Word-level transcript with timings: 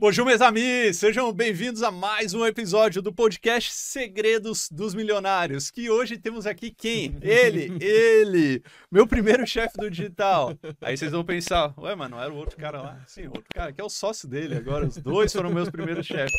Bonjour, 0.00 0.24
meus 0.24 0.40
amigos! 0.40 0.96
Sejam 0.96 1.30
bem-vindos 1.30 1.82
a 1.82 1.90
mais 1.90 2.32
um 2.32 2.46
episódio 2.46 3.02
do 3.02 3.12
podcast 3.12 3.70
Segredos 3.70 4.66
dos 4.70 4.94
Milionários. 4.94 5.70
Que 5.70 5.90
hoje 5.90 6.16
temos 6.16 6.46
aqui 6.46 6.70
quem? 6.70 7.18
Ele, 7.20 7.76
ele, 7.84 8.62
meu 8.90 9.06
primeiro 9.06 9.46
chefe 9.46 9.76
do 9.76 9.90
digital. 9.90 10.54
Aí 10.80 10.96
vocês 10.96 11.12
vão 11.12 11.22
pensar, 11.22 11.74
ué, 11.76 11.94
mano, 11.94 12.18
era 12.18 12.32
o 12.32 12.36
outro 12.38 12.56
cara 12.56 12.80
lá? 12.80 12.98
Sim, 13.06 13.26
outro 13.26 13.44
cara 13.54 13.74
que 13.74 13.80
é 13.82 13.84
o 13.84 13.90
sócio 13.90 14.26
dele 14.26 14.56
agora. 14.56 14.86
Os 14.86 14.96
dois 14.96 15.34
foram 15.34 15.50
meus 15.50 15.68
primeiros 15.68 16.06
chefes. 16.06 16.32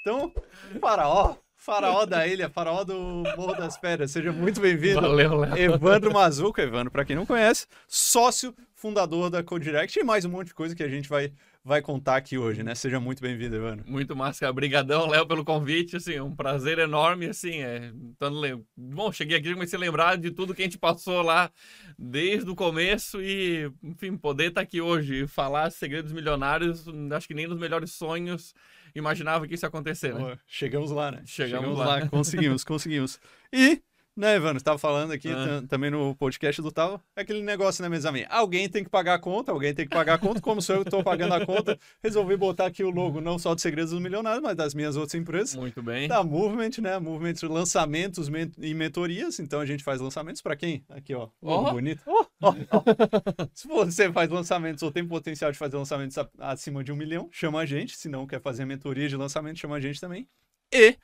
Então, 0.00 0.32
faraó, 0.80 1.34
faraó 1.56 2.06
da 2.06 2.24
ilha, 2.24 2.48
faraó 2.48 2.84
do 2.84 3.24
Morro 3.36 3.56
das 3.56 3.76
Pedras. 3.76 4.12
Seja 4.12 4.30
muito 4.30 4.60
bem-vindo. 4.60 5.00
Valeu, 5.00 5.40
Léo. 5.40 5.58
Evandro 5.58 6.12
Mazuca, 6.12 6.62
Evandro, 6.62 6.92
para 6.92 7.04
quem 7.04 7.16
não 7.16 7.26
conhece, 7.26 7.66
sócio 7.88 8.54
fundador 8.76 9.28
da 9.28 9.42
Codirect 9.42 9.98
e 9.98 10.04
mais 10.04 10.24
um 10.24 10.28
monte 10.28 10.46
de 10.46 10.54
coisa 10.54 10.72
que 10.72 10.84
a 10.84 10.88
gente 10.88 11.08
vai 11.08 11.32
vai 11.68 11.82
contar 11.82 12.16
aqui 12.16 12.38
hoje, 12.38 12.62
né? 12.62 12.74
Seja 12.74 12.98
muito 12.98 13.20
bem-vindo, 13.20 13.54
Evandro. 13.54 13.84
Muito 13.86 14.16
massa, 14.16 14.48
obrigadão, 14.48 15.06
Léo, 15.06 15.26
pelo 15.26 15.44
convite, 15.44 15.96
assim, 15.96 16.18
um 16.18 16.34
prazer 16.34 16.78
enorme, 16.78 17.26
assim, 17.26 17.60
é, 17.60 17.92
tando, 18.18 18.66
bom, 18.74 19.12
cheguei 19.12 19.36
aqui 19.36 19.50
e 19.50 19.52
comecei 19.52 19.76
a 19.76 19.80
lembrar 19.80 20.16
de 20.16 20.30
tudo 20.30 20.54
que 20.54 20.62
a 20.62 20.64
gente 20.64 20.78
passou 20.78 21.20
lá 21.20 21.50
desde 21.98 22.48
o 22.48 22.56
começo 22.56 23.20
e, 23.20 23.70
enfim, 23.82 24.16
poder 24.16 24.48
estar 24.48 24.62
aqui 24.62 24.80
hoje 24.80 25.24
e 25.24 25.26
falar 25.26 25.70
segredos 25.70 26.10
milionários, 26.10 26.86
acho 27.12 27.28
que 27.28 27.34
nem 27.34 27.46
nos 27.46 27.58
melhores 27.58 27.92
sonhos 27.92 28.54
imaginava 28.94 29.46
que 29.46 29.54
isso 29.54 29.66
ia 29.66 29.68
acontecer, 29.68 30.14
né? 30.14 30.38
Chegamos 30.46 30.90
lá, 30.90 31.12
né? 31.12 31.22
Chegamos, 31.26 31.66
Chegamos 31.66 31.78
lá. 31.78 31.86
lá. 31.86 32.08
conseguimos, 32.08 32.64
conseguimos. 32.64 33.20
E 33.52 33.82
né, 34.18 34.34
Evandro? 34.34 34.54
Você 34.54 34.62
estava 34.62 34.78
falando 34.78 35.12
aqui 35.12 35.30
ah. 35.30 35.62
também 35.68 35.90
no 35.90 36.14
podcast 36.16 36.60
do 36.60 36.72
Tal. 36.72 37.00
É 37.14 37.20
aquele 37.20 37.40
negócio, 37.40 37.82
né, 37.82 37.88
meus 37.88 38.04
amigos? 38.04 38.28
Alguém 38.30 38.68
tem 38.68 38.82
que 38.82 38.90
pagar 38.90 39.14
a 39.14 39.18
conta, 39.18 39.52
alguém 39.52 39.72
tem 39.72 39.86
que 39.86 39.94
pagar 39.94 40.14
a 40.14 40.18
conta. 40.18 40.40
Como 40.40 40.60
sou 40.60 40.76
eu 40.76 40.82
que 40.82 40.88
estou 40.88 41.04
pagando 41.04 41.34
a 41.34 41.46
conta, 41.46 41.78
resolvi 42.02 42.36
botar 42.36 42.66
aqui 42.66 42.82
o 42.82 42.90
logo 42.90 43.20
não 43.20 43.38
só 43.38 43.54
de 43.54 43.62
Segredos 43.62 43.92
dos 43.92 44.00
Milionários, 44.00 44.42
mas 44.42 44.56
das 44.56 44.74
minhas 44.74 44.96
outras 44.96 45.14
empresas. 45.14 45.54
Muito 45.54 45.80
bem. 45.80 46.08
Da 46.08 46.24
Movement, 46.24 46.70
né? 46.80 46.98
Movement 46.98 47.34
lançamentos 47.44 48.28
e 48.58 48.74
mentorias. 48.74 49.38
Então 49.38 49.60
a 49.60 49.66
gente 49.66 49.84
faz 49.84 50.00
lançamentos 50.00 50.42
para 50.42 50.56
quem? 50.56 50.84
Aqui, 50.88 51.14
ó. 51.14 51.28
Oh. 51.40 51.70
Bonito. 51.70 52.02
Oh, 52.06 52.24
oh, 52.42 53.46
Se 53.54 53.68
você 53.68 54.12
faz 54.12 54.28
lançamentos 54.28 54.82
ou 54.82 54.90
tem 54.90 55.06
potencial 55.06 55.52
de 55.52 55.58
fazer 55.58 55.76
lançamentos 55.76 56.16
acima 56.38 56.82
de 56.82 56.90
um 56.90 56.96
milhão, 56.96 57.28
chama 57.30 57.60
a 57.60 57.66
gente. 57.66 57.96
Se 57.96 58.08
não 58.08 58.26
quer 58.26 58.40
fazer 58.40 58.64
mentoria 58.64 59.08
de 59.08 59.16
lançamento, 59.16 59.58
chama 59.58 59.76
a 59.76 59.80
gente 59.80 60.00
também. 60.00 60.28
E 60.72 60.96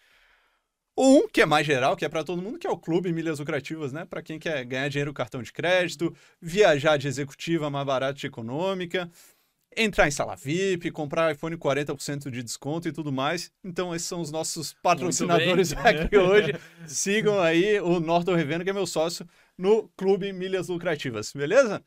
um, 0.97 1.29
que 1.29 1.41
é 1.41 1.47
mais 1.47 1.67
geral, 1.67 1.97
que 1.97 2.05
é 2.05 2.09
para 2.09 2.23
todo 2.23 2.41
mundo, 2.41 2.59
que 2.59 2.67
é 2.67 2.71
o 2.71 2.79
Clube 2.79 3.13
Milhas 3.13 3.39
Lucrativas, 3.39 3.93
né? 3.93 4.05
Para 4.05 4.23
quem 4.23 4.39
quer 4.39 4.65
ganhar 4.65 4.89
dinheiro 4.89 5.13
com 5.13 5.17
cartão 5.17 5.43
de 5.43 5.53
crédito, 5.53 6.15
viajar 6.41 6.97
de 6.97 7.09
executiva 7.09 7.69
mais 7.69 7.87
barata 7.87 8.21
e 8.25 8.29
econômica, 8.29 9.11
entrar 9.77 10.07
em 10.07 10.11
sala 10.11 10.37
VIP, 10.37 10.91
comprar 10.91 11.33
iPhone 11.33 11.57
40% 11.57 12.31
de 12.31 12.43
desconto 12.43 12.89
e 12.89 12.93
tudo 12.93 13.13
mais. 13.13 13.51
Então, 13.63 13.95
esses 13.95 14.07
são 14.07 14.21
os 14.21 14.31
nossos 14.31 14.73
patrocinadores 14.83 15.73
aqui 15.73 16.17
hoje. 16.19 16.55
Sigam 16.87 17.41
aí 17.41 17.81
o 17.81 17.99
Norton 17.99 18.35
Revendo, 18.35 18.65
que 18.65 18.71
é 18.71 18.73
meu 18.73 18.87
sócio, 18.87 19.27
no 19.59 19.89
Clube 19.97 20.33
Milhas 20.33 20.69
Lucrativas, 20.69 21.33
beleza? 21.33 21.83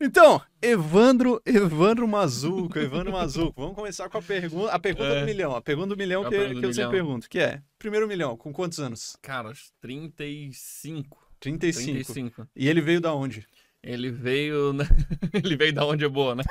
Então, 0.00 0.40
Evandro, 0.62 1.42
Evandro 1.44 2.06
Mazuco, 2.06 2.78
Evandro 2.78 3.12
Mazuco. 3.12 3.60
Vamos 3.60 3.74
começar 3.74 4.08
com 4.08 4.18
a 4.18 4.22
pergunta, 4.22 4.72
a 4.72 4.78
pergunta 4.78 5.08
é. 5.08 5.20
do 5.20 5.26
milhão. 5.26 5.56
A 5.56 5.60
pergunta 5.60 5.88
do 5.88 5.96
milhão 5.96 6.22
que, 6.22 6.30
que 6.30 6.64
eu 6.64 6.72
sempre 6.72 6.92
pergunto, 6.92 7.28
que 7.28 7.40
é, 7.40 7.60
primeiro 7.78 8.06
milhão, 8.06 8.36
com 8.36 8.52
quantos 8.52 8.78
anos? 8.78 9.16
Cara, 9.20 9.52
35. 9.80 11.18
35. 11.40 11.92
35. 11.92 12.48
E 12.54 12.68
ele 12.68 12.80
veio 12.80 13.00
da 13.00 13.12
onde? 13.12 13.44
Ele 13.82 14.10
veio. 14.10 14.72
ele 15.34 15.56
veio 15.56 15.72
da 15.72 15.84
onde 15.84 16.04
é 16.04 16.08
boa, 16.08 16.34
né? 16.34 16.44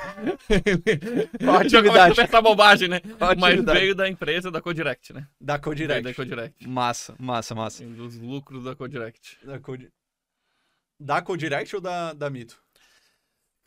Qual 1.42 1.56
atividade? 1.56 2.20
essa 2.20 2.42
bobagem, 2.42 2.88
né? 2.88 3.00
Mas 3.38 3.64
veio 3.64 3.94
da 3.94 4.08
empresa 4.08 4.50
da 4.50 4.60
Codirect, 4.60 5.12
né? 5.12 5.26
Da 5.40 5.58
Codirect. 5.58 6.02
Da 6.02 6.14
Codirect. 6.14 6.68
Massa, 6.68 7.14
massa, 7.18 7.54
massa. 7.54 7.84
Um 7.84 7.92
dos 7.92 8.18
lucros 8.18 8.64
da 8.64 8.74
Codirect. 8.74 9.38
Da, 9.44 9.58
Cod... 9.58 9.88
da 10.98 11.22
Codirect 11.22 11.76
ou 11.76 11.82
da, 11.82 12.12
da 12.12 12.30
Mito? 12.30 12.62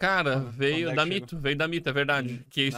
Cara, 0.01 0.39
veio 0.39 0.89
é 0.89 0.95
da 0.95 1.05
Mito, 1.05 1.37
veio 1.37 1.55
da 1.55 1.67
Mito, 1.67 1.87
é 1.87 1.93
verdade. 1.93 2.33
Hum, 2.33 2.45
que, 2.49 2.71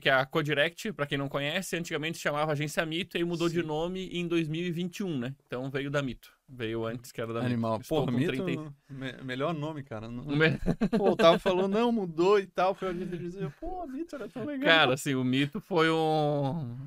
que 0.00 0.08
a 0.08 0.24
Codirect, 0.24 0.94
para 0.94 1.04
quem 1.04 1.18
não 1.18 1.28
conhece, 1.28 1.76
antigamente 1.76 2.16
se 2.16 2.22
chamava 2.22 2.52
Agência 2.52 2.86
Mito 2.86 3.18
e 3.18 3.22
mudou 3.22 3.50
Sim. 3.50 3.56
de 3.56 3.62
nome 3.62 4.08
em 4.10 4.26
2021, 4.26 5.18
né? 5.18 5.34
Então 5.46 5.68
veio 5.68 5.90
da 5.90 6.00
Mito. 6.00 6.32
Veio 6.48 6.86
antes 6.86 7.12
que 7.12 7.20
era 7.20 7.34
da 7.34 7.40
Animal. 7.40 7.76
Mito. 7.76 7.88
Porra, 7.88 8.10
Mito, 8.10 8.32
30... 8.32 8.74
me 8.88 9.12
melhor 9.22 9.52
nome, 9.52 9.82
cara. 9.82 10.08
Não... 10.08 10.24
Pô, 10.96 11.10
o 11.10 11.16
Tava 11.16 11.38
falou, 11.38 11.68
não, 11.68 11.92
mudou 11.92 12.40
e 12.40 12.46
tal. 12.46 12.74
Foi 12.74 12.88
a 12.88 12.92
gente 12.94 13.14
dizer, 13.18 13.52
pô, 13.60 13.86
Mito 13.86 14.16
era 14.16 14.26
tão 14.26 14.46
legal. 14.46 14.66
Cara, 14.66 14.94
assim, 14.94 15.14
o 15.14 15.22
Mito 15.22 15.60
foi 15.60 15.90
um... 15.90 16.78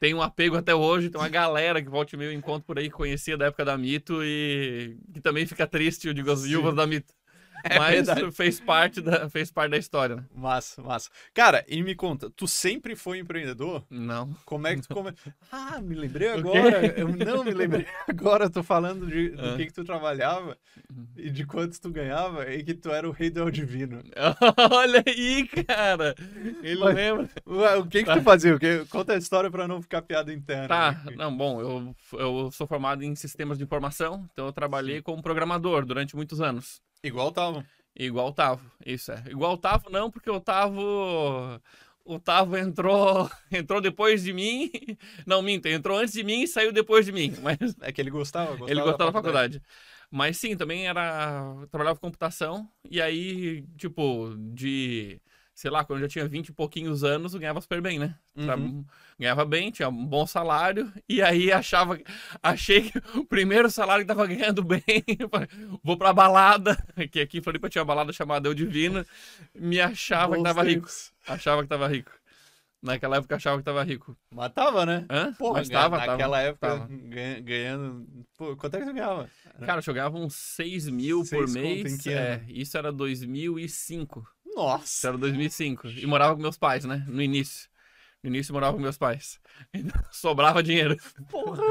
Tem 0.00 0.14
um 0.14 0.22
apego 0.22 0.56
até 0.56 0.74
hoje, 0.74 1.10
tem 1.10 1.20
uma 1.20 1.28
galera 1.28 1.80
que 1.80 1.88
volta 1.88 2.16
e 2.16 2.18
meio 2.18 2.32
encontro 2.32 2.66
por 2.66 2.78
aí 2.78 2.86
que 2.86 2.96
conhecia 2.96 3.36
da 3.36 3.46
época 3.46 3.64
da 3.64 3.78
Mito 3.78 4.20
e 4.22 4.96
que 5.12 5.20
também 5.20 5.46
fica 5.46 5.66
triste, 5.66 6.08
eu 6.08 6.14
digo, 6.14 6.30
as 6.30 6.44
viúvas 6.44 6.74
da 6.74 6.86
Mito. 6.86 7.12
É 7.64 7.78
Mas 7.78 8.06
verdade. 8.06 8.30
fez 8.32 8.60
parte, 8.60 9.00
da, 9.00 9.28
fez 9.28 9.50
parte 9.50 9.70
da 9.70 9.76
história, 9.76 10.16
né? 10.16 10.24
Massa, 10.34 10.82
massa. 10.82 11.10
Cara, 11.34 11.64
e 11.68 11.82
me 11.82 11.94
conta, 11.94 12.30
tu 12.30 12.46
sempre 12.46 12.94
foi 12.94 13.18
empreendedor? 13.18 13.84
Não. 13.90 14.34
Como 14.44 14.66
é 14.66 14.76
que 14.76 14.82
tu 14.82 14.94
come... 14.94 15.12
Ah, 15.50 15.80
me 15.80 15.94
lembrei 15.94 16.28
agora. 16.32 16.86
Eu 16.96 17.08
não 17.08 17.44
me 17.44 17.52
lembrei 17.52 17.86
agora. 18.08 18.48
tô 18.48 18.62
falando 18.62 19.06
de, 19.06 19.30
do 19.30 19.50
ah. 19.50 19.56
que, 19.56 19.66
que 19.66 19.72
tu 19.72 19.84
trabalhava 19.84 20.56
uhum. 20.90 21.06
e 21.16 21.30
de 21.30 21.44
quantos 21.44 21.78
tu 21.78 21.90
ganhava 21.90 22.50
e 22.52 22.62
que 22.62 22.74
tu 22.74 22.90
era 22.90 23.08
o 23.08 23.12
rei 23.12 23.30
do 23.30 23.50
divino. 23.50 24.02
Olha 24.70 25.02
aí, 25.06 25.46
cara. 25.48 26.14
Ele 26.62 26.80
Mas, 26.80 26.94
lembra. 26.94 27.28
O 27.44 27.86
que 27.86 28.04
que 28.04 28.12
tu 28.12 28.22
fazia? 28.22 28.54
O 28.54 28.58
que... 28.58 28.84
Conta 28.86 29.14
a 29.14 29.18
história 29.18 29.50
pra 29.50 29.68
não 29.68 29.82
ficar 29.82 30.02
piada 30.02 30.32
interna. 30.32 30.68
Tá, 30.68 30.92
né? 31.04 31.14
não, 31.16 31.36
bom, 31.36 31.60
eu, 31.60 31.96
eu 32.18 32.50
sou 32.52 32.66
formado 32.66 33.02
em 33.02 33.14
sistemas 33.14 33.58
de 33.58 33.64
informação, 33.64 34.28
então 34.32 34.46
eu 34.46 34.52
trabalhei 34.52 34.96
Sim. 34.96 35.02
como 35.02 35.22
programador 35.22 35.84
durante 35.84 36.14
muitos 36.14 36.40
anos. 36.40 36.80
Igual 37.02 37.32
tava. 37.32 37.66
Igual 37.96 38.32
tava, 38.32 38.60
isso 38.86 39.10
é. 39.10 39.24
Igual 39.28 39.56
tava 39.58 39.90
não, 39.90 40.10
porque 40.10 40.30
o 40.30 40.40
Tavo 40.40 41.60
o 42.08 42.18
Tavo 42.18 42.56
entrou, 42.56 43.30
entrou 43.52 43.80
depois 43.82 44.22
de 44.22 44.32
mim. 44.32 44.70
Não, 45.26 45.42
minto, 45.42 45.66
entrou 45.68 45.98
antes 45.98 46.14
de 46.14 46.24
mim 46.24 46.42
e 46.42 46.48
saiu 46.48 46.72
depois 46.72 47.04
de 47.04 47.12
mim. 47.12 47.34
Mas 47.42 47.58
é 47.82 47.92
que 47.92 48.00
ele 48.00 48.10
gostava, 48.10 48.56
gostava 48.56 48.70
ele 48.70 48.80
gostava 48.80 49.12
da 49.12 49.18
faculdade. 49.18 49.58
da 49.58 49.60
faculdade. 49.60 49.78
Mas 50.10 50.38
sim, 50.38 50.56
também 50.56 50.88
era 50.88 51.66
trabalhava 51.70 51.98
com 51.98 52.06
computação 52.06 52.66
e 52.90 53.00
aí, 53.02 53.62
tipo, 53.76 54.34
de 54.38 55.20
sei 55.58 55.72
lá, 55.72 55.84
quando 55.84 55.98
eu 55.98 56.02
já 56.04 56.08
tinha 56.08 56.28
20 56.28 56.50
e 56.50 56.52
pouquinhos 56.52 57.02
anos, 57.02 57.34
eu 57.34 57.40
ganhava 57.40 57.60
super 57.60 57.80
bem, 57.80 57.98
né? 57.98 58.14
Uhum. 58.36 58.84
Ganhava 59.18 59.44
bem, 59.44 59.72
tinha 59.72 59.88
um 59.88 60.06
bom 60.06 60.24
salário, 60.24 60.92
e 61.08 61.20
aí 61.20 61.50
achava, 61.50 61.98
achei 62.40 62.88
que 62.88 62.98
o 63.18 63.24
primeiro 63.24 63.68
salário 63.68 64.04
que 64.04 64.08
tava 64.08 64.24
ganhando 64.24 64.62
bem, 64.62 64.84
vou 65.82 65.96
pra 65.96 66.12
balada, 66.12 66.76
que 67.10 67.18
aqui 67.18 67.38
em 67.38 67.42
Floripa 67.42 67.68
tinha 67.68 67.82
uma 67.82 67.88
balada 67.88 68.12
chamada 68.12 68.48
Eu 68.48 68.54
Divino, 68.54 69.04
me 69.52 69.80
achava 69.80 70.36
Bons 70.36 70.36
que 70.36 70.44
tava 70.44 70.64
tempos. 70.64 71.12
rico. 71.26 71.32
Achava 71.32 71.62
que 71.64 71.68
tava 71.68 71.88
rico. 71.88 72.12
Naquela 72.80 73.16
época 73.16 73.34
achava 73.34 73.58
que 73.58 73.64
tava 73.64 73.82
rico. 73.82 74.16
Mas 74.32 74.52
tava, 74.52 74.86
né? 74.86 75.04
Hã? 75.10 75.34
Pô, 75.36 75.52
mas 75.52 75.68
tava, 75.68 75.96
Naquela 75.96 76.16
tava, 76.16 76.38
época, 76.38 76.68
tava. 76.68 76.88
ganhando... 77.42 78.06
Pô, 78.36 78.56
quanto 78.56 78.76
é 78.76 78.78
que 78.78 78.84
você 78.84 78.92
ganhava? 78.92 79.28
Cara, 79.66 79.82
eu 79.84 79.94
ganhava 79.94 80.16
uns 80.16 80.36
6 80.36 80.88
mil 80.88 81.24
Seis 81.24 81.52
por 81.52 81.60
mês. 81.60 82.06
É, 82.06 82.44
isso 82.46 82.78
era 82.78 82.92
2005. 82.92 84.24
Nossa. 84.58 85.08
Era 85.08 85.16
2005. 85.16 85.88
E 85.88 86.04
morava 86.04 86.34
com 86.34 86.42
meus 86.42 86.58
pais, 86.58 86.84
né? 86.84 87.04
No 87.06 87.22
início. 87.22 87.68
No 88.20 88.28
início 88.28 88.52
morava 88.52 88.76
com 88.76 88.82
meus 88.82 88.98
pais. 88.98 89.40
Sobrava 90.10 90.60
dinheiro. 90.62 90.96
Porra! 91.30 91.62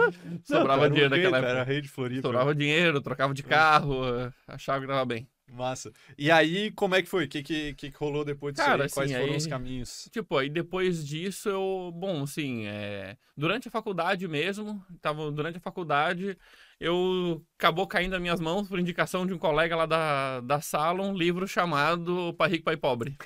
Sobrava 0.46 0.84
Não, 0.84 0.90
dinheiro 0.90 1.10
naquela 1.10 1.38
época. 1.38 1.52
Era 1.52 1.64
rei 1.64 1.82
de 1.82 1.90
Floripa. 1.90 2.22
Sobrava 2.22 2.56
dinheiro, 2.56 3.02
trocava 3.02 3.34
de 3.34 3.44
carro, 3.44 4.02
achava 4.48 4.80
que 4.80 4.88
dava 4.88 5.04
bem. 5.04 5.28
Massa. 5.52 5.92
E 6.18 6.30
aí, 6.30 6.72
como 6.72 6.96
é 6.96 7.02
que 7.02 7.08
foi? 7.08 7.26
O 7.26 7.28
que, 7.28 7.42
que, 7.42 7.74
que 7.74 7.90
rolou 7.98 8.26
depois 8.26 8.54
disso 8.54 8.66
Cara, 8.66 8.84
aí? 8.84 8.90
Quais 8.90 9.12
assim, 9.12 9.20
foram 9.20 9.34
aí, 9.34 9.38
os 9.38 9.48
caminhos? 9.48 10.10
Tipo, 10.12 10.38
aí 10.38 10.50
depois 10.50 11.06
disso 11.06 11.50
eu... 11.50 11.92
Bom, 11.96 12.24
assim, 12.24 12.66
é... 12.66 13.18
durante 13.36 13.68
a 13.68 13.72
faculdade 13.72 14.28
mesmo, 14.28 14.84
tava 15.02 15.32
durante 15.32 15.58
a 15.58 15.62
faculdade, 15.62 16.38
eu 16.80 17.44
acabou 17.58 17.88
caindo 17.88 18.12
nas 18.12 18.22
minhas 18.22 18.40
mãos 18.40 18.68
por 18.68 18.80
indicação 18.80 19.26
de 19.26 19.34
um 19.34 19.38
colega 19.38 19.76
lá 19.76 19.86
da, 19.86 20.42
da 20.42 20.62
sala 20.62 21.02
um 21.02 21.16
livro 21.16 21.48
chamado 21.48 22.34
Pai 22.38 22.50
Rico, 22.50 22.66
Pai 22.66 22.78
Pobre. 22.78 23.18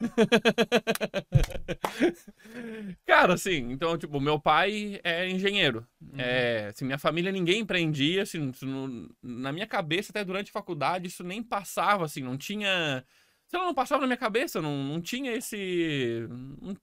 Cara, 3.06 3.34
assim, 3.34 3.70
então, 3.70 3.96
tipo, 3.96 4.20
meu 4.20 4.38
pai 4.38 5.00
é 5.02 5.28
engenheiro. 5.28 5.86
Uhum. 6.00 6.18
É, 6.18 6.68
assim, 6.68 6.84
minha 6.84 6.98
família 6.98 7.32
ninguém 7.32 7.60
empreendia, 7.60 8.22
assim, 8.22 8.52
no, 8.62 9.08
na 9.22 9.52
minha 9.52 9.66
cabeça, 9.66 10.12
até 10.12 10.24
durante 10.24 10.50
a 10.50 10.52
faculdade, 10.52 11.08
isso 11.08 11.24
nem 11.24 11.42
passava, 11.42 12.04
assim, 12.04 12.22
não 12.22 12.36
tinha 12.36 13.04
sei 13.48 13.60
lá, 13.60 13.66
não 13.66 13.74
passava 13.74 14.00
na 14.00 14.08
minha 14.08 14.16
cabeça, 14.16 14.60
não, 14.60 14.82
não 14.82 15.00
tinha 15.00 15.32
esse. 15.32 16.26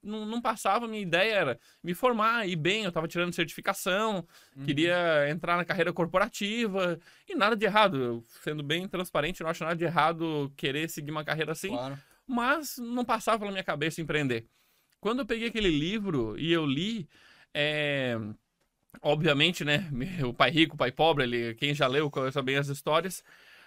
Não, 0.02 0.24
não 0.24 0.40
passava, 0.40 0.88
minha 0.88 1.02
ideia 1.02 1.34
era 1.34 1.58
me 1.82 1.94
formar, 1.94 2.48
ir 2.48 2.56
bem, 2.56 2.84
eu 2.84 2.88
estava 2.88 3.06
tirando 3.06 3.34
certificação, 3.34 4.26
uhum. 4.56 4.64
queria 4.64 5.28
entrar 5.28 5.56
na 5.56 5.64
carreira 5.64 5.92
corporativa, 5.92 6.98
e 7.28 7.34
nada 7.34 7.54
de 7.54 7.64
errado, 7.64 8.24
sendo 8.42 8.62
bem 8.62 8.88
transparente, 8.88 9.42
não 9.42 9.50
acho 9.50 9.62
nada 9.62 9.76
de 9.76 9.84
errado 9.84 10.52
querer 10.56 10.88
seguir 10.88 11.10
uma 11.10 11.24
carreira 11.24 11.52
assim, 11.52 11.68
claro. 11.68 11.98
Mas 12.26 12.78
não 12.78 13.04
passava 13.04 13.38
pela 13.40 13.52
minha 13.52 13.64
cabeça 13.64 14.00
empreender. 14.00 14.46
quando 15.00 15.20
eu 15.20 15.26
peguei 15.26 15.48
aquele 15.48 15.68
livro 15.70 16.38
e 16.38 16.52
eu 16.52 16.64
li, 16.66 17.08
é... 17.52 18.18
obviamente, 19.02 19.64
né? 19.64 19.90
O 20.24 20.32
pai 20.32 20.50
rico, 20.50 20.74
o 20.74 20.78
pai 20.78 20.90
pobre, 20.90 21.24
ele, 21.24 21.54
quem 21.54 21.74
já 21.74 21.86
leu 21.86 22.10
conhece 22.10 22.40
bem 22.42 22.56
as 22.56 22.68
histórias. 22.68 23.22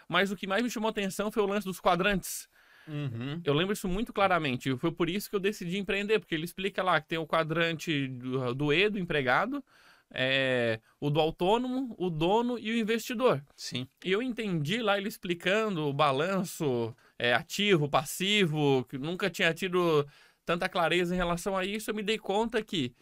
Mas 0.08 0.32
o 0.32 0.36
que 0.36 0.48
mais 0.48 0.64
me 0.64 0.70
chamou 0.70 0.90
atenção 0.90 1.32
foi 1.32 1.44
o 1.44 1.48
lance 1.48 1.66
dos 1.68 1.80
quadrantes. 1.80 2.48
Uhum. 2.88 3.42
Eu 3.44 3.54
lembro 3.54 3.74
isso 3.74 3.88
muito 3.88 4.14
claramente. 4.14 4.76
Foi 4.78 4.92
por 4.92 5.10
isso 5.10 5.30
que 5.30 5.36
eu 5.36 5.40
decidi 5.40 5.78
empreender, 5.78 6.20
porque 6.20 6.34
ele 6.34 6.46
explica 6.46 6.82
lá 6.82 7.00
que 7.02 7.10
tem 7.10 7.18
o 7.18 7.28
quadrante 7.28 8.08
do, 8.08 8.56
do 8.56 8.74
E, 8.74 8.90
do 8.90 8.98
empregado, 8.98 9.64
é, 10.12 10.80
o 11.00 11.10
do 11.10 11.20
autônomo, 11.20 11.96
o 11.98 12.10
dono 12.10 12.58
e 12.58 12.72
o 12.72 12.78
investidor. 12.78 13.44
Sim. 13.56 13.88
E 14.04 14.12
eu 14.12 14.22
entendi 14.22 14.82
lá 14.82 14.98
ele 14.98 15.08
explicando 15.08 15.88
o 15.88 15.94
balanço 15.94 16.96
é, 17.18 17.34
ativo, 17.34 17.90
passivo, 17.90 18.86
que 18.90 18.98
nunca 18.98 19.30
tinha 19.30 19.54
tido 19.54 20.08
tanta 20.46 20.70
clareza 20.70 21.14
em 21.14 21.18
relação 21.18 21.58
a 21.58 21.66
isso. 21.66 21.92
Eu 21.92 21.96
me 21.96 22.04
dei 22.04 22.18
conta 22.18 22.62
que 22.64 22.96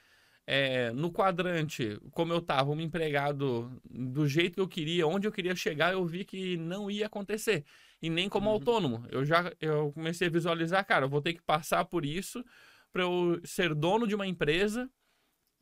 é, 0.47 0.91
no 0.91 1.11
quadrante, 1.11 1.99
como 2.11 2.33
eu 2.33 2.39
estava 2.39 2.69
um 2.71 2.79
empregado 2.79 3.71
do 3.89 4.27
jeito 4.27 4.55
que 4.55 4.61
eu 4.61 4.67
queria, 4.67 5.07
onde 5.07 5.27
eu 5.27 5.31
queria 5.31 5.55
chegar, 5.55 5.93
eu 5.93 6.05
vi 6.05 6.23
que 6.23 6.57
não 6.57 6.89
ia 6.89 7.07
acontecer. 7.07 7.63
E 8.01 8.09
nem 8.09 8.29
como 8.29 8.47
uhum. 8.47 8.53
autônomo. 8.53 9.05
Eu 9.09 9.25
já 9.25 9.51
eu 9.59 9.91
comecei 9.93 10.27
a 10.27 10.31
visualizar, 10.31 10.85
cara, 10.85 11.05
eu 11.05 11.09
vou 11.09 11.21
ter 11.21 11.33
que 11.33 11.41
passar 11.41 11.85
por 11.85 12.05
isso 12.05 12.43
para 12.91 13.03
eu 13.03 13.41
ser 13.43 13.73
dono 13.73 14.07
de 14.07 14.15
uma 14.15 14.27
empresa 14.27 14.89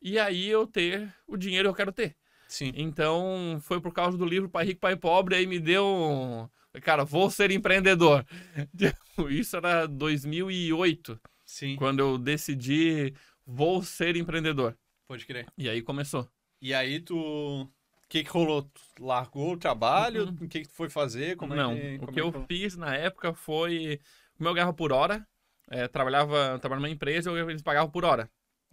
e 0.04 0.18
aí 0.18 0.48
eu 0.48 0.66
ter 0.66 1.12
o 1.26 1.36
dinheiro 1.36 1.68
que 1.68 1.72
eu 1.72 1.76
quero 1.76 1.92
ter. 1.92 2.16
Sim. 2.46 2.72
Então, 2.76 3.58
foi 3.62 3.80
por 3.80 3.92
causa 3.92 4.16
do 4.16 4.26
livro 4.26 4.48
Pai 4.48 4.66
Rico, 4.66 4.80
Pai 4.80 4.94
Pobre, 4.96 5.34
aí 5.34 5.46
me 5.46 5.58
deu 5.58 5.84
um... 5.84 6.48
Cara, 6.82 7.04
vou 7.04 7.30
ser 7.30 7.50
empreendedor. 7.50 8.24
Isso 9.30 9.56
era 9.56 9.86
2008. 9.86 11.20
Sim. 11.44 11.76
Quando 11.76 12.00
eu 12.00 12.18
decidi, 12.18 13.14
vou 13.46 13.82
ser 13.82 14.16
empreendedor. 14.16 14.76
Pode 15.08 15.24
crer. 15.26 15.46
E 15.56 15.68
aí 15.68 15.82
começou. 15.82 16.28
E 16.60 16.74
aí 16.74 17.00
tu... 17.00 17.16
O 17.16 17.70
que, 18.08 18.22
que 18.22 18.30
rolou? 18.30 18.62
Tu 18.62 19.04
largou 19.04 19.52
o 19.52 19.56
trabalho? 19.56 20.26
Uhum. 20.26 20.36
O 20.42 20.48
que, 20.48 20.60
que 20.60 20.68
tu 20.68 20.74
foi 20.74 20.88
fazer? 20.88 21.36
Como 21.36 21.54
Não, 21.54 21.72
é 21.72 21.80
que, 21.80 21.96
o 21.96 21.98
como 22.00 22.12
que 22.12 22.20
é 22.20 22.22
eu 22.22 22.32
foi? 22.32 22.44
fiz 22.46 22.76
na 22.76 22.94
época 22.94 23.34
foi... 23.34 24.00
O 24.38 24.42
meu 24.42 24.52
ganhava 24.54 24.72
por 24.72 24.92
hora. 24.92 25.26
É, 25.70 25.88
trabalhava, 25.88 26.58
trabalhava 26.58 26.76
numa 26.76 26.90
empresa 26.90 27.30
e 27.30 27.38
eles 27.38 27.62
pagavam 27.62 27.90
por 27.90 28.04
hora. 28.04 28.30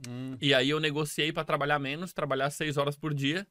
Hum. 0.08 0.38
E 0.42 0.54
aí 0.54 0.70
eu 0.70 0.80
negociei 0.80 1.32
para 1.32 1.44
trabalhar 1.44 1.80
menos, 1.80 2.14
trabalhar 2.14 2.50
seis 2.50 2.78
horas 2.78 2.96
por 2.96 3.14
dia. 3.14 3.48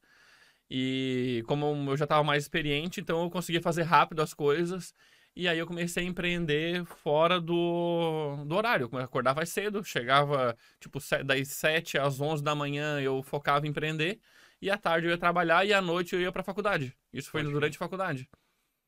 E 0.69 1.43
como 1.47 1.91
eu 1.91 1.97
já 1.97 2.05
estava 2.05 2.23
mais 2.23 2.43
experiente, 2.43 3.01
então 3.01 3.23
eu 3.23 3.29
conseguia 3.29 3.61
fazer 3.61 3.83
rápido 3.83 4.21
as 4.21 4.33
coisas. 4.33 4.93
E 5.35 5.47
aí 5.47 5.57
eu 5.57 5.67
comecei 5.67 6.03
a 6.03 6.07
empreender 6.07 6.83
fora 6.85 7.39
do, 7.39 8.43
do 8.45 8.55
horário. 8.55 8.89
Eu 8.91 8.99
acordava 8.99 9.45
cedo, 9.45 9.83
chegava 9.83 10.57
tipo 10.79 10.99
das 11.25 11.47
7 11.49 11.97
às 11.97 12.19
11 12.19 12.43
da 12.43 12.53
manhã 12.53 12.99
eu 12.99 13.21
focava 13.23 13.65
em 13.65 13.69
empreender. 13.69 14.19
E 14.61 14.69
à 14.69 14.77
tarde 14.77 15.07
eu 15.07 15.11
ia 15.11 15.17
trabalhar 15.17 15.65
e 15.65 15.73
à 15.73 15.81
noite 15.81 16.15
eu 16.15 16.21
ia 16.21 16.31
para 16.31 16.43
faculdade. 16.43 16.93
Isso 17.11 17.31
foi 17.31 17.43
durante 17.43 17.75
a 17.75 17.79
faculdade. 17.79 18.29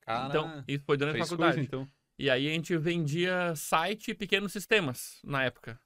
Cara, 0.01 0.27
Então, 0.27 0.63
isso 0.68 0.83
foi 0.86 0.98
durante 0.98 1.21
a 1.21 1.25
faculdade. 1.25 1.56
coisa, 1.56 1.68
então. 1.68 1.89
E 2.19 2.30
aí 2.30 2.48
a 2.48 2.51
gente 2.51 2.77
vendia 2.77 3.56
site 3.56 4.12
e 4.12 4.13
pequenos 4.13 4.51
sistemas 4.51 5.19
na 5.24 5.44
época. 5.44 5.80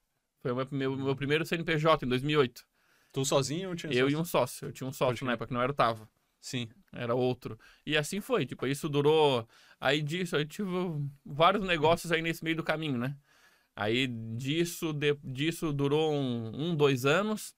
Foi 0.54 0.64
o 0.64 0.68
meu, 0.72 0.96
meu, 0.98 1.16
primeiro 1.16 1.46
CNPJ 1.46 2.06
em 2.06 2.10
2008. 2.10 2.66
Tu 3.12 3.26
sozinho 3.26 3.70
ou 3.70 3.76
tinha 3.76 3.92
Eu 3.94 4.10
e 4.10 4.16
um 4.16 4.26
sócio. 4.26 4.68
Eu 4.68 4.72
tinha 4.72 4.88
um 4.88 4.94
sócio 4.94 5.26
na 5.26 5.34
época, 5.34 5.48
que 5.48 5.54
não 5.54 5.62
era 5.62 5.72
o 5.72 5.76
Tava. 5.76 6.08
Sim. 6.40 6.70
Era 6.94 7.16
outro. 7.16 7.60
E 7.86 7.98
assim 7.98 8.22
foi. 8.22 8.46
Tipo, 8.46 8.68
isso 8.68 8.88
durou. 8.88 9.48
Aí 9.80 10.02
disso, 10.02 10.36
eu 10.36 10.46
tive 10.46 10.70
vários 11.26 11.66
negócios 11.66 12.12
aí 12.12 12.22
nesse 12.22 12.44
meio 12.44 12.56
do 12.56 12.64
caminho, 12.64 12.98
né? 12.98 13.16
Aí 13.76 14.08
disso, 14.08 14.94
de- 14.94 15.18
disso 15.24 15.72
durou 15.74 16.14
um, 16.14 16.70
um, 16.70 16.76
dois 16.76 17.06
anos. 17.06 17.54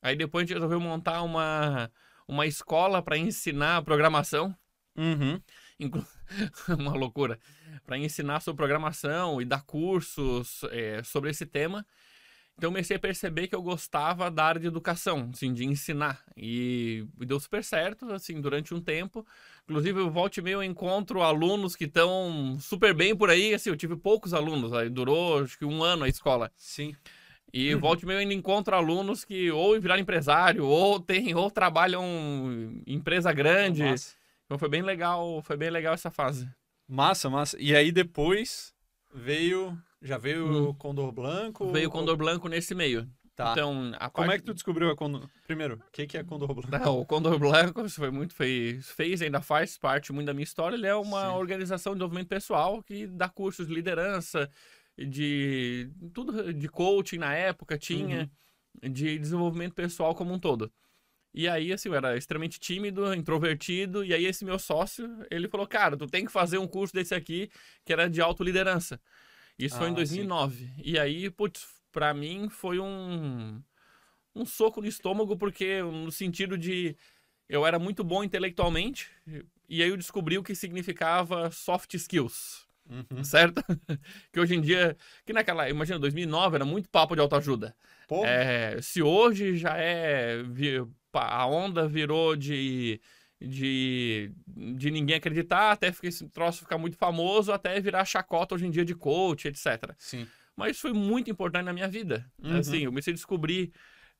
Aí 0.00 0.16
depois 0.16 0.42
a 0.42 0.46
gente 0.46 0.54
resolveu 0.54 0.80
montar 0.80 1.22
uma, 1.22 1.90
uma 2.26 2.46
escola 2.46 3.02
para 3.02 3.18
ensinar 3.18 3.82
programação. 3.82 4.56
Uhum. 4.96 5.40
Inclu- 5.78 6.06
uma 6.78 6.92
loucura. 6.92 7.38
Para 7.84 7.98
ensinar 7.98 8.40
sobre 8.40 8.58
programação 8.58 9.40
e 9.40 9.44
dar 9.44 9.62
cursos 9.62 10.62
é, 10.70 11.02
sobre 11.02 11.30
esse 11.30 11.44
tema. 11.46 11.84
Então 12.58 12.70
comecei 12.70 12.96
a 12.96 13.00
perceber 13.00 13.46
que 13.46 13.54
eu 13.54 13.62
gostava 13.62 14.28
da 14.28 14.44
área 14.44 14.60
de 14.60 14.66
educação, 14.66 15.30
assim, 15.32 15.54
de 15.54 15.64
ensinar. 15.64 16.24
E, 16.36 17.06
e 17.20 17.24
deu 17.24 17.38
super 17.38 17.62
certo, 17.62 18.10
assim, 18.10 18.40
durante 18.40 18.74
um 18.74 18.80
tempo. 18.80 19.24
Inclusive, 19.62 20.00
eu 20.00 20.10
volto 20.10 20.38
e 20.38 20.42
meio 20.42 20.56
eu 20.56 20.64
encontro 20.64 21.22
alunos 21.22 21.76
que 21.76 21.84
estão 21.84 22.56
super 22.58 22.92
bem 22.92 23.14
por 23.14 23.30
aí. 23.30 23.54
Assim, 23.54 23.70
eu 23.70 23.76
tive 23.76 23.96
poucos 23.96 24.34
alunos, 24.34 24.72
aí 24.72 24.90
durou 24.90 25.44
acho 25.44 25.56
que 25.56 25.64
um 25.64 25.84
ano 25.84 26.02
a 26.02 26.08
escola. 26.08 26.50
Sim. 26.56 26.96
E 27.52 27.76
volta 27.76 28.02
e 28.02 28.06
meio 28.06 28.16
eu 28.16 28.20
ainda 28.22 28.34
encontro 28.34 28.74
alunos 28.74 29.24
que 29.24 29.52
ou 29.52 29.80
viraram 29.80 30.02
empresário, 30.02 30.66
ou 30.66 30.98
tem, 30.98 31.36
ou 31.36 31.50
trabalham 31.52 32.04
em 32.84 32.94
empresa 32.94 33.32
grande. 33.32 33.84
Massa. 33.84 34.16
Então 34.46 34.58
foi 34.58 34.68
bem 34.68 34.82
legal, 34.82 35.40
foi 35.42 35.56
bem 35.56 35.70
legal 35.70 35.94
essa 35.94 36.10
fase. 36.10 36.48
massa, 36.88 37.30
massa. 37.30 37.56
E 37.60 37.76
aí 37.76 37.92
depois 37.92 38.74
veio... 39.14 39.78
Já 40.00 40.16
veio 40.18 40.46
Hum. 40.46 40.68
o 40.68 40.74
Condor 40.74 41.12
Blanco? 41.12 41.70
Veio 41.72 41.88
o 41.88 41.92
Condor 41.92 42.16
Blanco 42.16 42.48
nesse 42.48 42.74
meio. 42.74 43.08
Tá. 43.34 43.52
Então, 43.52 43.92
a 43.98 44.10
Como 44.10 44.26
parte... 44.26 44.36
é 44.36 44.40
que 44.40 44.44
tu 44.46 44.54
descobriu 44.54 44.90
a 44.90 44.96
Condor... 44.96 45.28
Primeiro, 45.46 45.76
o 45.76 45.92
que, 45.92 46.06
que 46.08 46.18
é 46.18 46.24
Condor 46.24 46.52
Blanco? 46.54 46.70
Não, 46.76 46.98
o 46.98 47.06
Condor 47.06 47.38
Blanco 47.38 47.84
isso 47.86 47.96
foi 47.96 48.10
muito 48.10 48.34
fez, 48.34 48.90
fez 48.90 49.22
ainda 49.22 49.40
faz 49.40 49.78
parte 49.78 50.12
muito 50.12 50.26
da 50.26 50.34
minha 50.34 50.42
história. 50.42 50.74
Ele 50.74 50.86
é 50.88 50.94
uma 50.94 51.30
Sim. 51.30 51.36
organização 51.36 51.92
de 51.92 51.98
desenvolvimento 51.98 52.28
pessoal 52.28 52.82
que 52.82 53.06
dá 53.06 53.28
cursos 53.28 53.68
de 53.68 53.74
liderança, 53.74 54.50
de 54.98 55.88
tudo 56.12 56.52
de 56.52 56.68
coaching 56.68 57.18
na 57.18 57.32
época 57.32 57.78
tinha, 57.78 58.28
de 58.82 59.16
desenvolvimento 59.18 59.74
pessoal 59.74 60.14
como 60.16 60.34
um 60.34 60.38
todo. 60.38 60.72
E 61.32 61.46
aí, 61.46 61.72
assim, 61.72 61.88
eu 61.90 61.94
era 61.94 62.16
extremamente 62.16 62.58
tímido, 62.58 63.14
introvertido, 63.14 64.04
e 64.04 64.12
aí 64.12 64.24
esse 64.24 64.44
meu 64.44 64.58
sócio, 64.58 65.08
ele 65.30 65.46
falou, 65.46 65.66
cara, 65.66 65.96
tu 65.96 66.06
tem 66.06 66.24
que 66.24 66.32
fazer 66.32 66.58
um 66.58 66.66
curso 66.66 66.92
desse 66.92 67.14
aqui, 67.14 67.48
que 67.84 67.92
era 67.92 68.10
de 68.10 68.20
autoliderança. 68.20 69.00
Isso 69.58 69.76
foi 69.78 69.88
Ah, 69.88 69.90
em 69.90 69.94
sim. 69.94 69.94
2009. 69.96 70.70
E 70.84 70.98
aí, 70.98 71.30
putz, 71.30 71.66
pra 71.90 72.14
mim 72.14 72.48
foi 72.48 72.78
um, 72.78 73.60
um 74.34 74.44
soco 74.46 74.80
no 74.80 74.86
estômago, 74.86 75.36
porque 75.36 75.82
no 75.82 76.12
sentido 76.12 76.56
de 76.56 76.96
eu 77.48 77.66
era 77.66 77.78
muito 77.78 78.04
bom 78.04 78.22
intelectualmente, 78.22 79.10
e 79.68 79.82
aí 79.82 79.88
eu 79.88 79.96
descobri 79.96 80.38
o 80.38 80.42
que 80.42 80.54
significava 80.54 81.50
soft 81.50 81.94
skills, 81.94 82.66
Uhum. 82.88 83.22
certo? 83.22 83.62
que 84.32 84.40
hoje 84.40 84.54
em 84.54 84.60
dia, 84.62 84.96
que 85.26 85.32
naquela, 85.32 85.68
imagina, 85.68 85.98
2009 85.98 86.56
era 86.56 86.64
muito 86.64 86.88
papo 86.88 87.14
de 87.14 87.20
autoajuda. 87.20 87.76
É, 88.24 88.78
se 88.80 89.02
hoje 89.02 89.56
já 89.56 89.76
é. 89.76 90.36
A 91.12 91.46
onda 91.46 91.86
virou 91.88 92.36
de. 92.36 93.00
De, 93.40 94.32
de 94.48 94.90
ninguém 94.90 95.14
acreditar, 95.14 95.70
até 95.70 95.94
esse 96.02 96.28
troço 96.30 96.60
ficar 96.60 96.76
muito 96.76 96.96
famoso, 96.96 97.52
até 97.52 97.80
virar 97.80 98.04
chacota 98.04 98.56
hoje 98.56 98.66
em 98.66 98.70
dia 98.70 98.84
de 98.84 98.96
coach, 98.96 99.46
etc. 99.46 99.94
sim. 99.96 100.26
Mas 100.56 100.72
isso 100.72 100.80
foi 100.80 100.92
muito 100.92 101.30
importante 101.30 101.66
na 101.66 101.72
minha 101.72 101.86
vida. 101.86 102.28
Uhum. 102.42 102.56
Assim, 102.58 102.78
eu 102.78 102.90
comecei 102.90 103.12
a 103.12 103.14
descobrir 103.14 103.72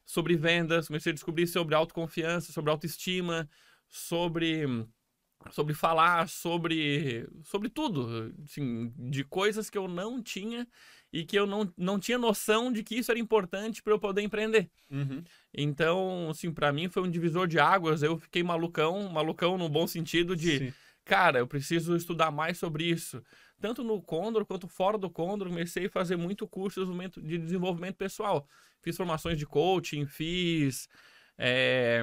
sobre 0.06 0.36
vendas, 0.36 0.86
comecei 0.86 1.10
a 1.10 1.14
descobrir 1.14 1.48
sobre 1.48 1.74
autoconfiança, 1.74 2.52
sobre 2.52 2.70
autoestima, 2.70 3.50
sobre 3.88 4.64
sobre 5.50 5.72
falar 5.74 6.28
sobre 6.28 7.26
sobre 7.44 7.68
tudo, 7.68 8.34
assim, 8.44 8.92
de 8.96 9.24
coisas 9.24 9.70
que 9.70 9.78
eu 9.78 9.88
não 9.88 10.22
tinha 10.22 10.66
e 11.12 11.24
que 11.24 11.38
eu 11.38 11.46
não, 11.46 11.72
não 11.76 11.98
tinha 11.98 12.18
noção 12.18 12.70
de 12.70 12.82
que 12.82 12.96
isso 12.96 13.10
era 13.10 13.18
importante 13.18 13.82
para 13.82 13.92
eu 13.92 13.98
poder 13.98 14.22
empreender. 14.22 14.70
Uhum. 14.90 15.22
Então, 15.54 16.28
assim, 16.30 16.52
para 16.52 16.72
mim 16.72 16.88
foi 16.88 17.02
um 17.02 17.10
divisor 17.10 17.46
de 17.46 17.58
águas. 17.58 18.02
Eu 18.02 18.18
fiquei 18.18 18.42
malucão, 18.42 19.08
malucão 19.08 19.56
no 19.56 19.68
bom 19.68 19.86
sentido 19.86 20.36
de 20.36 20.58
Sim. 20.58 20.74
cara, 21.04 21.38
eu 21.38 21.46
preciso 21.46 21.96
estudar 21.96 22.30
mais 22.30 22.58
sobre 22.58 22.84
isso. 22.84 23.22
Tanto 23.60 23.82
no 23.82 24.02
Condor 24.02 24.44
quanto 24.44 24.68
fora 24.68 24.98
do 24.98 25.08
Condor, 25.08 25.48
comecei 25.48 25.86
a 25.86 25.90
fazer 25.90 26.16
muito 26.16 26.46
curso 26.46 26.80
de 26.80 26.86
desenvolvimento- 26.86 27.22
de 27.22 27.38
desenvolvimento 27.38 27.96
pessoal. 27.96 28.46
Fiz 28.82 28.96
formações 28.96 29.38
de 29.38 29.46
coaching, 29.46 30.06
fiz 30.06 30.88
é, 31.38 32.02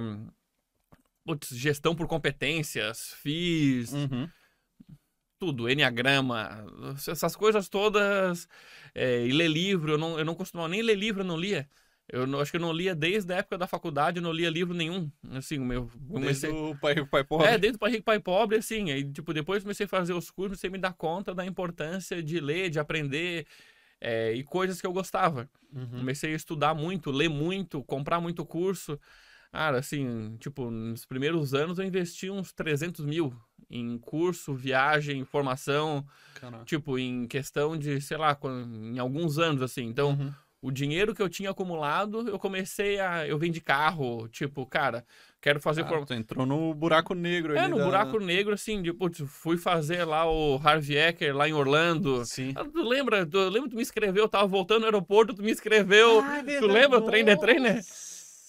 putz, 1.26 1.50
gestão 1.50 1.96
por 1.96 2.08
competências, 2.08 3.14
fiz 3.22 3.92
Uhum. 3.94 4.30
tudo, 5.40 5.70
enneagrama, 5.70 6.66
essas 7.08 7.36
coisas 7.36 7.68
todas. 7.70 8.48
é, 8.94 9.26
e 9.28 9.32
ler 9.34 9.50
livro, 9.50 9.92
eu 9.94 9.98
não, 9.98 10.18
eu 10.18 10.24
não 10.26 10.34
costumava 10.36 10.70
nem 10.70 10.82
ler 10.82 10.96
livro, 10.98 11.22
eu 11.22 11.26
não 11.26 11.38
lia. 11.38 11.70
Eu 12.08 12.26
não- 12.26 12.40
acho 12.40 12.52
que 12.52 12.58
eu 12.58 12.62
não 12.62 12.72
lia 12.72 12.96
desde 12.96 13.34
a 13.34 13.38
época 13.38 13.58
da 13.58 13.68
faculdade, 13.68 14.20
eu 14.20 14.24
não 14.24 14.32
lia 14.32 14.50
livro 14.50 14.74
nenhum. 14.74 15.12
Assim, 15.32 15.58
o 15.60 15.66
meu, 15.66 15.90
Desde 16.08 16.14
comecei, 16.14 16.50
o 16.50 16.76
pai, 16.78 17.00
o 17.00 17.08
pai 17.08 17.24
pobre. 17.26 17.48
é, 17.48 17.58
desde 17.58 17.76
o 17.76 17.80
Pai 17.80 17.92
Rico, 17.92 18.04
Pai 18.04 18.20
Pobre, 18.20 18.58
assim. 18.58 18.92
Aí, 18.92 19.04
tipo, 19.12 19.34
depois 19.34 19.64
comecei 19.64 19.86
a 19.86 19.90
fazer 19.90 20.14
os 20.14 20.32
cursos, 20.32 20.52
comecei 20.60 20.70
a 20.70 20.72
me 20.72 20.78
dar 20.78 20.94
conta 20.94 21.34
da 21.36 21.46
importância 21.46 22.22
de 22.24 22.40
ler, 22.40 22.70
de 22.70 22.80
aprender 22.80 23.46
é, 24.00 24.34
e 24.34 24.44
coisas 24.44 24.80
que 24.80 24.88
eu 24.88 24.94
gostava. 24.94 25.50
Uhum. 25.74 25.90
Comecei 26.00 26.34
a 26.34 26.36
estudar 26.36 26.74
muito, 26.74 27.12
ler 27.12 27.30
muito, 27.30 27.84
comprar 27.84 28.22
muito 28.22 28.46
curso. 28.46 29.00
Cara, 29.56 29.78
assim, 29.80 30.36
tipo, 30.40 30.70
nos 30.70 31.06
primeiros 31.06 31.54
anos 31.54 31.80
eu 31.80 31.86
investi 31.86 32.30
uns 32.30 32.52
300 32.52 33.06
mil 33.06 33.34
em 33.70 33.98
curso, 33.98 34.54
viagem, 34.54 35.24
formação, 35.24 36.06
Caraca. 36.36 36.66
tipo, 36.66 37.00
em 37.00 37.26
questão 37.28 37.78
de, 37.78 38.00
sei 38.02 38.18
lá, 38.18 38.38
em 38.94 39.00
alguns 39.00 39.40
anos, 39.40 39.62
assim. 39.62 39.84
Então, 39.86 40.10
Uhum. 40.12 40.32
o 40.62 40.72
dinheiro 40.72 41.16
que 41.16 41.22
eu 41.22 41.30
tinha 41.30 41.50
acumulado, 41.52 42.28
eu 42.28 42.38
comecei 42.38 43.00
a. 43.00 43.28
Eu 43.28 43.38
vendi 43.38 43.62
carro, 43.62 44.28
tipo, 44.28 44.66
cara, 44.66 45.06
quero 45.42 45.60
fazer. 45.62 45.84
Ah, 45.86 46.06
tu 46.06 46.14
entrou 46.14 46.46
no 46.46 46.74
buraco 46.74 47.14
negro 47.16 47.56
É, 47.58 47.68
no 47.68 47.78
da... 47.78 47.86
buraco 47.86 48.20
negro, 48.20 48.54
assim, 48.54 48.82
de, 48.82 48.92
putz, 48.94 49.22
fui 49.28 49.58
fazer 49.58 50.04
lá 50.06 50.30
o 50.30 50.60
Harvey 50.64 50.98
Ecker 50.98 51.36
lá 51.36 51.48
em 51.50 51.54
Orlando. 51.54 52.24
Sim. 52.26 52.52
Ah, 52.56 52.64
Tu 52.66 52.82
lembra? 52.84 53.26
Tu 53.26 53.38
lembra 53.50 53.70
tu 53.70 53.76
me 53.76 53.82
escreveu? 53.84 54.24
Eu 54.26 54.30
tava 54.30 54.48
voltando 54.48 54.82
no 54.82 54.86
aeroporto, 54.86 55.34
tu 55.34 55.42
me 55.44 55.52
escreveu. 55.52 56.20
Ah, 56.22 56.40
é 56.40 56.60
tu 56.60 56.68
lembra 56.68 57.00
o 57.00 57.02
trem 57.04 57.24
de 57.26 57.36
trainer? 57.38 57.82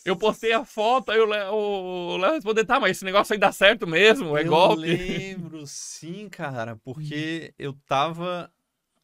Eu 0.06 0.16
postei 0.16 0.52
a 0.52 0.64
foto, 0.64 1.10
aí 1.10 1.18
o 1.18 1.26
Léo, 1.26 1.52
o 1.52 2.16
Léo 2.16 2.32
respondeu, 2.34 2.64
tá, 2.64 2.78
mas 2.78 2.92
esse 2.92 3.04
negócio 3.04 3.32
aí 3.32 3.38
dá 3.38 3.50
certo 3.50 3.86
mesmo, 3.86 4.36
é 4.36 4.42
eu 4.42 4.46
golpe. 4.48 4.82
lembro, 4.82 5.66
sim, 5.66 6.28
cara, 6.28 6.76
porque 6.76 7.52
eu 7.58 7.72
tava. 7.86 8.50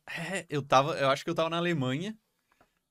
É, 0.07 0.47
eu 0.49 0.63
tava. 0.63 0.95
Eu 0.95 1.11
acho 1.11 1.25
que 1.25 1.31
eu 1.31 1.35
tava 1.35 1.51
na 1.51 1.57
Alemanha. 1.59 2.17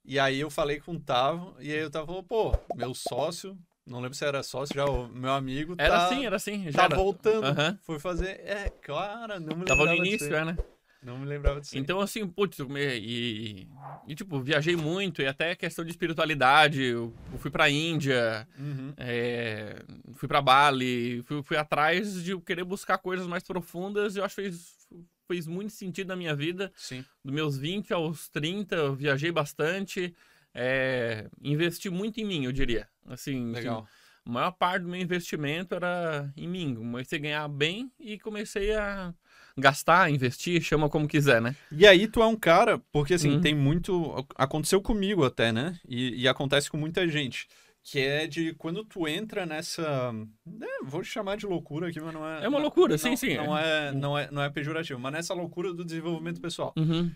E 0.03 0.19
aí 0.19 0.39
eu 0.39 0.49
falei 0.49 0.79
com 0.79 0.93
o 0.93 0.99
Tavo, 0.99 1.55
e 1.59 1.71
aí 1.71 1.77
eu 1.79 1.91
tava 1.91 2.07
falando, 2.07 2.23
pô, 2.23 2.51
meu 2.75 2.93
sócio, 2.93 3.55
não 3.85 3.99
lembro 3.99 4.15
se 4.17 4.25
era 4.25 4.41
sócio 4.41 4.75
já, 4.75 4.83
o 4.85 5.07
meu 5.07 5.31
amigo. 5.31 5.75
Era 5.77 5.99
tá, 5.99 6.05
assim, 6.07 6.25
era 6.25 6.35
assim. 6.35 6.71
Já 6.71 6.79
Tá 6.79 6.85
era. 6.85 6.95
voltando. 6.95 7.45
Aham. 7.45 7.79
Foi 7.83 7.99
fazer. 7.99 8.39
É, 8.43 8.69
cara, 8.81 9.39
não 9.39 9.55
me 9.55 9.65
Tava 9.65 9.83
lembrava 9.83 9.99
no 10.01 10.05
início, 10.05 10.35
é, 10.35 10.43
né? 10.43 10.57
Não 11.03 11.17
me 11.17 11.25
lembrava 11.25 11.59
disso. 11.59 11.77
Então, 11.77 11.99
assim, 11.99 12.27
putz, 12.27 12.59
e, 12.59 13.67
e, 14.05 14.15
tipo, 14.15 14.39
viajei 14.39 14.75
muito, 14.75 15.21
e 15.21 15.27
até 15.27 15.55
questão 15.55 15.83
de 15.83 15.91
espiritualidade, 15.91 16.81
eu, 16.83 17.13
eu 17.31 17.39
fui 17.39 17.49
pra 17.49 17.69
Índia, 17.69 18.47
Uhum. 18.57 18.93
é, 18.97 19.81
fui 20.13 20.27
pra 20.27 20.41
Bali, 20.41 21.23
fui, 21.23 21.41
fui 21.43 21.57
atrás 21.57 22.23
de 22.23 22.39
querer 22.41 22.63
buscar 22.63 22.97
coisas 22.99 23.25
mais 23.25 23.43
profundas, 23.43 24.15
e 24.15 24.19
eu 24.19 24.25
acho 24.25 24.35
que 24.35 24.41
fez, 24.43 24.87
fez 25.27 25.47
muito 25.47 25.73
sentido 25.73 26.09
na 26.09 26.15
minha 26.15 26.35
vida. 26.35 26.71
Sim. 26.75 27.03
Dos 27.23 27.33
meus 27.33 27.57
20 27.57 27.91
aos 27.93 28.29
30, 28.29 28.75
eu 28.75 28.95
viajei 28.95 29.31
bastante, 29.31 30.13
é, 30.53 31.27
investi 31.41 31.89
muito 31.89 32.19
em 32.19 32.25
mim, 32.25 32.45
eu 32.45 32.51
diria. 32.51 32.87
Assim, 33.07 33.51
Legal. 33.51 33.87
a 34.23 34.29
maior 34.29 34.51
parte 34.51 34.83
do 34.83 34.89
meu 34.89 35.01
investimento 35.01 35.73
era 35.73 36.31
em 36.37 36.47
mim. 36.47 36.75
Comecei 36.75 37.17
a 37.17 37.21
ganhar 37.21 37.47
bem 37.47 37.91
e 37.99 38.19
comecei 38.19 38.75
a 38.75 39.13
gastar, 39.61 40.09
investir, 40.11 40.61
chama 40.61 40.89
como 40.89 41.07
quiser, 41.07 41.41
né? 41.41 41.55
E 41.71 41.87
aí 41.87 42.07
tu 42.07 42.21
é 42.21 42.25
um 42.25 42.35
cara, 42.35 42.79
porque 42.91 43.13
assim, 43.13 43.35
Uhum. 43.35 43.41
tem 43.41 43.55
muito. 43.55 44.25
Aconteceu 44.35 44.81
comigo 44.81 45.23
até, 45.23 45.51
né? 45.53 45.79
E, 45.87 46.23
e 46.23 46.27
acontece 46.27 46.69
com 46.69 46.75
muita 46.77 47.07
gente. 47.07 47.47
Que 47.83 47.99
é 47.99 48.27
de 48.27 48.53
quando 48.55 48.83
tu 48.85 49.07
entra 49.07 49.43
nessa. 49.45 50.13
né, 50.45 50.67
vou 50.83 51.03
chamar 51.03 51.35
de 51.37 51.47
loucura 51.47 51.87
aqui, 51.89 51.99
mas 51.99 52.13
não 52.13 52.27
é. 52.27 52.43
É 52.43 52.47
uma 52.47 52.59
loucura, 52.59 52.91
não- 52.91 52.97
sim, 52.99 53.15
sim. 53.15 53.35
Não 53.37 53.57
é, 53.57 53.91
não, 53.91 54.17
é, 54.17 54.29
não 54.29 54.41
é 54.43 54.49
pejorativo, 54.51 54.99
mas 54.99 55.11
nessa 55.13 55.33
loucura 55.33 55.73
do 55.73 55.83
desenvolvimento 55.85 56.39
pessoal. 56.41 56.73
Uhum. 56.77 57.11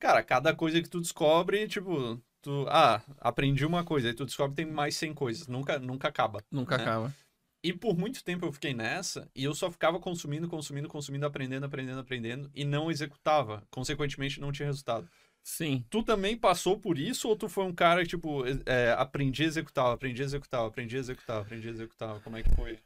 Cara, 0.00 0.22
cada 0.22 0.52
coisa 0.54 0.80
que 0.82 0.88
tu 0.88 1.00
descobre, 1.00 1.68
tipo, 1.68 2.20
tu. 2.42 2.66
Ah, 2.68 3.00
aprendi 3.20 3.64
uma 3.64 3.84
coisa, 3.84 4.08
aí 4.08 4.14
tu 4.14 4.24
descobre 4.24 4.56
que 4.56 4.62
tem 4.64 4.72
mais 4.72 4.96
100 4.96 5.14
coisas. 5.14 5.46
Nunca, 5.46 5.78
nunca 5.78 6.08
acaba. 6.08 6.42
Nunca 6.50 6.76
né? 6.76 6.82
acaba. 6.82 7.14
E 7.68 7.72
por 7.74 7.94
muito 7.94 8.24
tempo 8.24 8.46
eu 8.46 8.52
fiquei 8.52 8.72
nessa 8.72 9.28
e 9.36 9.44
eu 9.44 9.54
só 9.54 9.70
ficava 9.70 10.00
consumindo, 10.00 10.48
consumindo, 10.48 10.88
consumindo, 10.88 11.26
aprendendo, 11.26 11.66
aprendendo, 11.66 12.00
aprendendo 12.00 12.50
e 12.54 12.64
não 12.64 12.90
executava. 12.90 13.62
Consequentemente, 13.70 14.40
não 14.40 14.50
tinha 14.50 14.64
resultado. 14.64 15.06
Sim. 15.42 15.84
Tu 15.90 16.02
também 16.02 16.34
passou 16.34 16.80
por 16.80 16.98
isso 16.98 17.28
ou 17.28 17.36
tu 17.36 17.46
foi 17.46 17.64
um 17.64 17.74
cara 17.74 18.00
que, 18.04 18.08
tipo, 18.08 18.42
é, 18.64 18.94
aprendi 18.96 19.42
a 19.42 19.46
executar, 19.48 19.92
aprendi 19.92 20.22
a 20.22 20.24
executar, 20.24 20.64
aprendi 20.64 20.96
a 20.96 21.00
executar, 21.00 21.42
aprendi 21.42 21.68
a 21.68 21.70
executar? 21.70 22.20
Como 22.22 22.38
é 22.38 22.42
que 22.42 22.48
foi? 22.54 22.78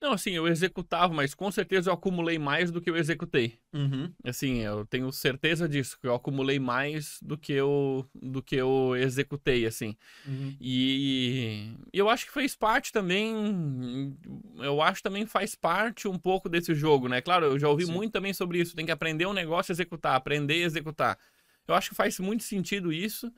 Não, 0.00 0.12
assim, 0.12 0.32
eu 0.32 0.46
executava, 0.46 1.12
mas 1.12 1.34
com 1.34 1.50
certeza 1.50 1.88
eu 1.88 1.94
acumulei 1.94 2.38
mais 2.38 2.70
do 2.70 2.82
que 2.82 2.90
eu 2.90 2.96
executei. 2.96 3.58
Uhum. 3.72 4.12
Assim, 4.24 4.58
eu 4.58 4.84
tenho 4.84 5.10
certeza 5.10 5.66
disso, 5.66 5.98
que 5.98 6.06
eu 6.06 6.14
acumulei 6.14 6.58
mais 6.58 7.18
do 7.22 7.36
que 7.36 7.54
eu, 7.54 8.06
do 8.14 8.42
que 8.42 8.56
eu 8.56 8.94
executei, 8.94 9.64
assim. 9.64 9.96
Uhum. 10.26 10.54
E 10.60 11.72
eu 11.94 12.10
acho 12.10 12.26
que 12.26 12.32
fez 12.32 12.54
parte 12.54 12.92
também. 12.92 14.14
Eu 14.58 14.82
acho 14.82 15.02
também 15.02 15.24
faz 15.24 15.54
parte 15.54 16.06
um 16.06 16.18
pouco 16.18 16.46
desse 16.48 16.74
jogo, 16.74 17.08
né? 17.08 17.22
Claro, 17.22 17.46
eu 17.46 17.58
já 17.58 17.68
ouvi 17.68 17.86
Sim. 17.86 17.92
muito 17.92 18.12
também 18.12 18.34
sobre 18.34 18.60
isso. 18.60 18.76
Tem 18.76 18.84
que 18.84 18.92
aprender 18.92 19.24
um 19.26 19.32
negócio 19.32 19.72
e 19.72 19.74
executar, 19.74 20.14
aprender 20.14 20.58
e 20.58 20.64
executar. 20.64 21.18
Eu 21.66 21.74
acho 21.74 21.88
que 21.88 21.96
faz 21.96 22.20
muito 22.20 22.44
sentido 22.44 22.92
isso. 22.92 23.32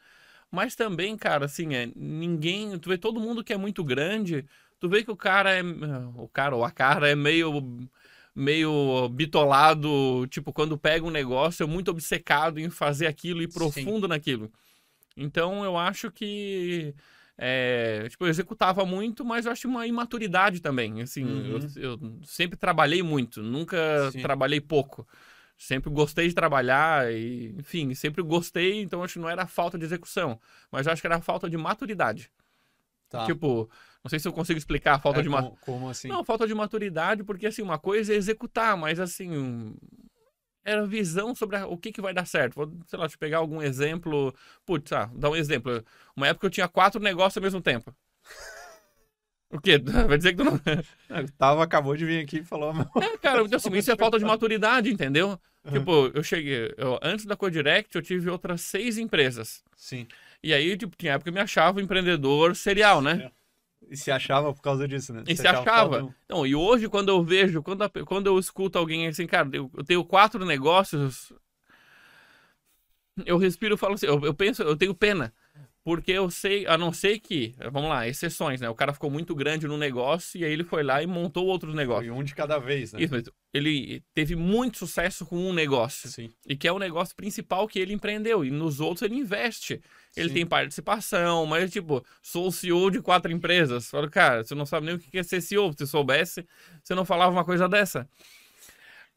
Mas 0.50 0.74
também, 0.74 1.16
cara, 1.16 1.44
assim, 1.44 1.74
é, 1.74 1.90
ninguém. 1.94 2.78
Tu 2.78 2.88
vê 2.88 2.98
todo 2.98 3.20
mundo 3.20 3.44
que 3.44 3.52
é 3.52 3.56
muito 3.56 3.84
grande, 3.84 4.46
tu 4.80 4.88
vê 4.88 5.02
que 5.04 5.10
o 5.10 5.16
cara 5.16 5.52
é. 5.52 5.62
O 6.16 6.28
cara 6.28 6.54
ou 6.56 6.64
a 6.64 6.70
cara 6.70 7.08
é 7.08 7.14
meio. 7.14 7.52
Meio 8.34 9.08
bitolado, 9.08 10.24
tipo, 10.28 10.52
quando 10.52 10.78
pega 10.78 11.04
um 11.04 11.10
negócio, 11.10 11.64
é 11.64 11.66
muito 11.66 11.90
obcecado 11.90 12.60
em 12.60 12.70
fazer 12.70 13.08
aquilo 13.08 13.40
e 13.40 13.46
ir 13.46 13.50
Sim. 13.52 13.58
profundo 13.58 14.06
naquilo. 14.06 14.52
Então 15.16 15.64
eu 15.64 15.76
acho 15.76 16.08
que. 16.12 16.94
é, 17.36 18.06
tipo, 18.08 18.24
eu 18.24 18.28
executava 18.28 18.86
muito, 18.86 19.24
mas 19.24 19.44
eu 19.46 19.50
acho 19.50 19.66
uma 19.66 19.88
imaturidade 19.88 20.60
também. 20.60 21.02
Assim, 21.02 21.24
Uhum. 21.24 21.58
eu, 21.74 21.82
eu 21.82 22.20
sempre 22.24 22.56
trabalhei 22.56 23.02
muito, 23.02 23.42
nunca 23.42 24.08
Sim. 24.12 24.20
trabalhei 24.22 24.60
pouco. 24.60 25.04
Sempre 25.56 25.90
gostei 25.90 26.28
de 26.28 26.34
trabalhar 26.34 27.12
e, 27.12 27.56
enfim, 27.58 27.92
sempre 27.92 28.22
gostei, 28.22 28.80
então 28.82 29.02
acho 29.02 29.14
que 29.14 29.18
não 29.18 29.28
era 29.28 29.48
falta 29.48 29.76
de 29.76 29.84
execução, 29.84 30.40
mas 30.70 30.86
eu 30.86 30.92
acho 30.92 31.02
que 31.02 31.08
era 31.08 31.20
falta 31.20 31.50
de 31.50 31.56
maturidade. 31.56 32.30
Tá. 33.08 33.26
Tipo, 33.26 33.68
não 34.08 34.10
sei 34.10 34.18
se 34.18 34.26
eu 34.26 34.32
consigo 34.32 34.56
explicar 34.58 34.94
a 34.94 34.98
falta 34.98 35.20
É, 35.20 35.22
de 35.22 35.28
como, 35.28 35.58
como 35.60 35.90
assim? 35.90 36.08
Não, 36.08 36.24
falta 36.24 36.46
de 36.46 36.54
maturidade, 36.54 37.22
porque 37.22 37.46
assim, 37.46 37.60
uma 37.60 37.78
coisa 37.78 38.14
é 38.14 38.16
executar, 38.16 38.74
mas 38.74 38.98
assim, 38.98 39.36
um- 39.36 39.76
era 40.64 40.86
visão 40.86 41.34
sobre 41.34 41.56
a- 41.56 41.66
o 41.66 41.76
que, 41.76 41.92
que 41.92 42.00
vai 42.00 42.14
dar 42.14 42.26
certo. 42.26 42.54
Vou, 42.54 42.72
sei 42.86 42.98
lá, 42.98 43.04
eu 43.04 43.10
pegar 43.18 43.38
algum 43.38 43.60
exemplo. 43.60 44.34
Putz, 44.64 44.92
ah, 44.92 45.10
dar 45.14 45.28
um 45.30 45.36
exemplo. 45.36 45.84
Uma 46.16 46.28
época 46.28 46.46
eu 46.46 46.50
tinha 46.50 46.66
quatro 46.68 47.00
negócios 47.02 47.36
ao 47.36 47.42
mesmo 47.42 47.60
tempo. 47.60 47.94
O 49.50 49.58
quê? 49.58 49.78
Vai 50.06 50.18
dizer 50.18 50.32
que 50.32 50.36
tu 50.36 50.44
não. 50.44 50.60
É, 51.08 51.24
Tava 51.38 51.62
acabou 51.64 51.96
de 51.96 52.04
vir 52.04 52.22
aqui 52.22 52.40
e 52.40 52.44
falou. 52.44 52.70
É, 53.00 53.16
cara, 53.16 53.40
então, 53.42 53.56
assim, 53.56 53.74
isso 53.76 53.90
é 53.90 53.96
falta 53.96 54.18
de 54.18 54.24
maturidade, 54.26 54.90
entendeu? 54.90 55.40
Tipo, 55.72 56.10
eu 56.14 56.22
cheguei. 56.22 56.74
eu- 56.76 56.98
antes 57.02 57.24
da 57.24 57.34
Codirect, 57.34 57.94
eu 57.96 58.02
tive 58.02 58.28
outras 58.28 58.60
seis 58.60 58.98
empresas. 58.98 59.62
Sim. 59.74 60.06
E 60.42 60.52
aí, 60.52 60.76
tipo, 60.76 60.94
tinha 60.96 61.12
época 61.14 61.24
que 61.24 61.28
eu 61.30 61.34
me 61.34 61.40
achava 61.40 61.78
um 61.78 61.82
empreendedor 61.82 62.54
serial, 62.54 63.00
né? 63.00 63.30
E 63.90 63.96
se 63.96 64.10
achava 64.10 64.52
por 64.52 64.60
causa 64.62 64.86
disso, 64.86 65.12
né? 65.14 65.22
E 65.26 65.34
se 65.36 65.46
achava. 65.46 66.00
foda. 66.00 66.14
Então, 66.24 66.46
e 66.46 66.54
hoje, 66.54 66.88
quando 66.88 67.08
eu 67.08 67.22
vejo, 67.24 67.62
quando, 67.62 67.82
a- 67.82 67.90
quando 68.06 68.26
eu 68.26 68.38
escuto 68.38 68.78
alguém 68.78 69.06
assim, 69.06 69.26
cara, 69.26 69.48
eu, 69.52 69.70
eu 69.76 69.84
tenho 69.84 70.04
quatro 70.04 70.44
negócios, 70.44 71.32
eu 73.24 73.36
respiro 73.38 73.74
e 73.74 73.78
falo 73.78 73.94
assim, 73.94 74.06
eu, 74.06 74.20
eu 74.24 74.34
penso, 74.34 74.62
eu 74.62 74.76
tenho 74.76 74.94
pena. 74.94 75.32
Porque 75.84 76.12
eu 76.12 76.30
sei, 76.30 76.66
a 76.66 76.76
não 76.76 76.92
ser 76.92 77.18
que, 77.18 77.54
vamos 77.72 77.88
lá, 77.88 78.06
exceções, 78.06 78.60
né? 78.60 78.68
O 78.68 78.74
cara 78.74 78.92
ficou 78.92 79.10
muito 79.10 79.34
grande 79.34 79.66
no 79.66 79.78
negócio 79.78 80.38
e 80.38 80.44
aí 80.44 80.52
ele 80.52 80.64
foi 80.64 80.82
lá 80.82 81.02
e 81.02 81.06
montou 81.06 81.46
outros 81.46 81.74
negócios. 81.74 82.08
Foi 82.12 82.20
um 82.20 82.22
de 82.22 82.34
cada 82.34 82.58
vez, 82.58 82.92
né? 82.92 83.00
Isso, 83.02 83.14
ele 83.54 84.02
teve 84.12 84.36
muito 84.36 84.76
sucesso 84.76 85.24
com 85.24 85.36
um 85.38 85.52
negócio. 85.52 86.10
Sim. 86.10 86.30
E 86.46 86.54
que 86.56 86.68
é 86.68 86.72
o 86.72 86.78
negócio 86.78 87.16
principal 87.16 87.66
que 87.66 87.78
ele 87.78 87.94
empreendeu. 87.94 88.44
E 88.44 88.50
nos 88.50 88.80
outros 88.80 89.00
ele 89.02 89.14
investe. 89.14 89.80
Ele 90.16 90.28
Sim. 90.28 90.34
tem 90.34 90.46
participação, 90.46 91.46
mas 91.46 91.70
tipo, 91.70 92.04
sou 92.22 92.48
o 92.48 92.52
CEO 92.52 92.90
de 92.90 93.00
quatro 93.00 93.30
empresas. 93.30 93.88
Falo, 93.88 94.10
cara, 94.10 94.44
você 94.44 94.54
não 94.54 94.66
sabe 94.66 94.86
nem 94.86 94.94
o 94.96 94.98
que 94.98 95.18
é 95.18 95.22
ser 95.22 95.40
CEO. 95.40 95.72
Se 95.76 95.86
soubesse, 95.86 96.46
você 96.82 96.94
não 96.94 97.04
falava 97.04 97.30
uma 97.32 97.44
coisa 97.44 97.68
dessa. 97.68 98.08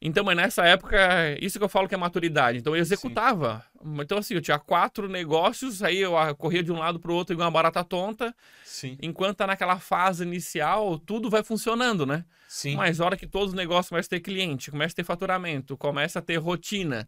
Então, 0.03 0.23
mas 0.23 0.35
nessa 0.35 0.65
época, 0.65 0.97
isso 1.39 1.59
que 1.59 1.63
eu 1.63 1.69
falo 1.69 1.87
que 1.87 1.93
é 1.93 1.97
maturidade. 1.97 2.57
Então, 2.57 2.75
eu 2.75 2.81
executava. 2.81 3.63
Então, 3.99 4.17
assim, 4.17 4.33
eu 4.33 4.41
tinha 4.41 4.57
quatro 4.57 5.07
negócios, 5.07 5.83
aí 5.83 5.99
eu 5.99 6.17
ah, 6.17 6.33
corria 6.33 6.63
de 6.63 6.71
um 6.71 6.79
lado 6.79 6.99
pro 6.99 7.13
outro 7.13 7.35
igual 7.35 7.45
uma 7.45 7.53
barata 7.53 7.83
tonta. 7.83 8.35
Sim. 8.65 8.97
Enquanto 8.99 9.37
tá 9.37 9.45
naquela 9.45 9.77
fase 9.77 10.23
inicial, 10.23 10.97
tudo 10.97 11.29
vai 11.29 11.43
funcionando, 11.43 12.03
né? 12.03 12.25
Sim. 12.47 12.75
Mas 12.75 12.99
a 12.99 13.05
hora 13.05 13.15
que 13.15 13.27
todos 13.27 13.49
os 13.49 13.53
negócios 13.53 13.89
começam 13.89 14.07
a 14.07 14.09
ter 14.09 14.21
cliente, 14.21 14.71
começa 14.71 14.93
a 14.93 14.95
ter 14.95 15.03
faturamento, 15.03 15.77
começa 15.77 16.17
a 16.17 16.21
ter 16.21 16.37
rotina, 16.37 17.07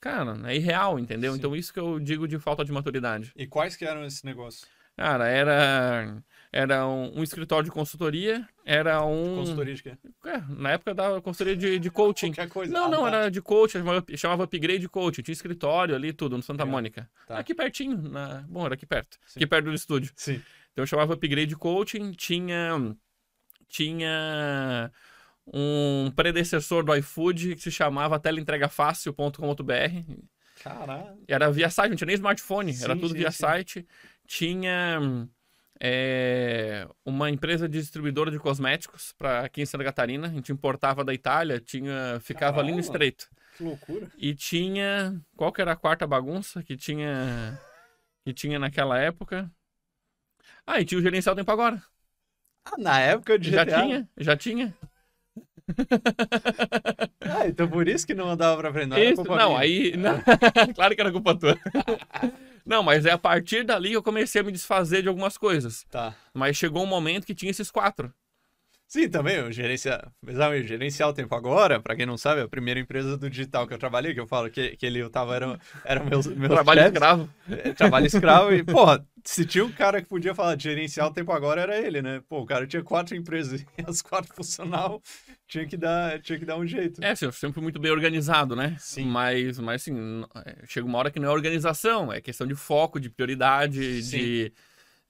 cara, 0.00 0.36
é 0.50 0.56
irreal, 0.56 0.98
entendeu? 0.98 1.32
Sim. 1.32 1.38
Então 1.38 1.54
isso 1.54 1.72
que 1.72 1.78
eu 1.80 1.98
digo 2.00 2.26
de 2.26 2.38
falta 2.38 2.64
de 2.64 2.72
maturidade. 2.72 3.32
E 3.36 3.46
quais 3.46 3.76
que 3.76 3.84
eram 3.84 4.04
esses 4.04 4.22
negócios? 4.22 4.64
Cara, 4.96 5.28
era 5.28 6.22
era 6.52 6.86
um, 6.86 7.20
um 7.20 7.22
escritório 7.22 7.64
de 7.64 7.70
consultoria, 7.70 8.46
era 8.66 9.02
um 9.04 9.36
Consultoria 9.36 9.74
de 9.74 9.82
quê? 9.82 9.96
É, 10.26 10.42
na 10.48 10.72
época 10.72 10.92
da 10.92 11.20
consultoria 11.20 11.56
de, 11.56 11.78
de 11.78 11.90
coaching. 11.90 12.32
Qualquer 12.32 12.48
coisa. 12.50 12.72
Não, 12.72 12.86
Ah, 12.86 12.88
não, 12.88 13.00
tá. 13.02 13.06
era 13.08 13.30
de 13.30 13.40
coaching, 13.40 13.78
chamava, 13.78 14.04
chamava 14.16 14.44
Upgrade 14.44 14.86
Coaching, 14.88 15.22
tinha 15.22 15.32
escritório 15.32 15.94
ali 15.94 16.12
tudo 16.12 16.36
no 16.36 16.42
Santa 16.42 16.64
Legal. 16.64 16.72
Mônica. 16.72 17.10
Tá. 17.26 17.38
Aqui 17.38 17.54
pertinho, 17.54 17.96
na... 17.96 18.44
bom, 18.48 18.66
era 18.66 18.74
aqui 18.74 18.84
perto, 18.84 19.16
Sim. 19.24 19.38
aqui 19.38 19.46
perto 19.46 19.66
do 19.66 19.74
estúdio. 19.74 20.12
Sim. 20.16 20.42
Então 20.72 20.82
eu 20.82 20.86
chamava 20.86 21.14
Upgrade 21.14 21.54
Coaching, 21.56 22.10
tinha 22.12 22.94
tinha 23.68 24.90
um 25.46 26.10
predecessor 26.14 26.84
do 26.84 26.94
iFood 26.96 27.56
que 27.56 27.62
se 27.62 27.70
chamava 27.70 28.18
teleentregafácil.com.br. 28.20 30.14
Caralho. 30.62 31.18
Era 31.26 31.50
via 31.50 31.70
site, 31.70 31.90
não 31.90 31.96
tinha 31.96 32.06
nem 32.06 32.14
smartphone, 32.14 32.76
era 32.82 32.94
Sim, 32.94 33.00
tudo 33.00 33.12
sim, 33.12 33.18
via 33.18 33.30
sim. 33.30 33.38
site. 33.38 33.86
Tinha 34.26 35.00
é, 35.80 36.86
uma 37.04 37.30
empresa 37.30 37.68
de 37.68 37.78
distribuidora 37.78 38.30
de 38.30 38.38
cosméticos 38.38 39.12
para 39.16 39.40
aqui 39.40 39.62
em 39.62 39.66
Santa 39.66 39.84
Catarina, 39.84 40.28
a 40.28 40.30
gente 40.30 40.52
importava 40.52 41.02
da 41.02 41.14
Itália, 41.14 41.58
tinha 41.58 42.20
ficava 42.20 42.60
ali 42.60 42.72
no 42.72 42.80
estreito. 42.80 43.28
Que 43.56 43.64
loucura. 43.64 44.10
E 44.18 44.34
tinha, 44.34 45.20
qual 45.36 45.52
que 45.52 45.60
era 45.60 45.72
a 45.72 45.76
quarta 45.76 46.06
bagunça? 46.06 46.62
Que 46.62 46.76
tinha 46.76 47.58
que 48.24 48.34
tinha 48.34 48.58
naquela 48.58 48.98
época. 48.98 49.50
Ah, 50.66 50.80
e 50.80 50.84
tinha 50.84 50.98
o 50.98 51.02
gerencial 51.02 51.34
tempo 51.34 51.50
agora. 51.50 51.82
Ah, 52.64 52.76
na 52.78 53.00
época 53.00 53.38
de 53.38 53.50
Já 53.50 53.64
GTA? 53.64 53.82
tinha, 53.82 54.08
já 54.18 54.36
tinha. 54.36 54.76
Ah, 57.22 57.46
então 57.46 57.68
por 57.68 57.86
isso 57.86 58.06
que 58.06 58.14
não 58.14 58.28
andava 58.28 58.56
pra 58.60 58.72
frente. 58.72 58.88
Não, 58.88 58.98
Isso, 58.98 59.22
não, 59.24 59.50
minha. 59.50 59.58
aí. 59.60 59.96
não, 59.96 60.20
claro 60.74 60.94
que 60.94 61.00
era 61.00 61.12
culpa 61.12 61.34
tua. 61.34 61.56
Não, 62.66 62.82
mas 62.82 63.06
é 63.06 63.12
a 63.12 63.18
partir 63.18 63.64
dali 63.64 63.90
que 63.90 63.96
eu 63.96 64.02
comecei 64.02 64.40
a 64.40 64.44
me 64.44 64.52
desfazer 64.52 65.02
de 65.02 65.08
algumas 65.08 65.38
coisas. 65.38 65.84
Tá. 65.90 66.14
Mas 66.34 66.56
chegou 66.56 66.82
um 66.82 66.86
momento 66.86 67.26
que 67.26 67.34
tinha 67.34 67.50
esses 67.50 67.70
quatro. 67.70 68.12
Sim, 68.90 69.08
também, 69.08 69.40
o 69.40 69.52
gerenciar, 69.52 70.12
o 70.20 70.66
gerenciar 70.66 71.08
o 71.08 71.12
tempo 71.12 71.32
agora, 71.36 71.78
pra 71.80 71.94
quem 71.94 72.04
não 72.04 72.18
sabe, 72.18 72.40
é 72.40 72.42
a 72.42 72.48
primeira 72.48 72.80
empresa 72.80 73.16
do 73.16 73.30
digital 73.30 73.64
que 73.64 73.72
eu 73.72 73.78
trabalhei, 73.78 74.12
que 74.12 74.18
eu 74.18 74.26
falo 74.26 74.50
que, 74.50 74.76
que 74.76 74.84
ele 74.84 74.98
eu 74.98 75.08
tava, 75.08 75.36
era, 75.36 75.60
era 75.84 76.02
meus, 76.02 76.26
meus 76.26 76.50
Trabalho 76.50 76.80
chefes, 76.80 76.94
escravo. 76.94 77.30
é, 77.48 77.72
trabalho 77.72 78.06
escravo, 78.06 78.52
e, 78.52 78.64
porra, 78.64 79.06
se 79.24 79.44
tinha 79.46 79.64
um 79.64 79.70
cara 79.70 80.02
que 80.02 80.08
podia 80.08 80.34
falar 80.34 80.56
de 80.56 80.64
gerenciar 80.64 81.06
o 81.06 81.12
tempo 81.12 81.30
agora, 81.30 81.60
era 81.60 81.78
ele, 81.78 82.02
né? 82.02 82.20
Pô, 82.28 82.40
o 82.40 82.44
cara 82.46 82.66
tinha 82.66 82.82
quatro 82.82 83.14
empresas 83.14 83.60
e 83.78 83.84
as 83.86 84.02
quatro 84.02 84.34
funcionavam, 84.34 85.00
tinha 85.46 85.64
que 85.68 85.76
dar, 85.76 86.20
tinha 86.20 86.36
que 86.36 86.44
dar 86.44 86.56
um 86.56 86.66
jeito. 86.66 87.00
É, 87.00 87.10
assim, 87.12 87.30
sempre 87.30 87.60
muito 87.60 87.78
bem 87.78 87.92
organizado, 87.92 88.56
né? 88.56 88.74
Sim. 88.80 89.04
Mas, 89.04 89.60
mas 89.60 89.82
assim, 89.82 90.24
é, 90.44 90.66
chega 90.66 90.84
uma 90.84 90.98
hora 90.98 91.12
que 91.12 91.20
não 91.20 91.28
é 91.28 91.32
organização, 91.32 92.12
é 92.12 92.20
questão 92.20 92.44
de 92.44 92.56
foco, 92.56 92.98
de 92.98 93.08
prioridade, 93.08 94.02
Sim. 94.02 94.18
de. 94.18 94.52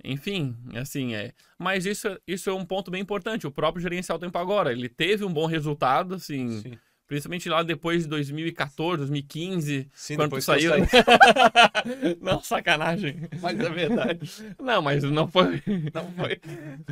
Enfim, 0.05 0.57
assim, 0.75 1.15
é. 1.15 1.33
Mas 1.59 1.85
isso, 1.87 2.09
é- 2.09 2.19
isso 2.27 2.49
é 2.51 2.55
um 2.55 2.65
ponto 2.65 2.91
bem 2.91 3.01
importante. 3.03 3.47
O 3.47 3.51
próprio 3.51 3.83
gerencial 3.83 4.19
tempo 4.19 4.37
agora, 4.39 4.73
ele 4.73 4.89
teve 4.89 5.25
um 5.25 5.33
bom 5.33 5.47
resultado, 5.47 6.15
assim, 6.15 6.61
Sim, 6.63 6.79
principalmente 7.07 7.49
lá 7.49 7.63
depois 7.63 8.05
de 8.05 8.09
2014, 8.09 8.99
2015, 8.99 9.89
Sim, 9.93 10.17
quando 10.17 10.31
tu 10.31 10.37
eu 10.37 10.41
saiu. 10.43 10.71
saí. 10.71 10.83
não, 12.21 12.43
sacanagem. 12.43 13.17
Mas 13.43 13.59
é 13.59 13.69
verdade. 13.69 14.31
Não, 14.59 14.81
mas 14.81 15.03
não 15.05 15.29
foi. 15.29 15.63
Não 15.93 16.11
foi. 16.13 16.41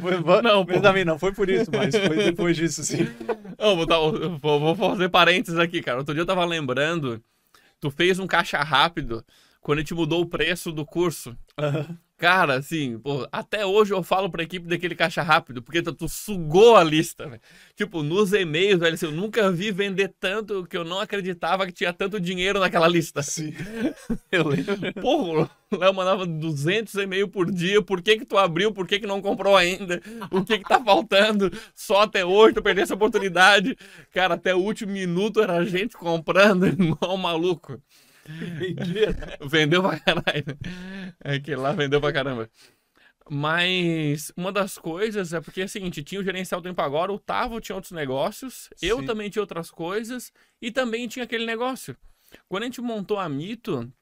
foi 0.01 0.43
Não, 0.43 0.67
pô. 0.67 0.73
Benjamin, 0.73 1.05
não 1.05 1.19
foi 1.19 1.33
por 1.33 1.49
isso, 1.49 1.71
mas 1.73 1.95
foi 1.97 2.17
depois 2.25 2.57
disso, 2.57 2.83
sim. 2.85 3.07
Ô, 3.59 3.75
vou, 3.77 3.87
dar- 3.87 3.99
vou- 4.41 4.61
vou 4.61 4.75
fazer 4.77 5.09
parênteses 5.09 5.59
aqui, 5.59 5.81
cara. 5.83 5.99
Outro 5.99 6.15
dia 6.15 6.23
eu 6.23 6.27
tava 6.27 6.45
lembrando, 6.45 7.23
tu 7.81 7.91
fez 7.91 8.19
um 8.19 8.27
caixa 8.27 8.59
rápido 8.59 9.25
quando 9.61 9.79
a 9.79 9.81
gente 9.83 9.95
mudou 9.95 10.21
o 10.23 10.27
preço 10.27 10.71
do 10.73 10.85
curso. 10.87 11.37
Cara, 12.19 12.57
assim, 12.57 12.99
pô, 12.99 13.29
até 13.31 13.65
hoje 13.65 13.95
eu 13.95 14.03
falo 14.03 14.29
pra 14.29 14.43
equipe 14.43 14.67
daquele 14.67 14.97
caixa 14.97 15.23
rápido, 15.23 15.63
porque 15.63 15.81
tu, 15.81 15.93
tu 15.95 16.09
sugou 16.09 16.75
a 16.75 16.83
lista, 16.83 17.29
velho. 17.29 17.41
Tipo, 17.77 18.03
nos 18.03 18.33
e-mails, 18.33 18.81
velho, 18.81 18.95
assim, 18.95 19.07
eu 19.07 19.13
nunca 19.13 19.53
vi 19.53 19.71
vender 19.71 20.13
tanto 20.19 20.67
que 20.67 20.77
eu 20.77 20.83
não 20.83 20.99
acreditava 20.99 21.65
que 21.65 21.73
tinha 21.73 21.93
tanto 21.93 22.19
dinheiro 22.19 22.59
naquela 22.59 22.89
lista. 22.89 23.23
Sim. 23.23 23.55
Eu 24.33 24.49
lembro. 24.49 24.93
Porra, 25.01 25.49
o 25.71 25.77
Léo 25.77 25.95
mandava 25.95 26.27
200 26.27 26.95
e-mails 26.95 27.31
por 27.31 27.51
dia, 27.51 27.81
por 27.83 28.03
que 28.03 28.19
que 28.19 28.25
tu 28.25 28.37
abriu, 28.37 28.73
por 28.73 28.87
que 28.87 28.99
que 28.99 29.07
não 29.07 29.23
comprou 29.23 29.57
ainda, 29.57 30.01
o 30.31 30.45
que 30.45 30.59
que 30.59 30.65
tá 30.69 30.83
faltando, 30.83 31.51
só 31.75 32.03
até 32.03 32.25
hoje 32.25 32.55
tu 32.55 32.63
perdeu 32.63 32.83
essa 32.85 32.95
oportunidade. 32.95 33.77
Cara, 34.13 34.35
até 34.35 34.55
o 34.55 34.59
último 34.59 34.93
minuto 34.93 35.41
era 35.41 35.65
gente 35.65 35.97
comprando, 35.97 36.67
igual 36.67 37.15
um 37.15 37.19
maluco. 37.19 37.81
Vendeu 39.49 39.83
pra 39.83 39.99
caralho. 39.99 40.59
Aquele 41.21 41.57
lá 41.57 41.73
vendeu 41.73 42.01
pra 42.01 42.13
caramba. 42.13 42.51
Mas 43.31 44.33
uma 44.37 44.51
das 44.51 44.79
coisas 44.79 45.33
é 45.33 45.41
porque 45.41 45.61
é 45.61 45.65
o 45.65 45.69
seguinte, 45.69 46.03
tinha 46.03 46.21
o 46.21 46.25
gerencial 46.25 46.63
tempo 46.63 46.81
agora, 46.81 47.13
o 47.13 47.19
Tavo 47.19 47.61
tinha 47.61 47.77
outros 47.77 47.93
negócios, 47.93 48.71
eu 48.81 49.01
Sim. 49.01 49.07
também 49.07 49.29
tinha 49.29 49.43
outras 49.43 49.71
coisas 49.71 50.33
e 50.63 50.71
também 50.71 51.07
tinha 51.07 51.25
aquele 51.25 51.45
negócio. 51.45 51.95
Quando 52.49 52.63
a 52.63 52.67
gente 52.67 52.81
montou 52.81 53.19
a 53.19 53.29
Mito, 53.29 53.93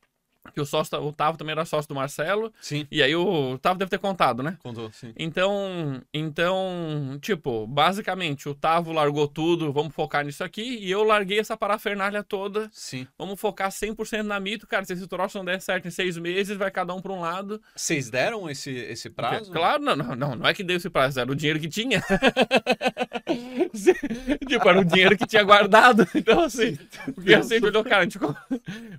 que 0.52 0.60
o 0.60 0.66
sócio, 0.66 0.98
o 1.00 1.12
Tavo 1.12 1.38
também 1.38 1.52
era 1.52 1.64
sócio 1.64 1.88
do 1.88 1.94
Marcelo, 1.94 2.52
Sim. 2.60 2.86
e 2.90 3.02
aí 3.02 3.14
o 3.14 3.58
Tavo 3.58 3.78
deve 3.78 3.90
ter 3.90 3.98
contado, 3.98 4.42
né? 4.42 4.56
Contou, 4.62 4.90
sim. 4.92 5.12
Então, 5.16 6.02
então, 6.12 7.18
tipo, 7.20 7.66
basicamente, 7.66 8.48
o 8.48 8.54
Tavo 8.54 8.92
largou 8.92 9.28
tudo, 9.28 9.72
vamos 9.72 9.94
focar 9.94 10.24
nisso 10.24 10.44
aqui, 10.44 10.62
e 10.62 10.90
eu 10.90 11.02
larguei 11.02 11.38
essa 11.38 11.56
parafernália 11.56 12.22
toda 12.22 12.68
Sim. 12.72 13.06
Vamos 13.18 13.40
focar 13.40 13.70
100% 13.70 14.22
na 14.22 14.38
mito, 14.38 14.66
cara. 14.66 14.84
Se 14.84 14.92
esse 14.92 15.06
troço 15.06 15.38
não 15.38 15.44
der 15.44 15.60
certo 15.60 15.88
em 15.88 15.90
seis 15.90 16.16
meses, 16.18 16.56
vai 16.56 16.70
cada 16.70 16.94
um 16.94 17.00
pra 17.00 17.12
um 17.12 17.20
lado. 17.20 17.60
Vocês 17.74 18.10
deram 18.10 18.48
esse, 18.48 18.70
esse 18.70 19.10
prazo? 19.10 19.50
Claro, 19.50 19.82
não, 19.82 19.96
não, 19.96 20.14
não, 20.14 20.36
não 20.36 20.46
é 20.46 20.54
que 20.54 20.62
deu 20.62 20.76
esse 20.76 20.90
prazo, 20.90 21.20
era 21.20 21.30
o 21.30 21.34
dinheiro 21.34 21.58
que 21.58 21.68
tinha. 21.68 22.02
tipo, 24.46 24.68
era 24.68 24.80
o 24.80 24.84
dinheiro 24.84 25.16
que 25.16 25.26
tinha 25.26 25.42
guardado. 25.42 26.06
Então, 26.14 26.40
assim, 26.40 26.78
porque 27.14 27.34
a 27.34 27.42
gente 27.42 27.64
olhou, 27.64 27.84
cara, 27.84 28.04
gente, 28.04 28.18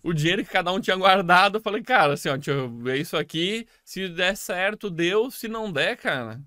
o 0.04 0.14
dinheiro 0.14 0.44
que 0.44 0.50
cada 0.50 0.72
um 0.72 0.80
tinha 0.80 0.96
guardado, 0.96 1.37
eu 1.58 1.62
falei, 1.62 1.82
cara, 1.84 2.14
assim, 2.14 2.30
ó, 2.30 2.36
deixa 2.36 2.52
eu 2.52 2.70
ver 2.78 2.98
isso 2.98 3.16
aqui. 3.18 3.68
Se 3.84 4.08
der 4.10 4.36
certo, 4.36 4.90
deu. 4.90 5.30
Se 5.32 5.48
não 5.48 5.72
der, 5.72 5.96
cara, 5.98 6.42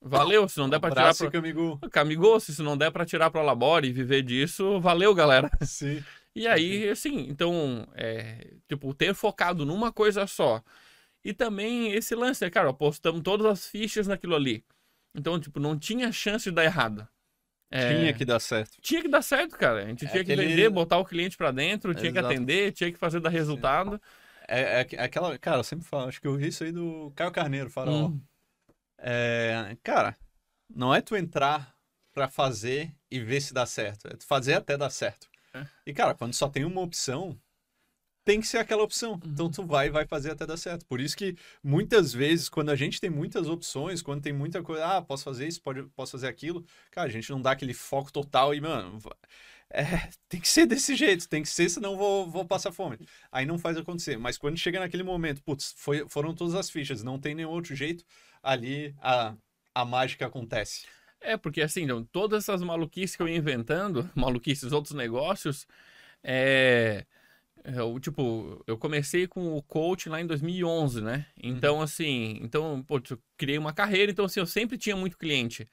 valeu. 0.00 0.48
Se 0.48 0.58
não 0.58 0.68
der 0.68 0.80
pra 0.80 0.90
tirar 0.90 1.02
Abraço, 1.02 1.24
pro. 1.24 1.32
Camigo. 1.32 1.78
Camigou, 1.90 2.40
se 2.40 2.62
não 2.62 2.76
der 2.76 2.90
pra 2.90 3.04
tirar 3.04 3.30
pro 3.30 3.42
Labore 3.42 3.88
e 3.88 3.92
viver 3.92 4.22
disso, 4.22 4.80
valeu, 4.80 5.14
galera. 5.14 5.50
Sim. 5.62 6.02
E 6.34 6.48
aí, 6.48 6.88
assim, 6.88 7.26
então, 7.28 7.86
é, 7.94 8.54
tipo, 8.66 8.94
ter 8.94 9.14
focado 9.14 9.66
numa 9.66 9.92
coisa 9.92 10.26
só. 10.26 10.62
E 11.24 11.32
também 11.34 11.92
esse 11.92 12.14
lance, 12.14 12.42
né, 12.44 12.50
cara, 12.50 12.70
apostamos 12.70 13.20
todas 13.22 13.46
as 13.46 13.66
fichas 13.68 14.06
naquilo 14.08 14.34
ali. 14.34 14.64
Então, 15.14 15.38
tipo, 15.38 15.60
não 15.60 15.78
tinha 15.78 16.10
chance 16.10 16.44
de 16.48 16.54
dar 16.56 16.64
errado. 16.64 17.06
É, 17.74 17.96
Tinha 17.96 18.12
que 18.12 18.24
dar 18.24 18.38
certo. 18.40 18.72
tinha 18.82 19.00
que 19.00 19.08
dar 19.08 19.22
certo, 19.22 19.56
cara. 19.56 19.82
A 19.84 19.86
gente 19.86 20.04
É 20.04 20.08
tinha 20.10 20.24
que 20.24 20.32
aquele- 20.32 20.46
vender, 20.48 20.68
botar 20.68 20.98
o 20.98 21.04
cliente 21.06 21.38
pra 21.38 21.50
dentro, 21.50 21.94
tinha 21.94 22.12
que 22.12 22.18
Exato. 22.18 22.34
atender, 22.34 22.72
tinha 22.72 22.92
que 22.92 22.98
fazer 22.98 23.18
dar 23.20 23.30
resultado. 23.30 23.94
É, 23.94 23.98
é, 24.60 24.86
é 24.92 25.02
aquela. 25.02 25.38
Cara, 25.38 25.58
eu 25.58 25.64
sempre 25.64 25.86
falo, 25.86 26.08
acho 26.08 26.20
que 26.20 26.26
eu 26.26 26.36
vi 26.36 26.48
isso 26.48 26.64
aí 26.64 26.72
do 26.72 27.12
Caio 27.16 27.32
Carneiro, 27.32 27.70
faraó. 27.70 28.08
Hum. 28.08 28.20
É, 28.98 29.76
cara, 29.82 30.16
não 30.68 30.94
é 30.94 31.00
tu 31.00 31.16
entrar 31.16 31.74
pra 32.12 32.28
fazer 32.28 32.94
e 33.10 33.18
ver 33.18 33.40
se 33.40 33.54
dá 33.54 33.66
certo. 33.66 34.08
É 34.08 34.16
tu 34.16 34.26
fazer 34.26 34.54
até 34.54 34.76
dar 34.76 34.90
certo. 34.90 35.28
É. 35.54 35.66
E, 35.86 35.92
cara, 35.92 36.14
quando 36.14 36.34
só 36.34 36.48
tem 36.48 36.64
uma 36.64 36.80
opção, 36.80 37.38
tem 38.24 38.40
que 38.40 38.46
ser 38.46 38.58
aquela 38.58 38.82
opção. 38.82 39.12
Uhum. 39.12 39.20
Então 39.26 39.50
tu 39.50 39.66
vai 39.66 39.88
e 39.88 39.90
vai 39.90 40.06
fazer 40.06 40.30
até 40.30 40.46
dar 40.46 40.56
certo. 40.56 40.86
Por 40.86 41.00
isso 41.00 41.16
que 41.16 41.36
muitas 41.62 42.12
vezes, 42.12 42.48
quando 42.48 42.70
a 42.70 42.76
gente 42.76 43.00
tem 43.00 43.10
muitas 43.10 43.48
opções, 43.48 44.02
quando 44.02 44.22
tem 44.22 44.32
muita 44.32 44.62
coisa, 44.62 44.84
ah, 44.86 45.02
posso 45.02 45.24
fazer 45.24 45.48
isso, 45.48 45.60
pode, 45.62 45.82
posso 45.96 46.12
fazer 46.12 46.28
aquilo, 46.28 46.64
cara, 46.90 47.08
a 47.08 47.12
gente 47.12 47.30
não 47.30 47.40
dá 47.40 47.52
aquele 47.52 47.74
foco 47.74 48.12
total 48.12 48.54
e, 48.54 48.60
mano, 48.60 48.98
é, 49.72 50.10
tem 50.28 50.40
que 50.40 50.48
ser 50.48 50.66
desse 50.66 50.94
jeito, 50.94 51.28
tem 51.28 51.42
que 51.42 51.48
ser, 51.48 51.68
senão 51.70 51.96
vou, 51.96 52.30
vou 52.30 52.44
passar 52.44 52.72
fome. 52.72 52.98
Aí 53.30 53.46
não 53.46 53.58
faz 53.58 53.76
acontecer. 53.76 54.18
Mas 54.18 54.36
quando 54.36 54.58
chega 54.58 54.78
naquele 54.78 55.02
momento, 55.02 55.42
putz, 55.42 55.74
foi, 55.76 56.06
foram 56.08 56.34
todas 56.34 56.54
as 56.54 56.68
fichas, 56.68 57.02
não 57.02 57.18
tem 57.18 57.34
nenhum 57.34 57.50
outro 57.50 57.74
jeito, 57.74 58.04
ali 58.42 58.94
a, 59.00 59.34
a 59.74 59.84
mágica 59.84 60.26
acontece. 60.26 60.86
É, 61.20 61.36
porque 61.36 61.62
assim, 61.62 61.82
então, 61.84 62.04
todas 62.04 62.44
essas 62.44 62.62
maluquices 62.62 63.16
que 63.16 63.22
eu 63.22 63.28
ia 63.28 63.36
inventando, 63.36 64.08
maluquices, 64.14 64.72
outros 64.72 64.94
negócios, 64.94 65.66
é. 66.22 67.06
Eu, 67.64 68.00
tipo, 68.00 68.60
eu 68.66 68.76
comecei 68.76 69.28
com 69.28 69.56
o 69.56 69.62
coach 69.62 70.08
lá 70.08 70.20
em 70.20 70.26
2011, 70.26 71.00
né? 71.00 71.26
Então, 71.40 71.80
assim, 71.80 72.40
então, 72.42 72.82
pô, 72.82 73.00
eu 73.08 73.18
criei 73.36 73.56
uma 73.56 73.72
carreira, 73.72 74.10
então, 74.10 74.24
assim, 74.24 74.40
eu 74.40 74.46
sempre 74.46 74.76
tinha 74.76 74.96
muito 74.96 75.16
cliente. 75.16 75.68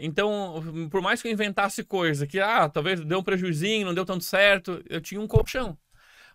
Então, 0.00 0.88
por 0.90 1.02
mais 1.02 1.20
que 1.20 1.28
eu 1.28 1.32
inventasse 1.32 1.84
coisa 1.84 2.26
que, 2.26 2.40
ah, 2.40 2.68
talvez 2.68 3.00
deu 3.04 3.18
um 3.18 3.22
prejuizinho, 3.22 3.86
não 3.86 3.94
deu 3.94 4.04
tanto 4.04 4.24
certo, 4.24 4.82
eu 4.88 5.00
tinha 5.00 5.20
um 5.20 5.26
colchão. 5.26 5.76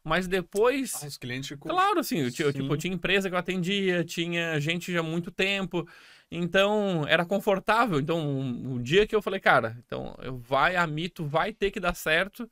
Mas 0.04 0.28
depois. 0.28 0.94
Ah, 1.04 1.08
os 1.08 1.18
clientes 1.18 1.50
ficam. 1.50 1.72
Claro, 1.72 2.00
assim, 2.00 2.20
eu, 2.20 2.32
tinha- 2.32 2.48
eu, 2.48 2.54
tipo, 2.54 2.66
Sim. 2.66 2.72
eu 2.72 2.78
tinha 2.78 2.94
empresa 2.94 3.28
que 3.28 3.36
eu 3.36 3.40
atendia, 3.40 4.04
tinha 4.04 4.60
gente 4.60 4.94
já 4.94 5.00
há 5.00 5.04
muito 5.04 5.32
tempo, 5.32 5.88
então 6.30 7.06
era 7.08 7.26
confortável. 7.26 8.00
Então, 8.00 8.72
o 8.74 8.80
dia 8.80 9.08
que 9.08 9.16
eu 9.16 9.22
falei, 9.22 9.40
cara, 9.40 9.76
então 9.86 10.16
eu 10.22 10.38
vai, 10.38 10.76
a 10.76 10.86
Mito 10.86 11.26
vai 11.26 11.52
ter 11.52 11.72
que 11.72 11.80
dar 11.80 11.96
certo, 11.96 12.48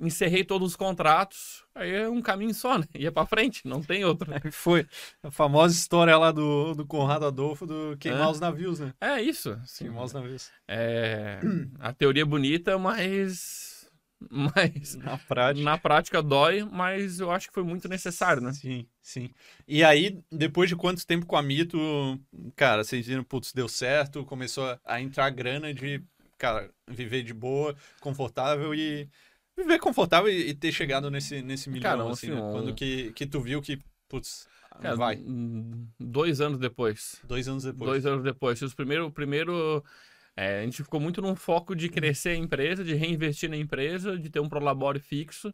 encerrei 0.00 0.44
todos 0.44 0.70
os 0.72 0.76
contratos, 0.76 1.64
aí 1.74 1.90
é 1.90 2.08
um 2.08 2.20
caminho 2.20 2.52
só, 2.54 2.78
né? 2.78 2.84
Ia 2.94 3.10
pra 3.12 3.24
frente, 3.26 3.62
não 3.66 3.82
tem 3.82 4.04
outro. 4.04 4.30
Foi 4.52 4.86
a 5.22 5.30
famosa 5.30 5.74
história 5.74 6.16
lá 6.18 6.30
do, 6.32 6.74
do 6.74 6.86
Conrado 6.86 7.24
Adolfo 7.26 7.66
do 7.66 7.96
queimar 7.98 8.28
É. 8.28 8.30
os 8.30 8.40
navios, 8.40 8.80
né? 8.80 8.92
É 9.00 9.20
isso. 9.22 9.50
assim, 9.62 9.84
Queimar 9.84 10.04
os 10.04 10.12
navios. 10.12 10.50
é, 10.68 11.40
a 11.78 11.92
teoria 11.92 12.22
é 12.22 12.26
bonita, 12.26 12.78
mas, 12.78 13.88
mas 14.30 14.96
Na 14.96 15.16
prática. 15.18 15.64
na 15.64 15.78
prática 15.78 16.22
dói, 16.22 16.62
mas 16.64 17.20
eu 17.20 17.30
acho 17.30 17.48
que 17.48 17.54
foi 17.54 17.62
muito 17.62 17.88
necessário, 17.88 18.42
né? 18.42 18.52
Sim, 18.52 18.86
sim. 19.02 19.30
E 19.66 19.82
aí, 19.84 20.18
depois 20.30 20.68
de 20.68 20.76
quanto 20.76 21.06
tempo 21.06 21.26
com 21.26 21.36
a 21.36 21.42
Mito, 21.42 21.78
cara, 22.54 22.84
vocês 22.84 23.06
viram, 23.06 23.24
putz, 23.24 23.52
deu 23.52 23.68
certo, 23.68 24.24
começou 24.24 24.66
a- 24.66 24.78
a 24.84 25.00
entrar 25.00 25.30
grana 25.30 25.72
de, 25.72 26.02
cara, 26.38 26.70
viver 26.88 27.22
de 27.22 27.32
boa, 27.32 27.74
confortável 28.00 28.74
e. 28.74 29.08
Viver 29.56 29.78
confortável 29.78 30.30
e, 30.30 30.50
e 30.50 30.54
ter 30.54 30.72
chegado 30.72 31.10
nesse, 31.10 31.40
nesse 31.42 31.70
milhão, 31.70 31.82
Cara, 31.82 32.10
assim, 32.10 32.30
assim, 32.30 32.40
né? 32.40 32.52
Quando 32.52 32.74
que, 32.74 33.12
que 33.12 33.26
tu 33.26 33.40
viu 33.40 33.62
que, 33.62 33.80
putz, 34.08 34.46
Cara, 34.80 34.96
vai. 34.96 35.18
Dois 35.98 36.40
anos 36.40 36.58
depois. 36.58 37.20
Dois 37.24 37.48
anos 37.48 37.64
depois. 37.64 37.90
Dois 37.90 38.06
anos 38.06 38.22
depois. 38.22 38.60
Os 38.60 38.74
primeiro, 38.74 39.06
o 39.06 39.10
primeiro 39.10 39.82
é, 40.36 40.60
a 40.60 40.62
gente 40.62 40.82
ficou 40.82 41.00
muito 41.00 41.22
num 41.22 41.34
foco 41.34 41.74
de 41.74 41.88
crescer 41.88 42.30
a 42.30 42.36
empresa, 42.36 42.84
de 42.84 42.94
reinvestir 42.94 43.48
na 43.48 43.56
empresa, 43.56 44.18
de 44.18 44.28
ter 44.28 44.40
um 44.40 44.48
prolabore 44.48 45.00
fixo, 45.00 45.52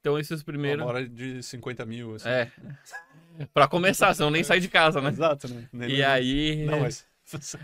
Então 0.00 0.18
esses 0.18 0.42
primeiros. 0.42 0.82
Uma 0.84 0.90
hora 0.90 1.08
de 1.08 1.42
50 1.42 1.86
mil, 1.86 2.14
assim. 2.14 2.28
É. 2.28 2.52
pra 3.54 3.66
começar, 3.66 4.12
senão 4.12 4.30
nem 4.30 4.44
sai 4.44 4.60
de 4.60 4.68
casa, 4.68 5.00
né? 5.00 5.08
Exato, 5.10 5.48
né? 5.48 5.66
Nem 5.72 5.88
E 5.88 5.92
lembro. 5.92 6.10
aí. 6.10 6.66
Não, 6.66 6.80
mas 6.80 7.07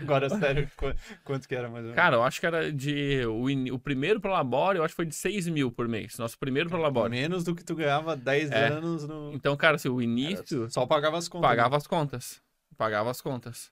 agora 0.01 0.29
sério, 0.29 0.69
qu- 0.77 0.95
quanto 1.23 1.47
que 1.47 1.55
era 1.55 1.63
mais 1.69 1.77
ou 1.83 1.89
menos? 1.89 1.95
Cara, 1.95 2.15
eu 2.17 2.23
acho 2.23 2.39
que 2.39 2.45
era 2.45 2.71
de. 2.71 3.25
O, 3.25 3.49
in- 3.49 3.71
o 3.71 3.79
primeiro 3.79 4.21
eu 4.23 4.83
acho 4.83 4.93
que 4.93 4.95
foi 4.95 5.05
de 5.05 5.15
6 5.15 5.47
mil 5.47 5.71
por 5.71 5.87
mês. 5.87 6.17
Nosso 6.17 6.37
primeiro 6.37 6.69
pro 6.69 6.79
Labore. 6.79 7.09
Menos 7.11 7.43
do 7.43 7.55
que 7.55 7.63
tu 7.63 7.75
ganhava 7.75 8.15
10 8.15 8.51
É. 8.51 8.67
anos 8.67 9.07
no. 9.07 9.31
Então, 9.33 9.55
cara, 9.55 9.75
assim, 9.75 9.89
o 9.89 10.01
início. 10.01 10.69
Só 10.69 10.85
pagava 10.85 11.17
as 11.17 11.27
contas. 11.27 11.49
pagava 11.49 11.77
as 11.77 11.87
contas. 11.87 12.41
Pagava 12.77 13.11
as 13.11 13.21
contas. 13.21 13.71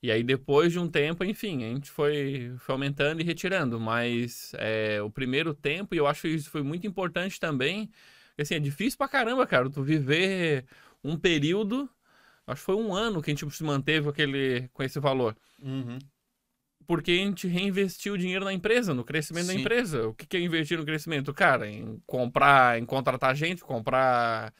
E 0.00 0.12
aí, 0.12 0.22
depois 0.22 0.70
de 0.72 0.78
um 0.78 0.88
tempo, 0.88 1.24
enfim, 1.24 1.64
a 1.64 1.68
gente 1.74 1.90
foi, 1.90 2.52
foi 2.58 2.72
aumentando 2.72 3.20
e 3.20 3.24
retirando. 3.24 3.80
Mas 3.80 4.52
é, 4.58 5.02
o 5.02 5.10
primeiro 5.10 5.52
tempo, 5.52 5.92
e 5.94 5.98
eu 5.98 6.06
acho 6.06 6.22
que 6.22 6.28
isso 6.28 6.50
foi 6.50 6.62
muito 6.62 6.86
importante 6.86 7.40
também, 7.40 7.86
porque, 8.28 8.42
assim, 8.42 8.54
é 8.54 8.60
difícil 8.60 8.96
pra 8.96 9.08
caramba, 9.08 9.44
cara, 9.44 9.68
tu 9.68 9.82
viver 9.82 10.64
um 11.02 11.16
período, 11.16 11.90
acho 12.48 12.60
que 12.60 12.66
foi 12.66 12.76
um 12.76 12.94
ano 12.94 13.22
que 13.22 13.30
a 13.30 13.34
gente 13.34 13.48
se 13.50 13.62
manteve 13.64 14.04
com, 14.04 14.10
aquele, 14.10 14.68
com 14.72 14.82
esse 14.82 14.98
valor. 14.98 15.36
Uhum. 15.62 15.98
Porque 16.86 17.10
a 17.10 17.16
gente 17.16 17.46
reinvestiu 17.46 18.14
o 18.14 18.18
dinheiro 18.18 18.44
na 18.44 18.52
empresa, 18.52 18.94
no 18.94 19.04
crescimento 19.04 19.48
da 19.48 19.52
Sim. 19.52 19.60
empresa. 19.60 20.08
O 20.08 20.14
que 20.14 20.36
é 20.36 20.40
investir 20.40 20.78
no 20.78 20.86
crescimento? 20.86 21.34
Cara, 21.34 21.68
em 21.68 22.02
comprar, 22.06 22.78
em 22.78 22.86
contratar 22.86 23.36
gente, 23.36 23.62
comprar 23.62 24.54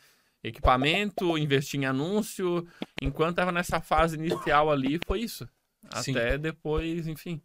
equipamento, 0.45 1.39
investir 1.39 1.81
em 1.81 1.87
anúncio. 1.87 2.67
Enquanto 3.01 3.37
tava 3.37 3.51
nessa 3.51 3.81
fase 3.81 4.17
inicial 4.17 4.71
ali, 4.71 5.01
foi 5.07 5.21
isso. 5.21 5.49
Sim. 6.03 6.11
Até 6.13 6.37
depois, 6.37 7.09
enfim. 7.09 7.41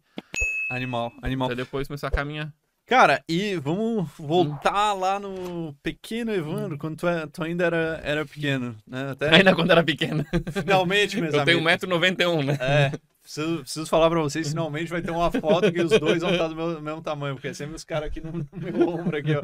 Animal, 0.70 1.12
animal. 1.22 1.46
Até 1.46 1.56
depois 1.56 1.86
começar 1.86 2.08
a 2.08 2.10
caminhar. 2.10 2.52
Cara, 2.86 3.24
e 3.26 3.56
vamos 3.56 4.10
voltar 4.18 4.92
lá 4.92 5.18
no 5.18 5.74
pequeno 5.82 6.30
Evandro, 6.34 6.76
quando 6.76 6.98
tu, 6.98 7.08
é- 7.08 7.26
tu 7.26 7.42
ainda 7.42 7.64
era, 7.64 8.00
era 8.04 8.26
pequeno, 8.26 8.76
né? 8.86 9.10
Até 9.12 9.34
Ainda 9.34 9.54
quando 9.54 9.70
era 9.70 9.82
pequeno. 9.82 10.22
finalmente, 10.52 11.18
meus 11.18 11.32
Eu 11.32 11.44
tenho 11.46 11.58
amigos. 11.66 11.86
1,91m, 11.86 12.44
né? 12.44 12.58
É, 12.60 12.92
preciso, 13.22 13.60
preciso 13.60 13.86
falar 13.86 14.10
pra 14.10 14.20
vocês, 14.20 14.48
finalmente 14.50 14.90
vai 14.90 15.00
ter 15.00 15.10
uma 15.12 15.30
foto 15.30 15.72
que 15.72 15.80
os 15.80 15.98
dois 15.98 16.20
vão 16.20 16.30
estar 16.32 16.46
do 16.48 16.54
meu- 16.54 16.78
mesmo 16.82 17.00
tamanho, 17.00 17.34
porque 17.36 17.48
é 17.48 17.54
sempre 17.54 17.74
os 17.74 17.84
caras 17.84 18.08
aqui 18.10 18.20
no, 18.20 18.32
no 18.32 18.46
meu 18.52 18.86
ombro 18.88 19.16
aqui, 19.16 19.34
ó. 19.34 19.42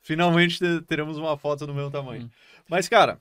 Finalmente 0.00 0.58
te- 0.58 0.80
teremos 0.86 1.18
uma 1.18 1.36
foto 1.36 1.66
do 1.66 1.74
meu 1.74 1.90
tamanho. 1.90 2.30
Mas, 2.70 2.88
cara, 2.88 3.20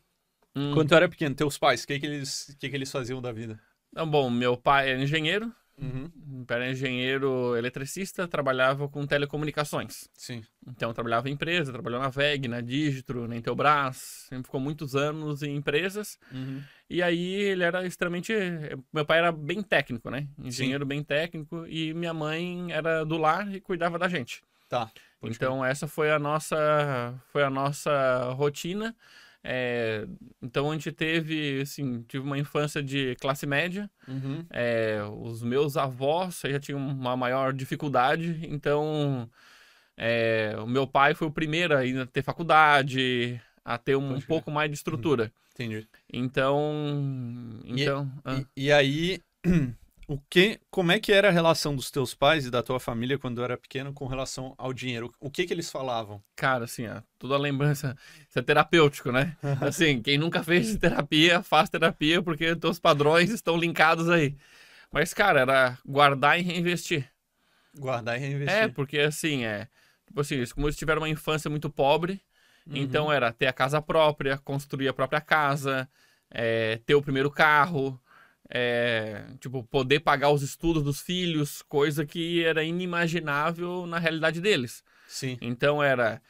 Hum. 0.55 0.71
quando 0.73 0.87
tu 0.89 0.95
era 0.95 1.09
pequeno, 1.09 1.35
teus 1.35 1.57
pais, 1.57 1.83
o 1.83 1.87
que, 1.87 1.99
que, 1.99 2.05
eles, 2.05 2.55
que, 2.57 2.69
que 2.69 2.75
eles 2.75 2.89
faziam 2.91 3.21
da 3.21 3.33
vida? 3.33 3.59
Então, 3.91 4.09
bom, 4.09 4.29
meu 4.29 4.55
pai 4.55 4.91
era 4.91 5.01
engenheiro. 5.01 5.51
Uhum, 5.79 6.09
Meu 6.25 6.45
pai 6.45 6.57
era 6.57 6.71
engenheiro 6.71 7.55
eletricista, 7.55 8.27
trabalhava 8.27 8.89
com 8.89 9.05
telecomunicações. 9.05 10.09
sim. 10.15 10.43
Então, 10.67 10.91
trabalhava 10.91 11.29
em 11.29 11.33
empresa, 11.33 11.71
trabalhou 11.71 11.99
na 11.99 12.09
VEG, 12.09 12.47
na 12.47 12.59
Digitro, 12.59 13.27
na 13.27 13.37
Intelbras, 13.37 14.25
sempre 14.27 14.45
ficou 14.45 14.59
muitos 14.59 14.95
anos 14.95 15.43
em 15.43 15.55
empresas. 15.55 16.19
Uhum. 16.31 16.61
E 16.89 17.01
aí 17.01 17.33
ele 17.35 17.63
era 17.63 17.85
extremamente. 17.85 18.33
Meu 18.91 19.05
pai 19.05 19.19
era 19.19 19.31
bem 19.31 19.61
técnico, 19.61 20.09
né? 20.09 20.27
Engenheiro 20.37 20.85
bem 20.85 21.03
técnico, 21.03 21.65
e 21.67 21.93
minha 21.93 22.13
mãe 22.13 22.71
era 22.71 23.05
do 23.05 23.17
lar 23.17 23.53
e 23.53 23.61
cuidava 23.61 23.97
da 23.99 24.09
gente. 24.09 24.41
Tá. 24.67 24.91
então, 25.23 25.63
essa 25.63 25.87
foi 25.87 26.11
a 26.11 26.19
nossa, 26.19 27.15
foi 27.31 27.43
a 27.43 27.49
nossa 27.49 28.33
rotina. 28.33 28.93
É, 29.49 30.05
então, 30.41 30.69
a 30.69 30.73
gente 30.73 30.91
teve, 30.91 31.61
assim, 31.61 32.01
tive 32.03 32.25
uma 32.25 32.37
infância 32.37 32.83
de 32.83 33.15
classe 33.15 33.47
média. 33.47 33.89
Uhum. 34.05 34.45
É, 34.49 34.99
os 35.21 35.41
meus 35.41 35.77
avós 35.77 36.41
já 36.45 36.59
tinham 36.59 36.79
uma 36.85 37.15
maior 37.15 37.53
dificuldade, 37.53 38.39
então 38.43 39.29
é, 39.95 40.53
o 40.59 40.67
meu 40.67 40.85
pai 40.85 41.15
foi 41.15 41.27
o 41.27 41.31
primeiro 41.31 41.77
a 41.77 41.85
ir 41.85 42.05
ter 42.07 42.21
faculdade, 42.21 43.41
a 43.63 43.77
ter 43.77 43.95
um 43.95 44.15
crer. 44.15 44.27
pouco 44.27 44.51
mais 44.51 44.69
de 44.69 44.75
estrutura. 44.75 45.31
Entendi. 45.53 45.87
Então, 46.11 47.61
E- 47.65 47.81
então, 47.83 48.11
ah, 48.25 48.43
E, 48.55 48.65
e 48.65 48.71
aí, 48.71 49.21
o 50.07 50.17
que, 50.29 50.59
como 50.71 50.91
é 50.91 50.99
que 50.99 51.11
era 51.11 51.27
a 51.27 51.31
relação 51.31 51.75
dos 51.75 51.91
teus 51.91 52.13
pais 52.13 52.45
e 52.45 52.51
da 52.51 52.63
tua 52.63 52.79
família 52.79 53.19
quando 53.19 53.35
tu 53.37 53.43
era 53.43 53.57
pequeno 53.57 53.91
com 53.93 54.07
relação 54.07 54.55
ao 54.57 54.73
dinheiro? 54.73 55.13
O 55.19 55.29
que 55.29 55.45
que 55.45 55.53
eles 55.53 55.69
falavam? 55.69 56.23
cara, 56.35 56.63
assim, 56.65 56.87
ó, 56.87 57.01
toda 57.19 57.35
a 57.35 57.37
lembrança, 57.37 57.95
isso 58.29 58.39
é 58.39 58.41
terapêutico, 58.41 59.11
né? 59.11 59.35
Assim, 59.61 60.01
quem 60.01 60.17
nunca 60.17 60.43
fez 60.43 60.77
terapia, 60.77 61.43
faz 61.43 61.69
terapia 61.69 62.21
porque 62.21 62.55
teus 62.55 62.79
padrões 62.79 63.29
estão 63.31 63.57
linkados 63.57 64.09
aí. 64.09 64.35
Mas, 64.91 65.13
cara, 65.13 65.41
era 65.41 65.77
guardar 65.85 66.39
e 66.39 66.43
reinvestir. 66.43 67.09
Guardar 67.77 68.15
e 68.17 68.19
reinvestir. 68.19 68.55
É, 68.57 68.67
porque 68.67 68.99
assim, 68.99 69.43
é. 69.45 69.67
Tipo 70.05 70.21
assim, 70.21 70.45
como 70.53 70.67
eles 70.67 70.77
tiveram 70.77 71.01
uma 71.01 71.09
infância 71.09 71.49
muito 71.49 71.69
pobre, 71.69 72.21
Uhum. 72.65 72.75
então 72.75 73.11
era 73.11 73.31
ter 73.31 73.47
a 73.47 73.53
casa 73.53 73.81
própria, 73.81 74.37
construir 74.37 74.89
a 74.89 74.93
própria 74.93 75.21
casa, 75.21 75.89
é, 76.29 76.77
ter 76.85 76.95
o 76.95 77.01
primeiro 77.01 77.31
carro, 77.31 77.97
é, 78.49 79.23
tipo, 79.39 79.63
poder 79.63 79.99
pagar 79.99 80.29
os 80.29 80.41
estudos 80.41 80.83
dos 80.83 81.01
filhos, 81.01 81.61
coisa 81.63 82.05
que 82.05 82.43
era 82.43 82.63
inimaginável 82.63 83.85
na 83.85 83.99
realidade 83.99 84.39
deles. 84.41 84.83
Sim. 85.07 85.37
Então 85.41 85.81
era. 85.81 86.21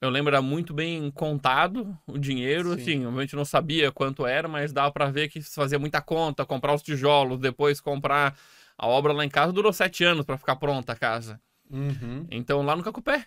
Eu 0.00 0.08
lembro, 0.08 0.32
era 0.32 0.40
muito 0.40 0.72
bem 0.72 1.10
contado 1.10 1.96
o 2.06 2.16
dinheiro, 2.16 2.74
Sim. 2.74 2.80
assim, 2.80 3.04
obviamente 3.06 3.34
não 3.34 3.44
sabia 3.44 3.90
quanto 3.90 4.24
era, 4.24 4.46
mas 4.46 4.72
dava 4.72 4.92
pra 4.92 5.10
ver 5.10 5.28
que 5.28 5.42
fazia 5.42 5.78
muita 5.80 6.00
conta, 6.00 6.46
comprar 6.46 6.72
os 6.74 6.82
tijolos, 6.82 7.40
depois 7.40 7.80
comprar 7.80 8.38
a 8.78 8.86
obra 8.86 9.12
lá 9.12 9.24
em 9.24 9.28
casa, 9.28 9.52
durou 9.52 9.72
sete 9.72 10.04
anos 10.04 10.24
pra 10.24 10.38
ficar 10.38 10.54
pronta 10.56 10.92
a 10.92 10.96
casa. 10.96 11.40
Uhum. 11.68 12.24
Então 12.30 12.62
lá 12.62 12.76
no 12.76 12.84
Cacupé. 12.84 13.26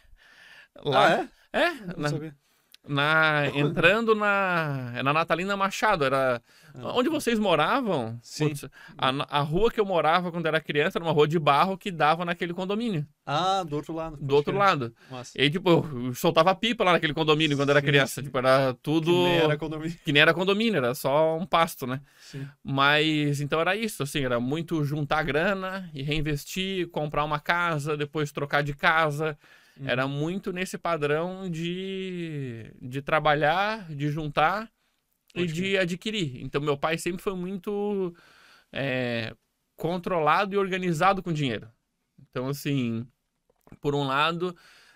Lá, 0.84 1.06
Ah, 1.06 1.30
é? 1.54 1.60
é, 1.60 1.72
Não 1.74 1.94
na, 1.98 2.10
sabia. 2.10 2.36
Na- 2.88 3.48
entrando 3.54 4.16
na, 4.16 4.92
é 4.96 5.04
na 5.04 5.14
Natalina 5.14 5.56
Machado, 5.56 6.04
era 6.04 6.42
Ah. 6.74 6.94
onde 6.96 7.10
vocês 7.10 7.38
moravam. 7.38 8.18
Sim. 8.24 8.48
putz, 8.50 8.66
a, 8.98 9.40
a 9.40 9.42
rua 9.42 9.70
que 9.70 9.80
eu 9.80 9.86
morava 9.86 10.32
quando 10.32 10.46
era 10.46 10.60
criança 10.60 10.98
era 10.98 11.06
uma 11.06 11.12
rua 11.14 11.28
de 11.28 11.38
barro 11.38 11.78
que 11.78 11.92
dava 11.92 12.24
naquele 12.26 12.54
condomínio, 12.54 13.06
Ah, 13.26 13.64
do 13.64 13.76
outro 13.76 13.94
lado. 13.94 14.18
do 14.20 14.36
outro 14.36 14.58
lado. 14.58 14.94
Massa. 15.10 15.32
E 15.40 15.50
tipo, 15.50 15.70
eu 15.70 16.14
soltava 16.16 16.56
pipa 16.56 16.84
lá 16.84 16.94
naquele 16.94 17.14
condomínio 17.14 17.56
quando 17.58 17.70
era 17.70 17.82
Sim, 17.82 17.86
criança. 17.86 18.16
sim. 18.22 18.24
Tipo, 18.24 18.38
era 18.40 18.74
tudo. 18.82 19.12
Que 19.12 19.20
nem 19.22 19.38
era 19.38 19.58
condomínio. 19.58 19.98
que 20.06 20.12
nem 20.14 20.22
era 20.22 20.34
condomínio, 20.34 20.78
era 20.78 20.96
só 20.96 21.38
um 21.38 21.46
pasto, 21.46 21.86
né? 21.86 22.02
Sim. 22.20 22.48
Mas 22.64 23.42
então 23.42 23.60
era 23.60 23.76
isso, 23.76 24.02
assim, 24.04 24.24
era 24.24 24.40
muito 24.40 24.84
juntar 24.84 25.24
grana 25.24 25.90
e 25.94 26.02
reinvestir, 26.02 26.88
comprar 26.90 27.24
uma 27.26 27.40
casa, 27.40 27.96
depois 27.98 28.32
trocar 28.32 28.64
de 28.64 28.74
casa. 28.74 29.38
Uhum. 29.82 29.90
Era 29.90 30.08
muito 30.08 30.54
nesse 30.54 30.78
padrão 30.78 31.50
de, 31.50 32.72
de 32.80 33.02
trabalhar, 33.02 33.92
de 33.94 34.10
juntar 34.10 34.72
e 35.34 35.42
Pode 35.42 35.54
de 35.54 35.78
adquirir. 35.78 36.42
Então 36.42 36.62
meu 36.62 36.78
pai 36.78 36.98
sempre 36.98 37.22
foi 37.22 37.36
muito 37.36 38.14
é, 38.72 39.34
controlado 39.76 40.54
e 40.54 40.58
organizado 40.58 41.24
com 41.24 41.34
dinheiro. 41.34 41.68
Então, 42.30 42.48
assim, 42.48 43.06
por 43.82 43.96
um 43.96 44.06
lado, 44.06 44.56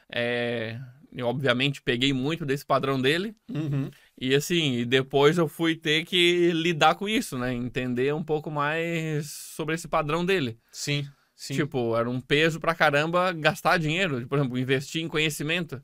é, 0.10 0.80
eu 1.12 1.28
obviamente 1.28 1.82
peguei 1.82 2.14
muito 2.14 2.46
desse 2.46 2.66
padrão 2.66 3.02
dele. 3.02 3.36
Uhum. 3.50 3.90
E 4.20 4.36
assim, 4.36 4.74
e 4.80 4.86
depois 4.86 5.38
eu 5.38 5.48
fui 5.48 5.76
ter 5.76 6.06
que 6.06 6.52
lidar 6.52 6.96
com 6.96 7.10
isso, 7.10 7.38
né? 7.38 7.54
Entender 7.54 8.14
um 8.14 8.24
pouco 8.24 8.52
mais 8.52 9.30
sobre 9.32 9.76
esse 9.76 9.88
padrão 9.88 10.26
dele. 10.26 10.60
Sim. 10.72 11.08
Sim. 11.36 11.54
Tipo, 11.56 11.96
era 11.98 12.10
um 12.10 12.22
peso 12.22 12.60
pra 12.60 12.74
caramba 12.74 13.32
gastar 13.34 13.78
dinheiro. 13.78 14.26
Por 14.28 14.38
exemplo, 14.40 14.58
investir 14.58 15.04
em 15.04 15.08
conhecimento. 15.08 15.84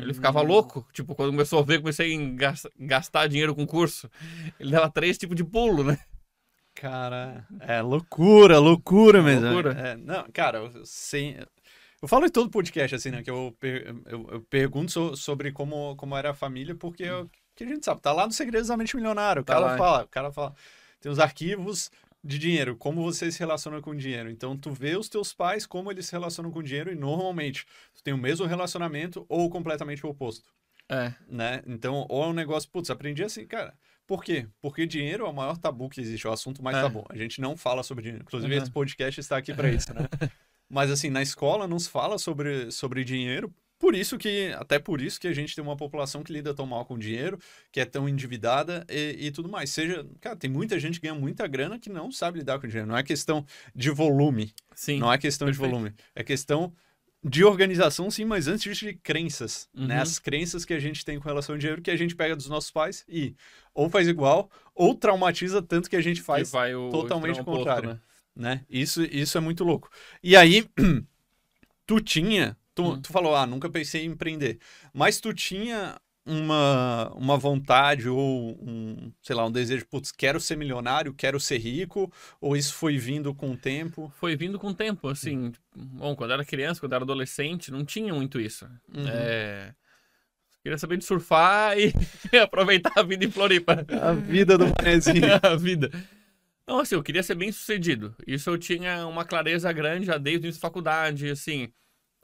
Ele 0.00 0.12
ficava 0.12 0.40
Uhum. 0.40 0.46
louco. 0.46 0.86
Tipo, 0.92 1.14
quando 1.14 1.30
começou 1.30 1.60
a 1.60 1.62
ver, 1.62 1.78
comecei 1.78 2.14
a 2.14 2.30
gas- 2.34 2.66
gastar 2.78 3.26
dinheiro 3.28 3.54
com 3.54 3.66
curso. 3.66 4.10
Ele 4.60 4.70
dava 4.72 4.90
três 4.90 5.16
tipos 5.16 5.36
de 5.36 5.44
pulo, 5.44 5.82
né? 5.84 5.98
Cara, 6.74 7.46
é 7.60 7.80
loucura, 7.82 8.58
loucura 8.58 9.22
mesmo. 9.22 9.46
Loucura. 9.46 9.72
É, 9.72 9.96
não, 9.96 10.24
cara, 10.32 10.58
eu, 10.58 10.84
sem, 10.86 11.36
eu 12.00 12.08
falo 12.08 12.26
em 12.26 12.30
todo 12.30 12.50
podcast, 12.50 12.94
assim, 12.96 13.10
né? 13.10 13.22
Que 13.22 13.30
eu, 13.30 13.54
eu, 14.06 14.26
eu 14.32 14.40
pergunto 14.48 14.90
so- 14.90 15.16
sobre 15.16 15.52
como, 15.52 15.94
como 15.96 16.16
era 16.16 16.30
a 16.30 16.34
família, 16.34 16.74
porque 16.74 17.04
eu- 17.04 17.30
que 17.54 17.64
a 17.64 17.66
gente 17.66 17.84
sabe, 17.84 18.00
tá 18.00 18.12
lá 18.12 18.26
no 18.26 18.32
Segredos 18.32 18.68
da 18.68 18.76
Mente 18.76 18.96
Milionário. 18.96 19.42
O 19.42 19.44
Tá 19.44 19.54
cara 19.54 19.66
lá. 19.66 19.76
fala, 19.76 20.04
o 20.04 20.08
cara 20.08 20.32
fala, 20.32 20.54
tem 21.00 21.12
os 21.12 21.18
arquivos 21.18 21.90
de 22.24 22.38
dinheiro, 22.38 22.76
como 22.76 23.02
você 23.02 23.30
se 23.32 23.38
relaciona 23.40 23.80
com 23.80 23.90
o 23.90 23.96
dinheiro. 23.96 24.30
Então, 24.30 24.56
tu 24.56 24.70
vê 24.70 24.96
os 24.96 25.08
teus 25.08 25.32
pais, 25.32 25.66
como 25.66 25.90
eles 25.90 26.06
se 26.06 26.12
relacionam 26.12 26.50
com 26.50 26.60
o 26.60 26.62
dinheiro, 26.62 26.92
e 26.92 26.94
normalmente 26.94 27.66
tu 27.94 28.02
tem 28.02 28.14
o 28.14 28.18
mesmo 28.18 28.46
relacionamento 28.46 29.26
ou 29.28 29.50
completamente 29.50 30.06
o 30.06 30.08
oposto 30.10 30.48
É. 30.88 31.12
né? 31.28 31.62
Então, 31.66 32.06
ou 32.08 32.24
é 32.24 32.26
um 32.28 32.32
negócio, 32.32 32.68
putz, 32.70 32.90
aprendi 32.90 33.24
assim, 33.24 33.46
cara. 33.46 33.74
Por 34.06 34.22
quê? 34.22 34.46
Porque 34.60 34.86
dinheiro 34.86 35.24
é 35.26 35.28
o 35.28 35.32
maior 35.32 35.56
tabu 35.56 35.88
que 35.88 36.00
existe, 36.00 36.26
é 36.26 36.30
o 36.30 36.32
assunto 36.32 36.62
mais 36.62 36.76
É. 36.76 36.82
tabu. 36.82 37.04
A 37.08 37.16
gente 37.16 37.40
não 37.40 37.56
fala 37.56 37.82
sobre 37.82 38.02
dinheiro. 38.02 38.24
Inclusive, 38.24 38.54
Uhum. 38.56 38.62
esse 38.62 38.70
podcast 38.70 39.20
está 39.20 39.36
aqui 39.36 39.54
para 39.54 39.70
isso, 39.70 39.92
né? 39.94 40.00
Mas 40.68 40.90
assim, 40.90 41.10
na 41.10 41.22
escola 41.22 41.66
não 41.68 41.78
se 41.78 41.88
fala 41.88 42.18
sobre, 42.18 42.70
sobre 42.70 43.04
dinheiro. 43.04 43.52
Por 43.82 43.96
isso 43.96 44.16
que, 44.16 44.54
até 44.56 44.78
por 44.78 45.00
isso 45.00 45.20
que 45.20 45.26
a 45.26 45.32
gente 45.32 45.56
tem 45.56 45.64
uma 45.64 45.76
população 45.76 46.22
que 46.22 46.32
lida 46.32 46.54
tão 46.54 46.64
mal 46.64 46.84
com 46.84 46.96
dinheiro, 46.96 47.36
que 47.72 47.80
é 47.80 47.84
tão 47.84 48.08
endividada 48.08 48.86
e, 48.88 49.26
e 49.26 49.30
tudo 49.32 49.48
mais. 49.48 49.70
Seja, 49.70 50.06
cara, 50.20 50.36
tem 50.36 50.48
muita 50.48 50.78
gente 50.78 51.00
que 51.00 51.08
ganha 51.08 51.18
muita 51.18 51.48
grana 51.48 51.80
que 51.80 51.90
não 51.90 52.12
sabe 52.12 52.38
lidar 52.38 52.60
com 52.60 52.68
dinheiro. 52.68 52.86
Não 52.86 52.96
é 52.96 53.02
questão 53.02 53.44
de 53.74 53.90
volume, 53.90 54.54
Sim. 54.72 55.00
não 55.00 55.12
é 55.12 55.18
questão 55.18 55.50
de 55.50 55.58
perfeito. 55.58 55.72
volume. 55.74 55.92
É 56.14 56.22
questão 56.22 56.72
de 57.24 57.42
organização, 57.44 58.08
sim, 58.08 58.24
mas 58.24 58.46
antes 58.46 58.62
disso 58.62 58.84
de 58.86 58.94
crenças, 58.94 59.68
Uhum. 59.74 59.88
né? 59.88 60.00
As 60.00 60.20
crenças 60.20 60.64
que 60.64 60.72
a 60.74 60.78
gente 60.78 61.04
tem 61.04 61.18
com 61.18 61.24
relação 61.28 61.56
ao 61.56 61.58
dinheiro, 61.58 61.82
que 61.82 61.90
a 61.90 61.96
gente 61.96 62.14
pega 62.14 62.36
dos 62.36 62.46
nossos 62.48 62.70
pais 62.70 63.04
e 63.08 63.34
ou 63.74 63.90
faz 63.90 64.06
igual, 64.06 64.48
ou 64.76 64.94
traumatiza 64.94 65.60
tanto 65.60 65.90
que 65.90 65.96
a 65.96 66.00
gente 66.00 66.22
faz, 66.22 66.52
o 66.54 66.88
totalmente 66.90 67.40
oposto, 67.40 67.58
contrário. 67.58 67.88
né? 67.90 68.00
né? 68.36 68.64
Isso, 68.70 69.02
isso 69.02 69.36
é 69.36 69.40
muito 69.40 69.64
louco. 69.64 69.90
E 70.22 70.36
aí, 70.36 70.68
tu 71.84 72.00
tinha, 72.00 72.56
tu, 72.74 72.94
Hum. 72.94 73.00
tu 73.00 73.12
falou, 73.12 73.34
ah, 73.36 73.46
nunca 73.46 73.68
pensei 73.70 74.04
em 74.04 74.10
empreender, 74.10 74.58
mas 74.92 75.20
tu 75.20 75.32
tinha 75.34 76.00
uma, 76.24 77.10
uma 77.14 77.36
vontade 77.36 78.08
ou 78.08 78.52
um, 78.62 79.12
sei 79.22 79.34
lá, 79.34 79.44
um 79.46 79.50
desejo, 79.50 79.84
putz, 79.86 80.12
quero 80.12 80.40
ser 80.40 80.56
milionário, 80.56 81.12
quero 81.14 81.40
ser 81.40 81.58
rico, 81.58 82.12
ou 82.40 82.56
isso 82.56 82.74
foi 82.74 82.96
vindo 82.96 83.34
com 83.34 83.50
o 83.52 83.56
tempo? 83.56 84.12
Foi 84.16 84.36
vindo 84.36 84.58
com 84.58 84.68
o 84.68 84.74
tempo, 84.74 85.08
assim. 85.08 85.50
tipo, 85.50 85.64
Bom, 85.74 86.14
quando 86.14 86.32
era 86.32 86.44
criança, 86.44 86.80
quando 86.80 86.92
era 86.92 87.04
adolescente, 87.04 87.70
não 87.72 87.84
tinha 87.84 88.14
muito 88.14 88.40
isso. 88.40 88.66
Uhum. 88.94 89.04
É... 89.08 89.74
Queria 90.62 90.78
saber 90.78 90.96
de 90.96 91.04
surfar 91.04 91.74
e 92.32 92.36
aproveitar 92.38 92.92
a 92.96 93.02
vida 93.02 93.24
em 93.24 93.30
Floripa. 93.30 93.84
A 94.00 94.12
vida 94.12 94.56
do 94.56 94.66
manezinho. 94.68 95.26
a 95.42 95.56
vida. 95.56 95.90
Não, 96.66 96.78
assim, 96.78 96.94
eu 96.94 97.02
queria 97.02 97.22
ser 97.22 97.34
bem 97.34 97.50
sucedido. 97.50 98.14
Isso 98.26 98.48
eu 98.48 98.56
tinha 98.56 99.06
uma 99.08 99.24
clareza 99.24 99.72
grande 99.72 100.06
já 100.06 100.18
desde 100.18 100.50
da 100.52 100.58
faculdade, 100.58 101.28
assim. 101.30 101.72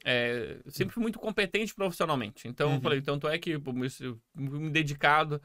É, 0.05 0.59
sempre 0.69 0.95
fui 0.95 1.03
muito 1.03 1.19
competente 1.19 1.75
profissionalmente. 1.75 2.47
Então, 2.49 2.71
Uhum. 2.71 2.75
eu 2.77 2.81
falei, 2.81 3.01
tanto 3.03 3.29
é 3.29 3.39
que 3.39 3.59
pô, 3.59 3.73
me, 3.73 3.89
me 4.35 4.71
dedicado 4.71 5.41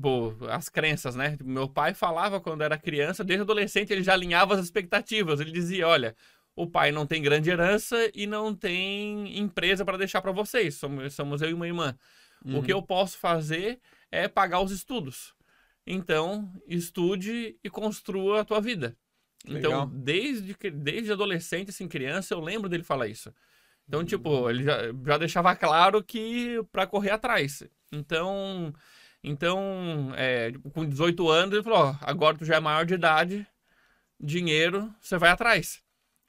pô, 0.00 0.34
às 0.50 0.68
crenças, 0.68 1.14
né? 1.16 1.36
Meu 1.42 1.68
pai 1.68 1.94
falava 1.94 2.40
quando 2.40 2.62
era 2.62 2.78
criança, 2.78 3.24
desde 3.24 3.42
adolescente, 3.42 3.92
ele 3.92 4.02
já 4.02 4.12
alinhava 4.12 4.54
as 4.54 4.64
expectativas. 4.64 5.40
Ele 5.40 5.50
dizia, 5.50 5.86
olha, 5.88 6.14
o 6.54 6.66
pai 6.66 6.90
não 6.92 7.06
tem 7.06 7.22
grande 7.22 7.50
herança 7.50 8.10
e 8.14 8.26
não 8.26 8.54
tem 8.54 9.38
empresa 9.38 9.84
para 9.84 9.96
deixar 9.98 10.20
para 10.20 10.32
vocês. 10.32 10.74
Somos, 10.74 11.14
somos 11.14 11.42
eu 11.42 11.50
e 11.50 11.54
uma 11.54 11.66
irmã. 11.66 11.96
O 12.44 12.62
que 12.62 12.72
eu 12.72 12.80
posso 12.80 13.18
fazer 13.18 13.80
é 14.12 14.28
pagar 14.28 14.60
os 14.60 14.70
estudos. 14.70 15.34
Então, 15.84 16.52
estude 16.68 17.58
e 17.64 17.68
construa 17.70 18.42
a 18.42 18.44
tua 18.44 18.60
vida. 18.60 18.96
Legal. 19.46 19.84
Então, 19.84 19.98
desde, 20.00 20.54
desde 20.72 21.12
adolescente, 21.12 21.70
assim, 21.70 21.88
criança, 21.88 22.34
eu 22.34 22.40
lembro 22.40 22.68
dele 22.68 22.82
falar 22.84 23.08
isso. 23.08 23.32
Então, 23.88 24.04
tipo, 24.04 24.50
ele 24.50 24.64
já, 24.64 24.78
já 25.06 25.18
deixava 25.18 25.56
claro 25.56 26.02
que 26.04 26.62
para 26.72 26.86
correr 26.86 27.10
atrás. 27.10 27.62
Então, 27.92 28.72
então 29.24 30.12
é, 30.16 30.52
tipo, 30.52 30.70
com 30.70 30.84
18 30.86 31.28
anos, 31.30 31.54
ele 31.54 31.62
falou: 31.64 31.80
ó, 31.80 31.96
agora 32.02 32.36
tu 32.38 32.44
já 32.44 32.56
é 32.56 32.60
maior 32.60 32.84
de 32.86 32.94
idade, 32.94 33.46
dinheiro, 34.20 34.92
você 35.00 35.18
vai 35.18 35.30
atrás. 35.30 35.82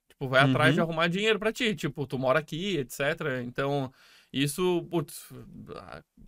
Tipo, 0.10 0.28
vai 0.30 0.44
Uhum. 0.44 0.50
atrás 0.52 0.76
de 0.76 0.82
arrumar 0.82 1.08
dinheiro 1.08 1.40
pra 1.40 1.54
ti. 1.54 1.76
Tipo, 1.76 2.08
tu 2.08 2.20
mora 2.20 2.40
aqui, 2.40 2.78
etc. 2.78 3.42
Então, 3.46 3.92
isso, 4.34 4.84
putz, 4.90 5.28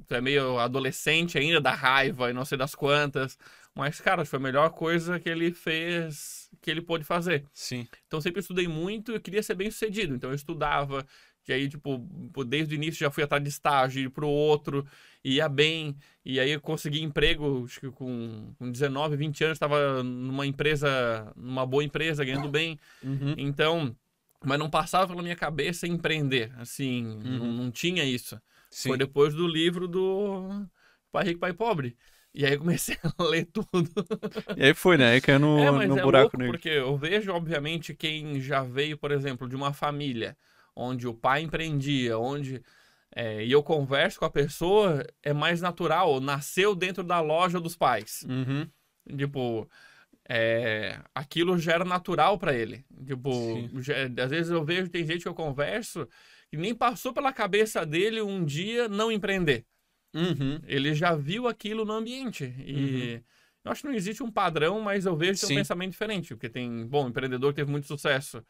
tu 0.07 0.15
é 0.15 0.21
meio 0.21 0.57
adolescente 0.59 1.37
ainda, 1.37 1.61
da 1.61 1.73
raiva 1.73 2.29
e 2.29 2.33
não 2.33 2.45
sei 2.45 2.57
das 2.57 2.75
quantas. 2.75 3.37
Mas, 3.75 3.99
cara, 4.01 4.25
foi 4.25 4.37
a 4.39 4.41
melhor 4.41 4.69
coisa 4.71 5.19
que 5.19 5.29
ele 5.29 5.51
fez, 5.53 6.40
que 6.61 6.69
ele 6.69 6.81
pôde 6.81 7.03
fazer. 7.03 7.45
Sim. 7.53 7.87
Então, 8.07 8.19
sempre 8.19 8.41
estudei 8.41 8.67
muito 8.67 9.11
e 9.11 9.15
eu 9.15 9.21
queria 9.21 9.41
ser 9.43 9.55
bem 9.55 9.69
sucedido. 9.71 10.13
Então, 10.15 10.29
eu 10.31 10.35
estudava, 10.35 11.05
e 11.47 11.53
aí, 11.53 11.69
tipo, 11.69 11.97
desde 12.45 12.73
o 12.73 12.77
início 12.77 12.99
já 12.99 13.09
fui 13.09 13.23
atrás 13.23 13.41
de 13.43 13.49
estágio, 13.49 14.01
ir 14.03 14.09
pro 14.09 14.27
outro, 14.27 14.85
ia 15.23 15.47
bem. 15.49 15.95
E 16.25 16.39
aí, 16.39 16.51
eu 16.51 16.61
consegui 16.61 17.01
emprego, 17.01 17.63
acho 17.65 17.79
que 17.79 17.89
com, 17.91 18.53
com 18.57 18.71
19, 18.71 19.15
20 19.15 19.43
anos, 19.45 19.55
estava 19.55 20.03
numa 20.03 20.45
empresa, 20.45 21.31
numa 21.35 21.65
boa 21.65 21.83
empresa, 21.83 22.23
ganhando 22.25 22.49
bem. 22.49 22.79
Uhum. 23.03 23.33
Então, 23.37 23.95
mas 24.43 24.57
não 24.59 24.69
passava 24.69 25.07
pela 25.07 25.21
minha 25.21 25.35
cabeça 25.35 25.87
empreender, 25.87 26.51
assim, 26.57 27.03
não, 27.23 27.45
Uhum. 27.45 27.53
não 27.53 27.71
tinha 27.71 28.03
isso. 28.03 28.39
Sim. 28.69 28.89
Foi 28.89 28.97
depois 28.97 29.33
do 29.33 29.47
livro 29.47 29.87
do 29.87 30.65
Pai 31.11 31.25
Rico, 31.25 31.39
Pai 31.39 31.53
Pobre. 31.53 31.95
E 32.33 32.45
aí 32.45 32.57
comecei 32.57 32.97
a 33.17 33.23
ler 33.23 33.45
tudo. 33.45 33.89
E 34.55 34.63
aí 34.63 34.73
foi, 34.73 34.97
né? 34.97 35.11
Aí 35.11 35.21
caiu 35.21 35.39
no, 35.39 35.59
é, 35.59 35.87
no 35.87 35.97
é 35.97 36.01
buraco 36.01 36.37
negro. 36.37 36.53
porque 36.53 36.69
eu 36.69 36.97
vejo, 36.97 37.31
obviamente, 37.31 37.93
quem 37.93 38.39
já 38.39 38.63
veio, 38.63 38.97
por 38.97 39.11
exemplo, 39.11 39.47
de 39.49 39.55
uma 39.55 39.73
família 39.73 40.37
onde 40.75 41.07
o 41.07 41.13
pai 41.13 41.41
empreendia, 41.41 42.17
onde... 42.17 42.61
é, 43.13 43.43
e 43.43 43.51
eu 43.51 43.61
converso 43.61 44.19
com 44.19 44.25
a 44.25 44.29
pessoa, 44.29 45.05
é 45.21 45.33
mais 45.33 45.59
natural, 45.61 46.21
nasceu 46.21 46.73
dentro 46.73 47.03
da 47.03 47.19
loja 47.19 47.59
dos 47.59 47.75
pais. 47.75 48.25
Uhum. 48.29 48.69
Tipo, 49.17 49.69
é, 50.29 50.97
aquilo 51.13 51.57
já 51.57 51.73
era 51.73 51.83
natural 51.85 52.37
pra 52.37 52.53
ele. 52.53 52.85
Tipo, 53.05 53.29
já- 53.81 54.05
às 54.23 54.29
vezes 54.29 54.51
eu 54.51 54.63
vejo, 54.63 54.89
tem 54.89 55.05
gente 55.05 55.23
que 55.23 55.27
eu 55.27 55.33
converso, 55.33 56.07
que 56.49 56.55
nem 56.55 56.73
passou 56.73 57.11
pela 57.13 57.33
cabeça 57.33 57.85
dele 57.85 58.21
um 58.21 58.45
dia 58.45 58.87
não 58.87 59.11
empreender. 59.11 59.65
Uhum. 60.13 60.59
Ele 60.65 60.93
já 60.93 61.15
viu 61.15 61.47
aquilo 61.47 61.85
no 61.85 61.93
ambiente. 61.93 62.43
E 62.59 63.21
eu 63.63 63.71
acho 63.71 63.81
que 63.81 63.87
não 63.87 63.95
existe 63.95 64.21
um 64.23 64.31
padrão, 64.31 64.81
mas 64.81 65.05
eu 65.05 65.15
vejo 65.15 65.33
que 65.33 65.39
tem 65.41 65.47
Sim. 65.47 65.53
um 65.53 65.57
pensamento 65.57 65.91
diferente. 65.91 66.35
Porque 66.35 66.49
tem, 66.49 66.85
bom, 66.85 67.07
empreendedor 67.07 67.53
teve 67.53 67.71
muito 67.71 67.87
sucesso. 67.87 68.43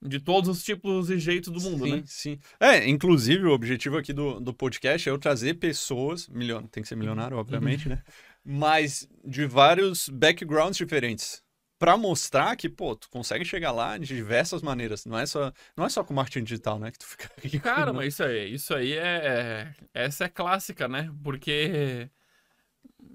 De 0.00 0.20
todos 0.20 0.48
os 0.48 0.62
tipos 0.62 1.10
e 1.10 1.18
jeitos 1.18 1.52
do 1.52 1.60
mundo, 1.60 1.84
sim, 1.84 1.90
né? 1.96 2.02
Sim, 2.06 2.38
É, 2.60 2.88
inclusive 2.88 3.44
o 3.46 3.50
objetivo 3.52 3.96
aqui 3.96 4.12
do, 4.12 4.38
do 4.38 4.54
podcast 4.54 5.08
é 5.08 5.12
eu 5.12 5.18
trazer 5.18 5.54
pessoas, 5.54 6.28
milhão, 6.28 6.68
tem 6.68 6.82
que 6.84 6.88
ser 6.88 6.94
milionário, 6.94 7.34
Uhum. 7.34 7.40
obviamente, 7.40 7.88
né? 7.88 8.00
Mas 8.44 9.08
de 9.24 9.44
vários 9.44 10.08
backgrounds 10.08 10.76
diferentes. 10.76 11.42
Pra 11.78 11.96
mostrar 11.96 12.56
que, 12.56 12.68
pô, 12.68 12.96
tu 12.96 13.08
consegue 13.10 13.44
chegar 13.44 13.72
lá 13.72 13.98
de 13.98 14.06
diversas 14.06 14.62
maneiras. 14.62 15.04
Não 15.04 15.18
é 15.18 15.26
só, 15.26 15.52
não 15.76 15.84
é 15.84 15.88
só 15.88 16.02
com 16.04 16.14
marketing 16.14 16.44
digital, 16.44 16.78
né? 16.78 16.90
Que 16.90 16.98
tu 16.98 17.06
fica 17.06 17.30
rico, 17.42 17.62
Cara, 17.62 17.92
né? 17.92 18.02
mas 18.02 18.14
isso 18.14 18.22
aí, 18.24 18.52
isso 18.54 18.74
aí 18.74 18.92
é. 18.94 19.74
Essa 19.94 20.24
é 20.24 20.28
clássica, 20.28 20.86
né? 20.88 21.10
Porque 21.22 22.10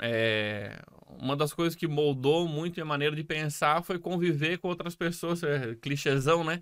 é, 0.02 0.82
uma 1.08 1.36
das 1.36 1.54
coisas 1.54 1.76
que 1.76 1.88
moldou 1.88 2.48
muito 2.48 2.82
a 2.82 2.86
maneira 2.86 3.16
de 3.16 3.24
pensar 3.24 3.84
foi 3.84 4.00
conviver 4.00 4.58
com 4.58 4.68
outras 4.70 4.96
pessoas, 4.96 5.44
é, 5.44 5.76
clichêzão, 5.76 6.44
né? 6.44 6.62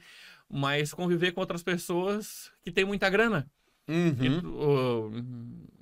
Mas 0.49 0.93
conviver 0.93 1.31
com 1.31 1.41
outras 1.41 1.63
pessoas 1.63 2.51
que 2.63 2.71
têm 2.71 2.85
muita 2.85 3.09
grana. 3.09 3.49
E, 4.17 4.29
Uhum, 4.29 4.45
o- 4.45 5.11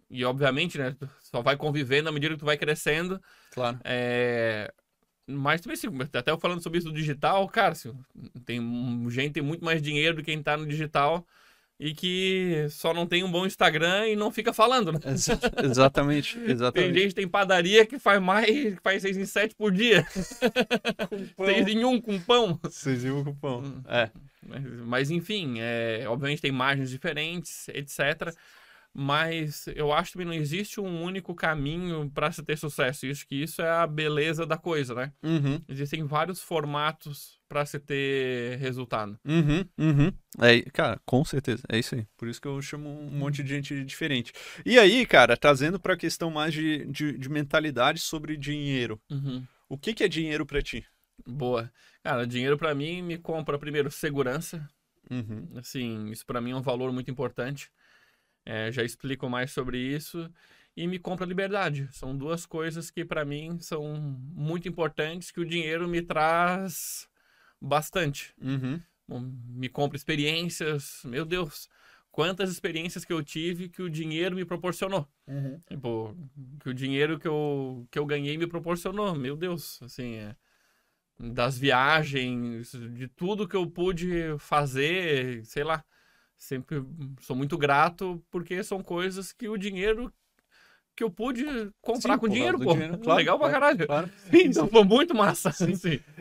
e, 0.10 0.26
obviamente, 0.26 0.78
né? 0.78 0.96
Só 1.22 1.42
vai 1.42 1.58
convivendo 1.58 2.10
à 2.10 2.12
medida 2.14 2.36
que 2.36 2.40
tu 2.42 2.46
vai 2.46 2.58
crescendo. 2.58 3.22
claro. 3.50 3.82
É, 3.84 4.74
mas 5.30 5.62
também, 5.62 5.76
assim, 5.76 5.88
até 6.18 6.32
eu 6.32 6.39
falando 6.39 6.62
sobre 6.62 6.80
isso 6.80 6.89
do 6.89 6.94
digital, 6.96 7.48
cara, 7.48 7.74
assim, 7.74 7.94
tem 8.46 8.60
um- 8.60 9.10
gente 9.10 9.34
tem 9.34 9.44
muito 9.44 9.63
mais 9.63 9.82
dinheiro 9.82 10.15
do 10.18 10.24
que 10.24 10.32
quem 10.32 10.42
tá 10.42 10.58
no 10.58 10.65
digital 10.65 11.26
e 11.80 11.94
que 11.94 12.68
só 12.72 12.94
não 12.94 13.06
tem 13.08 13.24
um 13.24 13.32
bom 13.32 13.46
Instagram 13.46 14.08
e 14.08 14.15
não 14.15 14.32
fica 14.32 14.52
falando, 14.52 14.92
né? 14.92 15.00
Exa- 15.06 15.39
exatamente, 15.63 16.36
Tem 16.39 16.52
exatamente. 16.52 16.94
gente 17.00 17.08
que 17.10 17.15
tem 17.15 17.28
padaria 17.28 17.86
que 17.86 17.98
faz 17.98 18.22
mais, 18.22 18.46
que 18.48 18.78
faz 18.84 19.02
seis 19.02 19.15
em 19.15 19.26
sete 19.26 19.56
por 19.56 19.72
dia. 19.72 20.06
Seis 21.46 21.68
em 21.68 21.86
um 21.86 22.02
com 22.02 22.20
pão. 22.20 22.60
Vocês 22.63 23.04
viram 23.04 23.22
o 23.22 23.26
cupom. 23.26 23.62
Hum. 23.63 23.82
É. 23.88 24.10
Mas, 24.46 24.63
mas, 24.86 25.12
enfim, 25.12 25.56
é, 25.60 26.04
obviamente 26.08 26.42
tem 26.42 26.52
margens 26.52 26.89
diferentes, 26.89 27.68
etc. 27.70 28.34
Mas 28.93 29.67
eu 29.75 29.93
acho 29.93 30.13
que 30.17 30.25
não 30.25 30.34
existe 30.34 30.82
um 30.82 31.04
único 31.04 31.34
caminho 31.36 32.10
para 32.10 32.32
se 32.32 32.43
ter 32.43 32.58
sucesso. 32.58 33.06
Isso 33.06 33.25
que 33.25 33.36
isso 33.36 33.62
é 33.62 33.69
a 33.69 33.88
beleza 33.88 34.45
da 34.45 34.58
coisa, 34.58 34.95
né? 34.95 35.13
Uhum, 35.23 35.62
Existem 35.69 36.04
vários 36.04 36.41
formatos 36.41 37.39
para 37.47 37.65
se 37.65 37.80
ter 37.80 38.58
resultado. 38.58 39.17
uhum, 39.25 39.65
uhum. 39.78 40.13
É, 40.39 40.62
cara, 40.71 40.99
com 41.06 41.23
certeza. 41.23 41.63
É 41.69 41.78
isso 41.80 41.95
aí. 41.95 42.06
Por 42.17 42.28
isso 42.28 42.41
que 42.41 42.47
eu 42.47 42.62
chamo 42.62 42.89
um 42.89 43.10
monte 43.12 43.43
de 43.43 43.49
gente 43.49 43.84
diferente. 43.84 44.34
E 44.65 44.78
aí, 44.78 45.06
cara, 45.06 45.38
trazendo 45.38 45.80
pra 45.80 45.97
questão 45.97 46.30
mais 46.30 46.54
de, 46.54 46.86
de, 46.86 47.17
de 47.17 47.30
mentalidade 47.30 47.99
sobre 47.99 48.38
dinheiro. 48.38 48.99
Uhum. 49.10 49.45
O 49.67 49.78
que, 49.78 49.93
que 49.93 50.04
é 50.04 50.08
dinheiro 50.08 50.45
pra 50.45 50.62
ti? 50.62 50.86
Boa. 51.25 51.71
Cara, 52.04 52.25
dinheiro 52.25 52.58
para 52.58 52.73
mim 52.73 53.02
me 53.02 53.17
compra 53.17 53.58
primeiro 53.58 53.89
segurança. 53.91 54.67
Uhum. 55.10 55.47
Assim, 55.56 56.10
isso 56.10 56.25
para 56.25 56.41
mim 56.41 56.52
é 56.52 56.56
um 56.56 56.62
valor 56.62 56.91
muito 56.91 57.10
importante. 57.10 57.69
É, 58.50 58.72
já 58.72 58.84
explico 58.84 59.30
mais 59.30 59.52
sobre 59.52 59.78
isso. 59.78 60.28
E 60.76 60.88
me 60.88 60.98
compra 60.98 61.24
liberdade. 61.24 61.88
São 61.92 62.18
duas 62.18 62.48
coisas 62.48 62.90
que 62.90 63.06
para 63.06 63.24
mim 63.24 63.60
são 63.60 63.94
muito 64.34 64.68
importantes 64.68 65.30
que 65.30 65.40
o 65.40 65.46
dinheiro 65.46 65.88
me 65.88 66.02
traz 66.02 67.08
bastante. 67.62 68.34
Uhum. 68.42 68.82
Me 69.54 69.70
compra 69.70 69.96
experiências. 69.96 71.02
Meu 71.06 71.26
Deus, 71.26 71.70
quantas 72.12 72.50
experiências 72.50 73.06
que 73.06 73.14
eu 73.14 73.22
tive 73.24 73.70
que 73.70 73.84
o 73.84 73.90
dinheiro 73.90 74.36
me 74.36 74.46
proporcionou. 74.46 75.08
Uhum. 75.28 75.60
Tipo, 75.68 76.18
que 76.60 76.70
o 76.70 76.74
dinheiro 76.74 77.20
que 77.20 77.28
eu, 77.28 77.88
que 77.92 78.00
eu 78.00 78.06
ganhei 78.06 78.36
me 78.36 78.48
proporcionou. 78.48 79.14
Meu 79.14 79.36
Deus, 79.36 79.80
assim, 79.84 80.16
é, 80.16 80.36
das 81.20 81.56
viagens, 81.56 82.72
de 82.72 83.08
tudo 83.08 83.48
que 83.48 83.56
eu 83.56 83.70
pude 83.70 84.36
fazer, 84.40 85.46
sei 85.46 85.64
lá. 85.64 85.84
Sempre 86.39 86.84
sou 87.21 87.36
muito 87.36 87.58
grato 87.58 88.23
porque 88.32 88.63
são 88.63 88.82
coisas 88.82 89.34
que 89.34 89.47
o 89.49 89.58
dinheiro 89.58 90.12
que 90.95 91.04
eu 91.04 91.12
pude 91.12 91.45
comprar 91.82 92.13
Sim, 92.15 92.19
com 92.19 92.28
dinheiro, 92.28 92.58
pô. 92.60 92.73
dinheiro, 92.73 92.97
claro, 92.99 93.17
Legal 93.19 93.38
pra 93.39 93.49
claro, 93.49 93.62
caralho. 93.78 93.88
Claro. 93.88 94.10
Então 94.34 94.67
foi 94.69 94.84
muito 94.84 95.13
massa. 95.15 95.52
Sim. 95.52 95.73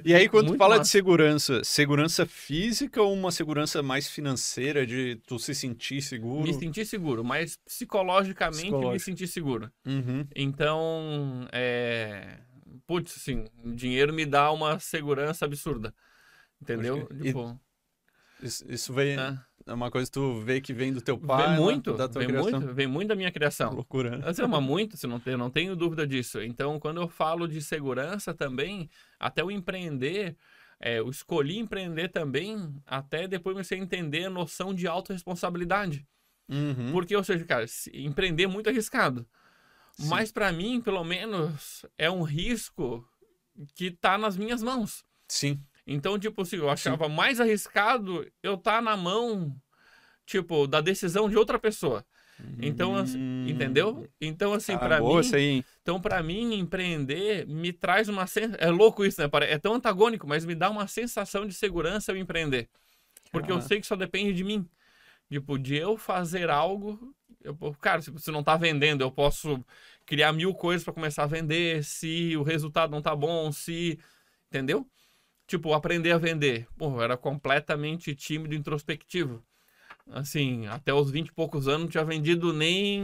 E 0.04 0.14
aí, 0.14 0.28
quando 0.28 0.46
tu 0.46 0.48
Muito 0.50 0.58
fala 0.58 0.74
de 0.74 0.78
massa. 0.80 0.90
segurança, 0.90 1.64
segurança 1.64 2.26
física 2.26 3.00
ou 3.02 3.12
uma 3.14 3.30
segurança 3.32 3.82
mais 3.82 4.08
financeira, 4.08 4.84
de 4.86 5.16
tu 5.26 5.38
se 5.38 5.54
sentir 5.54 6.02
seguro? 6.02 6.42
Me 6.42 6.54
sentir 6.54 6.84
seguro, 6.84 7.24
mas 7.24 7.56
psicologicamente 7.64 8.62
me 8.64 8.70
Psicológico. 8.70 9.04
sentir 9.04 9.26
seguro. 9.28 9.70
Uhum. 9.86 10.26
Então, 10.34 11.46
é. 11.52 12.38
Putz, 12.86 13.16
assim, 13.16 13.46
dinheiro 13.74 14.12
me 14.12 14.24
dá 14.26 14.50
uma 14.52 14.78
segurança 14.80 15.44
absurda. 15.44 15.92
Entendeu? 16.60 17.08
Tipo, 17.22 17.58
Isso, 18.42 18.64
isso 18.70 18.92
vem, 18.92 19.18
é. 19.18 19.38
É 19.68 19.74
uma 19.74 19.90
coisa 19.90 20.06
que 20.06 20.14
tu 20.14 20.40
vê 20.40 20.60
que 20.60 20.72
vem 20.72 20.92
do 20.92 21.00
teu 21.00 21.18
pai, 21.18 21.42
vem 21.42 21.50
né? 21.52 21.60
muito, 21.60 21.92
da 21.94 22.08
tua 22.08 22.20
vem 22.20 22.28
criação. 22.28 22.60
muito, 22.60 22.74
vem 22.74 22.86
muito 22.86 23.08
da 23.08 23.14
minha 23.14 23.30
criação. 23.30 23.72
Loucura, 23.74 24.16
né? 24.16 24.24
Assim, 24.26 24.46
mas 24.46 24.62
muito, 24.62 24.96
se 24.96 25.06
não 25.06 25.20
tem, 25.20 25.36
não 25.36 25.50
tenho 25.50 25.76
dúvida 25.76 26.06
disso. 26.06 26.40
Então, 26.40 26.80
quando 26.80 27.00
eu 27.00 27.08
falo 27.08 27.46
de 27.46 27.60
segurança 27.60 28.32
também, 28.32 28.88
até 29.20 29.44
o 29.44 29.50
empreender, 29.50 30.36
é, 30.80 30.98
eu 30.98 31.10
escolhi 31.10 31.58
empreender 31.58 32.08
também, 32.08 32.74
até 32.86 33.28
depois 33.28 33.70
a 33.70 33.76
entender 33.76 34.24
a 34.24 34.30
noção 34.30 34.74
de 34.74 34.86
autorresponsabilidade. 34.86 36.06
Uhum. 36.48 36.90
Porque, 36.92 37.14
ou 37.14 37.22
seja, 37.22 37.44
cara, 37.44 37.66
empreender 37.92 38.44
é 38.44 38.48
muito 38.48 38.70
arriscado. 38.70 39.26
Sim. 39.92 40.08
Mas 40.08 40.32
para 40.32 40.50
mim, 40.50 40.80
pelo 40.80 41.04
menos, 41.04 41.84
é 41.98 42.10
um 42.10 42.22
risco 42.22 43.06
que 43.74 43.90
tá 43.90 44.16
nas 44.16 44.36
minhas 44.36 44.62
mãos. 44.62 45.04
Sim. 45.28 45.60
Então, 45.88 46.18
tipo 46.18 46.42
assim, 46.42 46.56
eu 46.56 46.68
achava 46.70 47.08
mais 47.08 47.40
arriscado 47.40 48.30
eu 48.42 48.54
estar 48.54 48.82
na 48.82 48.96
mão, 48.96 49.56
tipo, 50.26 50.66
da 50.66 50.80
decisão 50.80 51.28
de 51.28 51.36
outra 51.36 51.58
pessoa. 51.58 52.04
Então, 52.60 52.94
Hum. 52.94 53.46
entendeu? 53.48 54.08
Então, 54.20 54.52
assim, 54.52 54.74
Ah, 54.74 54.78
para 54.78 55.00
mim, 55.00 55.18
isso 55.20 55.34
aí, 55.34 55.44
hein? 55.44 55.64
então 55.82 56.00
para 56.00 56.22
mim 56.22 56.54
empreender 56.54 57.46
me 57.46 57.72
traz 57.72 58.08
uma 58.08 58.26
sen... 58.26 58.52
é 58.58 58.70
louco 58.70 59.04
isso, 59.04 59.20
né? 59.20 59.28
É 59.48 59.58
tão 59.58 59.74
antagônico, 59.74 60.26
mas 60.26 60.44
me 60.44 60.54
dá 60.54 60.70
uma 60.70 60.86
sensação 60.86 61.46
de 61.46 61.54
segurança 61.54 62.12
eu 62.12 62.16
empreender. 62.16 62.68
Porque 63.32 63.50
eu 63.50 63.56
Ah. 63.56 63.60
sei 63.60 63.80
que 63.80 63.86
só 63.86 63.96
depende 63.96 64.32
de 64.32 64.44
mim. 64.44 64.68
Tipo, 65.30 65.58
de 65.58 65.76
eu 65.76 65.96
fazer 65.96 66.48
algo, 66.50 67.14
eu, 67.42 67.56
cara, 67.80 68.00
se 68.02 68.10
você 68.10 68.30
não 68.30 68.42
tá 68.42 68.56
vendendo, 68.56 69.02
eu 69.02 69.10
posso 69.10 69.64
criar 70.06 70.32
mil 70.32 70.54
coisas 70.54 70.84
para 70.84 70.94
começar 70.94 71.24
a 71.24 71.26
vender, 71.26 71.84
se 71.84 72.36
o 72.36 72.42
resultado 72.42 72.90
não 72.90 73.02
tá 73.02 73.14
bom, 73.16 73.50
se, 73.52 73.98
entendeu? 74.48 74.86
Tipo, 75.48 75.72
aprender 75.72 76.12
a 76.12 76.18
vender. 76.18 76.68
Pô, 76.76 76.90
eu 76.90 77.02
era 77.02 77.16
completamente 77.16 78.14
tímido 78.14 78.54
e 78.54 78.58
introspectivo. 78.58 79.42
Assim, 80.10 80.66
até 80.66 80.92
os 80.92 81.10
20 81.10 81.28
e 81.28 81.32
poucos 81.32 81.66
anos 81.66 81.80
não 81.80 81.88
tinha 81.88 82.04
vendido 82.04 82.52
nem 82.52 83.02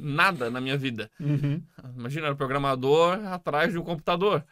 nada 0.00 0.48
na 0.50 0.60
minha 0.60 0.76
vida. 0.76 1.10
Uhum. 1.18 1.60
Imagina, 1.96 2.26
era 2.26 2.36
programador 2.36 3.18
atrás 3.26 3.72
de 3.72 3.78
um 3.78 3.82
computador. 3.82 4.44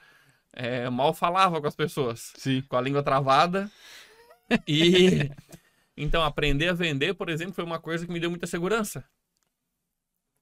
É, 0.52 0.90
mal 0.90 1.14
falava 1.14 1.60
com 1.60 1.66
as 1.66 1.76
pessoas, 1.76 2.32
Sim. 2.36 2.60
com 2.62 2.76
a 2.76 2.80
língua 2.80 3.02
travada. 3.04 3.70
E 4.66 5.30
então 5.96 6.22
aprender 6.24 6.68
a 6.68 6.74
vender, 6.74 7.14
por 7.14 7.28
exemplo, 7.28 7.54
foi 7.54 7.64
uma 7.64 7.78
coisa 7.78 8.04
que 8.04 8.12
me 8.12 8.20
deu 8.20 8.30
muita 8.30 8.46
segurança. 8.46 9.04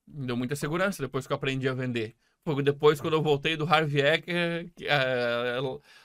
Me 0.08 0.26
deu 0.26 0.36
muita 0.36 0.56
segurança 0.56 1.02
depois 1.02 1.26
que 1.26 1.32
eu 1.32 1.36
aprendi 1.36 1.68
a 1.68 1.74
vender. 1.74 2.16
Depois 2.64 3.00
quando 3.00 3.14
eu 3.14 3.22
voltei 3.22 3.56
do 3.56 3.64
Harvey 3.64 4.00
Ecker, 4.02 4.70
é, 4.82 5.58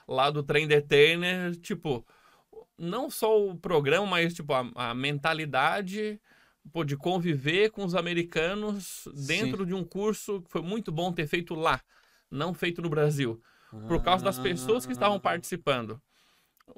lá 0.08 0.30
do 0.30 0.44
Trem 0.44 0.68
Deterner, 0.68 1.56
tipo, 1.56 2.06
não 2.78 3.10
só 3.10 3.42
o 3.42 3.56
programa, 3.56 4.06
mas 4.06 4.34
tipo 4.34 4.54
a, 4.54 4.70
a 4.76 4.94
mentalidade 4.94 6.20
pô, 6.72 6.84
de 6.84 6.98
conviver 6.98 7.72
com 7.72 7.86
os 7.86 7.96
americanos 7.96 9.08
dentro 9.28 9.66
de 9.66 9.74
um 9.74 9.84
curso 9.84 10.42
que 10.42 10.52
foi 10.52 10.62
muito 10.62 10.92
bom 10.92 11.12
ter 11.12 11.28
feito 11.28 11.56
lá, 11.56 11.82
não 12.30 12.54
feito 12.54 12.82
no 12.82 12.90
Brasil, 12.90 13.42
por 13.88 14.02
causa 14.02 14.24
das 14.24 14.40
pessoas 14.40 14.86
que 14.86 14.92
estavam 14.92 15.20
participando. 15.20 16.02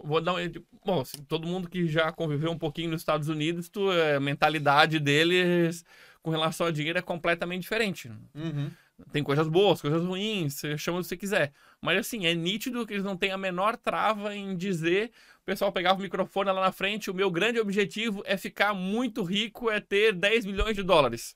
Vou 0.04 0.20
dar 0.20 0.34
um, 0.34 0.38
bom, 0.86 1.02
assim, 1.02 1.24
todo 1.24 1.48
mundo 1.48 1.70
que 1.70 1.88
já 1.88 2.12
conviveu 2.12 2.52
um 2.52 2.58
pouquinho 2.58 2.92
nos 2.92 3.02
Estados 3.02 3.30
Unidos, 3.30 3.70
tu, 3.70 3.90
a 3.90 4.20
mentalidade 4.20 5.00
deles 5.00 5.86
com 6.22 6.30
relação 6.30 6.68
ao 6.68 6.74
dinheiro 6.74 7.00
é 7.00 7.02
completamente 7.02 7.62
diferente. 7.62 8.12
Uhum. 8.36 8.70
Tem 9.12 9.24
coisas 9.24 9.48
boas, 9.48 9.80
coisas 9.80 10.04
ruins, 10.04 10.56
você 10.56 10.78
chama 10.78 10.98
o 10.98 11.02
que 11.02 11.08
você 11.08 11.18
quiser. 11.18 11.54
Mas 11.80 12.00
assim, 12.00 12.26
é 12.26 12.34
nítido 12.34 12.86
que 12.86 12.94
eles 12.94 13.04
não 13.04 13.16
têm 13.16 13.32
a 13.32 13.38
menor 13.38 13.78
trava 13.78 14.36
em 14.36 14.56
dizer. 14.56 15.12
O 15.42 15.46
pessoal 15.46 15.72
pegava 15.72 16.00
o 16.00 16.02
microfone 16.02 16.52
lá 16.52 16.62
na 16.62 16.72
frente. 16.72 17.12
O 17.12 17.14
meu 17.14 17.30
grande 17.30 17.60
objetivo 17.60 18.24
é 18.26 18.36
ficar 18.38 18.74
muito 18.74 19.24
rico, 19.24 19.70
é 19.70 19.80
ter 19.80 20.14
10 20.14 20.46
milhões 20.46 20.76
de 20.76 20.82
dólares. 20.82 21.36